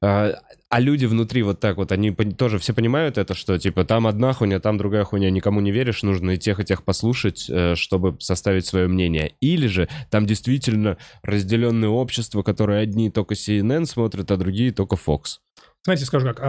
А, 0.00 0.34
а 0.68 0.80
люди 0.80 1.06
внутри 1.06 1.42
вот 1.42 1.58
так 1.58 1.76
вот, 1.76 1.90
они 1.90 2.12
тоже 2.12 2.58
все 2.58 2.72
понимают 2.72 3.18
это, 3.18 3.34
что 3.34 3.58
типа 3.58 3.84
там 3.84 4.06
одна 4.06 4.32
хуйня, 4.32 4.60
там 4.60 4.78
другая 4.78 5.02
хуйня, 5.02 5.30
никому 5.30 5.60
не 5.60 5.72
веришь, 5.72 6.04
нужно 6.04 6.32
и 6.32 6.38
тех, 6.38 6.60
и 6.60 6.64
тех 6.64 6.84
послушать, 6.84 7.46
э, 7.48 7.74
чтобы 7.74 8.16
составить 8.20 8.66
свое 8.66 8.86
мнение. 8.86 9.34
Или 9.40 9.66
же 9.66 9.88
там 10.10 10.26
действительно 10.26 10.98
разделенное 11.22 11.88
общество, 11.88 12.42
которое 12.42 12.80
одни 12.82 13.10
только 13.10 13.34
CNN 13.34 13.86
смотрят, 13.86 14.30
а 14.30 14.36
другие 14.36 14.72
только 14.72 14.94
Fox. 14.94 15.38
Смотрите, 15.82 16.06
скажу 16.06 16.26
как. 16.26 16.40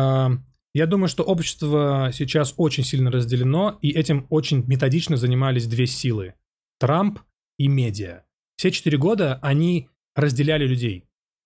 Я 0.74 0.86
думаю, 0.86 1.07
что 1.09 1.24
общество 1.24 2.11
сейчас 2.13 2.53
очень 2.57 2.84
сильно 2.84 3.09
разделено, 3.11 3.78
и 3.82 3.89
этим 3.91 4.28
очень 4.30 4.63
методично 4.67 5.17
занимались 5.17 5.65
две 5.67 5.88
силы. 5.88 6.36
Трамп 6.80 7.20
и 7.57 7.67
медиа. 7.67 8.24
Все 8.57 8.72
четыре 8.72 8.97
года 8.97 9.39
они 9.41 9.89
разделяли 10.15 10.65
людей. 10.67 11.05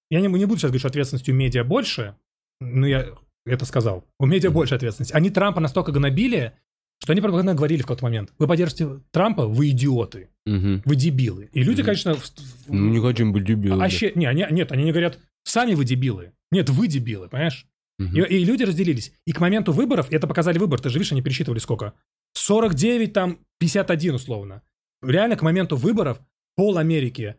Я 0.10 0.20
не, 0.20 0.28
не 0.28 0.46
буду 0.46 0.58
сейчас 0.60 0.70
говорить, 0.72 0.82
что 0.82 0.90
ответственности 0.90 1.32
у 1.32 1.34
медиа 1.34 1.64
больше, 1.64 2.16
но 2.60 2.86
я 2.86 3.08
это 3.46 3.66
сказал. 3.66 4.06
У 4.20 4.26
медиа 4.26 4.52
больше 4.52 4.76
ответственности. 4.76 5.14
Они 5.14 5.30
Трампа 5.30 5.60
настолько 5.62 5.92
гнобили, 5.92 6.54
что 7.02 7.14
они 7.14 7.22
пропагандно 7.22 7.56
говорили 7.56 7.82
в 7.82 7.86
какой-то 7.86 8.04
момент. 8.04 8.34
Вы 8.40 8.48
поддержите 8.48 9.00
Трампа, 9.12 9.48
вы 9.48 9.70
идиоты, 9.70 10.30
Мгм. 10.46 10.82
вы 10.86 10.96
дебилы. 10.96 11.50
И 11.54 11.64
люди, 11.64 11.80
Мгм. 11.82 11.86
конечно... 11.86 12.16
в- 12.16 12.32
Ну, 12.68 12.90
не 12.90 13.00
хотим 13.00 13.32
быть 13.32 13.46
дебилами. 13.46 13.84
а 13.86 13.90
щи- 13.90 14.12
не, 14.16 14.26
они, 14.26 14.46
нет, 14.52 14.72
они 14.72 14.84
не 14.84 14.92
говорят, 14.92 15.20
сами 15.44 15.74
вы 15.76 15.86
дебилы. 15.86 16.34
Нет, 16.52 16.70
вы 16.70 16.88
дебилы, 16.88 17.28
понимаешь? 17.30 17.66
Мгм. 18.00 18.16
И, 18.16 18.22
и 18.22 18.46
люди 18.46 18.64
разделились. 18.64 19.14
И 19.26 19.32
к 19.32 19.40
моменту 19.40 19.72
выборов, 19.72 20.12
это 20.12 20.28
показали 20.28 20.58
выбор, 20.58 20.80
ты 20.80 20.90
же 20.90 20.98
видишь, 20.98 21.12
они 21.12 21.22
пересчитывали 21.22 21.60
сколько? 21.60 21.94
49, 22.34 23.14
там, 23.14 23.40
51 23.60 24.16
условно. 24.16 24.64
Реально 25.02 25.36
к 25.36 25.42
моменту 25.42 25.76
выборов 25.76 26.22
пол 26.56 26.78
Америки 26.78 27.36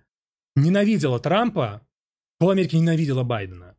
ненавидела 0.57 1.18
Трампа, 1.18 1.86
пол 2.38 2.50
Америки 2.50 2.76
ненавидела 2.76 3.24
Байдена. 3.24 3.76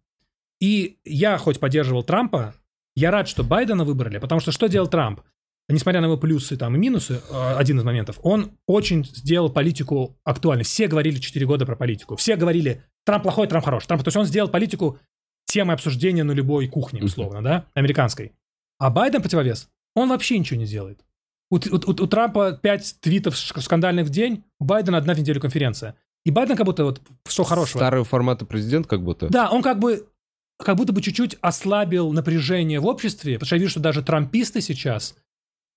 И 0.60 1.00
я 1.06 1.38
хоть 1.38 1.60
поддерживал 1.60 2.04
Трампа, 2.04 2.56
я 2.96 3.12
рад, 3.12 3.28
что 3.28 3.44
Байдена 3.44 3.84
выбрали, 3.84 4.20
потому 4.20 4.40
что 4.42 4.52
что 4.52 4.68
делал 4.68 4.88
Трамп? 4.88 5.22
Несмотря 5.68 6.00
на 6.00 6.06
его 6.06 6.18
плюсы 6.18 6.58
там, 6.58 6.76
и 6.76 6.78
минусы, 6.78 7.22
э, 7.28 7.56
один 7.56 7.80
из 7.80 7.84
моментов, 7.84 8.20
он 8.22 8.52
очень 8.68 9.04
сделал 9.04 9.50
политику 9.50 10.20
актуальной. 10.24 10.64
Все 10.64 10.88
говорили 10.88 11.18
4 11.18 11.46
года 11.46 11.66
про 11.66 11.76
политику. 11.76 12.16
Все 12.16 12.36
говорили, 12.36 12.84
Трамп 13.04 13.24
плохой, 13.24 13.48
Трамп 13.48 13.66
хороший. 13.66 13.88
Трамп, 13.88 14.04
то 14.04 14.10
есть 14.10 14.18
он 14.18 14.26
сделал 14.26 14.48
политику 14.48 15.00
темой 15.56 15.74
обсуждения 15.76 16.24
на 16.24 16.34
любой 16.34 16.68
кухне, 16.68 17.02
условно, 17.04 17.42
да, 17.42 17.66
американской. 17.74 18.32
А 18.78 18.90
Байден 18.90 19.22
противовес, 19.22 19.70
он 19.96 20.10
вообще 20.10 20.38
ничего 20.38 20.60
не 20.60 20.66
делает. 20.68 21.00
У, 21.50 21.56
у- 21.58 21.60
у- 21.92 22.04
у 22.04 22.08
Трампа 22.08 22.52
5 22.54 22.98
твитов 23.02 23.38
скандальных 23.38 24.08
в 24.08 24.10
день, 24.10 24.44
у 24.60 24.66
Байдена 24.66 24.98
одна 24.98 25.14
в 25.14 25.20
неделю 25.20 25.40
конференция. 25.40 25.96
И 26.26 26.32
Байден 26.32 26.56
как 26.58 26.66
будто 26.66 26.84
вот 26.84 27.02
что 27.28 27.44
хорошего. 27.44 27.80
Старый 27.80 28.04
формата 28.04 28.46
президент 28.46 28.88
как 28.88 29.02
будто. 29.04 29.30
Да, 29.30 29.50
он 29.52 29.62
как 29.62 29.80
бы 29.80 30.08
как 30.58 30.76
будто 30.78 30.92
бы 30.94 31.02
чуть-чуть 31.02 31.38
ослабил 31.42 32.12
напряжение 32.14 32.80
в 32.80 32.86
обществе, 32.86 33.34
потому 33.36 33.46
что 33.48 33.56
я 33.56 33.60
вижу, 33.60 33.72
что 33.72 33.80
даже 33.80 34.02
трамписты 34.04 34.62
сейчас 34.62 35.16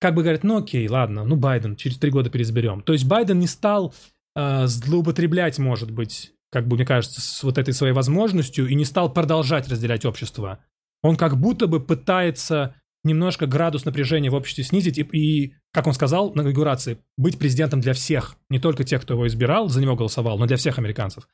как 0.00 0.14
бы 0.14 0.22
говорят, 0.22 0.44
ну 0.44 0.56
окей, 0.58 0.88
ладно, 0.88 1.24
ну 1.24 1.36
Байден, 1.36 1.76
через 1.76 1.98
три 1.98 2.10
года 2.10 2.30
переизберем. 2.30 2.82
То 2.82 2.92
есть 2.92 3.04
Байден 3.04 3.38
не 3.40 3.46
стал 3.48 3.92
э, 4.36 4.66
злоупотреблять, 4.66 5.58
может 5.58 5.90
быть, 5.90 6.32
как 6.50 6.66
бы 6.66 6.76
мне 6.76 6.86
кажется, 6.86 7.20
с 7.20 7.42
вот 7.42 7.58
этой 7.58 7.74
своей 7.74 7.92
возможностью 7.92 8.66
и 8.66 8.74
не 8.74 8.84
стал 8.84 9.12
продолжать 9.12 9.68
разделять 9.68 10.04
общество. 10.04 10.64
Он 11.02 11.16
как 11.16 11.38
будто 11.38 11.66
бы 11.66 11.80
пытается 11.80 12.74
немножко 13.04 13.46
градус 13.46 13.84
напряжения 13.84 14.30
в 14.30 14.34
обществе 14.34 14.64
снизить 14.64 14.98
и, 14.98 15.02
и, 15.02 15.54
как 15.72 15.86
он 15.86 15.94
сказал 15.94 16.32
на 16.34 16.42
инаугурации, 16.42 16.98
быть 17.16 17.38
президентом 17.38 17.80
для 17.80 17.92
всех, 17.92 18.36
не 18.50 18.58
только 18.58 18.84
тех, 18.84 19.02
кто 19.02 19.14
его 19.14 19.26
избирал, 19.26 19.68
за 19.68 19.80
него 19.80 19.96
голосовал, 19.96 20.38
но 20.38 20.46
для 20.46 20.56
всех 20.56 20.78
американцев. 20.78 21.28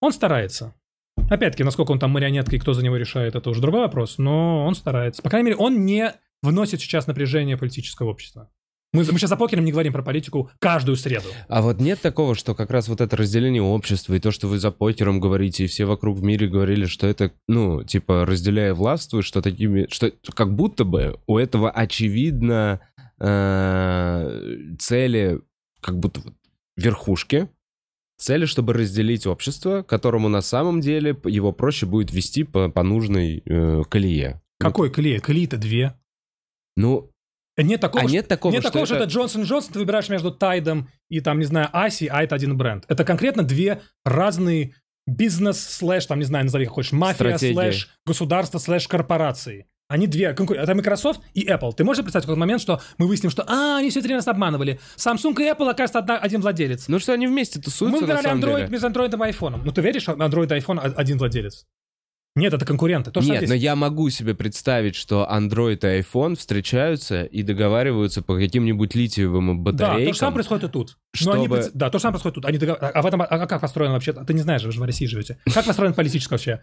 Он 0.00 0.12
старается. 0.12 0.74
Опять-таки, 1.28 1.64
насколько 1.64 1.90
он 1.90 1.98
там 1.98 2.10
марионетка 2.12 2.56
и 2.56 2.58
кто 2.58 2.72
за 2.72 2.82
него 2.82 2.96
решает, 2.96 3.34
это 3.34 3.50
уже 3.50 3.60
другой 3.60 3.80
вопрос, 3.82 4.18
но 4.18 4.64
он 4.64 4.74
старается. 4.74 5.22
По 5.22 5.28
крайней 5.28 5.50
мере, 5.50 5.56
он 5.58 5.84
не 5.84 6.14
вносит 6.42 6.80
сейчас 6.80 7.06
напряжение 7.06 7.58
политического 7.58 8.08
общества. 8.08 8.50
Мы, 8.92 9.04
мы 9.04 9.18
сейчас 9.18 9.30
за 9.30 9.36
покером 9.36 9.64
не 9.64 9.70
говорим 9.70 9.92
про 9.92 10.02
политику 10.02 10.50
каждую 10.58 10.96
среду. 10.96 11.28
А 11.48 11.62
вот 11.62 11.80
нет 11.80 12.00
такого, 12.00 12.34
что 12.34 12.56
как 12.56 12.70
раз 12.70 12.88
вот 12.88 13.00
это 13.00 13.16
разделение 13.16 13.62
общества 13.62 14.14
и 14.14 14.20
то, 14.20 14.32
что 14.32 14.48
вы 14.48 14.58
за 14.58 14.72
покером 14.72 15.20
говорите, 15.20 15.64
и 15.64 15.66
все 15.68 15.84
вокруг 15.84 16.18
в 16.18 16.22
мире 16.24 16.48
говорили, 16.48 16.86
что 16.86 17.06
это, 17.06 17.32
ну, 17.46 17.84
типа, 17.84 18.26
разделяя 18.26 18.74
властвуешь, 18.74 19.26
что 19.26 19.42
такими, 19.42 19.86
что 19.90 20.12
как 20.34 20.54
будто 20.54 20.84
бы 20.84 21.20
у 21.28 21.38
этого 21.38 21.70
очевидно 21.70 22.80
э, 23.20 24.74
цели, 24.80 25.40
как 25.80 25.98
будто 25.98 26.22
верхушки, 26.76 27.48
цели, 28.18 28.44
чтобы 28.44 28.72
разделить 28.72 29.24
общество, 29.24 29.82
которому 29.82 30.28
на 30.28 30.42
самом 30.42 30.80
деле 30.80 31.16
его 31.24 31.52
проще 31.52 31.86
будет 31.86 32.12
вести 32.12 32.42
по, 32.42 32.68
по 32.68 32.82
нужной 32.82 33.42
э, 33.44 33.82
колее. 33.88 34.42
Какой 34.58 34.90
колее? 34.90 35.20
Колеи-то 35.20 35.56
две. 35.58 35.94
Ну, 36.76 37.10
Нет 37.62 37.80
такого, 37.80 38.04
а 38.04 38.06
нет 38.06 38.28
такого, 38.28 38.52
нет 38.52 38.62
что 38.62 38.70
такого, 38.70 38.86
что 38.86 38.94
это- 38.96 39.04
это 39.04 39.12
Johnson 39.12 39.42
Johnson, 39.44 39.72
ты 39.72 39.78
выбираешь 39.78 40.08
между 40.08 40.30
Tide 40.30 40.69
ом 40.69 40.88
и 41.08 41.20
там, 41.20 41.38
не 41.38 41.44
знаю, 41.44 41.68
Ace, 41.72 42.06
а 42.06 42.22
это 42.22 42.34
один 42.34 42.56
бренд. 42.56 42.84
Это 42.88 43.04
конкретно 43.04 43.42
две 43.42 43.80
разные 44.04 44.74
бизнес 45.06 45.60
слэш, 45.60 46.06
там, 46.06 46.18
не 46.18 46.24
знаю, 46.24 46.44
назови 46.44 46.66
как 46.66 46.74
хочешь, 46.74 46.92
мафия 46.92 47.14
Стратегии. 47.36 47.54
слэш 47.54 47.88
государство 48.06 48.58
слэш 48.58 48.86
корпорации. 48.88 49.66
Они 49.88 50.06
две 50.06 50.32
конкуренты. 50.34 50.62
Это 50.70 50.74
Microsoft 50.76 51.20
и 51.34 51.44
Apple. 51.48 51.72
Ты 51.74 51.82
можешь 51.82 52.04
представить 52.04 52.24
какой 52.26 52.38
момент, 52.38 52.62
что 52.62 52.80
мы 52.96 53.08
выясним, 53.08 53.28
что 53.28 53.42
а, 53.48 53.78
они 53.78 53.90
все 53.90 54.00
время 54.00 54.18
нас 54.18 54.28
обманывали. 54.28 54.78
Samsung 54.96 55.32
и 55.42 55.50
Apple, 55.50 55.68
оказывается, 55.68 55.98
одна- 55.98 56.18
один 56.18 56.42
владелец. 56.42 56.86
ну 56.86 57.00
что 57.00 57.12
они 57.12 57.26
вместе 57.26 57.60
тусуются, 57.60 58.00
мы 58.00 58.06
выбирали 58.06 58.28
Android 58.28 58.56
деле? 58.58 58.68
между 58.68 58.86
Android 58.88 59.08
и 59.08 59.32
iPhone. 59.32 59.60
Ну 59.64 59.72
ты 59.72 59.80
веришь, 59.80 60.02
что 60.02 60.12
Android 60.12 60.44
и 60.56 60.60
iPhone 60.60 60.78
а- 60.78 60.94
один 60.96 61.18
владелец? 61.18 61.66
Нет, 62.36 62.54
это 62.54 62.64
конкуренты. 62.64 63.10
То, 63.10 63.20
Нет, 63.20 63.48
но 63.48 63.54
я 63.54 63.74
могу 63.74 64.08
себе 64.08 64.34
представить, 64.36 64.94
что 64.94 65.28
Android 65.30 65.78
и 65.82 66.00
iPhone 66.00 66.36
встречаются 66.36 67.24
и 67.24 67.42
договариваются 67.42 68.22
по 68.22 68.36
каким-нибудь 68.36 68.94
литиевым 68.94 69.64
Да, 69.64 69.72
батарейкам. 69.72 70.06
то 70.06 70.12
же 70.12 70.18
самое 70.18 70.34
происходит 70.34 70.64
и 70.64 70.68
тут. 70.72 70.98
Но 71.24 71.32
они 71.32 71.46
чтобы- 71.46 71.70
Да, 71.74 71.90
то 71.90 71.98
же 71.98 72.02
самое 72.02 72.12
происходит 72.14 72.34
тут. 72.36 72.44
Они 72.44 72.58
догов- 72.58 72.78
а, 72.80 72.88
а 72.90 73.02
в 73.02 73.06
этом, 73.06 73.22
а, 73.22 73.24
а 73.24 73.46
как 73.48 73.60
построено 73.60 73.94
вообще? 73.94 74.12
Ты 74.12 74.32
не 74.32 74.42
знаешь, 74.42 74.62
вы 74.62 74.70
же 74.70 74.78
в 74.78 74.84
России 74.84 75.06
живете. 75.06 75.38
Как 75.52 75.64
построено 75.66 75.92
политическое 75.94 76.34
вообще? 76.36 76.60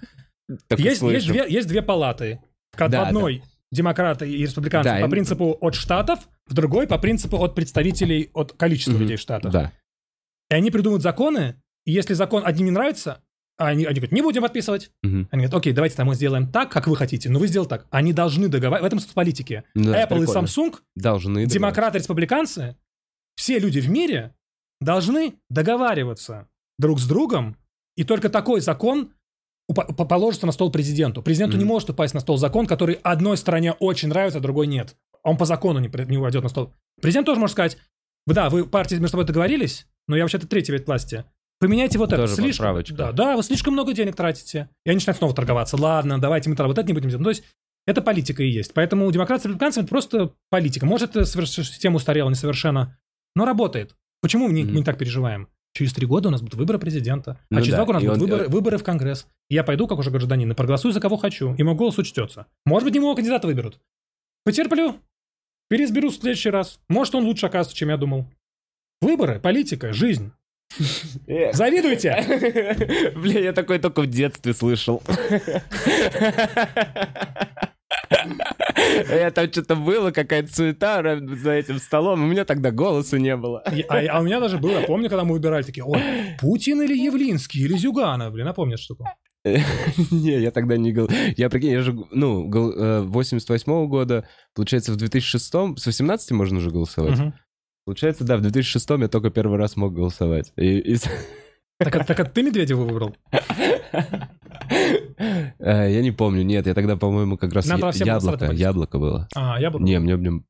Есть, 0.78 1.02
две, 1.28 1.46
есть 1.50 1.68
две 1.68 1.82
палаты. 1.82 2.40
В 2.74 2.90
Да, 2.90 3.08
одной 3.08 3.44
демократы 3.70 4.30
и 4.32 4.44
республиканцы 4.44 4.90
Да, 4.90 4.96
по 5.00 5.04
им- 5.06 5.10
принципу 5.12 5.58
от 5.60 5.76
штатов, 5.76 6.20
в 6.46 6.54
другой 6.54 6.88
по 6.88 6.98
принципу 6.98 7.38
от 7.44 7.56
представителей, 7.56 8.30
от 8.34 8.54
количества 8.54 8.98
людей 8.98 9.18
в 9.18 9.20
штатах. 9.20 9.52
Да. 9.52 9.72
И 10.50 10.54
они 10.56 10.72
придумывают 10.72 11.04
законы, 11.04 11.62
и 11.86 11.92
если 11.92 12.14
закон 12.14 12.44
одним 12.46 12.68
не 12.68 12.72
нравится, 12.72 13.22
а 13.58 13.68
они, 13.68 13.86
они 13.86 13.96
говорят, 13.96 14.12
не 14.12 14.22
будем 14.22 14.42
подписывать. 14.44 14.92
Мгм. 15.04 15.28
Они 15.32 15.42
говорят, 15.44 15.54
окей, 15.54 15.74
давайте 15.74 15.96
там 15.96 16.08
мы 16.08 16.16
сделаем 16.16 16.52
так, 16.52 16.72
как 16.72 16.88
вы 16.88 16.96
хотите, 16.96 17.30
но 17.30 17.40
вы 17.40 17.48
сделали 17.48 17.68
так. 17.68 17.88
Они 17.90 18.14
должны 18.14 18.48
договариваться. 18.48 18.84
В 18.84 18.86
этом 18.88 19.00
суть 19.00 19.14
политики. 19.14 19.64
Да, 19.74 20.04
Apple 20.04 20.18
и 20.18 20.26
прикольно. 20.26 20.40
Samsung 20.46 20.76
Должны 20.96 21.46
демократы, 21.48 21.98
республиканцы, 21.98 22.76
все 23.36 23.60
люди 23.60 23.80
в 23.80 23.90
мире 23.90 24.36
должны 24.80 25.36
договариваться 25.50 26.48
друг 26.78 27.00
с 27.00 27.08
другом, 27.08 27.58
и 27.96 28.04
только 28.04 28.30
такой 28.30 28.62
закон 28.62 29.12
положится 30.08 30.46
на 30.46 30.52
стол 30.52 30.72
президенту. 30.72 31.22
Президенту 31.22 31.58
не 31.58 31.64
Мгм. 31.64 31.74
может 31.74 31.90
упасть 31.90 32.14
на 32.14 32.20
стол 32.20 32.38
закон, 32.38 32.68
который 32.68 32.96
одной 33.04 33.38
стороне 33.38 33.74
очень 33.74 34.08
нравится, 34.10 34.40
а 34.40 34.42
другой 34.42 34.68
нет. 34.68 34.96
Он 35.24 35.36
по 35.38 35.46
закону 35.46 35.80
не, 35.80 35.90
не 36.06 36.18
упадет 36.18 36.44
на 36.44 36.50
стол. 36.50 36.74
Президент 37.02 37.26
тоже 37.26 37.40
может 37.40 37.54
сказать, 37.54 37.78
да, 38.28 38.50
вы 38.50 38.66
партии 38.66 38.96
между 38.96 39.10
собой 39.10 39.26
договорились, 39.26 39.88
но 40.08 40.16
я 40.16 40.24
вообще-то 40.24 40.48
третий 40.48 40.72
вид 40.72 40.86
власти. 40.88 41.26
Поменяйте 41.60 41.98
вот 41.98 42.14
это. 42.14 42.24
Тоже 42.24 42.36
Слишком, 42.36 42.66
поправочка. 42.66 42.96
да, 42.96 43.12
да, 43.12 43.36
вы 43.36 43.44
слишком 43.44 43.74
много 43.74 43.94
денег 43.94 44.16
тратите. 44.16 44.70
И 44.86 44.90
они 44.90 44.98
начинают 44.98 45.18
снова 45.18 45.34
торговаться. 45.34 45.76
Ладно, 45.76 46.20
давайте 46.20 46.50
мы 46.50 46.56
вот 46.56 46.78
это 46.78 46.88
не 46.88 46.94
будем 46.94 47.10
делать. 47.10 47.20
Ну, 47.20 47.24
то 47.26 47.30
есть 47.32 47.44
это 47.88 48.02
политика 48.02 48.44
и 48.44 48.50
есть. 48.50 48.74
Поэтому 48.74 49.12
демократы 49.12 49.42
с 49.42 49.46
республиканцами 49.46 49.84
это 49.86 49.90
просто 49.90 50.34
политика. 50.50 50.86
Может, 50.86 51.16
соверш- 51.16 51.64
система 51.64 51.96
устарела 51.96 52.30
несовершенно, 52.30 52.98
но 53.36 53.46
работает. 53.46 53.96
Почему 54.22 54.48
мы 54.48 54.54
не, 54.54 54.64
Мгм. 54.64 54.74
мы 54.74 54.78
не 54.80 54.84
так 54.86 54.98
переживаем? 55.00 55.48
Через 55.74 55.94
три 55.94 56.06
года 56.08 56.30
у 56.30 56.32
нас 56.32 56.42
будут 56.42 56.56
выборы 56.56 56.80
президента, 56.80 57.40
Ну 57.50 57.60
а 57.60 57.62
через 57.62 57.72
да, 57.78 57.78
два 57.78 57.86
года 57.86 58.00
у 58.00 58.02
нас 58.02 58.04
и 58.04 58.08
будут 58.08 58.22
он- 58.22 58.30
выборы, 58.38 58.50
выборы 58.50 58.78
в 58.78 58.84
Конгресс. 58.84 59.28
И 59.50 59.56
я 59.56 59.64
пойду, 59.64 59.88
как 59.88 60.00
уже 60.00 60.10
гражданин, 60.12 60.52
и 60.52 60.56
проголосую 60.56 60.92
за 60.92 61.00
кого 61.00 61.18
хочу, 61.18 61.54
и 61.56 61.64
мой 61.64 61.76
голос 61.76 61.98
учтется. 61.98 62.48
Может 62.66 62.86
быть, 62.86 62.94
не 62.94 63.00
моего 63.00 63.16
кандидата 63.16 63.46
выберут. 63.48 63.80
Потерплю. 64.44 64.96
Переизберу 65.70 66.10
в 66.10 66.16
следующий 66.16 66.50
раз. 66.50 66.80
Может, 66.90 67.16
он 67.16 67.26
лучше 67.26 67.46
окажется, 67.46 67.76
чем 67.76 67.90
я 67.90 67.98
думал. 67.98 68.26
Выборы, 69.02 69.40
политика, 69.40 69.94
жизнь. 69.94 70.32
Завидуете? 71.54 73.14
Бля, 73.16 73.40
я 73.40 73.54
такой 73.54 73.80
только 73.80 74.02
в 74.02 74.08
детстве 74.08 74.54
слышал. 74.54 75.02
Я 79.10 79.32
там 79.36 79.52
что-то 79.52 79.76
было, 79.76 80.12
какая-то 80.12 80.54
суета 80.54 81.02
за 81.20 81.52
этим 81.52 81.80
столом, 81.80 82.24
у 82.24 82.28
меня 82.28 82.46
тогда 82.46 82.72
голоса 82.72 83.18
не 83.18 83.36
было. 83.36 83.64
А, 83.90 84.00
а 84.10 84.20
у 84.20 84.24
меня 84.24 84.40
даже 84.40 84.58
было, 84.58 84.82
помню, 84.82 85.10
когда 85.10 85.24
мы 85.24 85.34
выбирали, 85.34 85.64
такие, 85.64 85.84
ой, 85.84 86.02
Путин 86.40 86.82
или 86.82 86.96
Явлинский, 86.96 87.62
или 87.62 87.76
Зюганов, 87.78 88.34
блин, 88.34 88.46
напомню 88.46 88.78
штуку. 88.78 89.06
Не, 90.12 90.40
я 90.42 90.52
тогда 90.52 90.76
не 90.78 90.92
гол... 90.92 91.10
Я, 91.38 91.50
прикинь, 91.50 91.72
я 91.72 91.82
же, 91.82 91.96
ну, 92.12 92.50
гол- 92.50 92.74
э, 92.74 93.02
88 93.02 93.88
года, 93.88 94.28
получается, 94.54 94.92
в 94.92 94.98
2006 94.98 95.46
с 95.78 95.86
18 95.86 96.32
можно 96.32 96.58
уже 96.58 96.70
голосовать. 96.70 97.18
Получается, 97.88 98.26
да, 98.26 98.36
в 98.36 98.42
2006 98.42 98.90
я 99.00 99.08
только 99.08 99.30
первый 99.30 99.58
раз 99.58 99.78
мог 99.78 99.94
голосовать. 99.94 100.52
И- 100.58 100.80
и- 100.80 100.98
Так, 101.80 101.96
а- 101.96 102.04
так 102.04 102.20
а 102.20 102.26
ты 102.26 102.44
Медведева 102.44 102.84
выбрал? 102.84 103.16
Э, 105.60 105.90
Я 105.90 106.02
не 106.02 106.12
помню, 106.12 106.44
нет, 106.44 106.68
я 106.68 106.74
тогда, 106.74 106.98
по-моему, 106.98 107.38
как 107.38 107.54
раз 107.54 107.66
яблоко, 107.66 108.52
яблоко 108.52 109.00
было. 109.00 109.28
А, 109.36 109.58
я 109.60 109.72
был. 109.72 109.80
Не, 109.80 110.00
мне, 110.00 110.18
мне, 110.18 110.44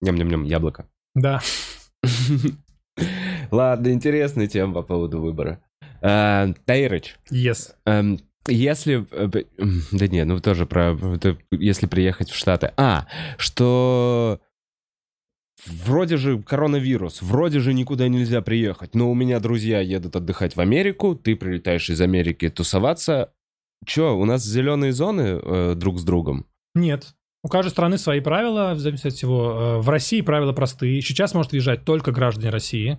ням-ням-ням, 0.00 0.44
яблоко. 0.44 0.86
Да. 1.14 1.40
Ладно, 3.50 3.92
интересная 3.92 4.46
тема 4.46 4.72
по 4.72 4.82
поводу 4.82 5.20
выбора. 5.20 5.60
Э, 6.00 6.54
Таирыч, 6.64 7.16
Yes. 7.30 7.74
эм, 7.84 8.18
Если... 8.48 9.06
э, 9.10 9.28
Да 9.92 10.08
не, 10.08 10.24
ну 10.24 10.40
тоже 10.40 10.64
про... 10.64 10.96
Если 11.50 11.86
приехать 11.86 12.30
в 12.30 12.36
Штаты. 12.36 12.72
А, 12.78 13.06
что... 13.36 14.40
Вроде 15.66 16.16
же 16.16 16.42
коронавирус, 16.42 17.22
вроде 17.22 17.60
же 17.60 17.72
никуда 17.72 18.08
нельзя 18.08 18.42
приехать, 18.42 18.94
но 18.94 19.10
у 19.10 19.14
меня 19.14 19.38
друзья 19.40 19.80
едут 19.80 20.16
отдыхать 20.16 20.56
в 20.56 20.60
Америку, 20.60 21.14
ты 21.14 21.36
прилетаешь 21.36 21.88
из 21.88 22.00
Америки 22.00 22.48
тусоваться. 22.48 23.32
Че, 23.86 24.14
у 24.16 24.24
нас 24.24 24.44
зеленые 24.44 24.92
зоны 24.92 25.40
э, 25.42 25.74
друг 25.76 25.98
с 25.98 26.04
другом? 26.04 26.46
Нет. 26.74 27.14
У 27.44 27.48
каждой 27.48 27.70
страны 27.70 27.98
свои 27.98 28.20
правила, 28.20 28.74
в 28.74 28.78
зависимости 28.80 29.08
от 29.08 29.14
всего. 29.14 29.52
Э, 29.52 29.78
В 29.80 29.88
России 29.88 30.20
правила 30.20 30.52
простые. 30.52 31.00
Сейчас 31.02 31.34
может 31.34 31.52
въезжать 31.52 31.84
только 31.84 32.12
граждане 32.12 32.50
России. 32.50 32.98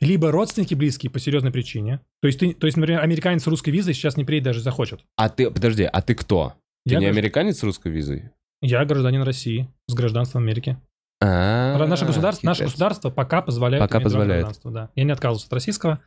Либо 0.00 0.32
родственники 0.32 0.74
близкие 0.74 1.10
по 1.10 1.20
серьезной 1.20 1.52
причине. 1.52 2.00
То 2.20 2.26
есть, 2.26 2.40
ты, 2.40 2.52
то 2.52 2.66
есть, 2.66 2.76
например, 2.76 3.00
американец 3.00 3.44
с 3.44 3.46
русской 3.46 3.70
визой 3.70 3.94
сейчас 3.94 4.16
не 4.16 4.24
приедет 4.24 4.46
даже 4.46 4.60
захочет. 4.60 5.00
А 5.16 5.28
ты, 5.28 5.50
подожди, 5.50 5.84
а 5.84 6.02
ты 6.02 6.14
кто? 6.16 6.54
Ты 6.84 6.94
Я 6.94 6.98
не 6.98 7.06
гражд- 7.06 7.16
американец 7.18 7.58
с 7.58 7.62
русской 7.62 7.92
визой? 7.92 8.30
Я 8.60 8.84
гражданин 8.84 9.22
России 9.22 9.68
с 9.86 9.94
гражданством 9.94 10.42
Америки. 10.42 10.76
А, 11.20 11.78
наше, 11.86 12.04
государство, 12.04 12.46
наше 12.46 12.64
государство 12.64 13.10
пока 13.10 13.40
позволяет 13.42 13.82
Пока 13.82 14.00
позволяет. 14.00 14.60
да. 14.64 14.90
Я 14.94 15.04
не 15.04 15.12
отказывался 15.12 15.46
от 15.46 15.52
российского. 15.54 16.00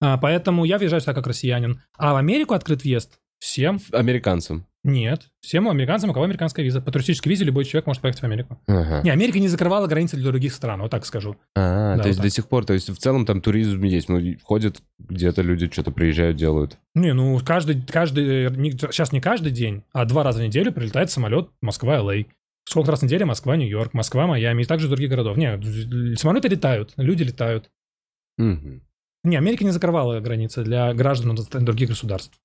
А, 0.00 0.18
поэтому 0.18 0.64
я 0.64 0.78
въезжаю 0.78 1.00
сюда 1.00 1.14
как 1.14 1.26
россиянин. 1.26 1.80
А 1.96 2.12
в 2.12 2.16
Америку 2.16 2.54
открыт 2.54 2.82
въезд 2.82 3.18
всем. 3.38 3.78
Американцам. 3.92 4.66
Нет. 4.82 5.28
Всем 5.40 5.66
американцам, 5.66 6.10
у 6.10 6.12
кого 6.12 6.26
американская 6.26 6.62
виза. 6.62 6.82
По 6.82 6.92
туристической 6.92 7.30
визе 7.30 7.44
любой 7.46 7.64
человек 7.64 7.86
может 7.86 8.02
поехать 8.02 8.20
в 8.20 8.24
Америку. 8.24 8.60
Ага. 8.66 9.00
Не, 9.02 9.10
Америка 9.10 9.38
не 9.38 9.48
закрывала 9.48 9.86
границы 9.86 10.16
для 10.16 10.26
других 10.30 10.52
стран, 10.52 10.82
вот 10.82 10.90
так 10.90 11.06
скажу. 11.06 11.36
А, 11.56 11.96
Да, 11.96 12.02
то 12.02 12.08
есть 12.08 12.18
вот 12.18 12.24
до 12.24 12.28
так. 12.28 12.34
сих 12.36 12.48
пор, 12.48 12.66
то 12.66 12.74
есть 12.74 12.90
в 12.90 12.96
целом 12.98 13.24
там 13.24 13.40
туризм 13.40 13.82
есть, 13.82 14.10
ну, 14.10 14.18
и 14.18 14.36
ходят 14.42 14.82
где-то 14.98 15.40
люди 15.40 15.70
что-то 15.72 15.90
приезжают, 15.90 16.36
делают. 16.36 16.76
Не, 16.94 17.14
ну 17.14 17.40
каждый, 17.42 17.80
каждый, 17.82 18.50
не- 18.50 18.72
сейчас 18.72 19.10
не 19.12 19.22
каждый 19.22 19.52
день, 19.52 19.84
а 19.94 20.04
два 20.04 20.22
раза 20.22 20.40
в 20.40 20.42
неделю 20.42 20.70
прилетает 20.70 21.10
самолет 21.10 21.48
Москва-ЛА. 21.62 22.24
Сколько 22.66 22.90
раз 22.90 23.00
в 23.00 23.02
неделю 23.04 23.26
Москва, 23.26 23.56
Нью-Йорк, 23.56 23.92
Москва, 23.92 24.26
Майами 24.26 24.62
и 24.62 24.64
также 24.64 24.88
других 24.88 25.10
городов. 25.10 25.36
Не, 25.36 26.16
самолеты 26.16 26.48
летают, 26.48 26.92
люди 26.96 27.22
летают. 27.22 27.70
Мгм. 28.38 28.82
Не, 29.22 29.36
Америка 29.36 29.64
не 29.64 29.70
закрывала 29.70 30.20
границы 30.20 30.64
для 30.64 30.92
граждан 30.94 31.36
других 31.64 31.90
государств. 31.90 32.38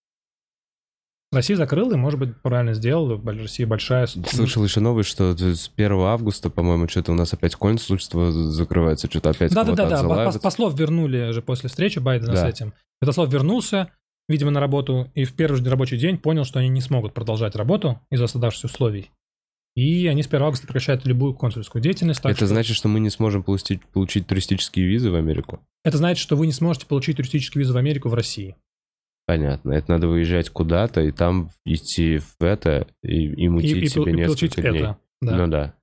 Россия 1.31 1.55
закрыла 1.57 1.93
и, 1.93 1.97
может 1.97 2.19
быть, 2.19 2.41
правильно 2.41 2.73
сделала. 2.73 3.21
Россия 3.23 3.67
большая. 3.67 4.07
Слышал 4.07 4.63
еще 4.63 4.79
новость, 4.79 5.09
что 5.09 5.37
с 5.37 5.69
1 5.75 5.91
августа, 6.01 6.49
по-моему, 6.49 6.87
что-то 6.87 7.11
у 7.11 7.15
нас 7.15 7.33
опять 7.33 7.55
консульство 7.55 8.31
закрывается, 8.31 9.07
что-то 9.09 9.29
опять 9.29 9.53
Да, 9.53 9.63
да, 9.63 10.31
Послов 10.41 10.77
вернули 10.77 11.31
же 11.31 11.41
после 11.41 11.69
встречи 11.69 11.99
Байдена 11.99 12.33
Да. 12.33 12.45
с 12.45 12.49
этим. 12.49 12.73
Святослав 13.01 13.31
вернулся, 13.31 13.91
видимо, 14.27 14.49
на 14.51 14.59
работу, 14.59 15.11
и 15.13 15.23
в 15.23 15.33
первый 15.33 15.57
же 15.57 15.69
рабочий 15.69 15.97
день 15.97 16.17
понял, 16.17 16.45
что 16.45 16.59
они 16.59 16.69
не 16.69 16.81
смогут 16.81 17.13
продолжать 17.13 17.55
работу 17.55 17.99
из-за 18.09 18.25
создавшихся 18.25 18.67
условий. 18.67 19.11
И 19.75 20.07
они 20.07 20.23
с 20.23 20.27
1 20.27 20.41
августа 20.41 20.67
прекращают 20.67 21.05
любую 21.05 21.33
консульскую 21.33 21.81
деятельность. 21.81 22.19
Это 22.23 22.35
что- 22.35 22.47
значит, 22.47 22.75
что 22.75 22.87
мы 22.89 22.99
не 22.99 23.09
сможем 23.09 23.43
получить, 23.43 23.85
получить 23.87 24.27
туристические 24.27 24.85
визы 24.87 25.09
в 25.11 25.15
Америку? 25.15 25.59
это 25.85 25.97
значит, 25.97 26.21
что 26.21 26.35
вы 26.35 26.45
не 26.45 26.51
сможете 26.51 26.85
получить 26.85 27.17
туристическую 27.17 27.61
визу 27.63 27.73
в 27.73 27.77
Америку 27.77 28.09
в 28.09 28.13
России. 28.13 28.55
Понятно. 29.25 29.71
Это 29.71 29.91
надо 29.91 30.07
выезжать 30.07 30.49
куда-то 30.49 31.01
и 31.01 31.11
там 31.11 31.51
идти 31.65 32.17
в 32.17 32.35
это 32.43 32.87
и, 33.03 33.25
и 33.27 33.43
И, 33.45 33.47
мутить 33.47 33.71
и 33.91 33.95
пол- 33.95 34.05
себе 34.05 34.13
и 34.13 34.17
несколько 34.17 34.61
дней. 34.61 34.81
это. 34.81 34.97
Да. 35.21 35.37
Ну 35.37 35.47
да. 35.47 35.73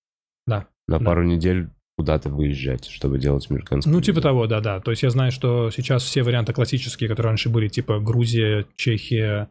Да. 0.46 0.66
На 0.88 0.98
Да. 0.98 1.04
пару 1.04 1.24
недель 1.24 1.68
куда-то 1.96 2.28
выезжать, 2.28 2.86
чтобы 2.86 3.18
делать 3.18 3.46
американскую 3.50 3.92
Ну, 3.92 4.00
визу. 4.00 4.12
типа 4.12 4.20
того, 4.20 4.46
да-да. 4.46 4.80
То 4.80 4.90
есть 4.90 5.02
я 5.02 5.10
знаю, 5.10 5.32
что 5.32 5.70
сейчас 5.70 6.02
все 6.02 6.22
варианты 6.22 6.52
классические, 6.52 7.08
которые 7.08 7.30
раньше 7.30 7.48
были, 7.48 7.68
типа 7.68 8.00
Грузия, 8.00 8.66
Чехия, 8.76 9.48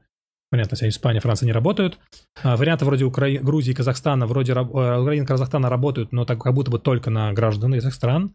понятно, 0.55 0.75
если 0.75 0.89
Испания, 0.89 1.19
Франция 1.19 1.47
не 1.47 1.51
работают. 1.51 1.99
А, 2.43 2.55
варианты 2.55 2.85
вроде 2.85 3.05
Укра... 3.05 3.29
Грузии, 3.29 3.73
Казахстана, 3.73 4.25
вроде 4.25 4.53
э, 4.53 4.61
Украины, 4.61 5.25
Казахстана 5.25 5.69
работают, 5.69 6.11
но 6.11 6.25
так 6.25 6.41
как 6.41 6.53
будто 6.53 6.71
бы 6.71 6.79
только 6.79 7.09
на 7.09 7.33
граждан 7.33 7.73
этих 7.73 7.93
стран. 7.93 8.33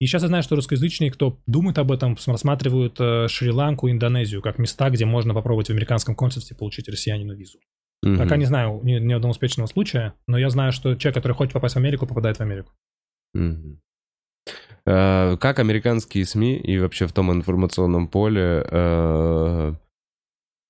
И 0.00 0.06
сейчас 0.06 0.22
я 0.22 0.28
знаю, 0.28 0.42
что 0.42 0.56
русскоязычные, 0.56 1.10
кто 1.10 1.38
думает 1.46 1.76
об 1.78 1.92
этом, 1.92 2.16
рассматривают 2.26 2.96
э, 2.98 3.28
Шри-Ланку, 3.28 3.90
Индонезию 3.90 4.40
как 4.40 4.58
места, 4.58 4.88
где 4.88 5.04
можно 5.04 5.34
попробовать 5.34 5.66
в 5.68 5.70
американском 5.70 6.14
консульстве 6.14 6.56
получить 6.56 6.88
россиянину 6.88 7.34
визу. 7.34 7.58
Мгм. 8.02 8.16
Пока 8.16 8.36
не 8.38 8.46
знаю 8.46 8.80
ни, 8.82 8.92
ни 8.92 9.12
одного 9.12 9.32
успешного 9.32 9.66
случая, 9.66 10.14
но 10.26 10.38
я 10.38 10.48
знаю, 10.48 10.72
что 10.72 10.94
человек, 10.94 11.16
который 11.16 11.34
хочет 11.34 11.52
попасть 11.52 11.74
в 11.74 11.78
Америку, 11.78 12.06
попадает 12.06 12.38
в 12.38 12.40
Америку. 12.40 12.72
Э, 14.86 15.36
Как 15.36 15.58
американские 15.58 16.24
СМИ 16.24 16.56
и 16.56 16.78
вообще 16.78 17.06
в 17.06 17.12
том 17.12 17.30
информационном 17.30 18.08
поле 18.08 18.64
э, 18.70 19.74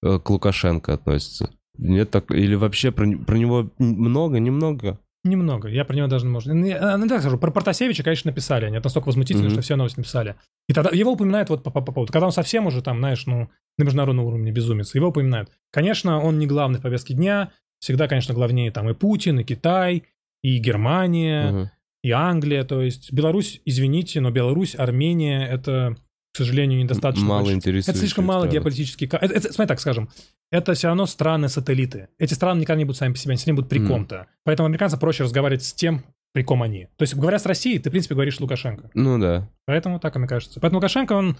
к 0.02 0.30
Лукашенко 0.30 0.94
относятся? 0.94 1.50
Нет 1.78 2.10
так 2.10 2.30
или 2.30 2.54
вообще 2.54 2.90
про, 2.92 3.06
про 3.26 3.36
него 3.36 3.70
много, 3.78 4.38
немного? 4.38 4.98
Немного. 5.22 5.68
Я 5.68 5.84
про 5.84 5.94
него 5.94 6.06
даже. 6.06 6.26
Не, 6.26 6.72
а, 6.72 6.96
Ну, 6.96 7.06
так 7.06 7.20
скажу, 7.20 7.36
про 7.38 7.50
Протасевича, 7.50 8.02
конечно, 8.02 8.30
написали. 8.30 8.64
Они 8.64 8.76
это 8.78 8.86
настолько 8.86 9.06
возмутительно, 9.08 9.44
Мгм. 9.48 9.52
что 9.52 9.60
все 9.62 9.76
новости 9.76 9.98
написали. 9.98 10.36
И 10.68 10.72
тогда 10.72 10.90
его 10.90 11.12
упоминают 11.12 11.50
вот 11.50 11.62
по, 11.62 11.70
по- 11.70 11.82
по 11.82 11.92
поводу... 11.92 12.12
Когда 12.12 12.26
он 12.26 12.32
совсем 12.32 12.66
уже 12.66 12.80
там, 12.82 12.98
знаешь, 12.98 13.26
ну, 13.26 13.50
на 13.76 13.84
международном 13.84 14.24
уровне 14.24 14.50
безумец, 14.50 14.94
его 14.94 15.08
упоминают. 15.08 15.50
Конечно, 15.72 16.20
он 16.22 16.38
не 16.38 16.46
главный 16.46 16.78
в 16.78 16.82
повестке 16.82 17.12
дня. 17.14 17.50
Всегда, 17.80 18.08
конечно, 18.08 18.34
главнее 18.34 18.70
там 18.70 18.88
и 18.88 18.94
Путин, 18.94 19.40
и 19.40 19.44
Китай, 19.44 20.04
и 20.42 20.58
Германия, 20.58 21.50
Мгм. 21.50 21.70
и 22.02 22.10
Англия. 22.12 22.64
То 22.64 22.80
есть 22.80 23.12
Беларусь, 23.12 23.60
извините, 23.66 24.20
но 24.22 24.30
Беларусь, 24.30 24.74
Армения— 24.74 25.46
это, 25.50 25.96
к 26.32 26.36
сожалению, 26.36 26.78
недостаточно 26.82 27.26
Мало 27.26 27.40
большой- 27.40 27.54
интересующих 27.56 27.88
это 27.90 27.98
слишком 27.98 28.24
мало 28.24 28.42
стран. 28.42 28.52
геополитических... 28.54 29.08
ка- 29.10 29.16
Это, 29.20 29.34
это, 29.34 29.52
смотри, 29.52 29.68
так 29.68 29.80
скажем. 29.80 30.08
Это 30.52 30.74
все 30.74 30.88
равно 30.88 31.06
страны-сателлиты. 31.06 32.08
Эти 32.18 32.34
страны 32.34 32.60
никогда 32.60 32.78
не 32.78 32.84
будут 32.84 32.98
сами 32.98 33.12
по 33.12 33.18
себе, 33.18 33.32
они 33.32 33.38
всегда 33.38 33.54
будут 33.54 33.68
при 33.70 33.78
Мгм. 33.80 33.88
ком-то. 33.88 34.26
Поэтому 34.44 34.66
американцам 34.66 34.98
проще 35.00 35.24
разговаривать 35.24 35.64
с 35.64 35.72
тем, 35.72 36.04
при 36.32 36.42
ком 36.44 36.62
они. 36.62 36.86
То 36.96 37.02
есть, 37.02 37.14
говоря 37.16 37.38
с 37.40 37.46
Россией, 37.46 37.78
ты, 37.80 37.88
в 37.90 37.92
принципе, 37.92 38.14
говоришь 38.14 38.38
Лукашенко. 38.40 38.90
Ну 38.94 39.18
да. 39.18 39.48
Поэтому 39.66 39.98
так, 39.98 40.14
мне 40.16 40.28
кажется. 40.28 40.60
Поэтому 40.60 40.78
Лукашенко, 40.78 41.12
он 41.14 41.36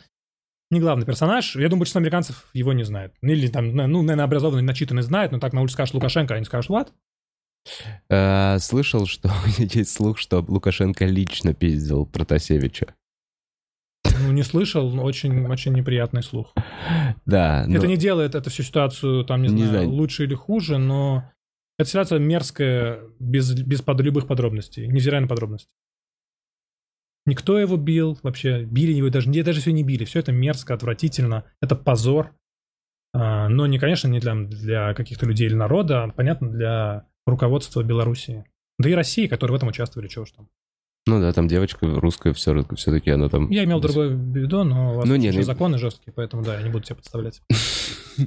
не 0.72 0.80
главный 0.80 1.06
персонаж. 1.06 1.54
Я 1.56 1.68
думаю, 1.68 1.80
большинство 1.80 1.98
американцев 2.00 2.48
его 2.52 2.72
не 2.72 2.82
знает. 2.84 3.14
Или 3.22 3.46
там, 3.48 3.72
ну, 3.74 4.02
наверное, 4.02 4.24
образованные, 4.24 4.64
начитанные 4.64 5.02
знают, 5.04 5.30
но 5.32 5.38
так 5.38 5.52
на 5.52 5.60
улице 5.60 5.74
скажешь 5.74 5.94
Лукашенко, 5.94 6.34
они 6.34 6.44
скажут, 6.44 6.70
what? 6.70 6.88
Э, 8.08 8.58
Слышал, 8.58 9.06
что 9.06 9.30
есть 9.58 9.92
слух, 9.92 10.18
что 10.18 10.44
Лукашенко 10.46 11.04
лично 11.06 11.54
пиздил 11.54 12.06
Протасевича. 12.06 12.94
Ну, 14.04 14.32
не 14.32 14.42
слышал, 14.42 14.90
но 14.90 15.02
очень, 15.02 15.46
очень 15.46 15.72
неприятный 15.72 16.22
слух. 16.22 16.52
Да. 17.26 17.64
но- 17.66 17.76
Это 17.76 17.86
не 17.86 17.96
делает 17.96 18.34
эту 18.34 18.50
всю 18.50 18.62
ситуацию, 18.62 19.24
там, 19.24 19.42
не, 19.42 19.48
Не 19.48 19.64
знаю, 19.64 19.70
знаю. 19.84 19.88
лучше 19.90 20.24
или 20.24 20.34
хуже, 20.34 20.78
но 20.78 21.30
эта 21.78 21.88
ситуация 21.88 22.18
мерзкая, 22.18 23.00
без, 23.18 23.54
без 23.54 23.82
под- 23.82 24.00
любых 24.00 24.26
подробностей, 24.26 24.86
невзирая 24.86 25.20
на 25.22 25.28
подробности. 25.28 25.68
Никто 27.26 27.58
его 27.58 27.76
бил, 27.76 28.18
вообще 28.22 28.64
били 28.64 28.92
его 28.92 29.08
даже, 29.10 29.28
не- 29.28 29.42
даже 29.42 29.60
все 29.60 29.72
не 29.72 29.84
били. 29.84 30.04
Все 30.04 30.18
это 30.20 30.32
мерзко, 30.32 30.74
отвратительно, 30.74 31.44
это 31.60 31.76
позор. 31.76 32.34
А, 33.12 33.48
но 33.48 33.66
не, 33.66 33.78
конечно, 33.78 34.08
не 34.08 34.20
для, 34.20 34.34
для 34.34 34.94
каких-то 34.94 35.26
людей 35.26 35.46
или 35.46 35.54
народа, 35.54 36.04
а, 36.04 36.08
понятно, 36.10 36.48
для 36.50 37.06
руководства 37.26 37.82
Белоруссии. 37.82 38.44
Да 38.78 38.88
и 38.88 38.94
России, 38.94 39.26
которые 39.26 39.52
в 39.54 39.56
этом 39.56 39.68
участвовали, 39.68 40.08
чего 40.08 40.22
уж 40.22 40.32
там. 40.32 40.48
Ну 41.06 41.20
да, 41.20 41.32
там 41.32 41.48
девочка 41.48 41.86
русская 41.86 42.32
все, 42.32 42.64
все-таки 42.76 43.10
она 43.10 43.28
там... 43.28 43.50
Я 43.50 43.64
имел 43.64 43.80
другое 43.80 44.10
в 44.10 44.36
виду, 44.36 44.64
но 44.64 44.92
у 44.92 44.96
вас 44.96 45.08
Ну, 45.08 45.14
очень 45.14 45.30
не, 45.30 45.42
законы 45.42 45.78
жесткие, 45.78 46.12
поэтому 46.12 46.42
да, 46.44 46.56
я 46.56 46.62
не 46.62 46.70
буду 46.70 46.84
тебя 46.84 46.96
подставлять. 46.96 47.42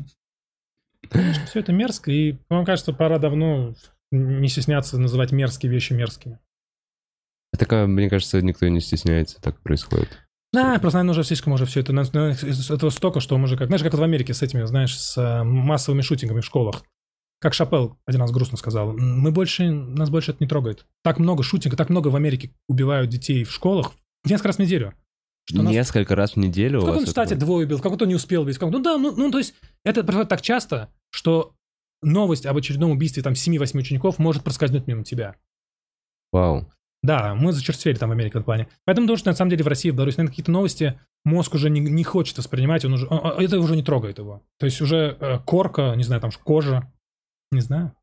Конечно, 1.09 1.45
все 1.45 1.59
это 1.59 1.71
мерзко, 1.71 2.11
и, 2.11 2.37
вам 2.49 2.65
кажется, 2.65 2.93
пора 2.93 3.19
давно 3.19 3.75
не 4.11 4.47
стесняться 4.47 4.97
называть 4.97 5.31
мерзкие 5.31 5.71
вещи 5.71 5.93
мерзкими. 5.93 6.39
Так, 7.57 7.71
а, 7.73 7.85
мне 7.85 8.09
кажется, 8.09 8.41
никто 8.41 8.67
не 8.67 8.81
стесняется, 8.81 9.39
так 9.41 9.59
происходит. 9.61 10.09
Да, 10.51 10.77
просто, 10.79 10.99
наверное, 10.99 11.19
уже 11.19 11.23
слишком 11.23 11.53
уже 11.53 11.65
все 11.65 11.81
это, 11.81 11.93
этого 11.93 12.89
столько, 12.89 13.19
что 13.19 13.37
мы 13.37 13.45
уже 13.45 13.57
как, 13.57 13.67
знаешь, 13.67 13.83
как 13.83 13.93
в 13.93 14.03
Америке 14.03 14.33
с 14.33 14.41
этими, 14.41 14.63
знаешь, 14.63 14.97
с 14.97 15.17
э, 15.17 15.43
массовыми 15.43 16.01
шутингами 16.01 16.41
в 16.41 16.45
школах. 16.45 16.83
Как 17.43 17.53
Шапел 17.53 17.97
один 18.05 18.21
раз 18.21 18.31
грустно 18.31 18.57
сказал, 18.57 18.93
мы 18.93 19.29
больше, 19.33 19.69
нас 19.69 20.09
больше 20.09 20.31
это 20.31 20.41
не 20.41 20.47
трогает. 20.47 20.85
Так 21.03 21.19
много 21.19 21.43
шутинга, 21.43 21.75
так 21.75 21.89
много 21.89 22.07
в 22.07 22.15
Америке 22.15 22.51
убивают 22.69 23.09
детей 23.09 23.43
в 23.43 23.51
школах 23.51 23.91
несколько 24.23 24.47
раз 24.47 24.55
в 24.55 24.59
неделю. 24.59 24.93
Что 25.43 25.61
нас 25.61 25.73
Несколько 25.73 26.15
раз 26.15 26.35
в 26.35 26.37
неделю 26.37 26.79
В 26.79 26.85
каком-то 26.85 27.01
это 27.01 27.11
штате 27.11 27.35
будет? 27.35 27.43
двое 27.43 27.65
убил, 27.65 27.77
в 27.79 27.81
каком-то 27.81 28.05
не 28.05 28.15
успел 28.15 28.43
убить. 28.43 28.57
Ну 28.61 28.79
да, 28.79 28.97
ну, 28.97 29.13
ну 29.13 29.29
то 29.29 29.39
есть 29.39 29.55
это 29.83 30.03
происходит 30.05 30.29
так 30.29 30.41
часто, 30.41 30.87
что 31.09 31.51
новость 32.01 32.45
об 32.45 32.55
очередном 32.55 32.91
убийстве 32.91 33.21
там 33.23 33.33
7-8 33.33 33.77
учеников 33.77 34.19
может 34.19 34.45
проскользнуть 34.45 34.87
мимо 34.87 35.03
тебя. 35.03 35.35
Вау. 36.31 36.71
Да, 37.01 37.35
мы 37.35 37.51
зачерствели 37.51 37.95
там 37.95 38.07
в 38.07 38.13
Америке 38.13 38.31
в 38.31 38.35
этом 38.37 38.45
плане. 38.45 38.69
Поэтому 38.85 39.05
потому 39.05 39.17
что 39.17 39.31
на 39.31 39.35
самом 39.35 39.49
деле 39.49 39.65
в 39.65 39.67
России, 39.67 39.89
в 39.89 39.95
Беларуси, 39.95 40.15
наверное, 40.15 40.31
какие-то 40.31 40.51
новости 40.51 40.97
мозг 41.25 41.55
уже 41.55 41.69
не, 41.69 41.81
не 41.81 42.05
хочет 42.05 42.37
воспринимать, 42.37 42.85
он 42.85 42.93
уже, 42.93 43.07
он- 43.07 43.43
это 43.43 43.59
уже 43.59 43.75
не 43.75 43.83
трогает 43.83 44.19
его. 44.19 44.41
То 44.59 44.65
есть 44.65 44.79
уже 44.79 45.17
э, 45.19 45.39
корка, 45.39 45.93
не 45.97 46.05
знаю, 46.05 46.21
там 46.21 46.31
кожа, 46.45 46.89
не 47.53 47.61
знаю. 47.61 47.95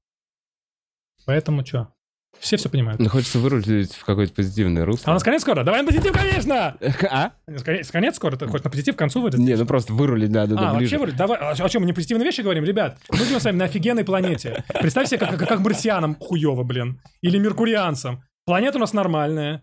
Поэтому 1.26 1.64
что? 1.64 1.92
Все 2.38 2.56
все 2.56 2.68
понимают. 2.70 3.00
Ну, 3.00 3.08
хочется 3.08 3.38
вырулить 3.40 3.92
в 3.94 4.04
какое-то 4.04 4.32
позитивное 4.32 4.82
А 4.82 4.84
у 4.84 4.86
русло. 4.86 5.12
нас 5.12 5.22
конец 5.22 5.42
скоро? 5.42 5.64
Давай 5.64 5.82
на 5.82 5.88
позитив, 5.88 6.12
конечно! 6.12 6.76
А? 7.10 7.32
Конец, 7.64 7.90
конец 7.90 8.16
скоро? 8.16 8.36
Ты 8.36 8.46
хочешь 8.46 8.62
на 8.64 8.70
позитив 8.70 8.94
к 8.94 8.98
концу 8.98 9.20
выйдет? 9.20 9.40
Не, 9.40 9.56
ну 9.56 9.66
просто 9.66 9.92
вырулить 9.92 10.30
надо, 10.30 10.54
да, 10.54 10.60
А, 10.60 10.64
вообще, 10.72 10.78
ближе. 10.78 10.98
вроде, 10.98 11.16
давай, 11.16 11.38
а 11.38 11.50
о 11.50 11.68
чем, 11.68 11.82
мы 11.82 11.86
не 11.86 11.92
позитивные 11.92 12.24
вещи 12.24 12.40
говорим? 12.40 12.64
Ребят, 12.64 12.98
мы 13.10 13.18
живем 13.18 13.40
с 13.40 13.44
вами 13.44 13.56
на 13.56 13.64
офигенной 13.64 14.04
планете. 14.04 14.64
Представь 14.80 15.08
себе, 15.08 15.18
как, 15.18 15.36
как, 15.38 15.48
как 15.48 15.58
марсианам 15.60 16.14
хуево, 16.14 16.62
блин. 16.62 17.00
Или 17.20 17.38
меркурианцам. 17.38 18.22
Планета 18.46 18.78
у 18.78 18.80
нас 18.80 18.92
нормальная. 18.92 19.62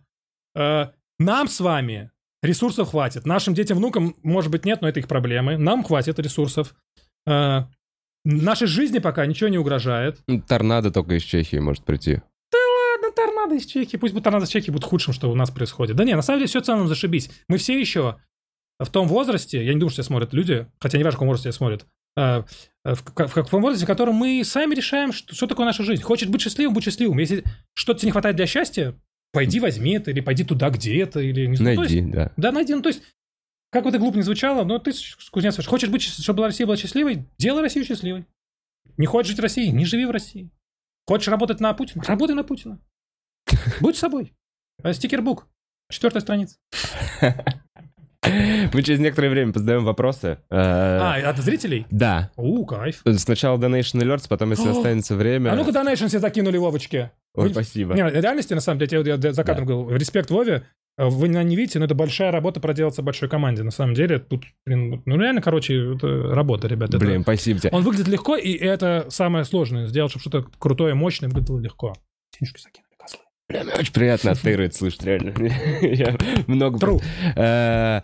Э, 0.54 0.88
нам 1.20 1.48
с 1.48 1.60
вами 1.62 2.12
ресурсов 2.44 2.90
хватит. 2.90 3.26
Нашим 3.26 3.54
детям, 3.54 3.78
внукам, 3.78 4.14
может 4.24 4.52
быть, 4.52 4.66
нет, 4.66 4.82
но 4.82 4.90
это 4.90 5.00
их 5.00 5.08
проблемы. 5.08 5.58
Нам 5.58 5.84
хватит 5.86 6.20
ресурсов. 6.20 6.76
Э, 8.28 8.32
нашей 8.32 8.68
жизни 8.68 9.00
пока 9.00 9.26
ничего 9.26 9.48
не 9.50 9.58
угрожает. 9.58 10.20
Торнадо 10.48 10.92
только 10.92 11.16
из 11.16 11.24
Чехии 11.24 11.58
может 11.58 11.84
прийти. 11.84 12.22
Ладно, 12.54 13.12
торнадо 13.16 13.56
из 13.56 13.66
Чехии. 13.66 13.98
Пусть 13.98 14.14
бы 14.14 14.22
торнадо 14.22 14.46
из 14.46 14.50
Чехии 14.50 14.72
будет 14.72 14.84
худшим, 14.84 15.14
что 15.14 15.32
у 15.32 15.36
нас 15.36 15.52
происходит. 15.52 15.96
Да 15.96 16.04
не, 16.04 16.16
на 16.16 16.22
самом 16.22 16.40
деле 16.40 16.48
все 16.48 16.62
в 16.62 16.64
целом 16.66 16.88
зашибись. 16.88 17.30
Мы 17.48 17.58
все 17.58 17.80
еще 17.80 18.18
в 18.80 18.90
том 18.90 19.08
возрасте, 19.08 19.64
я 19.64 19.74
не 19.74 19.80
думаю, 19.80 19.90
что 19.90 19.98
тебя 20.04 20.08
смотрят 20.08 20.34
люди, 20.34 20.68
хотя 20.80 20.98
не 20.98 21.04
важно, 21.04 21.16
в 21.16 21.20
каком 21.20 21.28
возрасте 21.30 21.50
тебя 21.50 21.58
смотрят, 21.58 21.86
э, 22.16 22.44
в, 22.84 23.04
в, 23.04 23.44
в 23.44 23.50
том 23.50 23.62
возрасте, 23.62 23.86
в 23.86 23.88
котором 23.88 24.16
мы 24.16 24.44
сами 24.44 24.76
решаем, 24.76 25.12
что, 25.14 25.34
что 25.34 25.48
такое 25.48 25.66
наша 25.66 25.84
жизнь. 25.84 26.04
Хочешь 26.04 26.30
быть 26.30 26.42
счастливым, 26.42 26.74
будь 26.74 26.84
счастливым. 26.84 27.18
Если 27.18 27.44
что-то 27.74 28.00
тебе 28.02 28.08
не 28.08 28.12
хватает 28.12 28.36
для 28.36 28.46
счастья, 28.46 28.94
пойди 29.32 29.60
возьми 29.60 29.94
это, 29.94 30.12
или 30.12 30.20
пойди 30.20 30.44
туда, 30.44 30.70
где 30.70 31.02
это, 31.02 31.20
или 31.20 31.46
не 31.48 31.56
знаю. 31.56 31.78
То 31.78 31.84
есть- 31.84 31.96
Найди, 31.96 32.12
да. 32.12 32.32
да, 32.38 32.52
найди. 32.52 32.76
Ну, 32.76 32.82
то 32.82 32.90
есть, 32.90 33.02
как 33.70 33.84
бы 33.84 33.90
это 33.90 34.00
глупо 34.00 34.16
не 34.18 34.24
звучало, 34.24 34.64
но 34.64 34.80
ты, 34.80 34.92
Кузнецов, 35.32 35.66
хочешь 35.66 35.90
быть, 35.90 36.02
чтобы 36.02 36.46
Россия 36.46 36.66
была 36.66 36.78
счастливой, 36.78 37.28
делай 37.38 37.62
Россию 37.62 37.86
счастливой. 37.86 38.26
Не 38.98 39.06
хочешь 39.06 39.30
жить 39.30 39.40
в 39.40 39.44
России, 39.44 39.68
не 39.68 39.86
живи 39.86 40.06
в 40.06 40.12
России. 40.12 40.50
Хочешь 41.06 41.28
работать 41.28 41.60
на 41.60 41.74
Путина, 41.74 42.04
работай 42.08 42.36
на 42.36 42.44
Путина. 42.44 42.80
Будь 43.80 43.98
собой. 43.98 44.34
Э, 44.84 44.94
Стикербук. 44.94 45.48
Четвертая 45.90 46.22
страница. 46.22 46.58
Мы 48.74 48.84
через 48.84 49.00
некоторое 49.00 49.30
время 49.30 49.54
позадаем 49.54 49.86
вопросы. 49.86 50.40
Э, 50.50 50.58
А, 50.58 51.30
от 51.30 51.38
зрителей? 51.38 51.86
Да. 51.92 52.32
У, 52.36 52.66
кайф. 52.66 53.02
Сначала 53.18 53.58
Donation 53.58 54.02
Alerts, 54.02 54.28
потом, 54.28 54.52
если 54.52 54.70
останется 54.72 55.16
время... 55.16 55.52
А 55.52 55.56
ну-ка 55.56 55.72
донейшн 55.72 56.08
себе 56.08 56.20
закинули 56.20 56.58
Вовочки. 56.58 57.12
Ой, 57.36 57.52
спасибо. 57.52 57.94
Не, 57.94 58.04
в 58.04 58.14
реальности, 58.14 58.54
на 58.54 58.62
самом 58.62 58.80
деле, 58.80 59.02
я, 59.06 59.16
я 59.16 59.34
за 59.34 59.44
кадром 59.44 59.66
говорил, 59.68 59.96
респект 59.96 60.30
Вове, 60.30 60.68
вы 60.98 61.28
не 61.28 61.56
видите, 61.56 61.80
но 61.80 61.86
это 61.86 61.94
большая 61.96 62.32
работа 62.32 62.60
проделаться 62.60 63.02
большой 63.04 63.30
команде. 63.30 63.64
На 63.64 63.72
самом 63.72 63.94
деле, 63.94 64.20
тут, 64.20 64.46
блин, 64.66 65.02
ну 65.06 65.18
реально, 65.18 65.42
короче, 65.42 65.96
это 65.96 66.34
работа, 66.34 66.68
ребят. 66.68 66.90
Это- 66.90 67.00
Блин, 67.00 67.22
спасибо 67.22 67.60
тебе. 67.60 67.70
Он 67.72 67.84
выглядит 67.84 68.08
легко, 68.08 68.36
и 68.36 68.54
это 68.54 69.06
самое 69.10 69.46
сложное. 69.46 69.88
Сделать, 69.88 70.12
чтобы 70.12 70.22
что-то 70.22 70.48
крутое, 70.58 70.94
мощное 70.96 71.30
выглядело 71.30 71.60
легко. 71.60 71.94
Денежки 72.40 72.60
закинули, 72.62 72.96
козлы. 72.98 73.20
Бля, 73.50 73.64
мне 73.64 73.74
очень 73.74 73.94
приятно 73.94 74.32
отыгрывать, 74.32 74.76
слышать, 74.76 75.04
реально. 75.04 75.34
Я 75.82 76.18
много... 76.48 76.80
True. 76.80 78.04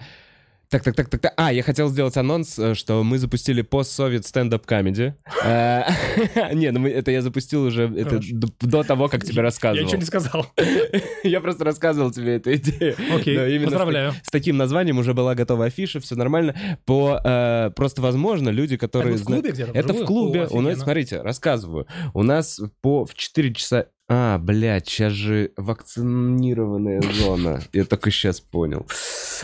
Так, 0.73 0.81
так, 0.81 0.95
так, 0.95 1.07
так, 1.07 1.21
так. 1.21 1.33
А, 1.37 1.53
я 1.53 1.61
хотел 1.61 1.87
сделать 1.89 2.17
анонс, 2.17 2.57
э, 2.57 2.73
что 2.73 3.03
мы 3.03 3.19
запустили 3.19 3.61
пост-совет 3.61 4.25
стендап 4.25 4.65
комеди. 4.65 5.13
Э, 5.45 5.83
Не, 6.53 6.71
ну 6.71 6.87
это 6.87 7.11
я 7.11 7.21
запустил 7.21 7.65
уже 7.65 7.89
до 7.89 8.83
того, 8.83 9.09
как 9.09 9.23
тебе 9.23 9.35
Я 9.35 9.41
рассказывал. 9.41 9.85
ничего 9.85 9.99
не 9.99 10.05
сказал. 10.05 10.47
Я 11.23 11.41
просто 11.41 11.65
рассказывал 11.65 12.11
тебе 12.11 12.37
эту 12.37 12.55
идею. 12.55 12.95
Окей, 13.13 13.59
поздравляю. 13.59 14.13
С 14.23 14.31
таким 14.31 14.55
названием 14.55 14.97
уже 14.97 15.13
была 15.13 15.35
готова 15.35 15.65
афиша, 15.65 15.99
все 15.99 16.15
нормально. 16.15 16.55
По 16.85 17.19
э, 17.23 17.71
просто 17.75 18.01
возможно 18.01 18.49
люди, 18.49 18.77
которые 18.77 19.15
Это 19.15 19.23
в 19.23 19.25
клубе 19.25 19.51
где-то? 19.51 19.71
Это 19.77 19.93
в 19.93 20.05
клубе. 20.05 20.47
У 20.49 20.61
нас, 20.61 20.79
смотрите, 20.79 21.21
рассказываю. 21.21 21.87
У 22.13 22.23
нас 22.23 22.61
по 22.81 23.05
в 23.05 23.13
4 23.13 23.53
часа. 23.53 23.87
А, 24.09 24.37
блядь, 24.37 24.87
сейчас 24.87 25.13
же 25.13 25.51
вакцинированная 25.55 27.01
зона. 27.01 27.61
Я 27.71 27.85
только 27.85 28.11
сейчас 28.11 28.41
понял. 28.41 28.85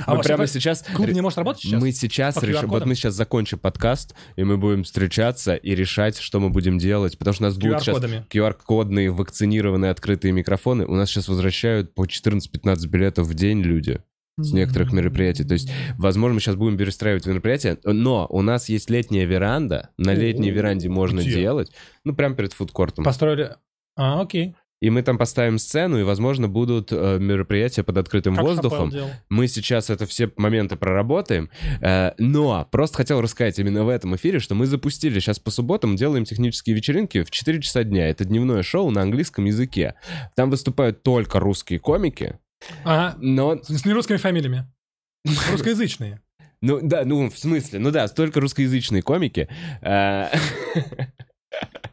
А 0.05 0.15
Мы 0.15 0.21
прямо 0.21 0.47
сейчас. 0.47 0.83
Клуб 0.95 1.09
не 1.09 1.21
может 1.21 1.37
работать 1.37 1.63
сейчас? 1.63 1.81
Мы 1.81 1.91
сейчас 1.91 2.43
решим. 2.43 2.69
Вот 2.69 2.85
мы 2.85 2.95
сейчас 2.95 3.13
закончим 3.13 3.57
подкаст, 3.59 4.15
и 4.35 4.43
мы 4.43 4.57
будем 4.57 4.83
встречаться 4.83 5.55
и 5.55 5.75
решать, 5.75 6.17
что 6.17 6.39
мы 6.39 6.49
будем 6.49 6.77
делать. 6.77 7.17
Потому 7.17 7.33
что 7.33 7.43
у 7.43 7.47
нас 7.47 7.57
будут 7.57 7.81
сейчас. 7.81 7.97
QR-кодные 7.97 9.11
вакцинированные 9.11 9.91
открытые 9.91 10.33
микрофоны. 10.33 10.85
У 10.85 10.95
нас 10.95 11.09
сейчас 11.09 11.29
возвращают 11.29 11.93
по 11.95 12.05
14-15 12.05 12.87
билетов 12.87 13.27
в 13.27 13.33
день 13.33 13.61
люди 13.61 14.01
с 14.37 14.51
некоторых 14.53 14.91
мероприятий. 14.93 15.43
То 15.43 15.53
есть, 15.53 15.69
возможно, 15.97 16.35
мы 16.35 16.39
сейчас 16.41 16.55
будем 16.55 16.77
перестраивать 16.77 17.25
мероприятие, 17.25 17.77
но 17.83 18.25
у 18.29 18.41
нас 18.41 18.69
есть 18.69 18.89
летняя 18.89 19.25
веранда. 19.25 19.89
На 19.97 20.13
летней 20.13 20.51
веранде 20.51 20.89
можно 20.89 21.21
где? 21.21 21.33
делать. 21.33 21.71
Ну, 22.03 22.13
прямо 22.13 22.35
перед 22.35 22.53
фудкортом. 22.53 23.03
Построили... 23.05 23.55
А, 23.99 24.21
окей. 24.21 24.55
И 24.81 24.89
мы 24.89 25.01
там 25.03 25.17
поставим 25.17 25.59
сцену, 25.59 25.99
и, 25.99 26.03
возможно, 26.03 26.47
будут 26.47 26.93
э, 26.93 27.17
мероприятия 27.19 27.83
под 27.83 27.97
открытым 27.97 28.35
Как 28.35 28.45
воздухом. 28.45 28.93
Мы 29.27 29.49
сейчас 29.49 29.89
это 29.89 30.05
все 30.05 30.31
моменты 30.37 30.77
проработаем. 30.77 31.49
Э, 31.81 32.13
но 32.17 32.65
просто 32.71 32.95
хотел 32.95 33.19
рассказать 33.19 33.59
именно 33.59 33.83
в 33.83 33.89
этом 33.89 34.15
эфире, 34.15 34.39
что 34.39 34.55
мы 34.55 34.67
запустили 34.67 35.19
сейчас 35.19 35.37
по 35.37 35.51
субботам, 35.51 35.97
делаем 35.97 36.23
технические 36.23 36.77
вечеринки 36.77 37.23
в 37.23 37.29
4 37.31 37.61
часа 37.61 37.83
дня. 37.83 38.07
Это 38.07 38.23
дневное 38.23 38.63
шоу 38.63 38.89
на 38.89 39.01
английском 39.01 39.43
языке. 39.43 39.95
Там 40.37 40.49
выступают 40.49 41.03
только 41.03 41.41
русские 41.41 41.79
комики, 41.79 42.39
Ага. 42.85 43.17
но... 43.19 43.61
С 43.61 43.85
нерусскими 43.85 44.15
фамилиями. 44.17 44.65
Русскоязычные. 45.51 46.21
Ну 46.61 46.79
да, 46.81 47.03
ну 47.03 47.29
в 47.29 47.37
смысле, 47.37 47.79
ну 47.79 47.91
да, 47.91 48.07
только 48.07 48.39
русскоязычные 48.39 49.01
комики. 49.01 49.49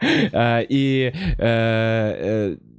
Э, 0.33 0.63
э, 0.63 0.67
И 0.69 1.13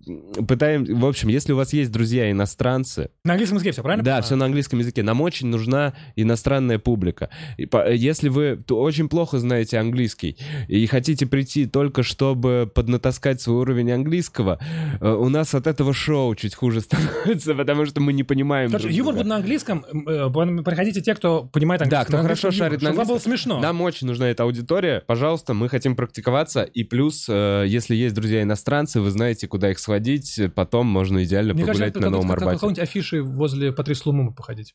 э, 0.07 0.11
э, 0.37 0.43
пытаем, 0.45 0.85
в 0.85 1.05
общем, 1.05 1.29
если 1.29 1.53
у 1.53 1.55
вас 1.57 1.73
есть 1.73 1.91
друзья 1.91 2.29
иностранцы, 2.31 3.09
На 3.23 3.33
английском 3.33 3.57
языке 3.57 3.71
все, 3.73 3.81
правильно? 3.83 4.03
Да, 4.03 4.21
все 4.21 4.35
на 4.35 4.45
английском 4.45 4.79
языке. 4.79 5.03
Нам 5.03 5.21
очень 5.21 5.47
нужна 5.47 5.93
иностранная 6.15 6.79
публика. 6.79 7.29
Если 7.57 8.29
вы 8.29 8.59
очень 8.69 9.09
плохо 9.09 9.39
знаете 9.39 9.77
английский 9.77 10.37
и 10.67 10.85
хотите 10.87 11.25
прийти 11.25 11.65
только 11.65 12.03
чтобы 12.03 12.71
поднатаскать 12.73 13.41
свой 13.41 13.57
уровень 13.57 13.91
английского, 13.91 14.59
э, 15.01 15.09
у 15.09 15.29
нас 15.29 15.53
от 15.53 15.67
этого 15.67 15.93
шоу 15.93 16.35
чуть 16.35 16.55
хуже 16.55 16.81
становится, 16.81 17.53
потому 17.55 17.85
что 17.85 18.01
мы 18.01 18.13
не 18.13 18.23
понимаем 18.23 18.69
друг 18.71 18.91
юмор 18.91 19.15
будет 19.15 19.25
на 19.27 19.35
английском. 19.37 19.85
э, 19.91 20.29
Приходите 20.63 21.01
те, 21.01 21.15
кто 21.15 21.43
понимает 21.43 21.81
Да, 21.81 21.85
английский. 22.01 22.07
кто 22.07 22.17
На 22.17 22.23
хорошо 22.23 22.47
английском 22.47 22.65
шарит 22.67 22.81
на 22.81 22.87
чтобы 22.89 22.97
вам 22.97 23.07
было 23.07 23.17
английском. 23.17 23.31
смешно. 23.31 23.59
Нам 23.59 23.81
очень 23.81 24.07
нужна 24.07 24.29
эта 24.29 24.43
аудитория. 24.43 25.03
Пожалуйста, 25.07 25.53
мы 25.53 25.69
хотим 25.69 25.95
практиковаться. 25.95 26.63
И 26.63 26.83
плюс, 26.83 27.25
э, 27.29 27.65
если 27.67 27.95
есть 27.95 28.15
друзья 28.15 28.41
иностранцы, 28.43 29.01
вы 29.01 29.09
знаете, 29.11 29.47
куда 29.47 29.71
их 29.71 29.79
сводить. 29.97 30.39
Потом 30.55 30.87
можно 30.87 31.23
идеально 31.23 31.53
Мне 31.53 31.65
кажется, 31.65 31.85
погулять 31.85 31.93
как, 31.93 32.03
на 32.03 32.09
Новом 32.09 32.31
Арбате. 32.31 32.55
какой-нибудь 32.55 32.83
афиши 32.83 33.21
возле 33.21 33.71
Патрис 33.71 34.05
Лумума 34.05 34.33
походить. 34.33 34.73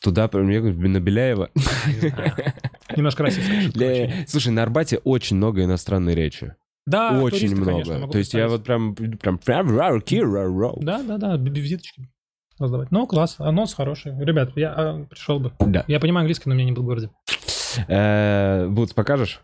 Туда, 0.00 0.22
например, 0.24 0.62
на 0.88 1.00
Беляева. 1.00 1.50
Немножко 2.96 3.22
российское. 3.22 3.70
Для- 3.70 4.26
Слушай, 4.26 4.52
на 4.52 4.62
Арбате 4.62 4.98
очень 4.98 5.36
много 5.36 5.64
иностранной 5.64 6.14
речи. 6.14 6.54
Да, 6.86 7.18
очень 7.22 7.38
туристы, 7.38 7.56
много. 7.56 7.84
конечно, 7.84 8.08
То 8.08 8.18
есть 8.18 8.34
я 8.34 8.48
вот 8.48 8.64
прям... 8.64 8.94
прям... 8.94 9.38
Кира 10.02 10.44
Роу. 10.44 10.78
Да, 10.82 11.02
да, 11.02 11.16
да, 11.16 11.38
б- 11.38 11.48
визиточки 11.50 12.10
раздавать. 12.58 12.90
Ну, 12.90 13.06
класс, 13.06 13.36
анонс 13.38 13.72
хороший. 13.74 14.12
Ребят, 14.22 14.52
я 14.56 14.72
а, 14.72 15.04
пришел 15.04 15.40
бы. 15.40 15.52
Да. 15.60 15.84
Я 15.88 15.98
понимаю 15.98 16.22
английский, 16.24 16.48
но 16.48 16.54
меня 16.54 16.66
не 16.66 16.72
был 16.72 16.82
в 16.82 16.86
городе. 16.86 17.10
Э, 17.88 18.66
Бутс, 18.68 18.92
покажешь? 18.92 19.40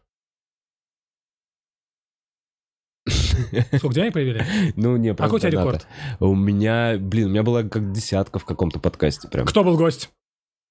Сколько 3.76 3.94
денег 3.94 4.12
появили? 4.12 4.44
Ну, 4.76 4.96
не, 4.96 5.10
А 5.10 5.14
какой 5.14 5.36
у 5.36 5.38
тебя 5.38 5.62
просто 5.62 5.86
рекорд? 5.86 5.86
У 6.20 6.34
меня, 6.34 6.96
блин, 6.98 7.26
у 7.26 7.30
меня 7.30 7.42
была 7.42 7.62
как 7.62 7.92
десятка 7.92 8.38
в 8.38 8.44
каком-то 8.44 8.78
подкасте 8.78 9.28
прям. 9.28 9.46
Кто 9.46 9.64
был 9.64 9.76
гость? 9.76 10.10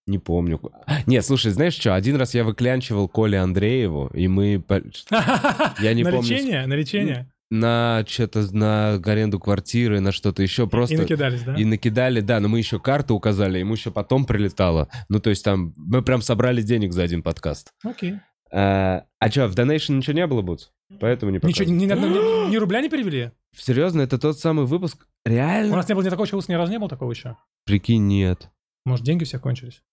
Не 0.07 0.17
помню. 0.17 0.59
Не, 1.05 1.21
слушай, 1.21 1.51
знаешь 1.51 1.75
что, 1.75 1.93
один 1.93 2.15
раз 2.15 2.33
я 2.33 2.43
выклянчивал 2.43 3.07
Коле 3.07 3.39
Андрееву, 3.39 4.09
и 4.13 4.27
мы 4.27 4.63
Я 5.79 5.93
не 5.93 6.03
на 6.03 6.11
помню, 6.11 6.29
лечение? 6.29 6.65
На 6.65 6.73
лечение? 6.73 7.31
на 7.51 8.05
что-то, 8.07 8.45
на 8.55 8.95
аренду 8.95 9.39
квартиры, 9.39 9.99
на 9.99 10.11
что-то 10.11 10.43
еще 10.43 10.67
просто... 10.67 10.95
И 10.95 10.97
накидались, 10.97 11.41
да? 11.41 11.55
И 11.55 11.65
накидали, 11.65 12.21
да, 12.21 12.39
но 12.39 12.47
мы 12.47 12.59
еще 12.59 12.79
карту 12.79 13.15
указали, 13.15 13.59
ему 13.59 13.73
еще 13.73 13.91
потом 13.91 14.25
прилетало. 14.25 14.87
Ну, 15.09 15.19
то 15.19 15.29
есть 15.29 15.43
там 15.43 15.73
мы 15.75 16.03
прям 16.03 16.21
собрали 16.21 16.61
денег 16.61 16.93
за 16.93 17.03
один 17.03 17.23
подкаст. 17.23 17.71
Окей. 17.83 18.19
А, 18.51 19.05
а 19.19 19.29
что, 19.31 19.47
в 19.47 19.55
Donation 19.55 19.97
ничего 19.97 20.13
не 20.13 20.25
было, 20.27 20.41
Бутс? 20.41 20.71
Поэтому 20.99 21.31
не 21.31 21.35
Ничего, 21.37 21.49
показываю. 21.49 21.77
ни, 21.79 21.85
ни 21.85 22.47
ни- 22.47 22.51
ни 22.51 22.57
рубля 22.57 22.81
не 22.81 22.89
перевели? 22.89 23.31
Серьезно, 23.55 24.01
это 24.01 24.17
тот 24.17 24.39
самый 24.39 24.65
выпуск? 24.65 25.07
У 25.25 25.29
Реально? 25.29 25.75
нас 25.75 25.87
не 25.87 25.93
было 25.95 26.03
ни 26.03 26.09
такого, 26.09 26.27
чего 26.27 26.41
ни 26.47 26.53
разу 26.53 26.71
не 26.71 26.79
было 26.79 26.89
такого 26.89 27.11
еще. 27.11 27.37
Прикинь, 27.65 28.07
нет. 28.07 28.49
Может, 28.85 29.05
деньги 29.05 29.23
все 29.23 29.37
кончились? 29.39 29.83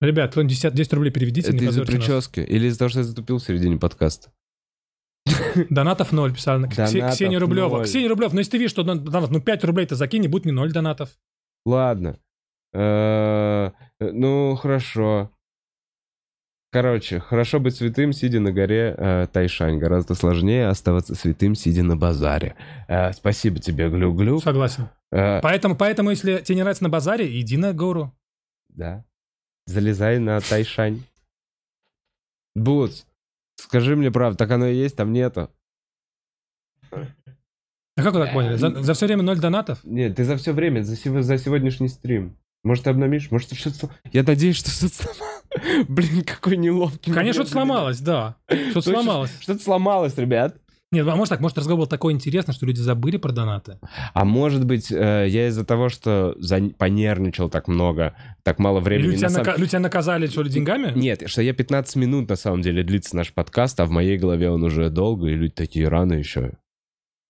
Ребят, 0.00 0.30
кто 0.32 0.42
10, 0.42 0.74
10 0.74 0.92
рублей 0.94 1.10
переведите, 1.10 1.48
это 1.48 1.56
не 1.58 1.66
из-за 1.66 1.80
позорьте 1.82 1.98
нас. 1.98 2.06
прически? 2.28 2.40
Или 2.40 2.66
из-за 2.68 2.78
того, 2.78 2.88
что 2.88 2.98
я 3.00 3.04
затупил 3.04 3.38
в 3.38 3.42
середине 3.42 3.76
подкаста? 3.78 4.32
Донатов 5.70 6.12
ноль, 6.12 6.34
писал 6.34 6.58
на 6.58 6.66
Ксе- 6.66 6.92
Донатов 6.92 7.14
Ксения 7.16 7.38
Рублева. 7.38 7.76
ноль. 7.78 7.84
Ксения 7.84 8.08
Рублев, 8.08 8.32
ну 8.32 8.38
если 8.38 8.52
ты 8.52 8.58
видишь, 8.58 8.70
что 8.72 8.82
дон- 8.84 9.04
донат, 9.04 9.30
ну 9.30 9.40
5 9.40 9.64
рублей 9.64 9.86
ты 9.86 9.94
закинь, 9.96 10.24
и 10.24 10.28
будет 10.28 10.44
не 10.46 10.52
ноль 10.52 10.72
донатов. 10.72 11.10
Ладно. 11.66 12.18
Э, 12.72 13.70
Ну, 14.00 14.56
хорошо. 14.56 15.30
Короче, 16.74 17.20
хорошо 17.20 17.60
быть 17.60 17.76
святым, 17.76 18.12
сидя 18.12 18.40
на 18.40 18.50
горе 18.50 18.96
э, 18.98 19.28
Тайшань. 19.32 19.78
Гораздо 19.78 20.16
сложнее 20.16 20.66
оставаться 20.66 21.14
святым, 21.14 21.54
сидя 21.54 21.84
на 21.84 21.96
базаре. 21.96 22.56
Э, 22.88 23.12
спасибо 23.12 23.60
тебе, 23.60 23.88
Глю-Глю. 23.88 24.40
Согласен. 24.40 24.88
Э, 25.12 25.40
Поэтому, 25.40 25.76
поэтому, 25.76 26.10
если 26.10 26.38
тебе 26.38 26.56
не 26.56 26.62
нравится 26.62 26.82
на 26.82 26.88
базаре, 26.90 27.40
иди 27.40 27.56
на 27.56 27.72
гору. 27.72 28.12
да. 28.70 29.04
Залезай 29.66 30.18
на 30.18 30.40
Тайшань. 30.40 31.04
Бутс, 32.56 33.06
скажи 33.54 33.94
мне 33.94 34.10
правду, 34.10 34.36
так 34.36 34.50
оно 34.50 34.66
и 34.66 34.74
есть, 34.74 34.96
там 34.96 35.12
нету. 35.12 35.50
А 36.90 38.02
как 38.02 38.14
вы 38.14 38.24
так 38.24 38.32
поняли? 38.32 38.56
За, 38.56 38.82
за 38.82 38.94
все 38.94 39.06
время 39.06 39.22
ноль 39.22 39.38
донатов? 39.38 39.78
Нет, 39.84 40.16
ты 40.16 40.24
за 40.24 40.36
все 40.36 40.52
время, 40.52 40.82
за, 40.82 40.96
сего- 40.96 41.22
за 41.22 41.38
сегодняшний 41.38 41.86
стрим. 41.88 42.36
Может, 42.64 42.84
ты 42.84 42.90
обновишь? 42.90 43.30
Может, 43.30 43.50
ты 43.50 43.54
что-то... 43.56 43.90
Я 44.12 44.22
надеюсь, 44.22 44.56
что 44.56 44.70
что-то 44.70 44.94
сломалось. 44.94 45.86
Блин, 45.88 46.24
какой 46.24 46.56
неловкий. 46.56 47.12
Конечно, 47.12 47.42
что-то 47.42 47.50
сломалось, 47.52 48.00
да. 48.00 48.36
Что-то 48.48 48.90
сломалось. 48.90 49.30
Что-то 49.40 49.62
сломалось, 49.62 50.16
ребят. 50.16 50.56
Нет, 50.90 51.06
а 51.08 51.16
может 51.16 51.30
так, 51.30 51.40
может 51.40 51.58
разговор 51.58 51.80
был 51.80 51.86
такой 51.88 52.12
интересный, 52.12 52.54
что 52.54 52.66
люди 52.66 52.78
забыли 52.78 53.16
про 53.16 53.32
донаты? 53.32 53.80
А 54.12 54.24
может 54.24 54.64
быть, 54.64 54.92
э, 54.92 55.26
я 55.28 55.48
из-за 55.48 55.64
того, 55.64 55.88
что 55.88 56.36
за- 56.38 56.70
понервничал 56.70 57.50
так 57.50 57.66
много, 57.66 58.14
так 58.44 58.60
мало 58.60 58.78
времени... 58.78 59.06
люди 59.06 59.18
тебя, 59.18 59.30
на 59.30 59.38
нака- 59.38 59.56
люди 59.56 59.70
тебя 59.70 59.80
наказали, 59.80 60.28
что 60.28 60.42
ли, 60.42 60.50
деньгами? 60.50 60.92
Нет, 60.96 61.24
что 61.28 61.42
я 61.42 61.52
15 61.52 61.96
минут 61.96 62.28
на 62.28 62.36
самом 62.36 62.62
деле 62.62 62.84
длится 62.84 63.16
наш 63.16 63.32
подкаст, 63.32 63.80
а 63.80 63.86
в 63.86 63.90
моей 63.90 64.16
голове 64.16 64.48
он 64.50 64.62
уже 64.62 64.88
долго, 64.88 65.26
и 65.26 65.34
люди 65.34 65.52
такие 65.52 65.88
рано 65.88 66.12
еще. 66.12 66.52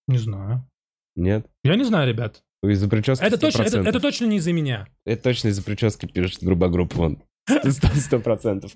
Не 0.09 0.19
знаю. 0.19 0.69
Нет? 1.17 1.47
Я 1.63 1.77
не 1.77 1.85
знаю, 1.85 2.07
ребят. 2.07 2.44
Из-за 2.71 2.89
прически 2.89 3.25
Это 3.25 3.39
точно, 3.39 3.63
это, 3.63 3.79
100%. 3.79 3.89
это 3.89 4.01
точно 4.01 4.25
не 4.27 4.37
из-за 4.37 4.53
меня. 4.53 4.87
Это 5.05 5.23
точно 5.23 5.49
из-за 5.49 5.63
прически 5.63 6.07
пишет 6.07 6.43
группа 6.43 6.97
вон. 6.97 7.23
Сто 7.95 8.21
процентов. 8.21 8.73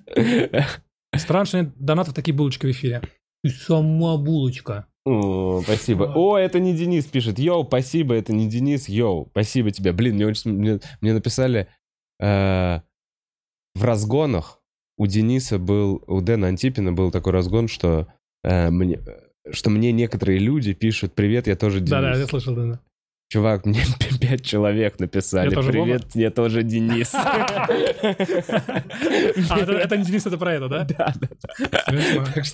Странно, 1.17 1.45
что 1.47 1.63
нет 1.63 1.73
донатов 1.79 2.15
такие 2.15 2.35
булочки 2.35 2.67
в 2.67 2.71
эфире. 2.71 3.03
Ты 3.43 3.51
сама 3.51 4.17
булочка. 4.17 4.87
О, 5.05 5.63
спасибо. 5.63 6.13
О, 6.15 6.37
это 6.37 6.59
не 6.59 6.75
Денис 6.75 7.07
пишет. 7.07 7.39
Йоу, 7.39 7.65
спасибо, 7.65 8.15
это 8.15 8.33
не 8.33 8.49
Денис. 8.49 8.89
Йоу, 8.89 9.29
спасибо 9.31 9.71
тебе. 9.71 9.93
Блин, 9.93 10.17
мне 10.17 10.27
очень... 10.27 10.53
Мне, 10.53 10.81
мне 11.01 11.15
написали 11.15 11.69
э, 12.21 12.81
в 13.75 13.85
разгонах 13.85 14.61
у 14.99 15.07
Дениса 15.07 15.59
был... 15.59 16.03
У 16.07 16.21
Дэна 16.21 16.49
Антипина 16.49 16.93
был 16.93 17.11
такой 17.11 17.33
разгон, 17.33 17.69
что 17.69 18.09
э, 18.43 18.71
мне... 18.71 19.01
Что 19.51 19.71
мне 19.71 19.93
некоторые 19.93 20.41
люди 20.41 20.75
пишут 20.75 21.15
«Привет, 21.15 21.47
я 21.47 21.57
тоже 21.57 21.79
Денис». 21.79 21.91
Да-да, 21.91 22.19
я 22.19 22.27
слышал, 22.27 22.55
да. 22.55 22.81
Чувак, 23.29 23.67
мне 23.67 23.83
пять 24.21 24.43
человек 24.43 24.99
написали 24.99 25.51
тоже 25.55 25.71
«Привет, 25.71 26.07
я 26.15 26.31
тоже 26.31 26.63
Денис». 26.63 27.13
А, 29.51 29.59
это, 29.59 29.73
это 29.73 29.97
не 29.97 30.05
Денис, 30.05 30.27
это 30.27 30.39
про 30.39 30.55
это, 30.55 30.69
да? 30.69 30.85
Да, 30.85 31.15
да, 31.21 31.29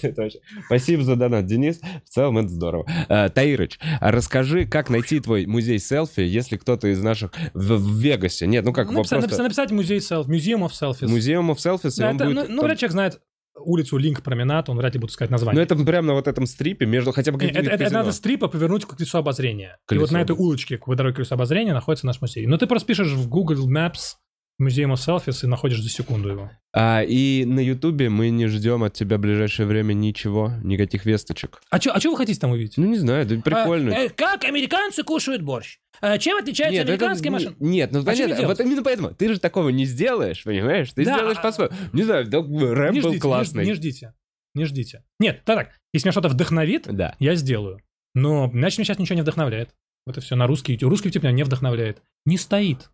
это. 0.03 0.31
Спасибо 0.67 1.03
за 1.05 1.17
донат, 1.17 1.47
Денис. 1.47 1.81
В 2.05 2.09
целом 2.09 2.39
это 2.39 2.49
здорово. 2.49 2.87
Э, 3.09 3.29
Таирыч, 3.29 3.79
а 4.01 4.11
расскажи, 4.11 4.67
как 4.67 4.91
найти 4.91 5.21
твой 5.21 5.47
музей 5.47 5.79
селфи, 5.79 6.21
если 6.21 6.57
кто-то 6.57 6.89
из 6.89 7.01
наших 7.03 7.31
в, 7.55 8.01
Вегасе. 8.01 8.47
Нет, 8.47 8.65
ну 8.65 8.73
как 8.73 8.91
Ну, 8.91 9.05
Написать, 9.05 9.71
музей 9.71 10.01
селфи, 10.01 10.29
Museum 10.29 10.67
of 10.67 10.71
Selfies. 10.71 11.09
Музеумов 11.09 11.61
селфис, 11.61 11.99
и 11.99 12.01
Да, 12.01 12.11
он 12.11 12.17
это- 12.17 12.25
будет... 12.27 12.49
ну, 12.49 12.55
ну, 12.57 12.63
вряд 12.63 12.79
человек 12.79 12.93
знает 12.93 13.21
улицу 13.57 13.97
Линк 13.97 14.23
Променад, 14.23 14.69
он 14.69 14.77
вряд 14.77 14.95
ли 14.95 15.01
будет 15.01 15.13
сказать 15.13 15.31
Ну 15.31 15.35
название. 15.35 15.63
это 15.63 15.77
прямо 15.77 16.09
на 16.09 16.15
вот 16.15 16.27
этом 16.29 16.47
стрипе, 16.47 16.87
между 16.87 17.13
хотя 17.13 17.33
бы 17.33 17.39
Не, 17.39 17.49
какими-то 17.49 17.71
это, 17.75 17.85
это 17.85 17.93
надо 17.93 18.13
с 18.13 18.21
трипа 18.21 18.49
повернуть 18.49 18.85
к 18.85 18.97
колесу 18.97 19.19
обозрения. 19.19 19.77
И 19.85 19.89
Колесо. 19.89 20.07
вот 20.07 20.13
на 20.13 20.21
этой 20.21 20.37
улочке, 20.37 20.79
по 20.79 20.95
дороге 20.97 21.15
к 21.15 21.17
колесу 21.17 21.35
обозрения, 21.35 21.73
находится 21.73 22.07
наш 22.07 22.21
музей. 22.21 22.47
Но 22.47 22.57
ты 22.59 22.67
просто 22.67 22.87
пишешь 22.87 23.13
в 23.13 23.29
Google 23.29 23.71
Maps 23.71 24.15
Museum 24.63 24.93
of 24.93 24.97
Selfies 24.97 25.45
и 25.45 25.47
находишь 25.49 25.81
за 25.81 25.89
секунду 25.89 26.29
его. 26.29 26.51
А, 26.73 27.03
и 27.03 27.45
на 27.45 27.59
Ютубе 27.61 28.09
мы 28.09 28.31
не 28.31 28.47
ждем 28.47 28.85
от 28.85 28.95
тебя 28.95 29.17
в 29.17 29.21
ближайшее 29.21 29.67
время 29.67 29.93
ничего, 29.95 30.53
никаких 30.63 31.05
весточек. 31.07 31.61
А 31.71 31.81
что 31.81 31.93
а 31.93 32.01
чё 32.01 32.11
вы 32.13 32.17
хотите 32.17 32.39
там 32.41 32.53
увидеть? 32.53 32.77
Ну 32.77 32.87
не 32.87 32.97
знаю, 32.97 33.25
это 33.25 33.37
прикольно. 33.41 33.95
А, 33.95 33.99
э, 34.05 34.09
как 34.11 34.45
американцы 34.45 35.03
кушают 35.03 35.43
борщ? 35.43 35.79
А, 36.01 36.19
чем 36.19 36.39
отличаются 36.39 36.73
Нет, 36.79 36.85
это- 36.89 36.93
американские 36.95 37.31
не- 37.31 37.35
машины? 37.35 37.57
Нет, 37.59 37.91
ну 37.93 38.01
А 38.01 38.05
понятно, 38.05 38.47
вот 38.47 38.61
именно 38.61 38.83
поэтому. 38.83 39.11
Ты 39.15 39.33
же 39.35 39.41
такого 39.41 39.71
не 39.71 39.85
сделаешь, 39.87 40.45
понимаешь? 40.45 40.93
Ты 40.93 41.05
Да, 41.05 41.15
сделаешь 41.17 41.39
а- 41.39 41.43
по-своему. 41.43 41.75
Не 41.93 42.03
знаю, 42.05 42.29
да, 42.29 42.39
рэп 42.39 42.93
не 42.95 43.01
был 43.01 43.11
ждите, 43.11 43.23
классный. 43.23 43.65
Не, 43.65 43.71
не 43.71 43.75
ждите. 43.75 44.15
Не 44.55 44.65
ждите. 44.67 45.03
Нет, 45.19 45.43
да 45.47 45.57
так, 45.57 45.71
если 45.93 46.07
меня 46.07 46.13
что-то 46.13 46.29
вдохновит, 46.29 46.87
Да. 46.89 47.17
я 47.19 47.35
сделаю. 47.35 47.81
Но 48.15 48.49
иначе 48.53 48.77
меня 48.79 48.85
сейчас 48.87 48.99
ничего 49.01 49.17
не 49.17 49.23
вдохновляет. 49.23 49.71
Вот 50.07 50.17
и 50.17 50.21
все, 50.21 50.37
на 50.37 50.47
русский 50.47 50.73
YouTube. 50.75 50.91
Русский 50.91 51.09
YouTube 51.09 51.25
меня 51.25 51.33
не 51.33 51.43
вдохновляет. 51.43 52.03
Не 52.25 52.39
стоит. 52.39 52.91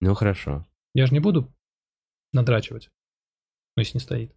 Ну 0.00 0.14
хорошо. 0.14 0.66
Я 0.94 1.06
же 1.06 1.12
не 1.12 1.20
буду 1.20 1.52
надрачивать. 2.32 2.88
Ну, 3.76 3.80
если 3.82 3.98
не 3.98 4.00
стоит. 4.00 4.32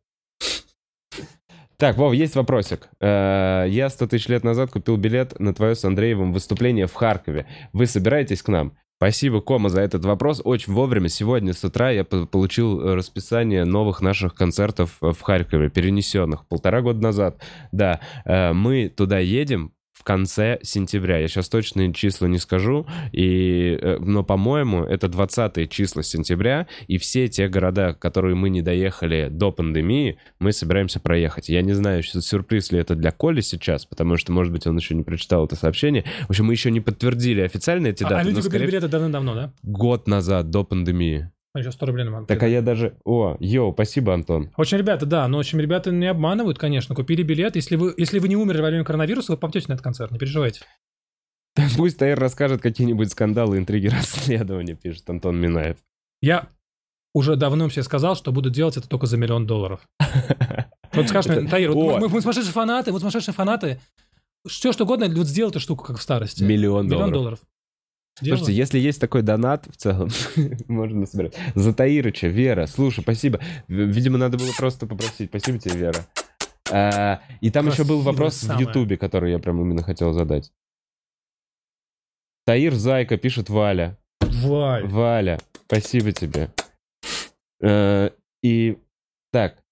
Так, 1.78 1.98
Вов, 1.98 2.14
есть 2.14 2.36
вопросик. 2.36 2.88
Э, 3.02 3.66
Я 3.68 3.90
100 3.90 4.08
тысяч 4.08 4.28
лет 4.28 4.44
назад 4.44 4.70
купил 4.72 4.96
билет 4.98 5.40
на 5.40 5.54
твое 5.54 5.76
с 5.76 5.84
Андреевым 5.84 6.32
выступление 6.32 6.88
в 6.88 6.94
Харькове. 6.94 7.48
Вы 7.74 7.88
собираетесь 7.88 8.42
к 8.42 8.48
нам? 8.48 8.78
Спасибо, 8.98 9.42
Кома, 9.42 9.68
за 9.70 9.82
этот 9.82 10.06
вопрос. 10.06 10.40
Очень 10.46 10.74
вовремя. 10.74 11.10
Сегодня 11.10 11.52
с 11.54 11.64
утра 11.66 11.90
я 11.92 12.06
по- 12.06 12.26
получил 12.26 12.80
э, 12.80 12.94
расписание 12.96 13.66
новых 13.66 14.02
наших 14.02 14.34
концертов 14.34 14.98
э, 15.02 15.12
в 15.12 15.20
Харькове, 15.22 15.70
перенесенных 15.70 16.48
полтора 16.48 16.82
года 16.82 17.02
назад. 17.02 17.42
Да, 17.74 18.00
мы 18.54 18.88
туда 18.88 19.20
едем 19.20 19.74
в 19.94 20.04
конце 20.04 20.60
сентября. 20.64 21.20
Я 21.20 21.28
сейчас 21.28 21.50
точные 21.50 21.94
числа 21.94 22.26
не 22.28 22.40
скажу, 22.40 22.88
и, 23.12 23.78
э, 23.80 23.98
но, 24.00 24.24
по-моему, 24.24 24.84
это 24.84 25.08
20 25.08 25.70
числа 25.70 26.04
сентября, 26.04 26.68
и 26.88 26.98
все 26.98 27.28
те 27.28 27.48
города, 27.48 27.94
которые 27.94 28.36
мы 28.36 28.50
не 28.50 28.62
доехали 28.62 29.30
до 29.30 29.52
пандемии, 29.52 30.18
мы 30.40 30.52
собираемся 30.52 31.00
проехать. 31.00 31.48
Я 31.50 31.62
не 31.62 31.74
знаю, 31.74 32.04
сюрприз 32.04 32.72
ли 32.72 32.80
это 32.80 32.96
для 32.96 33.12
Коли 33.12 33.42
сейчас, 33.42 33.86
потому 33.86 34.18
что, 34.18 34.32
может 34.32 34.52
быть, 34.52 34.66
он 34.66 34.78
еще 34.78 34.96
не 34.96 35.04
прочитал 35.04 35.46
это 35.46 35.56
сообщение. 35.56 36.04
В 36.28 36.32
общем, 36.32 36.46
мы 36.46 36.54
еще 36.54 36.72
не 36.72 36.82
подтвердили 36.82 37.42
официально 37.42 37.88
эти 37.88 38.04
А, 38.04 38.10
даты, 38.10 38.22
а 38.22 38.24
люди 38.24 38.36
но, 38.36 38.42
купили 38.42 38.50
скорее 38.50 38.68
билеты 38.68 38.88
давным-давно, 38.88 39.36
да? 39.36 39.54
год 39.62 40.08
назад, 40.08 40.50
до 40.50 40.64
пандемии. 40.64 41.30
А 41.56 41.60
еще 41.60 41.72
100 41.72 41.86
рублей 41.86 42.04
на 42.04 42.12
банк. 42.12 42.28
Так, 42.28 42.42
а 42.42 42.48
я 42.48 42.64
даже... 42.64 42.98
О, 43.06 43.38
йоу, 43.40 43.74
спасибо, 43.74 44.14
Антон. 44.14 44.50
Очень, 44.58 44.80
ребята, 44.80 45.06
да, 45.06 45.28
но 45.28 45.38
очень 45.38 45.60
ребята 45.60 45.92
не 45.92 46.08
обманывают, 46.08 46.58
конечно. 46.58 46.96
Купили 46.96 47.22
билет. 47.22 47.56
Если 47.56 47.76
вы, 47.76 47.94
если 47.96 48.18
вы 48.18 48.28
не 48.28 48.36
умерли 48.36 48.62
во 48.62 48.70
время 48.70 48.84
коронавируса, 48.84 49.34
вы 49.34 49.38
попадете 49.38 49.68
на 49.68 49.74
этот 49.74 49.84
концерт, 49.84 50.12
не 50.12 50.18
переживайте. 50.18 50.62
Пусть 51.78 52.00
Таир 52.00 52.20
расскажет 52.20 52.62
какие-нибудь 52.62 53.12
скандалы, 53.12 53.60
интриги, 53.60 53.88
расследования, 54.00 54.74
пишет 54.74 55.08
Антон 55.10 55.40
Минаев. 55.40 55.78
Я 56.22 56.48
уже 57.14 57.36
давно 57.36 57.70
все 57.70 57.84
сказал, 57.84 58.16
что 58.16 58.32
буду 58.32 58.50
делать 58.50 58.78
это 58.78 58.90
только 58.90 59.06
за 59.06 59.18
миллион 59.18 59.46
долларов. 59.46 59.82
Вот 60.94 61.08
скажешь 61.08 61.30
мне, 61.32 61.48
Таир, 61.48 61.72
мы, 61.74 62.10
сумасшедшие 62.22 62.54
фанаты, 62.54 62.92
вот 62.92 63.02
сумасшедшие 63.02 63.34
фанаты. 63.34 63.80
Все 64.48 64.72
что 64.74 64.84
угодно, 64.86 65.08
вот 65.08 65.28
сделай 65.28 65.50
эту 65.50 65.60
штуку, 65.60 65.86
как 65.86 65.98
в 65.98 66.02
старости. 66.02 66.44
Миллион 66.44 66.88
Миллион 66.88 67.12
долларов. 67.12 67.40
Сделай. 68.22 68.38
Слушайте, 68.38 68.54
если 68.60 68.80
есть 68.80 69.02
такой 69.02 69.22
донат 69.24 69.66
в 69.68 69.76
целом, 69.76 70.10
можно 70.68 71.06
собирать. 71.06 71.36
За 71.56 71.74
Таирыча, 71.74 72.28
Вера, 72.28 72.68
слушай, 72.68 73.02
спасибо. 73.02 73.40
В- 73.68 73.72
Видимо, 73.74 74.18
надо 74.18 74.38
было 74.38 74.52
просто 74.58 74.86
попросить. 74.86 75.30
Спасибо 75.30 75.58
тебе, 75.58 75.78
Вера. 75.78 76.06
А, 76.72 77.22
и 77.42 77.50
там 77.50 77.68
еще 77.68 77.84
был 77.84 78.02
вопрос 78.02 78.36
в 78.36 78.46
самое. 78.46 78.68
Ютубе, 78.68 78.98
который 78.98 79.32
я 79.32 79.40
прям 79.40 79.60
именно 79.62 79.84
хотел 79.84 80.14
задать. 80.14 80.52
Таир 82.46 82.74
Зайка 82.76 83.18
пишет 83.18 83.50
Валя. 83.50 83.98
Валь. 84.22 84.86
Валя, 84.88 85.40
спасибо 85.66 86.12
тебе. 86.12 86.50
Э, 87.62 88.10
И 88.44 88.78
так, 89.32 89.63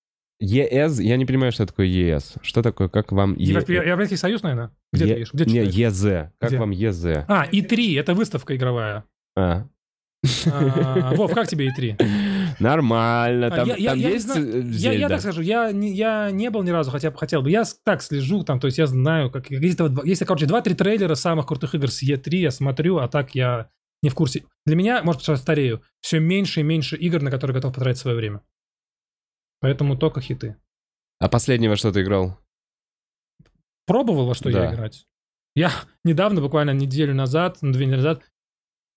ЕС, 0.42 1.00
я 1.00 1.18
не 1.18 1.26
понимаю, 1.26 1.52
что 1.52 1.66
такое 1.66 1.86
ЕС. 1.86 2.34
Что 2.42 2.62
такое, 2.62 2.90
как 2.90 3.12
вам 3.12 3.34
Е- 3.36 3.54
Европе- 3.54 3.76
Европейский 3.76 4.18
союз, 4.18 4.42
наверное? 4.44 4.72
Где 4.92 5.06
Е- 5.06 5.08
ты 5.14 5.20
видишь? 5.20 5.34
Где 5.34 5.46
Не? 5.62 5.66
ЕЗ. 5.70 6.02
Как 6.40 6.50
Где? 6.50 6.58
вам 6.58 6.72
ЕЗ? 6.72 7.06
А, 7.28 7.46
И3, 7.52 7.98
это 8.00 8.14
выставка 8.14 8.56
игровая. 8.56 9.04
А, 9.38 9.68
А, 10.52 11.16
Вов, 11.16 11.34
как 11.34 11.48
тебе 11.48 11.70
И3? 11.70 11.96
Нормально, 12.60 13.48
А, 13.48 13.50
там, 13.50 13.68
я- 13.68 13.76
я- 13.76 13.90
там 13.92 14.00
я 14.00 14.10
есть 14.10 14.30
э, 14.36 14.40
Я, 14.40 14.92
я 14.92 14.98
Зельда? 15.00 15.10
так 15.10 15.22
скажу, 15.22 15.42
я 15.42 15.72
не, 15.72 15.92
я 15.94 16.30
не 16.32 16.50
был 16.52 16.62
ни 16.64 16.70
разу, 16.70 16.92
хотя 16.92 17.10
бы 17.10 17.18
хотел 17.18 17.42
бы. 17.42 17.50
Я 17.50 17.64
так 17.84 18.04
слежу, 18.04 18.44
там, 18.44 18.60
то 18.60 18.68
есть 18.68 18.78
я 18.78 18.86
знаю, 18.86 19.32
как 19.32 19.50
есть, 19.50 19.80
есть 20.06 20.26
короче, 20.26 20.46
два-три 20.46 20.76
трейлера 20.76 21.16
самых 21.16 21.48
крутых 21.48 21.74
игр 21.74 21.90
с 21.90 22.04
E3, 22.04 22.36
я 22.36 22.52
смотрю, 22.52 22.98
а 22.98 23.08
так 23.08 23.34
я 23.34 23.70
не 24.04 24.10
в 24.10 24.16
курсе. 24.16 24.44
Для 24.66 24.76
меня, 24.76 25.02
может, 25.04 25.28
я 25.28 25.36
старею, 25.38 25.82
все 26.02 26.20
меньше 26.20 26.60
и 26.60 26.64
меньше 26.64 26.98
игр, 26.98 27.22
на 27.22 27.32
которые 27.32 27.56
готов 27.56 27.74
потратить 27.74 28.00
свое 28.00 28.16
время. 28.18 28.42
Поэтому 29.62 29.96
только 29.98 30.20
хиты. 30.22 30.58
А 31.20 31.30
последнего 31.30 31.76
что 31.76 31.92
ты 31.94 32.02
играл? 32.02 32.38
Пробовал 33.86 34.28
во 34.28 34.36
что 34.36 34.52
Да. 34.52 34.66
я 34.66 34.74
играть? 34.74 35.06
Я 35.56 35.72
недавно, 36.04 36.42
буквально 36.42 36.72
неделю 36.72 37.14
назад, 37.14 37.58
ну, 37.62 37.72
две 37.72 37.86
недели 37.86 37.98
назад, 37.98 38.24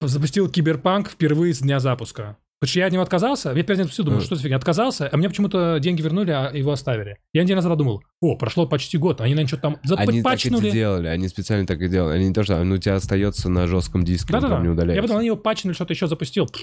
запустил 0.00 0.48
Киберпанк 0.50 1.08
впервые 1.10 1.52
с 1.54 1.58
дня 1.60 1.80
запуска. 1.80 2.36
Потому 2.60 2.70
что 2.70 2.78
я 2.78 2.86
от 2.86 2.92
него 2.92 3.02
отказался, 3.02 3.48
я 3.52 3.62
перед 3.62 3.80
этим 3.80 3.88
все 3.90 4.02
думал, 4.04 4.18
Мгм. 4.18 4.26
что 4.26 4.36
за 4.36 4.42
фигня, 4.42 4.56
отказался, 4.56 5.08
а 5.12 5.16
мне 5.16 5.28
почему-то 5.28 5.78
деньги 5.80 6.00
вернули, 6.00 6.30
а 6.30 6.50
его 6.50 6.70
оставили. 6.72 7.18
Я 7.34 7.42
неделю 7.42 7.56
назад 7.56 7.72
подумал, 7.72 8.02
о, 8.20 8.36
прошло 8.36 8.66
почти 8.66 8.96
год, 8.96 9.20
они, 9.20 9.34
наверное, 9.34 9.48
что-то 9.48 9.62
там 9.62 9.72
Они 9.82 9.98
так 9.98 10.14
и 10.14 10.18
запачнули. 10.20 10.70
делали, 10.70 11.08
они 11.08 11.28
специально 11.28 11.66
так 11.66 11.80
и 11.82 11.88
делали. 11.88 12.16
Они 12.16 12.28
не 12.28 12.32
то, 12.34 12.42
что 12.44 12.62
ну, 12.64 12.76
у 12.76 12.78
тебя 12.78 12.94
остается 12.94 13.50
на 13.50 13.66
жестком 13.66 14.04
диске, 14.04 14.32
он 14.34 14.40
Да-да-да. 14.40 14.54
там 14.54 14.62
не 14.62 14.68
Я 14.68 14.72
удаляется. 14.72 15.02
подумал, 15.02 15.18
они 15.18 15.26
его 15.26 15.36
пачнули, 15.36 15.74
что-то 15.74 15.92
еще 15.92 16.06
запустил. 16.06 16.46
Пф. 16.46 16.62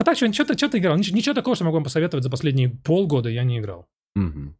А 0.00 0.04
так, 0.04 0.16
что-то, 0.16 0.56
что-то 0.56 0.78
играл. 0.78 0.96
Ничего, 0.96 1.16
ничего 1.16 1.34
такого, 1.34 1.56
что 1.56 1.64
могу 1.64 1.76
вам 1.76 1.84
посоветовать 1.84 2.22
за 2.24 2.30
последние 2.30 2.70
полгода, 2.70 3.28
я 3.28 3.44
не 3.44 3.58
играл. 3.58 3.86
Мгм. 4.14 4.56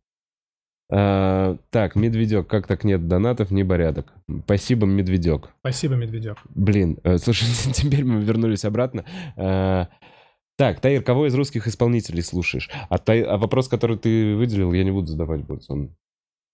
А, 0.90 1.58
так, 1.70 1.96
Медведек, 1.96 2.46
как 2.48 2.66
так 2.66 2.82
нет 2.82 3.06
донатов, 3.08 3.50
не 3.50 3.62
порядок. 3.62 4.12
Спасибо, 4.44 4.86
Медведек. 4.86 5.50
Спасибо, 5.60 5.94
Медведев. 5.94 6.42
Блин, 6.48 6.98
э, 7.04 7.18
слушай, 7.18 7.44
теперь 7.72 8.04
мы 8.04 8.22
вернулись 8.22 8.64
обратно. 8.64 9.04
А, 9.36 9.88
так, 10.56 10.80
Таир, 10.80 11.02
кого 11.02 11.26
из 11.26 11.34
русских 11.34 11.68
исполнителей 11.68 12.22
слушаешь? 12.22 12.70
А, 12.88 12.98
Тай- 12.98 13.22
а 13.22 13.36
вопрос, 13.36 13.68
который 13.68 13.98
ты 13.98 14.34
выделил, 14.34 14.72
я 14.72 14.82
не 14.82 14.90
буду 14.90 15.06
задавать, 15.06 15.44
будет 15.44 15.62
он. 15.68 15.94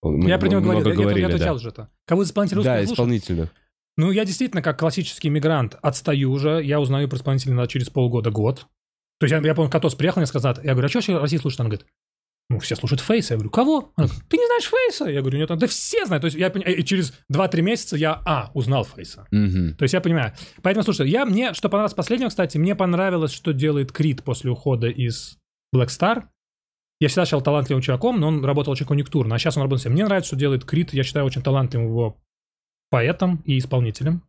мы 0.02 0.28
я 0.28 0.36
про 0.38 0.48
него 0.48 0.60
говорил, 0.60 0.84
я- 0.84 0.90
я, 0.90 0.96
говорили, 0.96 1.20
я 1.22 1.28
да. 1.28 1.34
отвечал 1.34 1.58
же 1.58 1.68
это. 1.68 1.88
Кого 2.04 2.22
из 2.22 2.28
исполнителей 2.28 2.56
русского 2.56 2.74
Да, 2.74 2.80
я 2.80 2.84
исполнительных. 2.84 3.54
Ну, 3.96 4.10
я 4.10 4.24
действительно, 4.24 4.60
как 4.62 4.78
классический 4.80 5.30
мигрант, 5.30 5.78
отстаю 5.80 6.32
уже. 6.32 6.60
Я 6.64 6.80
узнаю 6.80 7.08
про 7.08 7.16
исполнителя 7.16 7.66
через 7.68 7.88
полгода-год. 7.88 8.66
То 9.20 9.26
есть 9.26 9.32
я, 9.32 9.40
я 9.40 9.54
помню, 9.54 9.70
Катос 9.70 9.94
приехал 9.94 10.20
мне 10.20 10.26
сказать, 10.26 10.58
я 10.62 10.72
говорю, 10.72 10.86
а 10.86 11.00
что 11.00 11.18
Россия 11.20 11.38
слушает? 11.38 11.60
Он 11.60 11.68
говорит, 11.68 11.86
ну, 12.50 12.58
все 12.58 12.76
слушают 12.76 13.00
Фейса. 13.00 13.34
Я 13.34 13.38
говорю, 13.38 13.50
кого? 13.50 13.92
Он 13.96 14.06
говорит, 14.06 14.22
ты 14.28 14.36
не 14.36 14.46
знаешь 14.46 14.68
Фейса? 14.68 15.04
Я 15.06 15.20
говорю, 15.22 15.38
нет, 15.38 15.48
да 15.48 15.66
все 15.66 16.04
знают. 16.04 16.22
То 16.22 16.26
есть 16.26 16.36
я 16.36 16.50
понимаю, 16.50 16.76
и 16.76 16.84
через 16.84 17.14
2-3 17.32 17.62
месяца 17.62 17.96
я, 17.96 18.20
а, 18.26 18.50
узнал 18.54 18.84
Фейса. 18.84 19.26
Мгм. 19.30 19.76
То 19.76 19.84
есть 19.84 19.94
я 19.94 20.00
понимаю. 20.00 20.34
Поэтому, 20.62 20.84
слушай, 20.84 21.08
я 21.08 21.24
мне, 21.24 21.54
что 21.54 21.68
понравилось 21.68 21.94
последнего, 21.94 22.28
кстати, 22.28 22.58
мне 22.58 22.74
понравилось, 22.74 23.32
что 23.32 23.52
делает 23.52 23.92
Крид 23.92 24.22
после 24.24 24.50
ухода 24.50 24.88
из 24.88 25.38
Black 25.74 25.88
Star. 25.88 26.24
Я 27.00 27.08
всегда 27.08 27.24
считал 27.24 27.42
талантливым 27.42 27.82
чуваком, 27.82 28.20
но 28.20 28.28
он 28.28 28.44
работал 28.44 28.72
очень 28.72 28.86
конъюнктурно, 28.86 29.34
а 29.34 29.38
сейчас 29.38 29.56
он 29.56 29.62
работает 29.62 29.80
всем. 29.80 29.92
Мне 29.92 30.04
нравится, 30.04 30.28
что 30.28 30.36
делает 30.36 30.64
Крид, 30.64 30.92
я 30.92 31.02
считаю 31.02 31.24
очень 31.26 31.42
талантливым 31.42 31.88
его 31.88 32.20
поэтом 32.90 33.42
и 33.46 33.58
исполнителем. 33.58 34.22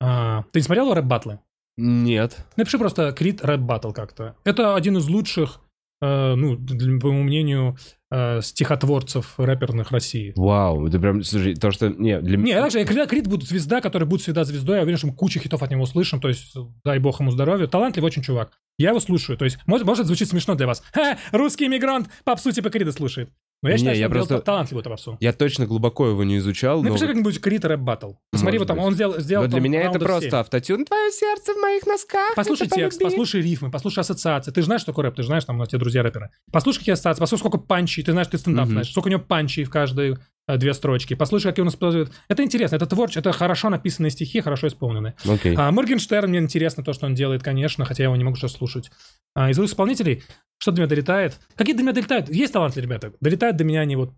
А, 0.00 0.42
ты 0.52 0.58
не 0.58 0.64
смотрел 0.64 0.92
рэп-баттлы? 0.92 1.40
Нет. 1.78 2.44
Напиши 2.56 2.76
просто 2.76 3.12
Крид 3.12 3.42
рэп-баттл 3.42 3.92
как-то. 3.92 4.34
Это 4.44 4.74
один 4.74 4.96
из 4.96 5.08
лучших, 5.08 5.60
э, 6.02 6.34
ну, 6.34 6.56
для- 6.56 6.98
по 6.98 7.06
моему 7.08 7.22
мнению, 7.22 7.76
э, 8.10 8.40
стихотворцев 8.42 9.34
рэперных 9.38 9.92
России. 9.92 10.32
Вау, 10.34 10.86
это 10.88 10.98
прям, 10.98 11.22
слушай, 11.22 11.54
то, 11.54 11.70
что... 11.70 11.88
Не, 11.90 12.20
для 12.20 12.36
Не, 12.36 12.54
также 12.60 12.84
Крид, 12.84 13.08
Крид 13.08 13.26
будет 13.28 13.48
звезда, 13.48 13.80
которая 13.80 14.08
будет 14.08 14.22
всегда 14.22 14.44
звездой. 14.44 14.76
Я 14.76 14.82
уверен, 14.82 14.98
что 14.98 15.06
мы 15.06 15.14
кучу 15.14 15.38
хитов 15.40 15.62
от 15.62 15.70
него 15.70 15.82
услышим. 15.82 16.20
То 16.20 16.28
есть, 16.28 16.54
дай 16.84 16.98
бог 16.98 17.20
ему 17.20 17.30
здоровья. 17.30 17.66
Талантливый 17.66 18.08
очень 18.08 18.22
чувак. 18.22 18.50
Я 18.76 18.90
его 18.90 19.00
слушаю. 19.00 19.36
То 19.38 19.44
есть, 19.44 19.58
может, 19.66 19.86
может 19.86 20.06
звучит 20.06 20.28
смешно 20.28 20.54
для 20.56 20.66
вас. 20.66 20.82
Ха, 20.92 21.18
русский 21.32 21.66
иммигрант 21.66 22.08
попсу 22.24 22.50
типа 22.50 22.70
Крида 22.70 22.92
слушает. 22.92 23.30
Но 23.60 23.68
я 23.70 23.74
Не, 23.74 23.78
считаю, 23.78 23.96
что 23.96 24.00
я 24.00 24.06
он 24.06 24.12
просто- 24.12 24.38
талантливую 24.40 24.84
попсу. 24.84 25.16
Я 25.20 25.32
точно 25.32 25.66
глубоко 25.66 26.06
его 26.06 26.22
не 26.22 26.38
изучал, 26.38 26.80
но... 26.82 26.90
Напиши 26.90 27.06
как-нибудь 27.08 27.40
Крид 27.40 27.64
рэп 27.64 27.80
баттл. 27.80 28.12
Посмотри, 28.30 28.58
вот 28.58 28.68
там, 28.68 28.78
он 28.78 28.94
сделал, 28.94 29.18
сделал 29.18 29.44
Но 29.46 29.50
для 29.50 29.60
меня 29.60 29.82
это 29.82 29.98
просто 29.98 30.30
семь. 30.30 30.38
автотюн. 30.38 30.84
Твое 30.84 31.10
сердце 31.10 31.54
в 31.54 31.56
моих 31.60 31.84
носках. 31.86 32.34
Послушай 32.36 32.68
текст, 32.68 32.98
полюби. 33.00 33.16
послушай 33.16 33.42
рифмы, 33.42 33.70
послушай 33.72 34.00
ассоциации. 34.00 34.52
Ты 34.52 34.60
же 34.60 34.66
знаешь, 34.66 34.82
что 34.82 34.92
такое 34.92 35.06
рэп, 35.06 35.16
ты 35.16 35.22
же 35.22 35.26
знаешь, 35.26 35.44
там 35.44 35.56
у 35.56 35.58
нас 35.58 35.68
те 35.68 35.76
друзья 35.78 36.02
рэперы. 36.04 36.30
Послушай 36.52 36.78
какие 36.78 36.92
ассоциации, 36.92 37.18
послушай, 37.20 37.40
сколько 37.40 37.58
панчей, 37.58 38.04
ты 38.04 38.12
знаешь, 38.12 38.28
ты 38.28 38.38
стендап 38.38 38.66
Мгм. 38.66 38.72
знаешь, 38.74 38.90
сколько 38.92 39.08
у 39.08 39.10
него 39.10 39.22
панчей 39.22 39.64
в 39.64 39.70
каждой 39.70 40.18
две 40.56 40.72
строчки. 40.74 41.14
Послушай, 41.14 41.50
какие 41.50 41.62
он 41.62 41.68
использует. 41.68 42.10
Это 42.28 42.42
интересно, 42.42 42.76
это 42.76 42.86
творчество, 42.86 43.20
это 43.20 43.32
хорошо 43.32 43.68
написанные 43.68 44.10
стихи, 44.10 44.40
хорошо 44.40 44.68
исполненные. 44.68 45.14
Окей. 45.28 45.54
А 45.56 45.70
Моргенштерн, 45.70 46.28
мне 46.30 46.38
интересно 46.38 46.82
то, 46.82 46.92
что 46.92 47.06
он 47.06 47.14
делает, 47.14 47.42
конечно, 47.42 47.84
хотя 47.84 48.04
я 48.04 48.06
его 48.06 48.16
не 48.16 48.24
могу 48.24 48.36
сейчас 48.36 48.52
слушать. 48.52 48.90
А 49.34 49.50
из 49.50 49.58
русских 49.58 49.74
исполнителей, 49.74 50.22
что 50.58 50.72
до 50.72 50.80
меня 50.80 50.88
долетает? 50.88 51.38
Какие 51.54 51.76
до 51.76 51.82
меня 51.82 51.92
долетают? 51.92 52.28
Есть 52.30 52.52
талантливые 52.52 52.86
ребята. 52.86 53.12
Долетают 53.20 53.56
до 53.56 53.64
меня 53.64 53.80
они 53.80 53.96
вот 53.96 54.12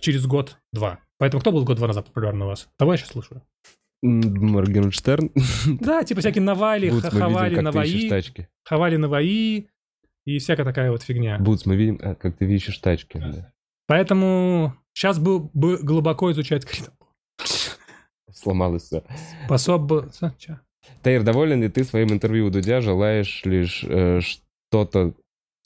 через 0.00 0.26
год-два. 0.26 1.00
Поэтому 1.18 1.40
кто 1.40 1.52
был 1.52 1.64
год-два 1.64 1.88
назад 1.88 2.06
популярен 2.06 2.42
у 2.42 2.46
вас? 2.46 2.68
Того 2.76 2.92
я 2.92 2.98
сейчас 2.98 3.10
слушаю. 3.10 3.42
Моргенштерн. 4.02 5.30
Да, 5.80 6.04
типа 6.04 6.20
всякие 6.20 6.42
Навали, 6.42 6.90
Бутс, 6.90 7.08
Хавали, 7.08 7.50
видим, 7.50 7.64
Наваи. 7.64 8.10
Хавали, 8.64 8.96
Наваи 8.96 9.68
и 10.26 10.38
всякая 10.38 10.64
такая 10.64 10.90
вот 10.90 11.02
фигня. 11.02 11.38
Бутс, 11.38 11.66
мы 11.66 11.76
видим, 11.76 11.98
а, 12.02 12.14
как 12.14 12.36
ты 12.36 12.44
ищешь 12.52 12.78
тачки. 12.78 13.18
да. 13.18 13.52
Поэтому 13.86 14.74
сейчас 14.94 15.18
бы, 15.18 15.50
бы 15.52 15.78
глубоко 15.78 16.32
изучать 16.32 16.64
Крида. 16.64 16.92
Сломалось 18.32 18.84
все. 18.84 19.04
Способ 19.44 19.82
бы... 19.82 20.10
Таир, 21.02 21.22
доволен 21.22 21.62
ли 21.62 21.68
ты 21.68 21.84
своим 21.84 22.12
интервью 22.12 22.46
у 22.46 22.50
Дудя? 22.50 22.80
Желаешь 22.80 23.42
лишь 23.44 23.84
э, 23.84 24.20
что-то 24.20 25.14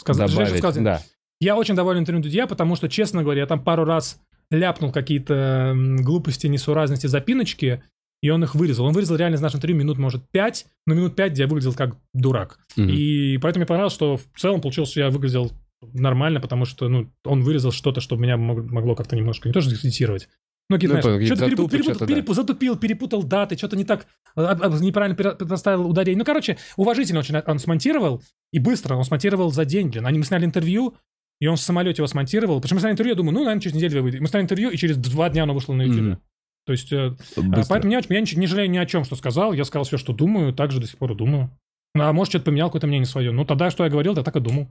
Сказать, 0.01 0.31
добавить? 0.31 0.59
Сказал, 0.59 0.83
Да. 0.83 1.03
Я 1.41 1.57
очень 1.57 1.75
доволен 1.75 2.01
интервью 2.01 2.23
Дудя, 2.23 2.47
потому 2.47 2.75
что, 2.77 2.89
честно 2.89 3.23
говоря, 3.23 3.43
я 3.43 3.47
там 3.47 3.63
пару 3.63 3.85
раз 3.85 4.21
ляпнул 4.51 4.93
какие-то 4.93 5.75
глупости, 6.01 6.47
несуразности, 6.47 7.07
запиночки, 7.07 7.83
и 8.23 8.31
он 8.31 8.43
их 8.43 8.55
вырезал. 8.55 8.87
Он 8.87 8.93
вырезал 8.93 9.17
реально 9.17 9.37
из 9.37 9.41
нашего 9.41 9.59
интервью 9.59 9.79
минут, 9.79 9.99
может, 9.99 10.29
пять, 10.31 10.67
но 10.87 10.95
минут 10.95 11.15
пять, 11.15 11.33
где 11.33 11.43
я 11.43 11.49
выглядел 11.49 11.75
как 11.75 11.97
дурак. 12.13 12.59
Мгм. 12.77 12.89
И 12.89 13.39
поэтому 13.39 13.61
мне 13.61 13.67
понравилось, 13.67 13.95
что 13.95 14.17
в 14.17 14.27
целом 14.37 14.61
получилось, 14.61 14.91
что 14.91 15.01
я 15.01 15.11
выглядел 15.11 15.53
нормально, 15.83 16.41
потому 16.41 16.65
что, 16.65 16.89
ну, 16.89 17.11
он 17.25 17.43
вырезал 17.43 17.73
что-то, 17.73 18.01
что 18.01 18.17
меня 18.17 18.37
мог- 18.37 18.71
могло 18.71 18.95
как-то 18.95 19.17
немножко, 19.17 19.49
не 19.49 19.53
то 19.53 19.61
что 19.61 19.71
дискредитировать, 19.71 20.29
Ну, 20.71 20.77
знаешь, 20.79 21.05
какие-то 21.05 21.27
что-то 21.37 21.45
перепу- 21.51 21.71
перепутал, 21.71 21.95
что-то, 22.07 22.27
да. 22.27 22.35
затупил, 22.35 22.77
перепутал 22.77 23.23
даты, 23.23 23.57
что-то 23.57 23.77
не 23.77 23.85
так, 23.85 24.07
а, 24.37 24.51
а, 24.61 24.69
неправильно 24.81 25.17
пере- 25.17 25.35
поставил 25.35 25.89
ударение. 25.89 26.19
Ну, 26.19 26.25
короче, 26.25 26.59
уважительно 26.77 27.21
очень 27.21 27.37
он 27.37 27.59
смонтировал, 27.59 28.23
и 28.53 28.59
быстро 28.59 28.97
он 28.97 29.05
смонтировал 29.05 29.51
за 29.53 29.65
день, 29.65 29.89
блин. 29.89 30.07
Они, 30.07 30.19
мы 30.19 30.25
сняли 30.25 30.45
интервью, 30.45 30.95
и 31.41 31.47
он 31.47 31.57
в 31.57 31.61
самолете 31.61 32.01
его 32.01 32.07
смонтировал. 32.09 32.61
Причем 32.61 32.77
мы 32.77 32.81
сняли 32.81 32.93
интервью, 32.95 33.13
я 33.13 33.17
думаю, 33.17 33.33
ну, 33.35 33.41
наверное, 33.45 33.63
через 33.63 33.77
неделю 33.77 34.03
выйдет. 34.03 34.21
Мы 34.21 34.27
сняли 34.27 34.43
интервью, 34.45 34.71
и 34.71 34.77
через 34.77 34.97
два 34.97 35.31
дня 35.31 35.45
оно 35.45 35.55
вышло 35.55 35.73
на 35.73 35.83
YouTube. 35.83 36.01
Мгм. 36.03 36.21
То 36.67 36.73
есть, 36.73 36.93
э, 36.93 37.17
а, 37.37 37.41
Быстро. 37.41 37.65
поэтому 37.71 37.93
я, 37.95 38.01
я 38.07 38.21
не 38.21 38.47
жалею 38.47 38.69
ни 38.69 38.77
о 38.77 38.85
чем, 38.85 39.05
что 39.05 39.17
сказал. 39.17 39.55
Я 39.55 39.65
сказал 39.65 39.85
все, 39.85 39.97
что 39.97 40.13
думаю, 40.13 40.53
так 40.53 40.71
же 40.71 40.81
до 40.81 40.87
сих 40.87 40.99
пор 40.99 41.15
думаю. 41.15 41.51
Ну, 41.95 42.03
а 42.05 42.13
может, 42.13 42.33
что-то 42.33 42.45
поменял, 42.47 42.69
какое-то 42.69 42.87
мнение 42.89 43.07
свое. 43.07 43.31
Ну, 43.33 43.47
тогда, 43.47 43.71
что 43.71 43.85
я 43.85 43.91
говорил, 43.91 44.15
я 44.17 44.23
так 44.23 44.37
и 44.37 44.41
думал. 44.41 44.69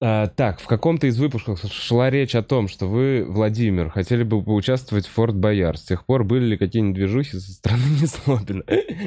А, 0.00 0.26
так, 0.26 0.60
в 0.60 0.66
каком-то 0.66 1.06
из 1.06 1.18
выпусков 1.18 1.60
шла 1.72 2.10
речь 2.10 2.34
о 2.34 2.42
том, 2.42 2.68
что 2.68 2.86
вы, 2.86 3.24
Владимир, 3.26 3.88
хотели 3.90 4.22
бы 4.22 4.42
поучаствовать 4.42 5.06
в 5.06 5.10
Форт 5.12 5.36
Боярд. 5.36 5.78
С 5.78 5.84
тех 5.84 6.04
пор 6.04 6.24
были 6.24 6.44
ли 6.46 6.56
какие-нибудь 6.58 6.96
движухи 6.96 7.38
со 7.38 7.52
стороны 7.52 7.82
Незлобина? 8.02 8.64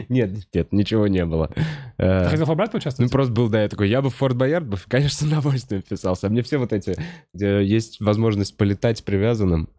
Нет, 0.09 0.31
нет, 0.53 0.72
ничего 0.72 1.07
не 1.07 1.26
было. 1.26 1.51
Э, 1.97 2.23
Ты 2.23 2.30
хотел 2.31 2.45
в 2.45 2.49
Ну, 2.57 2.68
поучаствовать? 2.68 3.11
просто 3.11 3.34
был, 3.34 3.49
да, 3.49 3.64
я 3.64 3.69
такой, 3.69 3.89
я 3.89 4.01
бы 4.01 4.09
в 4.09 4.15
Форт 4.15 4.35
Боярд, 4.38 4.65
бы, 4.65 4.77
конечно, 4.88 5.27
с 5.27 5.30
удовольствием 5.30 5.81
вписался. 5.84 6.27
А 6.27 6.30
мне 6.30 6.41
все 6.41 6.57
вот 6.57 6.73
эти, 6.73 6.95
где 7.34 7.64
есть 7.64 7.99
возможность 7.99 8.57
полетать 8.57 9.03
привязанным, 9.03 9.69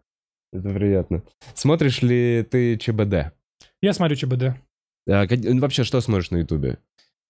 это 0.53 0.69
приятно. 0.69 1.23
Смотришь 1.53 2.01
ли 2.01 2.47
ты 2.49 2.77
ЧБД? 2.77 3.33
Я 3.81 3.93
смотрю 3.93 4.15
ЧБД. 4.15 4.43
А, 5.09 5.25
ну, 5.29 5.59
вообще, 5.59 5.83
что 5.83 5.99
смотришь 6.01 6.31
на 6.31 6.37
Ютубе? 6.37 6.77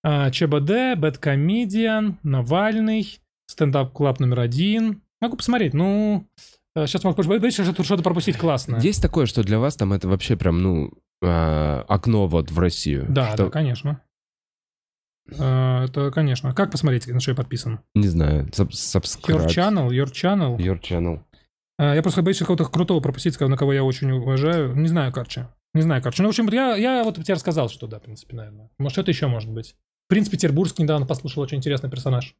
А, 0.03 0.29
ЧБД, 0.31 0.97
BadComedian, 0.97 2.19
Навальный, 2.23 3.19
Стендап 3.49 3.93
Клаб 3.93 4.19
номер 4.19 4.41
один. 4.41 5.01
Могу 5.21 5.35
посмотреть, 5.35 5.73
ну... 5.73 6.27
Сейчас 6.75 7.03
могу 7.03 7.21
боюсь, 7.23 7.55
что 7.55 7.83
что-то 7.83 8.03
пропустить 8.03 8.37
классное. 8.37 8.79
Есть 8.79 9.01
такое, 9.01 9.25
что 9.25 9.43
для 9.43 9.57
вас 9.57 9.75
там 9.75 9.91
это 9.91 10.07
вообще 10.07 10.37
прям, 10.37 10.61
ну, 10.61 10.91
а, 11.23 11.83
окно 11.89 12.27
вот 12.27 12.51
в 12.51 12.59
Россию? 12.59 13.07
Да, 13.09 13.33
Что- 13.33 13.45
да, 13.45 13.49
конечно. 13.49 14.01
А, 15.39 15.85
Это, 15.85 16.11
конечно. 16.11 16.53
Как 16.53 16.71
посмотреть, 16.71 17.07
на 17.07 17.19
что 17.19 17.31
я 17.31 17.35
подписан? 17.35 17.79
Не 17.95 18.07
знаю, 18.07 18.49
sub- 18.53 18.69
Your 18.69 19.01
subscribe. 19.01 19.47
Channel, 19.47 19.89
Your 19.89 20.05
Channel. 20.11 20.57
Your 20.57 20.79
channel. 20.79 21.21
Я 21.79 22.01
просто 22.03 22.21
боюсь 22.21 22.37
какого-то 22.37 22.65
крутого 22.65 22.99
пропустить, 22.99 23.39
на 23.39 23.57
кого 23.57 23.73
я 23.73 23.83
очень 23.83 24.11
уважаю. 24.11 24.75
Не 24.75 24.87
знаю, 24.87 25.11
короче. 25.11 25.49
Не 25.73 25.81
знаю, 25.81 26.03
короче. 26.03 26.21
Ну, 26.21 26.29
в 26.29 26.31
общем, 26.31 26.47
я, 26.49 26.75
я 26.75 27.03
вот 27.03 27.15
тебе 27.15 27.33
рассказал, 27.33 27.69
что 27.69 27.87
да, 27.87 27.99
в 27.99 28.03
принципе, 28.03 28.35
наверное. 28.35 28.69
Может, 28.77 28.93
что-то 28.93 29.11
еще 29.11 29.27
может 29.27 29.49
быть. 29.49 29.75
Принц 30.07 30.29
Петербургский 30.29 30.83
недавно 30.83 31.05
послушал 31.07 31.41
очень 31.43 31.57
интересный 31.57 31.89
персонаж. 31.89 32.35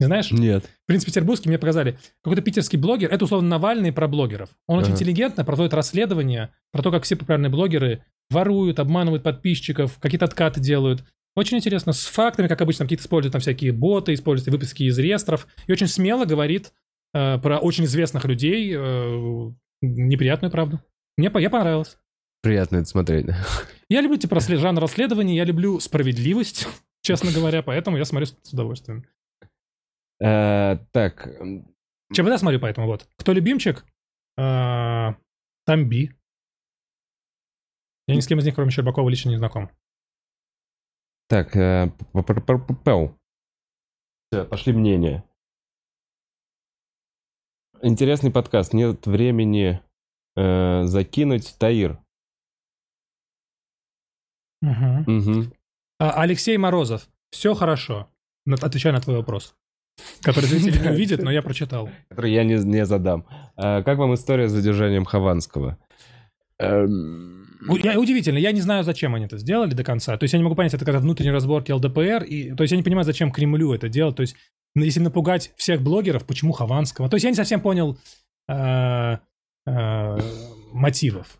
Не 0.00 0.06
знаешь? 0.06 0.30
Нет. 0.30 0.70
Принц 0.86 1.04
Петербургский 1.04 1.48
мне 1.48 1.58
показали. 1.58 1.98
Какой-то 2.22 2.42
питерский 2.42 2.78
блогер, 2.78 3.12
это 3.12 3.24
условно 3.24 3.48
Навальный 3.48 3.92
про 3.92 4.06
блогеров. 4.06 4.50
Он 4.66 4.78
очень 4.78 4.90
Ага. 4.92 4.96
интеллигентно 4.96 5.44
проводит 5.44 5.74
расследование 5.74 6.50
про 6.70 6.82
то, 6.82 6.90
как 6.92 7.02
все 7.02 7.16
популярные 7.16 7.50
блогеры 7.50 8.04
воруют, 8.30 8.78
обманывают 8.78 9.24
подписчиков, 9.24 9.98
какие-то 9.98 10.26
откаты 10.26 10.60
делают. 10.60 11.04
Очень 11.34 11.58
интересно, 11.58 11.92
с 11.92 12.04
фактами, 12.04 12.48
как 12.48 12.60
обычно, 12.60 12.84
какие-то 12.84 13.02
используют 13.02 13.32
там 13.32 13.40
всякие 13.40 13.72
боты, 13.72 14.14
используют 14.14 14.52
выписки 14.52 14.84
из 14.84 14.98
реестров. 14.98 15.46
И 15.66 15.72
очень 15.72 15.86
смело 15.88 16.24
говорит 16.24 16.72
э, 17.14 17.38
про 17.38 17.58
очень 17.58 17.84
известных 17.84 18.24
людей 18.24 18.74
э, 18.76 19.50
неприятную 19.80 20.50
правду. 20.50 20.80
Мне 21.16 21.30
я 21.34 21.50
понравилось. 21.50 21.96
Приятно 22.42 22.76
это 22.76 22.86
смотреть. 22.86 23.26
Я 23.88 24.00
люблю 24.00 24.16
типа 24.16 24.38
жанр 24.40 24.80
расследований, 24.80 25.36
я 25.36 25.44
люблю 25.44 25.80
справедливость, 25.80 26.68
честно 27.02 27.32
говоря, 27.32 27.62
поэтому 27.62 27.96
я 27.96 28.04
смотрю 28.04 28.26
с 28.26 28.52
удовольствием. 28.52 29.04
Э, 30.20 30.76
Так, 30.92 31.26
м, 31.40 31.74
ЧБД 32.12 32.38
смотрю, 32.38 32.60
поэтому 32.60 32.86
вот. 32.86 33.08
Кто 33.16 33.32
любимчик? 33.32 33.84
А, 34.36 35.16
Тамби. 35.66 36.14
Я 38.06 38.14
ни 38.16 38.20
с 38.20 38.26
кем 38.26 38.38
из 38.38 38.44
них, 38.46 38.54
кроме 38.54 38.70
Щербакова, 38.70 39.08
лично 39.08 39.30
не 39.30 39.36
знаком. 39.38 39.70
так, 41.28 41.54
э, 41.56 41.90
п- 42.14 42.22
п- 42.22 42.40
п- 42.40 42.58
п- 42.58 42.74
пэу. 42.84 43.18
Всё, 44.32 44.46
пошли 44.46 44.72
мнения. 44.72 45.24
Интересный 47.82 48.30
подкаст. 48.32 48.72
Нет 48.72 49.06
времени 49.06 49.82
э, 50.36 50.84
закинуть 50.84 51.54
Таир. 51.58 51.98
Мгм. 54.62 55.52
А, 55.98 56.22
Алексей 56.22 56.56
Морозов. 56.56 57.08
Все 57.30 57.54
хорошо. 57.54 58.10
Отвечаю 58.62 58.94
на 58.94 59.00
твой 59.00 59.16
вопрос. 59.18 59.54
Который 60.22 60.46
зрители 60.46 60.78
не 60.82 60.90
увидят, 60.90 61.22
но 61.22 61.30
я 61.30 61.42
прочитал. 61.42 61.90
Который 62.08 62.32
я 62.32 62.44
не, 62.44 62.54
не 62.54 62.86
задам. 62.86 63.26
А, 63.56 63.82
как 63.82 63.98
вам 63.98 64.14
история 64.14 64.48
с 64.48 64.52
задержанием 64.52 65.04
Хованского? 65.04 65.78
Эм, 66.58 67.46
я, 67.82 67.98
удивительно, 67.98 68.38
я 68.38 68.52
не 68.52 68.60
знаю, 68.60 68.84
зачем 68.84 69.14
они 69.14 69.26
это 69.26 69.38
сделали 69.38 69.74
до 69.74 69.84
конца. 69.84 70.16
То 70.16 70.24
есть 70.24 70.32
я 70.32 70.38
не 70.38 70.44
могу 70.44 70.56
понять, 70.56 70.74
это 70.74 70.84
как 70.84 70.96
внутренние 71.00 71.32
разборки 71.32 71.72
ЛДПР. 71.72 72.24
И, 72.24 72.54
то 72.54 72.62
есть 72.62 72.72
я 72.72 72.76
не 72.76 72.82
понимаю, 72.82 73.04
зачем 73.04 73.32
Кремлю 73.32 73.72
это 73.72 73.88
делать. 73.88 74.16
То 74.16 74.22
есть 74.22 74.36
если 74.74 75.00
напугать 75.00 75.52
всех 75.56 75.82
блогеров, 75.82 76.24
почему 76.24 76.52
Хованского? 76.52 77.08
То 77.08 77.16
есть 77.16 77.24
я 77.24 77.30
не 77.30 77.36
совсем 77.36 77.60
понял 77.60 77.98
э, 78.48 79.16
э, 79.66 80.18
мотивов. 80.72 81.38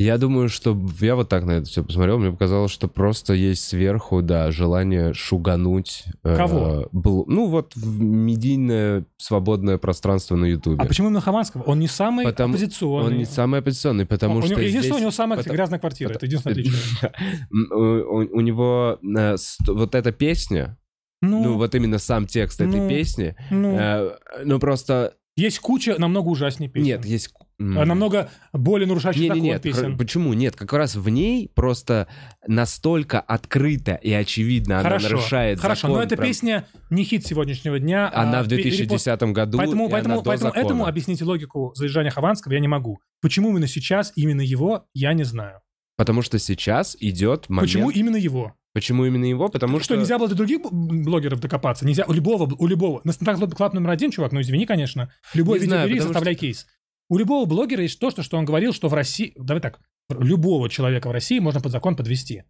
Я 0.00 0.16
думаю, 0.16 0.48
что 0.48 0.74
я 1.02 1.14
вот 1.14 1.28
так 1.28 1.44
на 1.44 1.50
это 1.50 1.66
все 1.66 1.84
посмотрел, 1.84 2.18
мне 2.18 2.30
показалось, 2.30 2.72
что 2.72 2.88
просто 2.88 3.34
есть 3.34 3.62
сверху, 3.64 4.22
да, 4.22 4.50
желание 4.50 5.12
шугануть. 5.12 6.04
Э, 6.24 6.36
Кого? 6.38 6.58
Э, 6.58 6.86
был, 6.90 7.26
ну 7.26 7.48
вот 7.48 7.76
медийное 7.76 9.04
свободное 9.18 9.76
пространство 9.76 10.36
на 10.36 10.46
Ютубе. 10.46 10.82
А 10.82 10.86
почему 10.86 11.08
именно 11.08 11.20
Хованского? 11.20 11.64
Он 11.64 11.78
не 11.80 11.86
самый 11.86 12.24
потому, 12.24 12.54
оппозиционный. 12.54 13.06
Он 13.08 13.18
не 13.18 13.26
самый 13.26 13.60
оппозиционный, 13.60 14.06
потому 14.06 14.36
он, 14.36 14.44
что 14.44 14.54
у 14.54 14.58
него, 14.58 14.68
здесь... 14.70 14.90
у 14.90 14.98
него 14.98 15.10
самая 15.10 15.36
потому, 15.36 15.54
грязная 15.54 15.78
квартира, 15.78 16.14
это 16.14 16.24
единственное 16.24 16.52
отличие. 16.54 17.12
у, 17.70 18.38
у 18.38 18.40
него 18.40 18.98
э, 19.02 19.36
вот 19.66 19.94
эта 19.94 20.12
песня, 20.12 20.78
ну, 21.20 21.44
ну 21.44 21.56
вот 21.58 21.74
именно 21.74 21.98
сам 21.98 22.26
текст 22.26 22.60
ну, 22.60 22.68
этой 22.68 22.88
песни, 22.88 23.36
ну, 23.50 23.76
э, 23.78 24.16
ну 24.46 24.58
просто 24.58 25.12
есть 25.40 25.58
куча 25.58 25.96
намного 25.98 26.28
ужаснее 26.28 26.70
песен. 26.70 26.86
Нет, 26.86 27.04
есть... 27.04 27.34
А 27.58 27.84
намного 27.84 28.30
более 28.54 28.86
нарушающих 28.86 29.22
закон 29.22 29.42
нет, 29.42 29.60
песен. 29.60 29.98
Почему? 29.98 30.32
Нет, 30.32 30.56
как 30.56 30.72
раз 30.72 30.96
в 30.96 31.08
ней 31.10 31.50
просто 31.54 32.08
настолько 32.46 33.20
открыто 33.20 33.94
и 33.94 34.12
очевидно 34.12 34.80
хорошо, 34.80 35.06
она 35.06 35.14
нарушает 35.16 35.60
Хорошо, 35.60 35.88
закон, 35.88 35.96
но 35.98 36.02
эта 36.02 36.16
прям... 36.16 36.28
песня 36.28 36.66
не 36.88 37.04
хит 37.04 37.26
сегодняшнего 37.26 37.78
дня. 37.78 38.08
А 38.08 38.22
она 38.22 38.40
а 38.40 38.42
в 38.42 38.46
2010 38.46 39.06
репост... 39.06 39.22
году, 39.34 39.58
Поэтому, 39.58 39.90
поэтому, 39.90 40.22
поэтому 40.22 40.52
этому 40.52 40.86
объяснить 40.86 41.20
логику 41.20 41.72
заезжания 41.74 42.10
Хованского 42.10 42.54
я 42.54 42.60
не 42.60 42.68
могу. 42.68 42.98
Почему 43.20 43.50
именно 43.50 43.66
сейчас, 43.66 44.12
именно 44.16 44.40
его, 44.40 44.86
я 44.94 45.12
не 45.12 45.24
знаю. 45.24 45.60
Потому 46.00 46.22
что 46.22 46.38
сейчас 46.38 46.96
идет 46.98 47.50
момент... 47.50 47.68
Почему 47.68 47.90
именно 47.90 48.16
его? 48.16 48.56
Почему 48.72 49.04
именно 49.04 49.26
его? 49.26 49.50
Потому 49.50 49.80
что... 49.80 49.84
Что, 49.84 49.96
нельзя 49.96 50.16
было 50.16 50.30
до 50.30 50.34
других 50.34 50.60
блогеров 50.72 51.40
докопаться? 51.40 51.84
Нельзя 51.84 52.06
у 52.08 52.14
любого, 52.14 52.50
у 52.58 52.66
любого. 52.66 53.02
На 53.04 53.12
Стендап 53.12 53.54
Клаб 53.54 53.74
номер 53.74 53.90
один, 53.90 54.10
чувак, 54.10 54.32
ну 54.32 54.40
извини, 54.40 54.64
конечно. 54.64 55.12
Любой 55.34 55.58
не 55.58 55.64
видео 55.64 55.74
знаю, 55.74 55.88
бери, 55.90 56.00
составляй 56.00 56.32
что... 56.36 56.40
кейс. 56.40 56.66
У 57.10 57.18
любого 57.18 57.44
блогера 57.44 57.82
есть 57.82 58.00
то, 58.00 58.08
что, 58.08 58.22
что 58.22 58.38
он 58.38 58.46
говорил, 58.46 58.72
что 58.72 58.88
в 58.88 58.94
России... 58.94 59.34
Давай 59.36 59.60
так, 59.60 59.78
любого 60.08 60.70
человека 60.70 61.10
в 61.10 61.12
России 61.12 61.38
можно 61.38 61.60
под 61.60 61.70
закон 61.70 61.96
подвести. 61.96 62.44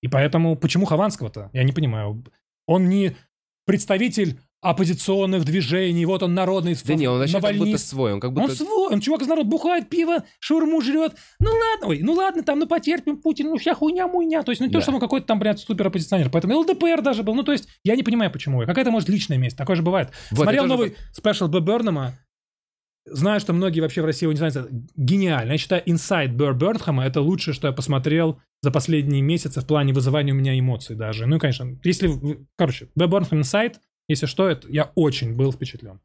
И 0.00 0.08
поэтому 0.08 0.56
почему 0.56 0.86
Хованского-то? 0.86 1.50
Я 1.52 1.62
не 1.64 1.72
понимаю. 1.72 2.24
Он 2.66 2.88
не 2.88 3.18
представитель 3.66 4.40
оппозиционных 4.64 5.44
движений, 5.44 6.06
вот 6.06 6.22
он 6.22 6.34
народный. 6.34 6.74
Да 6.84 6.94
не, 6.94 7.06
он 7.06 7.18
вообще 7.18 7.40
как 7.40 7.56
будто 7.56 7.78
свой, 7.78 8.14
он 8.14 8.20
как 8.20 8.32
будто... 8.32 8.46
Он 8.46 8.50
свой, 8.50 8.92
он 8.92 9.00
чувак 9.00 9.22
из 9.22 9.26
народа 9.26 9.48
бухает 9.48 9.90
пиво, 9.90 10.24
шаурму 10.40 10.80
жрет. 10.80 11.14
Ну 11.38 11.50
ладно, 11.50 11.88
ой, 11.88 12.00
ну 12.02 12.14
ладно, 12.14 12.42
там, 12.42 12.58
ну 12.58 12.66
потерпим, 12.66 13.18
Путин, 13.18 13.50
ну 13.50 13.58
вся 13.58 13.74
хуйня 13.74 14.08
муйня. 14.08 14.42
То 14.42 14.52
есть 14.52 14.62
не 14.62 14.68
да. 14.68 14.78
то, 14.78 14.82
что 14.82 14.92
он 14.92 15.00
какой-то 15.00 15.26
там, 15.26 15.38
блядь, 15.38 15.60
супер 15.60 15.86
оппозиционер. 15.86 16.30
Поэтому 16.30 16.58
ЛДПР 16.60 17.02
даже 17.02 17.22
был. 17.22 17.34
Ну 17.34 17.42
то 17.42 17.52
есть 17.52 17.68
я 17.84 17.94
не 17.94 18.02
понимаю, 18.02 18.32
почему. 18.32 18.64
Какая-то, 18.64 18.90
может, 18.90 19.10
личная 19.10 19.36
месть, 19.36 19.56
такое 19.56 19.76
же 19.76 19.82
бывает. 19.82 20.10
Вот, 20.30 20.44
Смотрел 20.44 20.66
новый 20.66 20.96
special 21.12 21.48
Бо 21.48 21.60
Бёрнема, 21.60 22.18
Знаю, 23.06 23.38
что 23.38 23.52
многие 23.52 23.80
вообще 23.80 24.00
в 24.00 24.06
России 24.06 24.24
его 24.24 24.32
не 24.32 24.38
знают. 24.38 24.70
Гениально. 24.96 25.52
Я 25.52 25.58
считаю, 25.58 25.82
Inside 25.84 26.34
Бо 26.34 26.54
Бёрнема— 26.54 27.04
это 27.06 27.20
лучшее, 27.20 27.52
что 27.52 27.66
я 27.66 27.74
посмотрел 27.74 28.40
за 28.62 28.70
последние 28.70 29.20
месяцы 29.20 29.60
в 29.60 29.66
плане 29.66 29.92
вызывания 29.92 30.32
у 30.32 30.36
меня 30.36 30.58
эмоций 30.58 30.96
даже. 30.96 31.26
Ну, 31.26 31.38
конечно, 31.38 31.78
если... 31.84 32.10
Короче, 32.56 32.88
Бо 32.94 33.08
Бёрнем 33.08 33.40
Inside— 33.40 33.78
если 34.08 34.26
что, 34.26 34.48
это 34.48 34.68
я 34.68 34.90
очень 34.94 35.34
был 35.34 35.52
впечатлен. 35.52 36.00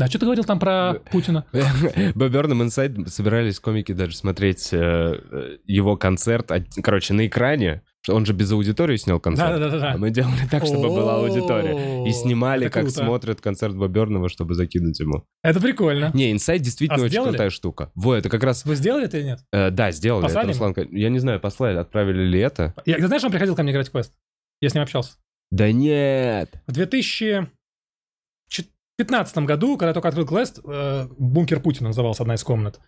Да, 0.00 0.06
что 0.06 0.18
ты 0.18 0.24
говорил 0.24 0.44
там 0.44 0.58
про 0.58 0.94
Путина? 1.10 1.44
Бо 2.14 2.25
Бёрнем 2.25 2.62
Inside 2.62 3.06
собирались 3.12 3.60
комики 3.60 3.92
даже 3.92 4.16
смотреть 4.16 4.70
э, 4.72 5.58
его 5.66 5.98
концерт, 5.98 6.50
короче, 6.82 7.12
на 7.12 7.26
экране. 7.26 7.82
Он 8.08 8.24
же 8.24 8.32
без 8.32 8.50
аудитории 8.50 8.96
снял 8.96 9.20
концерт. 9.20 9.60
Да, 9.60 9.68
да, 9.68 9.78
да. 9.78 9.92
А 9.92 9.98
мы 9.98 10.08
делали 10.08 10.48
так, 10.50 10.64
чтобы 10.64 10.88
была 10.88 11.16
аудитория. 11.16 12.08
И 12.08 12.12
снимали, 12.12 12.70
как 12.70 12.88
смотрят 12.88 13.42
концерт 13.42 13.76
Бо 13.76 13.86
Бёрнема, 13.86 14.30
чтобы 14.30 14.54
закинуть 14.54 14.98
ему. 15.00 15.26
Это 15.42 15.60
прикольно. 15.60 16.10
Не, 16.14 16.32
Inside 16.32 16.62
действительно 16.62 17.02
а 17.02 17.04
очень 17.04 17.22
крутая 17.22 17.50
штука. 17.50 17.92
Во, 17.94 18.14
это 18.14 18.30
как 18.30 18.42
раз... 18.42 18.64
Вы 18.64 18.76
сделали 18.76 19.04
это 19.04 19.18
или 19.18 19.24
нет? 19.24 19.40
Э, 19.52 19.70
да, 19.70 19.90
сделали. 19.90 20.22
Послали? 20.22 20.98
Я 20.98 21.10
не 21.10 21.18
знаю, 21.18 21.40
послали, 21.40 21.76
отправили 21.76 22.22
ли 22.22 22.40
это. 22.40 22.74
Я, 22.86 23.06
знаешь, 23.06 23.22
он 23.22 23.30
приходил 23.32 23.54
ко 23.54 23.62
мне 23.62 23.72
играть 23.72 23.88
в 23.88 23.92
квест? 23.92 24.14
Я 24.62 24.70
с 24.70 24.74
ним 24.74 24.82
общался. 24.82 25.12
Да 25.50 25.72
нет. 25.72 26.54
В 26.66 26.72
2015 26.72 29.38
году, 29.38 29.76
когда 29.76 29.92
только 29.92 30.08
открыл 30.08 30.26
квест, 30.26 30.60
э, 30.64 31.08
бункер 31.18 31.60
Путина 31.60 31.88
назывался 31.88 32.22
одна 32.22 32.34
из 32.34 32.44
комнат. 32.44 32.80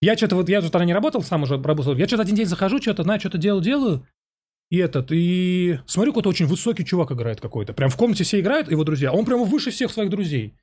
Я 0.00 0.16
что-то 0.16 0.36
вот, 0.36 0.48
я 0.48 0.62
тут 0.62 0.72
тогда 0.72 0.84
не 0.84 0.94
работал, 0.94 1.22
сам 1.22 1.42
уже 1.42 1.60
работал. 1.60 1.96
Я 1.96 2.06
что-то 2.06 2.22
один 2.22 2.36
день 2.36 2.46
захожу, 2.46 2.80
что-то, 2.80 3.02
знаю, 3.02 3.20
что-то 3.20 3.38
делаю, 3.38 3.62
делаю. 3.62 4.06
И 4.70 4.76
этот, 4.76 5.10
и 5.10 5.80
смотрю, 5.86 6.12
какой-то 6.12 6.28
очень 6.28 6.46
высокий 6.46 6.84
чувак 6.84 7.12
играет 7.12 7.40
какой-то. 7.40 7.72
Прям 7.72 7.88
в 7.88 7.96
комнате 7.96 8.24
все 8.24 8.38
играют, 8.38 8.70
его 8.70 8.84
друзья. 8.84 9.12
Он 9.12 9.24
прямо 9.24 9.44
выше 9.44 9.70
всех 9.70 9.90
своих 9.90 10.10
друзей. 10.10 10.56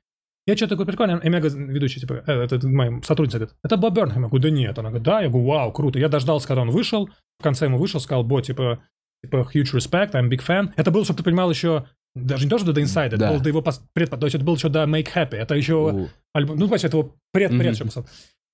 Я 0.46 0.56
что-то 0.56 0.76
такой 0.76 0.86
прикольный, 0.86 1.18
и 1.18 1.28
ведущий, 1.28 2.00
типа, 2.00 2.22
э, 2.24 2.32
это, 2.32 2.54
это 2.54 2.68
моя 2.68 3.02
сотрудница 3.02 3.38
говорит, 3.38 3.56
это 3.64 3.76
Боб. 3.76 3.96
Я 3.96 4.06
говорю, 4.06 4.38
да 4.38 4.50
нет. 4.50 4.78
Она 4.78 4.90
говорит, 4.90 5.04
да. 5.04 5.22
Я 5.22 5.28
говорю, 5.28 5.46
вау, 5.46 5.72
круто. 5.72 5.98
Я 5.98 6.08
дождался, 6.08 6.46
когда 6.46 6.62
он 6.62 6.70
вышел. 6.70 7.10
В 7.38 7.42
конце 7.42 7.64
ему 7.64 7.78
вышел, 7.78 7.98
сказал, 7.98 8.22
Бо, 8.22 8.40
типа, 8.40 8.80
типа 9.22 9.48
huge 9.54 9.72
respect, 9.72 10.12
I'm 10.12 10.28
big 10.28 10.44
fan. 10.46 10.72
Это 10.76 10.90
было, 10.90 11.04
чтобы 11.04 11.18
ты 11.18 11.24
понимал, 11.24 11.50
еще 11.50 11.86
даже 12.14 12.44
не 12.44 12.50
то, 12.50 12.58
что 12.58 12.72
до 12.72 12.80
Inside, 12.80 13.10
да. 13.10 13.16
это 13.16 13.28
было 13.28 13.40
до 13.40 13.48
его 13.50 13.64
пред, 13.92 14.10
то 14.10 14.24
есть 14.24 14.34
это 14.34 14.44
было 14.44 14.56
еще 14.56 14.68
до 14.68 14.84
Make 14.84 15.08
Happy, 15.14 15.36
это 15.36 15.54
еще 15.54 16.08
альбом, 16.32 16.58
ну, 16.58 16.66
значит, 16.66 16.86
это 16.86 16.96
его 16.96 17.14
пред-пред, 17.32 17.78
mm-hmm. 17.78 18.06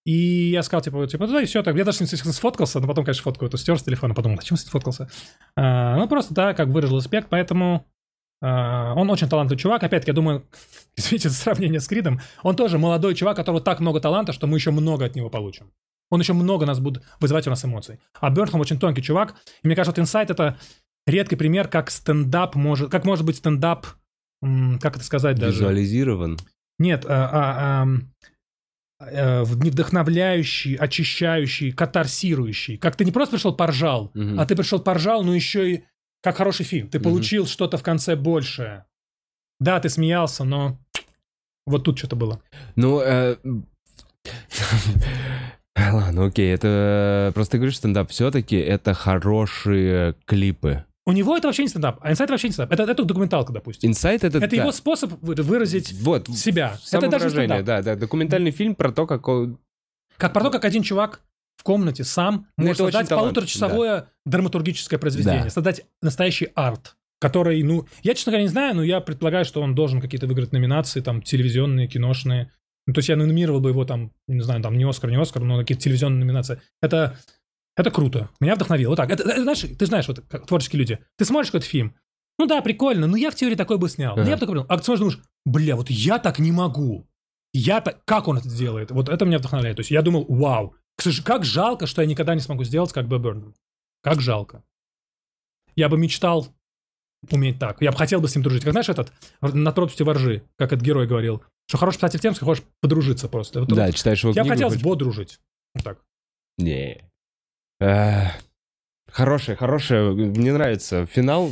И 0.04 0.50
я 0.50 0.64
сказал, 0.64 0.82
типа, 0.82 1.06
типа, 1.06 1.28
да, 1.28 1.40
и 1.40 1.44
все 1.44 1.62
так. 1.62 1.76
Я 1.76 1.84
даже 1.84 2.00
ним 2.00 2.08
сфоткался, 2.08 2.80
но 2.80 2.88
потом, 2.88 3.04
конечно, 3.04 3.22
фотку 3.22 3.46
эту 3.46 3.56
стер 3.56 3.78
с 3.78 3.84
телефона, 3.84 4.14
подумал, 4.14 4.38
зачем 4.40 4.56
ним 4.56 4.66
сфоткался? 4.66 5.08
А, 5.56 5.96
ну, 5.96 6.08
просто, 6.08 6.34
да, 6.34 6.54
как 6.54 6.68
выразил 6.68 6.96
респект, 6.96 7.28
поэтому 7.30 7.86
а, 8.42 8.94
он 8.94 9.08
очень 9.10 9.28
талантливый 9.28 9.60
чувак. 9.60 9.84
Опять-таки, 9.84 10.10
я 10.10 10.14
думаю, 10.14 10.44
извините 10.96 11.28
за 11.28 11.36
сравнение 11.36 11.78
с 11.78 11.86
Кридом, 11.86 12.20
он 12.42 12.56
тоже 12.56 12.78
молодой 12.78 13.14
чувак, 13.14 13.36
которого 13.36 13.60
так 13.60 13.78
много 13.78 14.00
таланта, 14.00 14.32
что 14.32 14.48
мы 14.48 14.56
еще 14.56 14.72
много 14.72 15.04
от 15.04 15.14
него 15.14 15.30
получим. 15.30 15.70
Он 16.12 16.20
еще 16.20 16.34
много 16.34 16.66
нас 16.66 16.78
будет 16.78 17.02
вызывать 17.20 17.46
у 17.46 17.50
нас 17.50 17.64
эмоций. 17.64 17.98
А 18.20 18.28
Бёрнхэм 18.28 18.60
очень 18.60 18.78
тонкий 18.78 19.02
чувак. 19.02 19.34
И 19.62 19.66
мне 19.66 19.74
кажется, 19.74 19.98
вот 19.98 20.02
инсайт— 20.02 20.30
это 20.30 20.58
редкий 21.06 21.36
пример, 21.36 21.68
как 21.68 21.90
стендап 21.90 22.54
может... 22.54 22.90
Как 22.90 23.06
может 23.06 23.24
быть 23.24 23.36
стендап... 23.36 23.86
Как 24.42 24.96
это 24.96 25.04
сказать 25.06 25.38
даже? 25.38 25.60
Визуализирован? 25.60 26.38
Нет, 26.78 27.06
а, 27.08 27.30
а, 27.32 27.88
а, 29.00 29.40
а, 29.40 29.44
вдохновляющий, 29.44 30.74
очищающий, 30.74 31.72
катарсирующий. 31.72 32.76
Как 32.76 32.94
ты 32.94 33.06
не 33.06 33.12
просто 33.12 33.36
пришел 33.36 33.56
поржал, 33.56 34.10
угу. 34.14 34.38
а 34.38 34.44
ты 34.44 34.54
пришел 34.54 34.80
поржал, 34.80 35.24
но 35.24 35.34
еще 35.34 35.72
и 35.72 35.84
как 36.22 36.36
хороший 36.36 36.66
фильм. 36.66 36.88
Ты 36.88 36.98
угу. 36.98 37.04
получил 37.04 37.46
что-то 37.46 37.78
в 37.78 37.82
конце 37.82 38.16
большее. 38.16 38.84
Да, 39.60 39.80
ты 39.80 39.88
смеялся, 39.88 40.44
но 40.44 40.78
вот 41.66 41.84
тут 41.84 41.96
что-то 41.96 42.16
было. 42.16 42.42
Ну, 42.76 43.00
э, 43.00 43.36
Ладно, 45.92 46.26
окей, 46.26 46.52
это 46.52 47.32
просто 47.34 47.58
говоришь 47.58 47.78
стендап. 47.78 48.10
Все-таки 48.10 48.56
это 48.56 48.94
хорошие 48.94 50.14
клипы. 50.26 50.84
У 51.04 51.12
него 51.12 51.36
это 51.36 51.48
вообще 51.48 51.62
не 51.62 51.68
стендап, 51.68 51.98
а 52.00 52.12
инсайт 52.12 52.30
вообще 52.30 52.48
не 52.48 52.52
стендап. 52.52 52.72
Это, 52.72 52.84
это 52.84 53.04
документалка, 53.04 53.52
допустим. 53.52 53.90
Инсайт 53.90 54.22
это... 54.22 54.38
Это 54.38 54.48
да. 54.48 54.56
его 54.56 54.70
способ 54.72 55.12
выразить 55.20 55.92
вот, 56.00 56.28
себя. 56.28 56.76
Это 56.92 57.08
даже 57.08 57.30
стендап. 57.30 57.64
Да, 57.64 57.82
да, 57.82 57.96
документальный 57.96 58.52
фильм 58.52 58.74
про 58.74 58.92
то, 58.92 59.06
как... 59.06 59.22
Как 60.18 60.32
про 60.32 60.42
то, 60.42 60.50
как 60.50 60.64
один 60.64 60.82
чувак 60.82 61.20
в 61.56 61.64
комнате 61.64 62.04
сам 62.04 62.46
ну, 62.56 62.66
может 62.66 62.78
создать 62.78 63.08
полуторачасовое 63.08 64.00
да. 64.00 64.08
драматургическое 64.26 64.98
произведение, 64.98 65.44
да. 65.44 65.50
создать 65.50 65.84
настоящий 66.00 66.48
арт, 66.54 66.96
который, 67.20 67.62
ну, 67.62 67.86
я, 68.02 68.14
честно 68.14 68.30
говоря, 68.30 68.44
не 68.44 68.48
знаю, 68.48 68.76
но 68.76 68.84
я 68.84 69.00
предполагаю, 69.00 69.44
что 69.44 69.60
он 69.60 69.74
должен 69.74 70.00
какие-то 70.00 70.26
выиграть 70.26 70.52
номинации, 70.52 71.00
там, 71.00 71.22
телевизионные, 71.22 71.88
киношные. 71.88 72.52
Ну, 72.86 72.94
то 72.94 72.98
есть 72.98 73.08
я 73.08 73.16
номинировал 73.16 73.60
бы 73.60 73.70
его 73.70 73.84
там, 73.84 74.12
не 74.26 74.40
знаю, 74.40 74.62
там 74.62 74.76
не 74.76 74.84
Оскар, 74.84 75.10
не 75.10 75.16
Оскар, 75.16 75.42
но 75.42 75.58
какие-то 75.58 75.84
телевизионные 75.84 76.20
номинации. 76.20 76.60
Это, 76.80 77.16
это 77.76 77.90
круто. 77.90 78.30
Меня 78.40 78.56
вдохновило. 78.56 78.90
Вот 78.90 78.96
так. 78.96 79.10
Это, 79.10 79.22
это, 79.22 79.42
знаешь, 79.42 79.60
ты 79.60 79.86
знаешь, 79.86 80.08
вот 80.08 80.20
как 80.28 80.46
творческие 80.46 80.80
люди. 80.80 80.98
Ты 81.16 81.24
смотришь 81.24 81.50
какой-то 81.50 81.66
фильм. 81.66 81.96
Ну 82.38 82.46
да, 82.46 82.60
прикольно, 82.60 83.06
но 83.06 83.16
я 83.16 83.30
в 83.30 83.34
теории 83.34 83.54
такой 83.54 83.78
бы 83.78 83.88
снял. 83.88 84.16
Uh-huh. 84.16 84.22
Ну 84.22 84.28
я 84.28 84.34
бы 84.34 84.40
такой 84.40 84.54
понял. 84.54 84.66
А 84.68 84.78
ты 84.78 84.84
смотришь, 84.84 85.00
думаешь, 85.00 85.20
бля, 85.44 85.76
вот 85.76 85.90
я 85.90 86.18
так 86.18 86.38
не 86.38 86.50
могу. 86.50 87.06
Я 87.52 87.80
так, 87.80 88.04
как 88.04 88.26
он 88.28 88.38
это 88.38 88.48
делает? 88.48 88.90
Вот 88.90 89.08
это 89.08 89.24
меня 89.24 89.38
вдохновляет. 89.38 89.76
То 89.76 89.80
есть 89.80 89.90
я 89.90 90.02
думал, 90.02 90.24
вау, 90.28 90.74
как 91.24 91.44
жалко, 91.44 91.86
что 91.86 92.02
я 92.02 92.08
никогда 92.08 92.34
не 92.34 92.40
смогу 92.40 92.64
сделать, 92.64 92.92
как 92.92 93.06
Берн. 93.08 93.54
Как 94.02 94.20
жалко. 94.20 94.64
Я 95.76 95.88
бы 95.88 95.98
мечтал 95.98 96.48
уметь 97.30 97.58
так. 97.58 97.80
Я 97.80 97.92
бы 97.92 97.98
хотел 97.98 98.20
бы 98.20 98.28
с 98.28 98.34
ним 98.34 98.42
дружить. 98.42 98.64
Как 98.64 98.72
знаешь, 98.72 98.88
этот 98.88 99.12
на 99.40 99.72
тропости 99.72 100.02
воржи, 100.02 100.42
как 100.56 100.72
этот 100.72 100.84
герой 100.84 101.06
говорил. 101.06 101.42
Что 101.68 101.78
хороший 101.78 101.96
писатель 101.96 102.20
тем, 102.20 102.34
что 102.34 102.44
хочешь 102.44 102.64
подружиться 102.80 103.28
просто. 103.28 103.60
Вот, 103.60 103.68
да, 103.68 103.86
вот, 103.86 103.94
читаешь 103.94 104.22
его 104.22 104.32
Я 104.32 104.42
книгу, 104.42 104.54
хотел 104.54 104.68
хочешь... 104.68 104.80
с 104.80 104.84
Бо 104.84 104.96
дружить. 104.96 105.40
Вот 105.74 105.84
так. 105.84 105.98
Не. 106.58 107.08
Хорошая, 109.10 109.56
хорошая. 109.56 110.12
Мне 110.12 110.52
нравится 110.52 111.06
финал. 111.06 111.50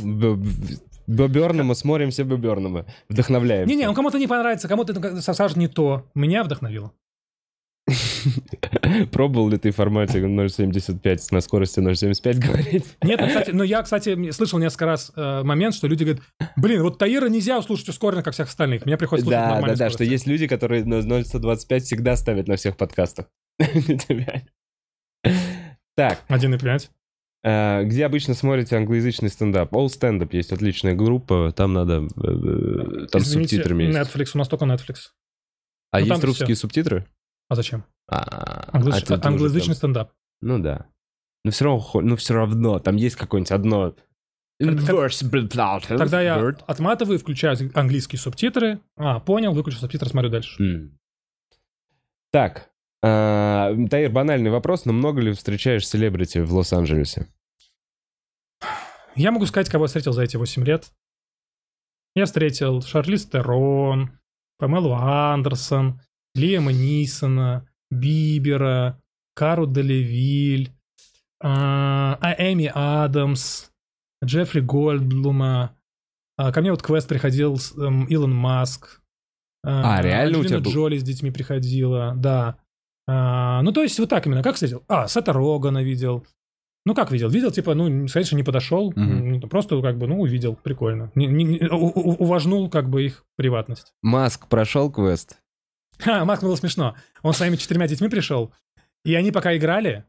Боберному 1.07 1.75
смотрим 1.75 2.11
все 2.11 2.23
Боберному. 2.23 2.85
Вдохновляем. 3.09 3.67
Не-не, 3.67 3.87
он 3.87 3.95
кому-то 3.95 4.17
не 4.17 4.27
понравится, 4.27 4.67
кому-то 4.67 4.93
ну, 4.93 5.21
скажет 5.21 5.57
не 5.57 5.67
то. 5.67 6.09
Меня 6.15 6.43
вдохновило. 6.43 6.93
Пробовал 9.11 9.49
ли 9.49 9.57
ты 9.57 9.71
в 9.71 9.75
формате 9.75 10.19
0.75 10.19 11.27
на 11.31 11.41
скорости 11.41 11.79
0.75 11.79 12.39
говорить? 12.39 12.85
Нет, 13.03 13.19
ну, 13.19 13.27
кстати, 13.27 13.51
но 13.53 13.63
я, 13.63 13.81
кстати, 13.81 14.31
слышал 14.31 14.59
несколько 14.59 14.85
раз 14.85 15.11
э, 15.15 15.43
момент, 15.43 15.75
что 15.75 15.87
люди 15.87 16.03
говорят, 16.03 16.23
блин, 16.55 16.83
вот 16.83 16.97
Таира 16.97 17.27
нельзя 17.27 17.59
услышать 17.59 17.89
ускоренно, 17.89 18.23
как 18.23 18.33
всех 18.33 18.47
остальных. 18.47 18.85
Мне 18.85 18.97
приходится 18.97 19.29
слушать 19.29 19.61
Да, 19.61 19.61
да, 19.61 19.75
да, 19.75 19.89
что 19.89 20.03
есть 20.03 20.27
люди, 20.27 20.47
которые 20.47 20.83
0.125 20.83 21.79
всегда 21.79 22.15
ставят 22.15 22.47
на 22.47 22.55
всех 22.55 22.77
подкастах. 22.77 23.27
Так, 25.97 26.23
1,5. 26.29 26.89
э, 27.43 27.83
где 27.83 28.05
обычно 28.05 28.33
смотрите 28.33 28.77
англоязычный 28.77 29.27
стендап? 29.29 29.73
All 29.73 29.87
Stand 29.87 30.21
Up 30.21 30.29
есть 30.31 30.53
отличная 30.53 30.95
группа, 30.95 31.51
там 31.51 31.73
надо... 31.73 32.07
э, 32.15 32.27
э, 32.27 33.07
Там 33.07 33.21
Извините, 33.21 33.57
субтитрами 33.57 33.83
есть. 33.83 33.97
Netflix, 33.97 34.29
у 34.33 34.37
нас 34.37 34.47
только 34.47 34.65
Netflix. 34.65 35.09
А 35.91 35.99
ну, 35.99 36.05
есть 36.05 36.23
русские 36.23 36.55
субтитры? 36.55 37.05
А 37.51 37.55
зачем? 37.55 37.83
А, 38.07 38.69
Англояз- 38.71 39.11
а 39.11 39.27
Англоязычный 39.27 39.73
там- 39.73 39.75
стендап. 39.75 40.13
Ну 40.39 40.59
да. 40.59 40.85
Но 41.43 41.51
все 41.51 41.65
равно, 41.65 41.99
ну 42.01 42.15
все 42.15 42.33
равно, 42.33 42.79
там 42.79 42.95
есть 42.95 43.17
какое-нибудь 43.17 43.51
одно... 43.51 43.93
Тогда 44.57 46.21
я 46.21 46.37
Word. 46.37 46.63
отматываю, 46.65 47.19
включаю 47.19 47.57
английские 47.73 48.19
субтитры. 48.19 48.79
А, 48.95 49.19
понял, 49.19 49.51
выключу 49.53 49.79
субтитры, 49.79 50.07
смотрю 50.07 50.29
дальше. 50.29 50.63
М. 50.63 50.97
Так, 52.31 52.69
а, 53.03 53.73
Таир, 53.89 54.11
банальный 54.11 54.49
вопрос, 54.49 54.85
но 54.85 54.93
много 54.93 55.19
ли 55.19 55.33
встречаешь 55.33 55.85
селебрити 55.85 56.37
в 56.37 56.53
Лос-Анджелесе? 56.53 57.27
Я 59.15 59.31
могу 59.31 59.45
сказать, 59.45 59.67
кого 59.67 59.83
я 59.83 59.87
встретил 59.87 60.13
за 60.13 60.23
эти 60.23 60.37
8 60.37 60.63
лет. 60.63 60.93
Я 62.15 62.25
встретил 62.27 62.81
Шарлиз 62.81 63.25
Терон, 63.25 64.17
Памелу 64.57 64.93
Андерсон, 64.93 65.99
Лиама 66.35 66.71
Нисона, 66.71 67.67
Бибера, 67.89 68.99
Кару 69.35 69.65
Делевиль, 69.67 70.71
а, 71.41 72.17
а, 72.21 72.33
Эми 72.37 72.71
Адамс, 72.73 73.69
Джеффри 74.23 74.61
Гольдблума. 74.61 75.75
А, 76.37 76.51
Ко 76.51 76.61
мне 76.61 76.71
вот 76.71 76.81
квест 76.83 77.07
приходил 77.07 77.57
с, 77.57 77.75
эм, 77.77 78.05
Илон 78.05 78.33
Маск. 78.33 79.01
А, 79.63 80.01
реально 80.01 80.39
у 80.39 80.43
тебя 80.43 80.57
Анджелина 80.57 80.63
был? 80.63 80.71
Джоли 80.71 80.97
с 80.97 81.03
детьми 81.03 81.31
приходила, 81.31 82.13
да. 82.15 82.57
А, 83.07 83.61
Ну, 83.63 83.71
то 83.71 83.81
есть 83.83 83.99
вот 83.99 84.09
так 84.09 84.25
именно. 84.25 84.43
Как 84.43 84.53
встретил? 84.55 84.83
А, 84.87 85.07
Сета 85.07 85.33
Рогана 85.33 85.83
видел. 85.83 86.25
Ну, 86.85 86.95
как 86.95 87.11
видел? 87.11 87.29
Видел, 87.29 87.51
типа, 87.51 87.75
ну, 87.75 88.07
конечно, 88.11 88.35
не 88.35 88.41
подошел, 88.43 88.91
м, 88.95 89.41
просто 89.41 89.79
как 89.83 89.99
бы, 89.99 90.07
ну, 90.07 90.19
увидел, 90.19 90.55
прикольно. 90.55 91.11
Не- 91.13 91.27
не- 91.27 91.43
не- 91.43 91.59
уважнул 91.69 92.69
как 92.71 92.89
бы 92.89 93.03
их 93.05 93.23
приватность. 93.37 93.93
Маск 94.01 94.47
прошел 94.47 94.91
квест? 94.91 95.37
Ха, 96.01 96.25
Мак 96.25 96.41
было 96.41 96.55
смешно. 96.55 96.95
Он 97.21 97.33
с 97.33 97.37
своими 97.37 97.55
четырьмя 97.55 97.87
детьми 97.87 98.09
пришел, 98.09 98.53
и 99.05 99.15
они 99.15 99.31
пока 99.31 99.55
играли, 99.55 100.05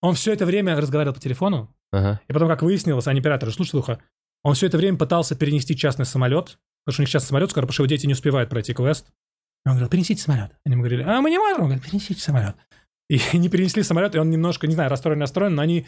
он 0.00 0.14
все 0.14 0.32
это 0.32 0.46
время 0.46 0.76
разговаривал 0.76 1.14
по 1.14 1.20
телефону, 1.20 1.74
Ага. 1.92 2.20
и 2.28 2.32
потом, 2.32 2.48
как 2.48 2.62
выяснилось, 2.62 3.06
они 3.06 3.20
операторы, 3.20 3.52
слушай, 3.52 3.76
ухо, 3.76 4.00
он 4.42 4.54
все 4.54 4.66
это 4.66 4.76
время 4.78 4.98
пытался 4.98 5.34
перенести 5.34 5.76
частный 5.76 6.04
самолет, 6.04 6.58
потому 6.84 6.92
что 6.94 7.00
у 7.00 7.04
них 7.04 7.10
частный 7.10 7.28
самолет 7.28 7.50
скоро, 7.50 7.62
потому 7.64 7.72
что 7.74 7.82
его 7.84 7.88
дети 7.88 8.06
не 8.06 8.12
успевают 8.12 8.50
пройти 8.50 8.74
квест. 8.74 9.06
И 9.64 9.68
он 9.68 9.74
говорил, 9.74 9.88
перенесите 9.88 10.22
самолет. 10.22 10.52
Они 10.64 10.74
ему 10.74 10.82
говорили, 10.82 11.02
а 11.02 11.20
мы 11.20 11.30
не 11.30 11.38
можем. 11.38 11.62
Он 11.62 11.66
говорит, 11.66 11.84
перенесите 11.84 12.20
самолет. 12.20 12.54
И 13.08 13.20
не 13.36 13.48
перенесли 13.48 13.82
самолет, 13.82 14.14
и 14.14 14.18
он 14.18 14.30
немножко, 14.30 14.66
не 14.68 14.74
знаю, 14.74 14.90
расстроен, 14.90 15.20
расстроен, 15.20 15.54
но 15.54 15.62
они 15.62 15.86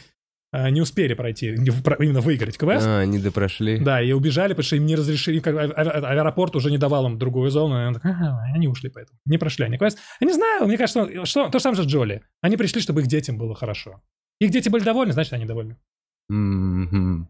не 0.52 0.80
успели 0.80 1.14
пройти, 1.14 1.48
именно 1.48 2.20
выиграть 2.20 2.56
квест. 2.56 2.86
А, 2.86 3.00
они 3.00 3.18
допрошли. 3.18 3.78
Да, 3.78 4.00
и 4.00 4.12
убежали, 4.12 4.52
потому 4.54 4.64
что 4.64 4.76
им 4.76 4.86
не 4.86 4.96
разрешили, 4.96 5.40
как, 5.40 5.54
а- 5.56 5.60
а- 5.74 6.10
аэропорт 6.12 6.56
уже 6.56 6.70
не 6.70 6.78
давал 6.78 7.06
им 7.06 7.18
другую 7.18 7.50
зону, 7.50 7.74
и 7.82 7.86
он 7.86 7.96
«Ага, 8.02 8.42
они 8.54 8.66
ушли 8.68 8.88
поэтому. 8.88 9.18
Не 9.26 9.36
прошли 9.38 9.66
они 9.66 9.76
квест. 9.76 9.98
Я 10.20 10.26
не 10.26 10.32
знаю, 10.32 10.66
мне 10.66 10.78
кажется, 10.78 11.26
что, 11.26 11.48
то 11.50 11.58
же 11.58 11.62
самое 11.62 11.82
же 11.82 11.88
Джоли. 11.88 12.22
Они 12.40 12.56
пришли, 12.56 12.80
чтобы 12.80 13.02
их 13.02 13.08
детям 13.08 13.36
было 13.36 13.54
хорошо. 13.54 14.00
Их 14.40 14.50
дети 14.50 14.68
были 14.70 14.84
довольны, 14.84 15.12
значит, 15.12 15.32
они 15.34 15.44
довольны. 15.44 15.76
Мгм. 16.28 17.28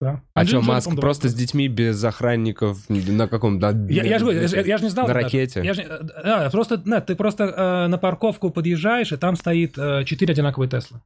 Да. 0.00 0.10
А 0.34 0.44
что, 0.44 0.56
Анджелина 0.58 0.60
Джоли, 0.62 0.74
Маск 0.74 1.00
просто 1.00 1.28
с 1.28 1.34
детьми 1.34 1.68
без 1.68 2.02
охранников 2.02 2.78
на 2.88 3.28
каком? 3.28 3.58
на- 3.60 3.70
Я, 3.88 4.02
я 4.02 4.18
же 4.18 4.32
я, 4.32 4.48
же- 4.48 4.66
я 4.66 4.78
же 4.78 4.84
не 4.84 4.90
знал. 4.90 5.06
На 5.06 5.14
ракете? 5.14 5.60
Я 5.62 5.74
же, 5.74 5.82
э, 5.82 6.00
да, 6.24 6.50
просто, 6.50 6.78
да, 6.78 7.00
ты 7.00 7.14
просто 7.14 7.44
э, 7.44 7.86
на 7.86 7.98
парковку 7.98 8.50
подъезжаешь, 8.50 9.12
и 9.12 9.16
там 9.16 9.36
стоит 9.36 9.78
э, 9.78 10.02
одинаковые 10.32 10.68
Теслы. 10.68 11.00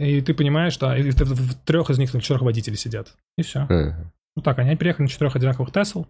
И 0.00 0.22
ты 0.22 0.32
понимаешь, 0.32 0.72
что 0.72 0.94
ты 0.94 1.24
в, 1.24 1.54
трех 1.66 1.90
из 1.90 1.98
них 1.98 2.10
там 2.10 2.22
четырех 2.22 2.40
водителей 2.40 2.78
сидят. 2.78 3.14
И 3.36 3.42
все. 3.42 3.60
Ага. 3.60 4.10
Ну 4.34 4.42
так, 4.42 4.58
они 4.58 4.74
приехали 4.74 5.02
на 5.02 5.08
четырех 5.10 5.36
одинаковых 5.36 5.72
Тесл. 5.72 6.06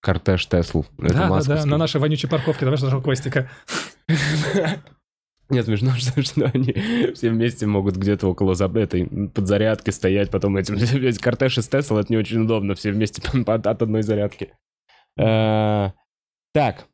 Кортеж 0.00 0.44
Тесл. 0.46 0.84
Это 0.98 1.08
Да, 1.08 1.08
да, 1.08 1.18
да, 1.20 1.28
масковский. 1.28 1.70
на 1.70 1.78
нашей 1.78 2.00
вонючей 2.00 2.28
парковке, 2.28 2.64
давай 2.64 2.80
нашего 2.80 3.00
квестика. 3.00 3.48
Нет, 5.48 5.66
смешно, 5.66 5.92
что, 5.96 6.20
что 6.20 6.50
они 6.52 6.72
все 7.14 7.30
вместе 7.30 7.66
могут 7.66 7.96
где-то 7.96 8.26
около 8.26 8.54
этой 8.76 9.28
подзарядки 9.28 9.90
стоять, 9.90 10.30
потом 10.32 10.56
этим 10.56 10.74
весь 10.76 11.20
кортеж 11.20 11.58
из 11.58 11.68
Тесла, 11.68 12.00
это 12.00 12.12
не 12.12 12.16
очень 12.16 12.40
удобно, 12.40 12.74
все 12.74 12.90
вместе 12.90 13.22
от, 13.46 13.66
от 13.66 13.82
одной 13.82 14.02
зарядки. 14.02 14.52
Э, 15.16 15.90
Так, 16.52 16.88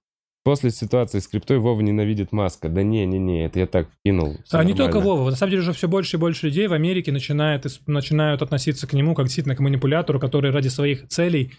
после 0.44 0.70
ситуации 0.70 1.18
с 1.18 1.28
криптой 1.28 1.58
Вова 1.58 1.80
ненавидит 1.80 2.32
Маска. 2.32 2.68
Да 2.68 2.82
не-не-не, 2.82 3.46
это 3.46 3.58
я 3.60 3.66
так 3.66 3.88
вкинул. 3.90 4.36
всё 4.44 4.58
А 4.58 4.64
не 4.64 4.72
нормально. 4.72 4.76
только 4.92 5.00
Вова, 5.00 5.30
на 5.30 5.36
самом 5.36 5.50
деле 5.50 5.62
уже 5.62 5.72
все 5.72 5.88
больше 5.88 6.16
и 6.16 6.20
больше 6.20 6.46
людей 6.46 6.66
в 6.66 6.72
Америке 6.72 7.12
начинает, 7.12 7.66
ис- 7.66 7.80
начинают 7.86 8.42
относиться 8.42 8.86
к 8.86 8.92
нему 8.92 9.14
как 9.14 9.26
действительно 9.26 9.56
к 9.56 9.60
манипулятору, 9.60 10.18
который 10.20 10.50
ради 10.50 10.68
своих 10.68 11.08
целей 11.08 11.52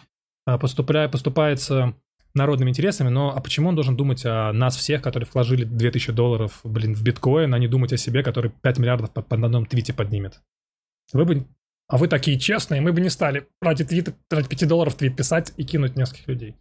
а, 0.45 0.57
поступля- 0.57 1.09
поступается 1.09 1.93
народными 2.33 2.69
интересами, 2.69 3.09
но 3.09 3.35
а 3.35 3.41
почему 3.41 3.69
он 3.69 3.75
должен 3.75 3.97
думать 3.97 4.25
о 4.25 4.53
нас 4.53 4.75
всех, 4.77 5.01
которые 5.01 5.27
вложили 5.33 5.65
2000 5.65 6.13
долларов, 6.13 6.61
блин, 6.63 6.95
в 6.95 7.03
биткоин, 7.03 7.53
а 7.53 7.59
не 7.59 7.67
думать 7.67 7.91
о 7.93 7.97
себе, 7.97 8.23
который 8.23 8.51
5 8.51 8.79
миллиардов 8.79 9.11
по, 9.11 9.21
по 9.21 9.35
одном 9.35 9.65
твите 9.65 9.93
поднимет? 9.93 10.41
Вы 11.13 11.25
бы... 11.25 11.45
А 11.89 11.97
вы 11.97 12.07
такие 12.07 12.39
честные, 12.39 12.79
мы 12.79 12.93
бы 12.93 13.01
не 13.01 13.09
стали 13.09 13.47
ради 13.61 13.83
твита, 13.83 14.13
ради 14.29 14.47
5 14.47 14.65
долларов 14.67 14.95
твит 14.95 15.17
писать 15.17 15.51
и 15.57 15.65
кинуть 15.65 15.97
нескольких 15.97 16.27
людей. 16.29 16.55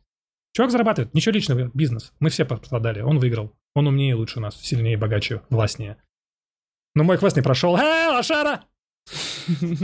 Чувак 0.53 0.71
зарабатывает, 0.73 1.15
ничего 1.15 1.33
личного, 1.33 1.71
бизнес. 1.75 2.13
Мы 2.19 2.31
все 2.31 2.45
пострадали, 2.45 3.01
он 3.01 3.19
выиграл. 3.19 3.53
Он 3.75 3.87
умнее 3.87 4.11
и 4.11 4.15
лучше 4.15 4.41
нас, 4.41 4.61
сильнее, 4.61 4.97
богаче, 4.97 5.43
властнее. 5.49 5.97
Но 6.95 7.05
мой 7.05 7.19
квест 7.19 7.37
не 7.37 7.43
прошел. 7.43 7.77
Эй, 7.77 8.09
лошара! 8.09 8.65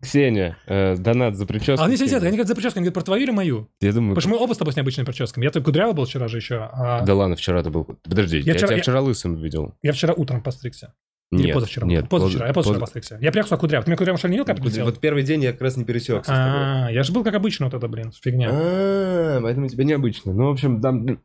Ксения, 0.00 0.56
э, 0.66 0.96
донат 0.96 1.36
за 1.36 1.46
прическу. 1.46 1.82
А 1.82 1.86
они 1.86 1.96
сидят, 1.96 2.22
они 2.22 2.30
говорят 2.32 2.48
за 2.48 2.54
прическу, 2.54 2.78
они 2.78 2.84
говорят 2.84 2.94
про 2.94 3.02
твою 3.02 3.22
или 3.24 3.30
мою? 3.30 3.68
Я 3.80 3.92
думаю, 3.92 4.14
Потому 4.14 4.20
что 4.20 4.38
мы 4.40 4.44
оба 4.44 4.54
с 4.54 4.58
тобой 4.58 4.72
с 4.72 4.76
необычными 4.76 5.06
прическами. 5.06 5.44
Я 5.44 5.50
только 5.50 5.66
кудрявый 5.66 5.94
был 5.94 6.04
вчера 6.04 6.28
же 6.28 6.38
еще, 6.38 6.56
а 6.72 7.02
да 7.04 7.14
ладно, 7.14 7.36
вчера 7.36 7.62
ты 7.62 7.70
был... 7.70 7.84
Подожди, 7.84 8.38
я, 8.38 8.54
вчера- 8.54 8.68
тебя 8.68 8.76
я- 8.76 8.82
вчера 8.82 9.00
лысым 9.00 9.36
видел. 9.36 9.74
я 9.82 9.92
вчера 9.92 10.14
утром 10.14 10.42
постригся. 10.42 10.94
Или 11.30 11.46
Нет, 11.46 11.54
позавчера. 11.54 11.86
нет. 11.86 12.08
позавчера, 12.08 12.46
я 12.46 12.52
позавчера 12.54 12.80
поз- 12.80 12.80
постригся. 12.80 13.18
Я 13.20 13.30
приехал 13.30 13.48
сюда 13.48 13.58
кудрявый. 13.58 13.84
Ты 13.84 13.90
меня 13.90 13.98
кудрявым 13.98 14.18
что 14.18 14.28
ли 14.28 14.32
не 14.32 14.38
видел, 14.38 14.46
как 14.46 14.64
я? 14.64 14.84
Вот 14.84 14.98
первый 14.98 15.22
день 15.22 15.42
я 15.42 15.52
как 15.52 15.60
раз 15.60 15.76
не 15.76 15.84
пересекся. 15.84 16.32
А, 16.34 16.88
я 16.90 17.02
же 17.02 17.12
был 17.12 17.22
как 17.22 17.34
обычно 17.34 17.66
вот 17.66 17.74
это, 17.74 17.86
блин, 17.86 18.12
фигня. 18.12 18.48
А, 18.50 19.40
поэтому 19.42 19.68
тебе 19.68 19.84
необычно. 19.84 20.32
Ну, 20.32 20.46
в 20.46 20.50
общем, 20.52 20.80
там... 20.80 21.04
ну, 21.04 21.18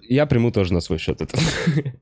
Я 0.00 0.26
приму 0.26 0.52
тоже 0.52 0.72
на 0.72 0.80
свой 0.80 0.98
счет 0.98 1.20
это. 1.20 1.36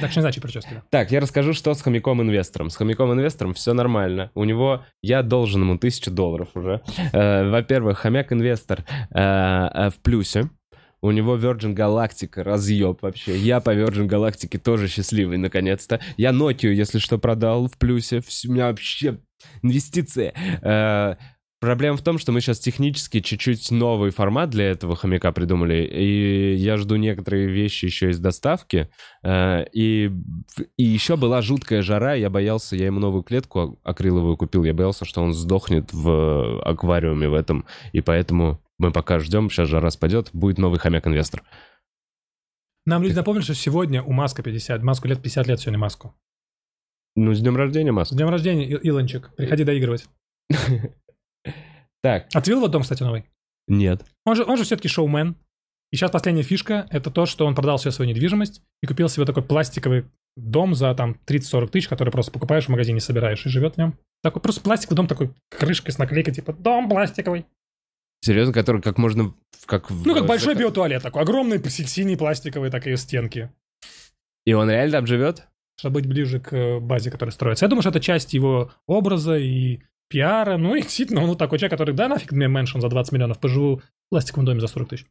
Так 0.00 0.10
что 0.10 0.20
значит 0.20 0.42
прически. 0.42 0.74
да. 0.74 0.82
Так, 0.90 1.12
я 1.12 1.20
расскажу, 1.20 1.54
что 1.54 1.72
с 1.72 1.80
хомяком 1.80 2.20
инвестором. 2.20 2.68
С 2.68 2.76
хомяком 2.76 3.10
инвестором 3.12 3.54
все 3.54 3.72
нормально. 3.72 4.30
У 4.34 4.44
него, 4.44 4.84
я 5.02 5.22
должен 5.22 5.62
ему 5.62 5.78
тысячу 5.78 6.10
долларов 6.10 6.48
уже. 6.54 6.82
Э, 7.12 7.48
Во-первых, 7.48 7.98
хомяк 7.98 8.30
инвестор 8.32 8.84
э, 9.10 9.18
э, 9.18 9.90
в 9.90 9.94
плюсе. 10.02 10.50
У 11.00 11.10
него 11.10 11.36
Virgin 11.36 11.74
Galactic 11.74 12.40
разъеб 12.42 13.02
вообще. 13.02 13.36
Я 13.36 13.60
по 13.60 13.74
Virgin 13.74 14.08
Galactic 14.08 14.58
тоже 14.58 14.88
счастливый, 14.88 15.38
наконец-то. 15.38 16.00
Я 16.16 16.30
Nokia, 16.30 16.72
если 16.72 16.98
что, 16.98 17.18
продал 17.18 17.68
в 17.68 17.78
плюсе. 17.78 18.22
У 18.46 18.52
меня 18.52 18.66
вообще 18.68 19.18
инвестиции. 19.62 20.32
Э, 20.62 21.16
Проблема 21.60 21.96
в 21.96 22.02
том, 22.02 22.18
что 22.18 22.30
мы 22.30 22.40
сейчас 22.40 22.60
технически 22.60 23.18
чуть-чуть 23.18 23.72
новый 23.72 24.12
формат 24.12 24.48
для 24.50 24.70
этого 24.70 24.94
хомяка 24.94 25.32
придумали, 25.32 25.82
и 25.92 26.54
я 26.54 26.76
жду 26.76 26.94
некоторые 26.94 27.48
вещи 27.48 27.86
еще 27.86 28.10
из 28.10 28.20
доставки, 28.20 28.88
Э, 29.24 29.64
и, 29.72 30.12
и 30.76 30.84
еще 30.84 31.16
была 31.16 31.42
жуткая 31.42 31.82
жара, 31.82 32.14
я 32.14 32.30
боялся, 32.30 32.76
я 32.76 32.86
ему 32.86 33.00
новую 33.00 33.24
клетку 33.24 33.80
акриловую 33.82 34.36
купил, 34.36 34.62
я 34.62 34.72
боялся, 34.72 35.04
что 35.04 35.20
он 35.20 35.34
сдохнет 35.34 35.92
в 35.92 36.62
аквариуме 36.62 37.28
в 37.28 37.34
этом, 37.34 37.64
и 37.92 38.00
поэтому 38.00 38.60
мы 38.78 38.92
пока 38.92 39.18
ждем, 39.18 39.50
сейчас 39.50 39.68
жара 39.68 39.90
спадет, 39.90 40.30
будет 40.32 40.58
новый 40.58 40.78
хомяк-инвестор. 40.78 41.42
Нам 42.86 43.02
люди 43.02 43.14
напомнили, 43.14 43.44
что 43.44 43.54
сегодня 43.54 44.02
у 44.02 44.12
Маска 44.12 44.42
50, 44.42 44.82
Маску 44.82 45.08
лет 45.08 45.20
50 45.22 45.46
лет 45.46 45.60
сегодня 45.60 45.78
Маску. 45.78 46.14
Ну, 47.16 47.34
с 47.34 47.40
днем 47.40 47.56
рождения, 47.56 47.90
С 47.90 47.94
Маск. 47.94 48.12
днем 48.14 48.28
рождения, 48.28 48.64
И- 48.66 48.88
Илончик. 48.88 49.34
Приходи 49.36 49.64
доигрывать. 49.64 50.06
Так, 52.02 52.28
А 52.32 52.40
ты 52.40 52.50
видел 52.50 52.60
вот 52.60 52.70
дом, 52.70 52.82
кстати, 52.82 53.02
новый? 53.02 53.24
нет. 53.66 54.04
Он 54.24 54.36
же, 54.36 54.44
он 54.44 54.56
же 54.56 54.62
все-таки 54.64 54.88
шоумен. 54.88 55.36
И 55.90 55.96
сейчас 55.96 56.10
последняя 56.10 56.42
фишка— 56.44 56.86
это 56.90 57.10
то, 57.10 57.26
что 57.26 57.44
он 57.46 57.54
продал 57.54 57.78
всю 57.78 57.90
свою 57.90 58.08
недвижимость 58.10 58.62
и 58.82 58.86
купил 58.86 59.08
себе 59.08 59.24
такой 59.26 59.42
пластиковый 59.42 60.04
дом 60.36 60.74
за 60.74 60.94
там 60.94 61.16
30-40 61.26 61.68
тысяч, 61.68 61.88
который 61.88 62.10
просто 62.10 62.30
покупаешь 62.30 62.66
в 62.66 62.68
магазине, 62.68 63.00
собираешь 63.00 63.44
и 63.44 63.48
живет 63.48 63.74
в 63.74 63.78
нем. 63.78 63.98
Такой 64.22 64.40
просто 64.40 64.60
пластиковый 64.60 64.96
дом, 64.96 65.06
такой 65.08 65.34
крышкой 65.50 65.92
с 65.92 65.98
наклейкой, 65.98 66.34
типа 66.34 66.52
«Дом 66.52 66.88
пластиковый». 66.88 67.46
Серьезно, 68.20 68.52
который 68.52 68.82
как 68.82 68.98
можно... 68.98 69.34
Как 69.66 69.90
Ну, 69.90 70.14
как 70.14 70.26
большой 70.26 70.54
в- 70.54 70.58
биотуалет 70.58 71.02
такой, 71.02 71.22
огромный, 71.22 71.62
синий, 71.68 72.16
пластиковый, 72.16 72.70
такие 72.70 72.96
стенки. 72.96 73.50
И 74.44 74.52
он 74.52 74.70
реально 74.70 74.92
там 74.92 75.06
живет? 75.06 75.46
чтобы 75.78 76.00
быть 76.00 76.06
ближе 76.06 76.40
к 76.40 76.52
э, 76.52 76.80
базе, 76.80 77.10
которая 77.10 77.32
строится. 77.32 77.64
Я 77.64 77.68
думаю, 77.68 77.82
что 77.82 77.90
это 77.90 78.00
часть 78.00 78.34
его 78.34 78.72
образа 78.86 79.38
и 79.38 79.80
пиара. 80.08 80.56
Ну 80.56 80.74
и 80.74 80.82
действительно, 80.82 81.22
он 81.22 81.28
вот 81.28 81.38
такой 81.38 81.58
человек, 81.58 81.72
который, 81.72 81.94
да, 81.94 82.08
нафиг 82.08 82.32
мне 82.32 82.48
мэншн 82.48 82.80
за 82.80 82.88
20 82.88 83.12
миллионов, 83.12 83.38
поживу 83.38 83.76
в 83.76 84.10
пластиковом 84.10 84.46
доме 84.46 84.60
за 84.60 84.66
40 84.66 84.88
тысяч. 84.88 85.06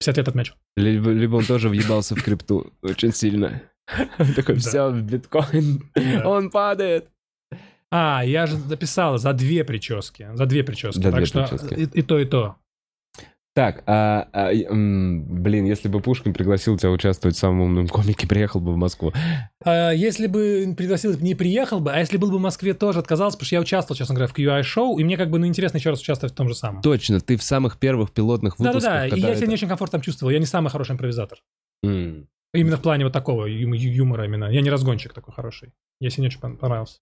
50 0.00 0.16
лет 0.18 0.28
отмечу. 0.28 0.54
Либо, 0.76 1.10
либо 1.10 1.36
он 1.36 1.44
тоже 1.44 1.68
въебался 1.68 2.14
в 2.14 2.22
крипту 2.22 2.72
очень 2.82 3.12
сильно. 3.12 3.62
Такой, 4.36 4.56
все, 4.56 4.90
биткоин, 4.90 5.90
он 6.24 6.50
падает. 6.50 7.08
А, 7.90 8.22
я 8.24 8.46
же 8.46 8.56
записал 8.56 9.18
за 9.18 9.32
две 9.32 9.64
прически. 9.64 10.28
За 10.34 10.46
две 10.46 10.64
прически. 10.64 10.96
За 10.98 11.02
так 11.02 11.14
две 11.14 11.26
что 11.26 11.46
прически. 11.46 11.74
И, 11.74 11.84
и 12.00 12.02
то, 12.02 12.18
и 12.18 12.24
то. 12.24 12.56
Так, 13.56 13.84
а, 13.86 14.28
а, 14.32 14.50
блин, 14.72 15.64
если 15.64 15.86
бы 15.86 16.00
Пушкин 16.00 16.34
пригласил 16.34 16.76
тебя 16.76 16.90
участвовать 16.90 17.36
в 17.36 17.38
самом 17.38 17.60
умном 17.60 17.86
комике, 17.86 18.26
приехал 18.26 18.58
бы 18.60 18.72
в 18.72 18.76
Москву. 18.76 19.12
А, 19.64 19.92
если 19.92 20.26
бы 20.26 20.74
пригласил, 20.76 21.16
не 21.20 21.36
приехал 21.36 21.78
бы, 21.78 21.92
а 21.92 22.00
если 22.00 22.16
был 22.16 22.32
бы 22.32 22.38
в 22.38 22.40
Москве, 22.40 22.74
тоже 22.74 22.98
отказался, 22.98 23.36
потому 23.38 23.46
что 23.46 23.54
я 23.54 23.60
участвовал, 23.60 23.96
честно 23.96 24.16
говоря, 24.16 24.26
в 24.32 24.36
QI-шоу, 24.36 24.98
и 24.98 25.04
мне 25.04 25.16
как 25.16 25.30
бы, 25.30 25.38
ну, 25.38 25.46
интересно 25.46 25.76
еще 25.76 25.90
раз 25.90 26.00
участвовать 26.00 26.32
в 26.32 26.36
том 26.36 26.48
же 26.48 26.56
самом. 26.56 26.82
Точно, 26.82 27.20
ты 27.20 27.36
в 27.36 27.44
самых 27.44 27.78
первых 27.78 28.10
пилотных 28.10 28.58
выпусках. 28.58 28.82
Да-да-да, 28.82 29.06
и 29.06 29.10
я 29.10 29.16
себя 29.28 29.32
это- 29.36 29.46
не 29.46 29.54
очень 29.54 29.68
комфортно 29.68 30.00
чувствовал, 30.00 30.32
я 30.32 30.40
не 30.40 30.46
самый 30.46 30.70
хороший 30.70 30.92
импровизатор. 30.94 31.38
М. 31.84 32.26
Именно 32.52 32.76
в 32.76 32.82
плане 32.82 33.04
вот 33.04 33.12
такого 33.12 33.46
ю- 33.46 33.72
юмора 33.74 34.24
именно. 34.24 34.46
Я 34.46 34.62
не 34.62 34.70
разгонщик 34.70 35.12
такой 35.12 35.32
хороший. 35.32 35.72
Я 36.00 36.10
себе 36.10 36.22
не 36.22 36.26
очень 36.28 36.40
пон- 36.40 36.56
понравился. 36.56 36.98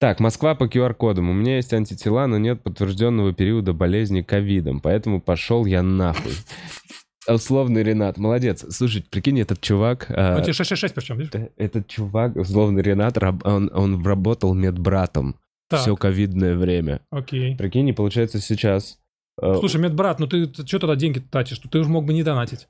Так, 0.00 0.20
Москва 0.20 0.54
по 0.54 0.64
QR-кодам. 0.64 1.28
У 1.28 1.32
меня 1.32 1.56
есть 1.56 1.72
антитела, 1.74 2.26
но 2.26 2.38
нет 2.38 2.62
подтвержденного 2.62 3.32
периода 3.32 3.72
болезни 3.72 4.22
ковидом, 4.22 4.80
поэтому 4.80 5.20
пошел 5.20 5.64
я 5.66 5.82
нахуй. 5.82 6.32
Условный 7.28 7.82
Ренат, 7.82 8.16
молодец. 8.16 8.64
Слушай, 8.70 9.04
прикинь, 9.10 9.40
этот 9.40 9.60
чувак... 9.60 10.06
а, 10.08 10.36
Он 10.36 10.42
тебе 10.42 10.52
666 10.54 10.94
причем, 10.94 11.18
видишь? 11.18 11.32
э, 11.34 11.48
Этот 11.58 11.86
чувак, 11.88 12.36
условный 12.36 12.80
Ренат, 12.80 13.18
он, 13.44 13.70
он 13.74 14.02
работал 14.04 14.54
медбратом 14.54 15.36
Так, 15.68 15.80
все 15.80 15.94
ковидное 15.96 16.54
время. 16.56 17.00
окей. 17.10 17.56
Прикинь, 17.56 17.88
и 17.88 17.92
получается 17.92 18.40
сейчас... 18.40 18.98
э, 19.42 19.54
Слушай, 19.58 19.80
медбрат, 19.80 20.20
ну 20.20 20.26
ты, 20.26 20.50
что 20.64 20.78
тогда 20.78 20.94
деньги 20.96 21.18
тратишь? 21.18 21.58
Ты 21.58 21.78
уже 21.80 21.90
мог 21.90 22.06
бы 22.06 22.14
не 22.14 22.22
донатить. 22.22 22.68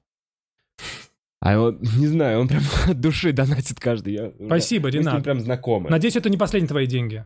А 1.49 1.59
он, 1.59 1.79
не 1.99 2.07
знаю, 2.07 2.41
он 2.41 2.49
прям 2.49 2.63
от 2.89 3.01
души 3.01 3.33
донатит 3.33 3.81
каждый. 3.81 4.13
Я- 4.15 4.33
Спасибо, 4.47 4.89
мы 4.89 4.93
с 4.93 4.95
ним 4.95 5.03
Ренат. 5.03 5.25
прям 5.25 5.41
знакомы. 5.41 5.89
Надеюсь, 5.89 6.17
это 6.17 6.29
не 6.29 6.37
последние 6.37 6.69
твои 6.69 6.87
деньги. 6.87 7.25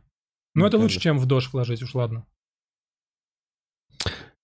Но 0.55 0.61
Ну, 0.63 0.67
это 0.67 0.79
лучше, 0.79 1.01
чем 1.01 1.19
в 1.19 1.27
дождь 1.27 1.53
вложить, 1.53 1.83
уж 1.83 1.95
ладно. 1.95 2.25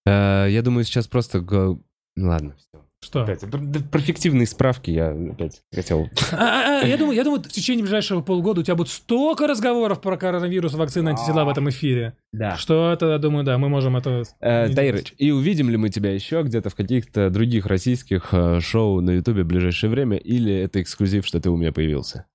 Э, 0.06 0.46
я 0.48 0.62
думаю, 0.62 0.84
сейчас 0.84 1.06
просто... 1.06 1.40
Ну, 1.40 1.82
Ладно, 2.16 2.56
все. 2.56 2.84
Что? 3.00 3.22
Опять, 3.22 3.44
про, 3.90 4.00
фиктивные 4.00 4.46
справки 4.46 4.90
я 4.90 5.10
опять 5.10 5.62
хотел... 5.72 6.08
А, 6.32 6.36
а, 6.36 6.80
а, 6.82 6.86
Я 6.86 6.96
думаю, 6.96 7.16
я 7.16 7.22
думаю, 7.22 7.40
в 7.40 7.48
течение 7.48 7.82
ближайшего 7.82 8.22
полгода 8.22 8.60
у 8.60 8.64
тебя 8.64 8.74
будет 8.74 8.88
столько 8.88 9.46
разговоров 9.46 10.00
про 10.00 10.16
коронавирус, 10.16 10.74
вакцины, 10.74 11.10
антитела 11.10 11.44
в 11.44 11.48
этом 11.48 11.68
эфире, 11.70 12.16
Да. 12.32 12.56
что 12.56 12.92
это, 12.92 13.06
я 13.12 13.18
думаю, 13.18 13.44
да, 13.44 13.56
мы 13.56 13.68
можем 13.68 13.96
это... 13.96 14.24
Э, 14.40 14.68
и 15.16 15.30
увидим 15.30 15.70
ли 15.70 15.76
мы 15.76 15.90
тебя 15.90 16.12
еще 16.12 16.42
где-то 16.42 16.70
в 16.70 16.74
каких-то 16.74 17.30
других 17.30 17.66
российских 17.66 18.30
э, 18.32 18.58
шоу 18.60 19.00
на 19.00 19.12
Ютубе 19.12 19.44
в 19.44 19.46
ближайшее 19.46 19.90
время, 19.90 20.16
или 20.16 20.52
это 20.52 20.82
эксклюзив, 20.82 21.24
что 21.24 21.40
ты 21.40 21.50
у 21.50 21.56
меня 21.56 21.72
появился? 21.72 22.26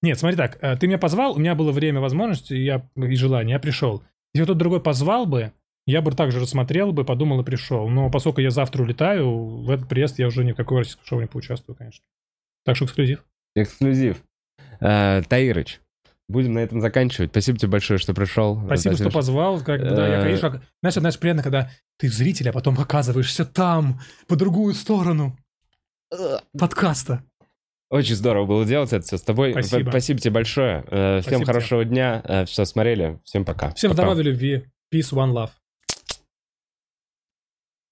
Нет, 0.00 0.18
смотри 0.18 0.36
так, 0.36 0.58
э, 0.62 0.76
ты 0.76 0.86
меня 0.86 0.98
позвал, 0.98 1.34
у 1.34 1.38
меня 1.38 1.54
было 1.54 1.72
время, 1.72 2.00
возможность, 2.00 2.50
и, 2.50 2.56
я, 2.56 2.88
и 2.96 3.16
желание, 3.16 3.54
я 3.54 3.60
пришел. 3.60 4.02
Если 4.34 4.44
кто-то 4.44 4.58
другой 4.58 4.80
позвал 4.80 5.26
бы, 5.26 5.52
я 5.86 6.00
бы 6.02 6.12
также 6.12 6.40
рассмотрел 6.40 6.92
бы, 6.92 7.04
подумал 7.04 7.40
и 7.40 7.44
пришел. 7.44 7.88
Но 7.88 8.10
поскольку 8.10 8.40
я 8.40 8.50
завтра 8.50 8.82
улетаю, 8.82 9.28
в 9.64 9.70
этот 9.70 9.88
приезд 9.88 10.18
я 10.18 10.26
уже 10.28 10.44
ни 10.44 10.52
в 10.52 10.56
какой 10.56 10.78
российском 10.78 11.04
шоу 11.04 11.20
не 11.20 11.26
поучаствую, 11.26 11.76
конечно. 11.76 12.04
Так 12.64 12.76
что 12.76 12.84
эксклюзив. 12.84 13.24
Эксклюзив. 13.54 14.22
Э, 14.80 15.22
Таирыч, 15.28 15.80
будем 16.28 16.54
на 16.54 16.60
этом 16.60 16.80
заканчивать. 16.80 17.30
Спасибо 17.30 17.58
тебе 17.58 17.70
большое, 17.72 17.98
что 17.98 18.14
пришел. 18.14 18.60
Спасибо, 18.66 18.94
что 18.96 19.10
позвал. 19.10 19.60
Как, 19.60 19.80
бы, 19.80 19.90
да, 19.90 20.08
я, 20.08 20.18
Э. 20.20 20.22
конечно, 20.22 20.62
знаешь, 20.82 20.94
знаешь, 20.94 21.18
приятно, 21.18 21.42
когда 21.42 21.70
ты 21.98 22.08
зритель, 22.08 22.48
а 22.48 22.52
потом 22.52 22.78
оказываешься 22.78 23.44
там, 23.44 24.00
по 24.28 24.36
другую 24.36 24.74
сторону 24.74 25.36
подкаста. 26.58 27.24
Очень 27.90 28.14
здорово 28.14 28.46
было 28.46 28.64
делать 28.64 28.92
это 28.92 29.04
все 29.04 29.18
с 29.18 29.22
тобой. 29.22 29.52
Спасибо. 29.52 29.90
Спасибо 29.90 30.20
тебе 30.20 30.30
большое. 30.32 30.84
Э, 30.90 31.20
Всем 31.20 31.32
Спасибо 31.32 31.46
хорошего 31.46 31.84
дня. 31.84 32.22
Э, 32.24 32.46
Что 32.46 32.64
смотрели. 32.64 33.18
Всем 33.24 33.44
пока. 33.44 33.72
Всем 33.74 33.90
Пока. 33.90 34.02
здоровья, 34.04 34.22
любви. 34.30 34.64
Peace, 34.94 35.12
one 35.12 35.32
love. 35.32 35.50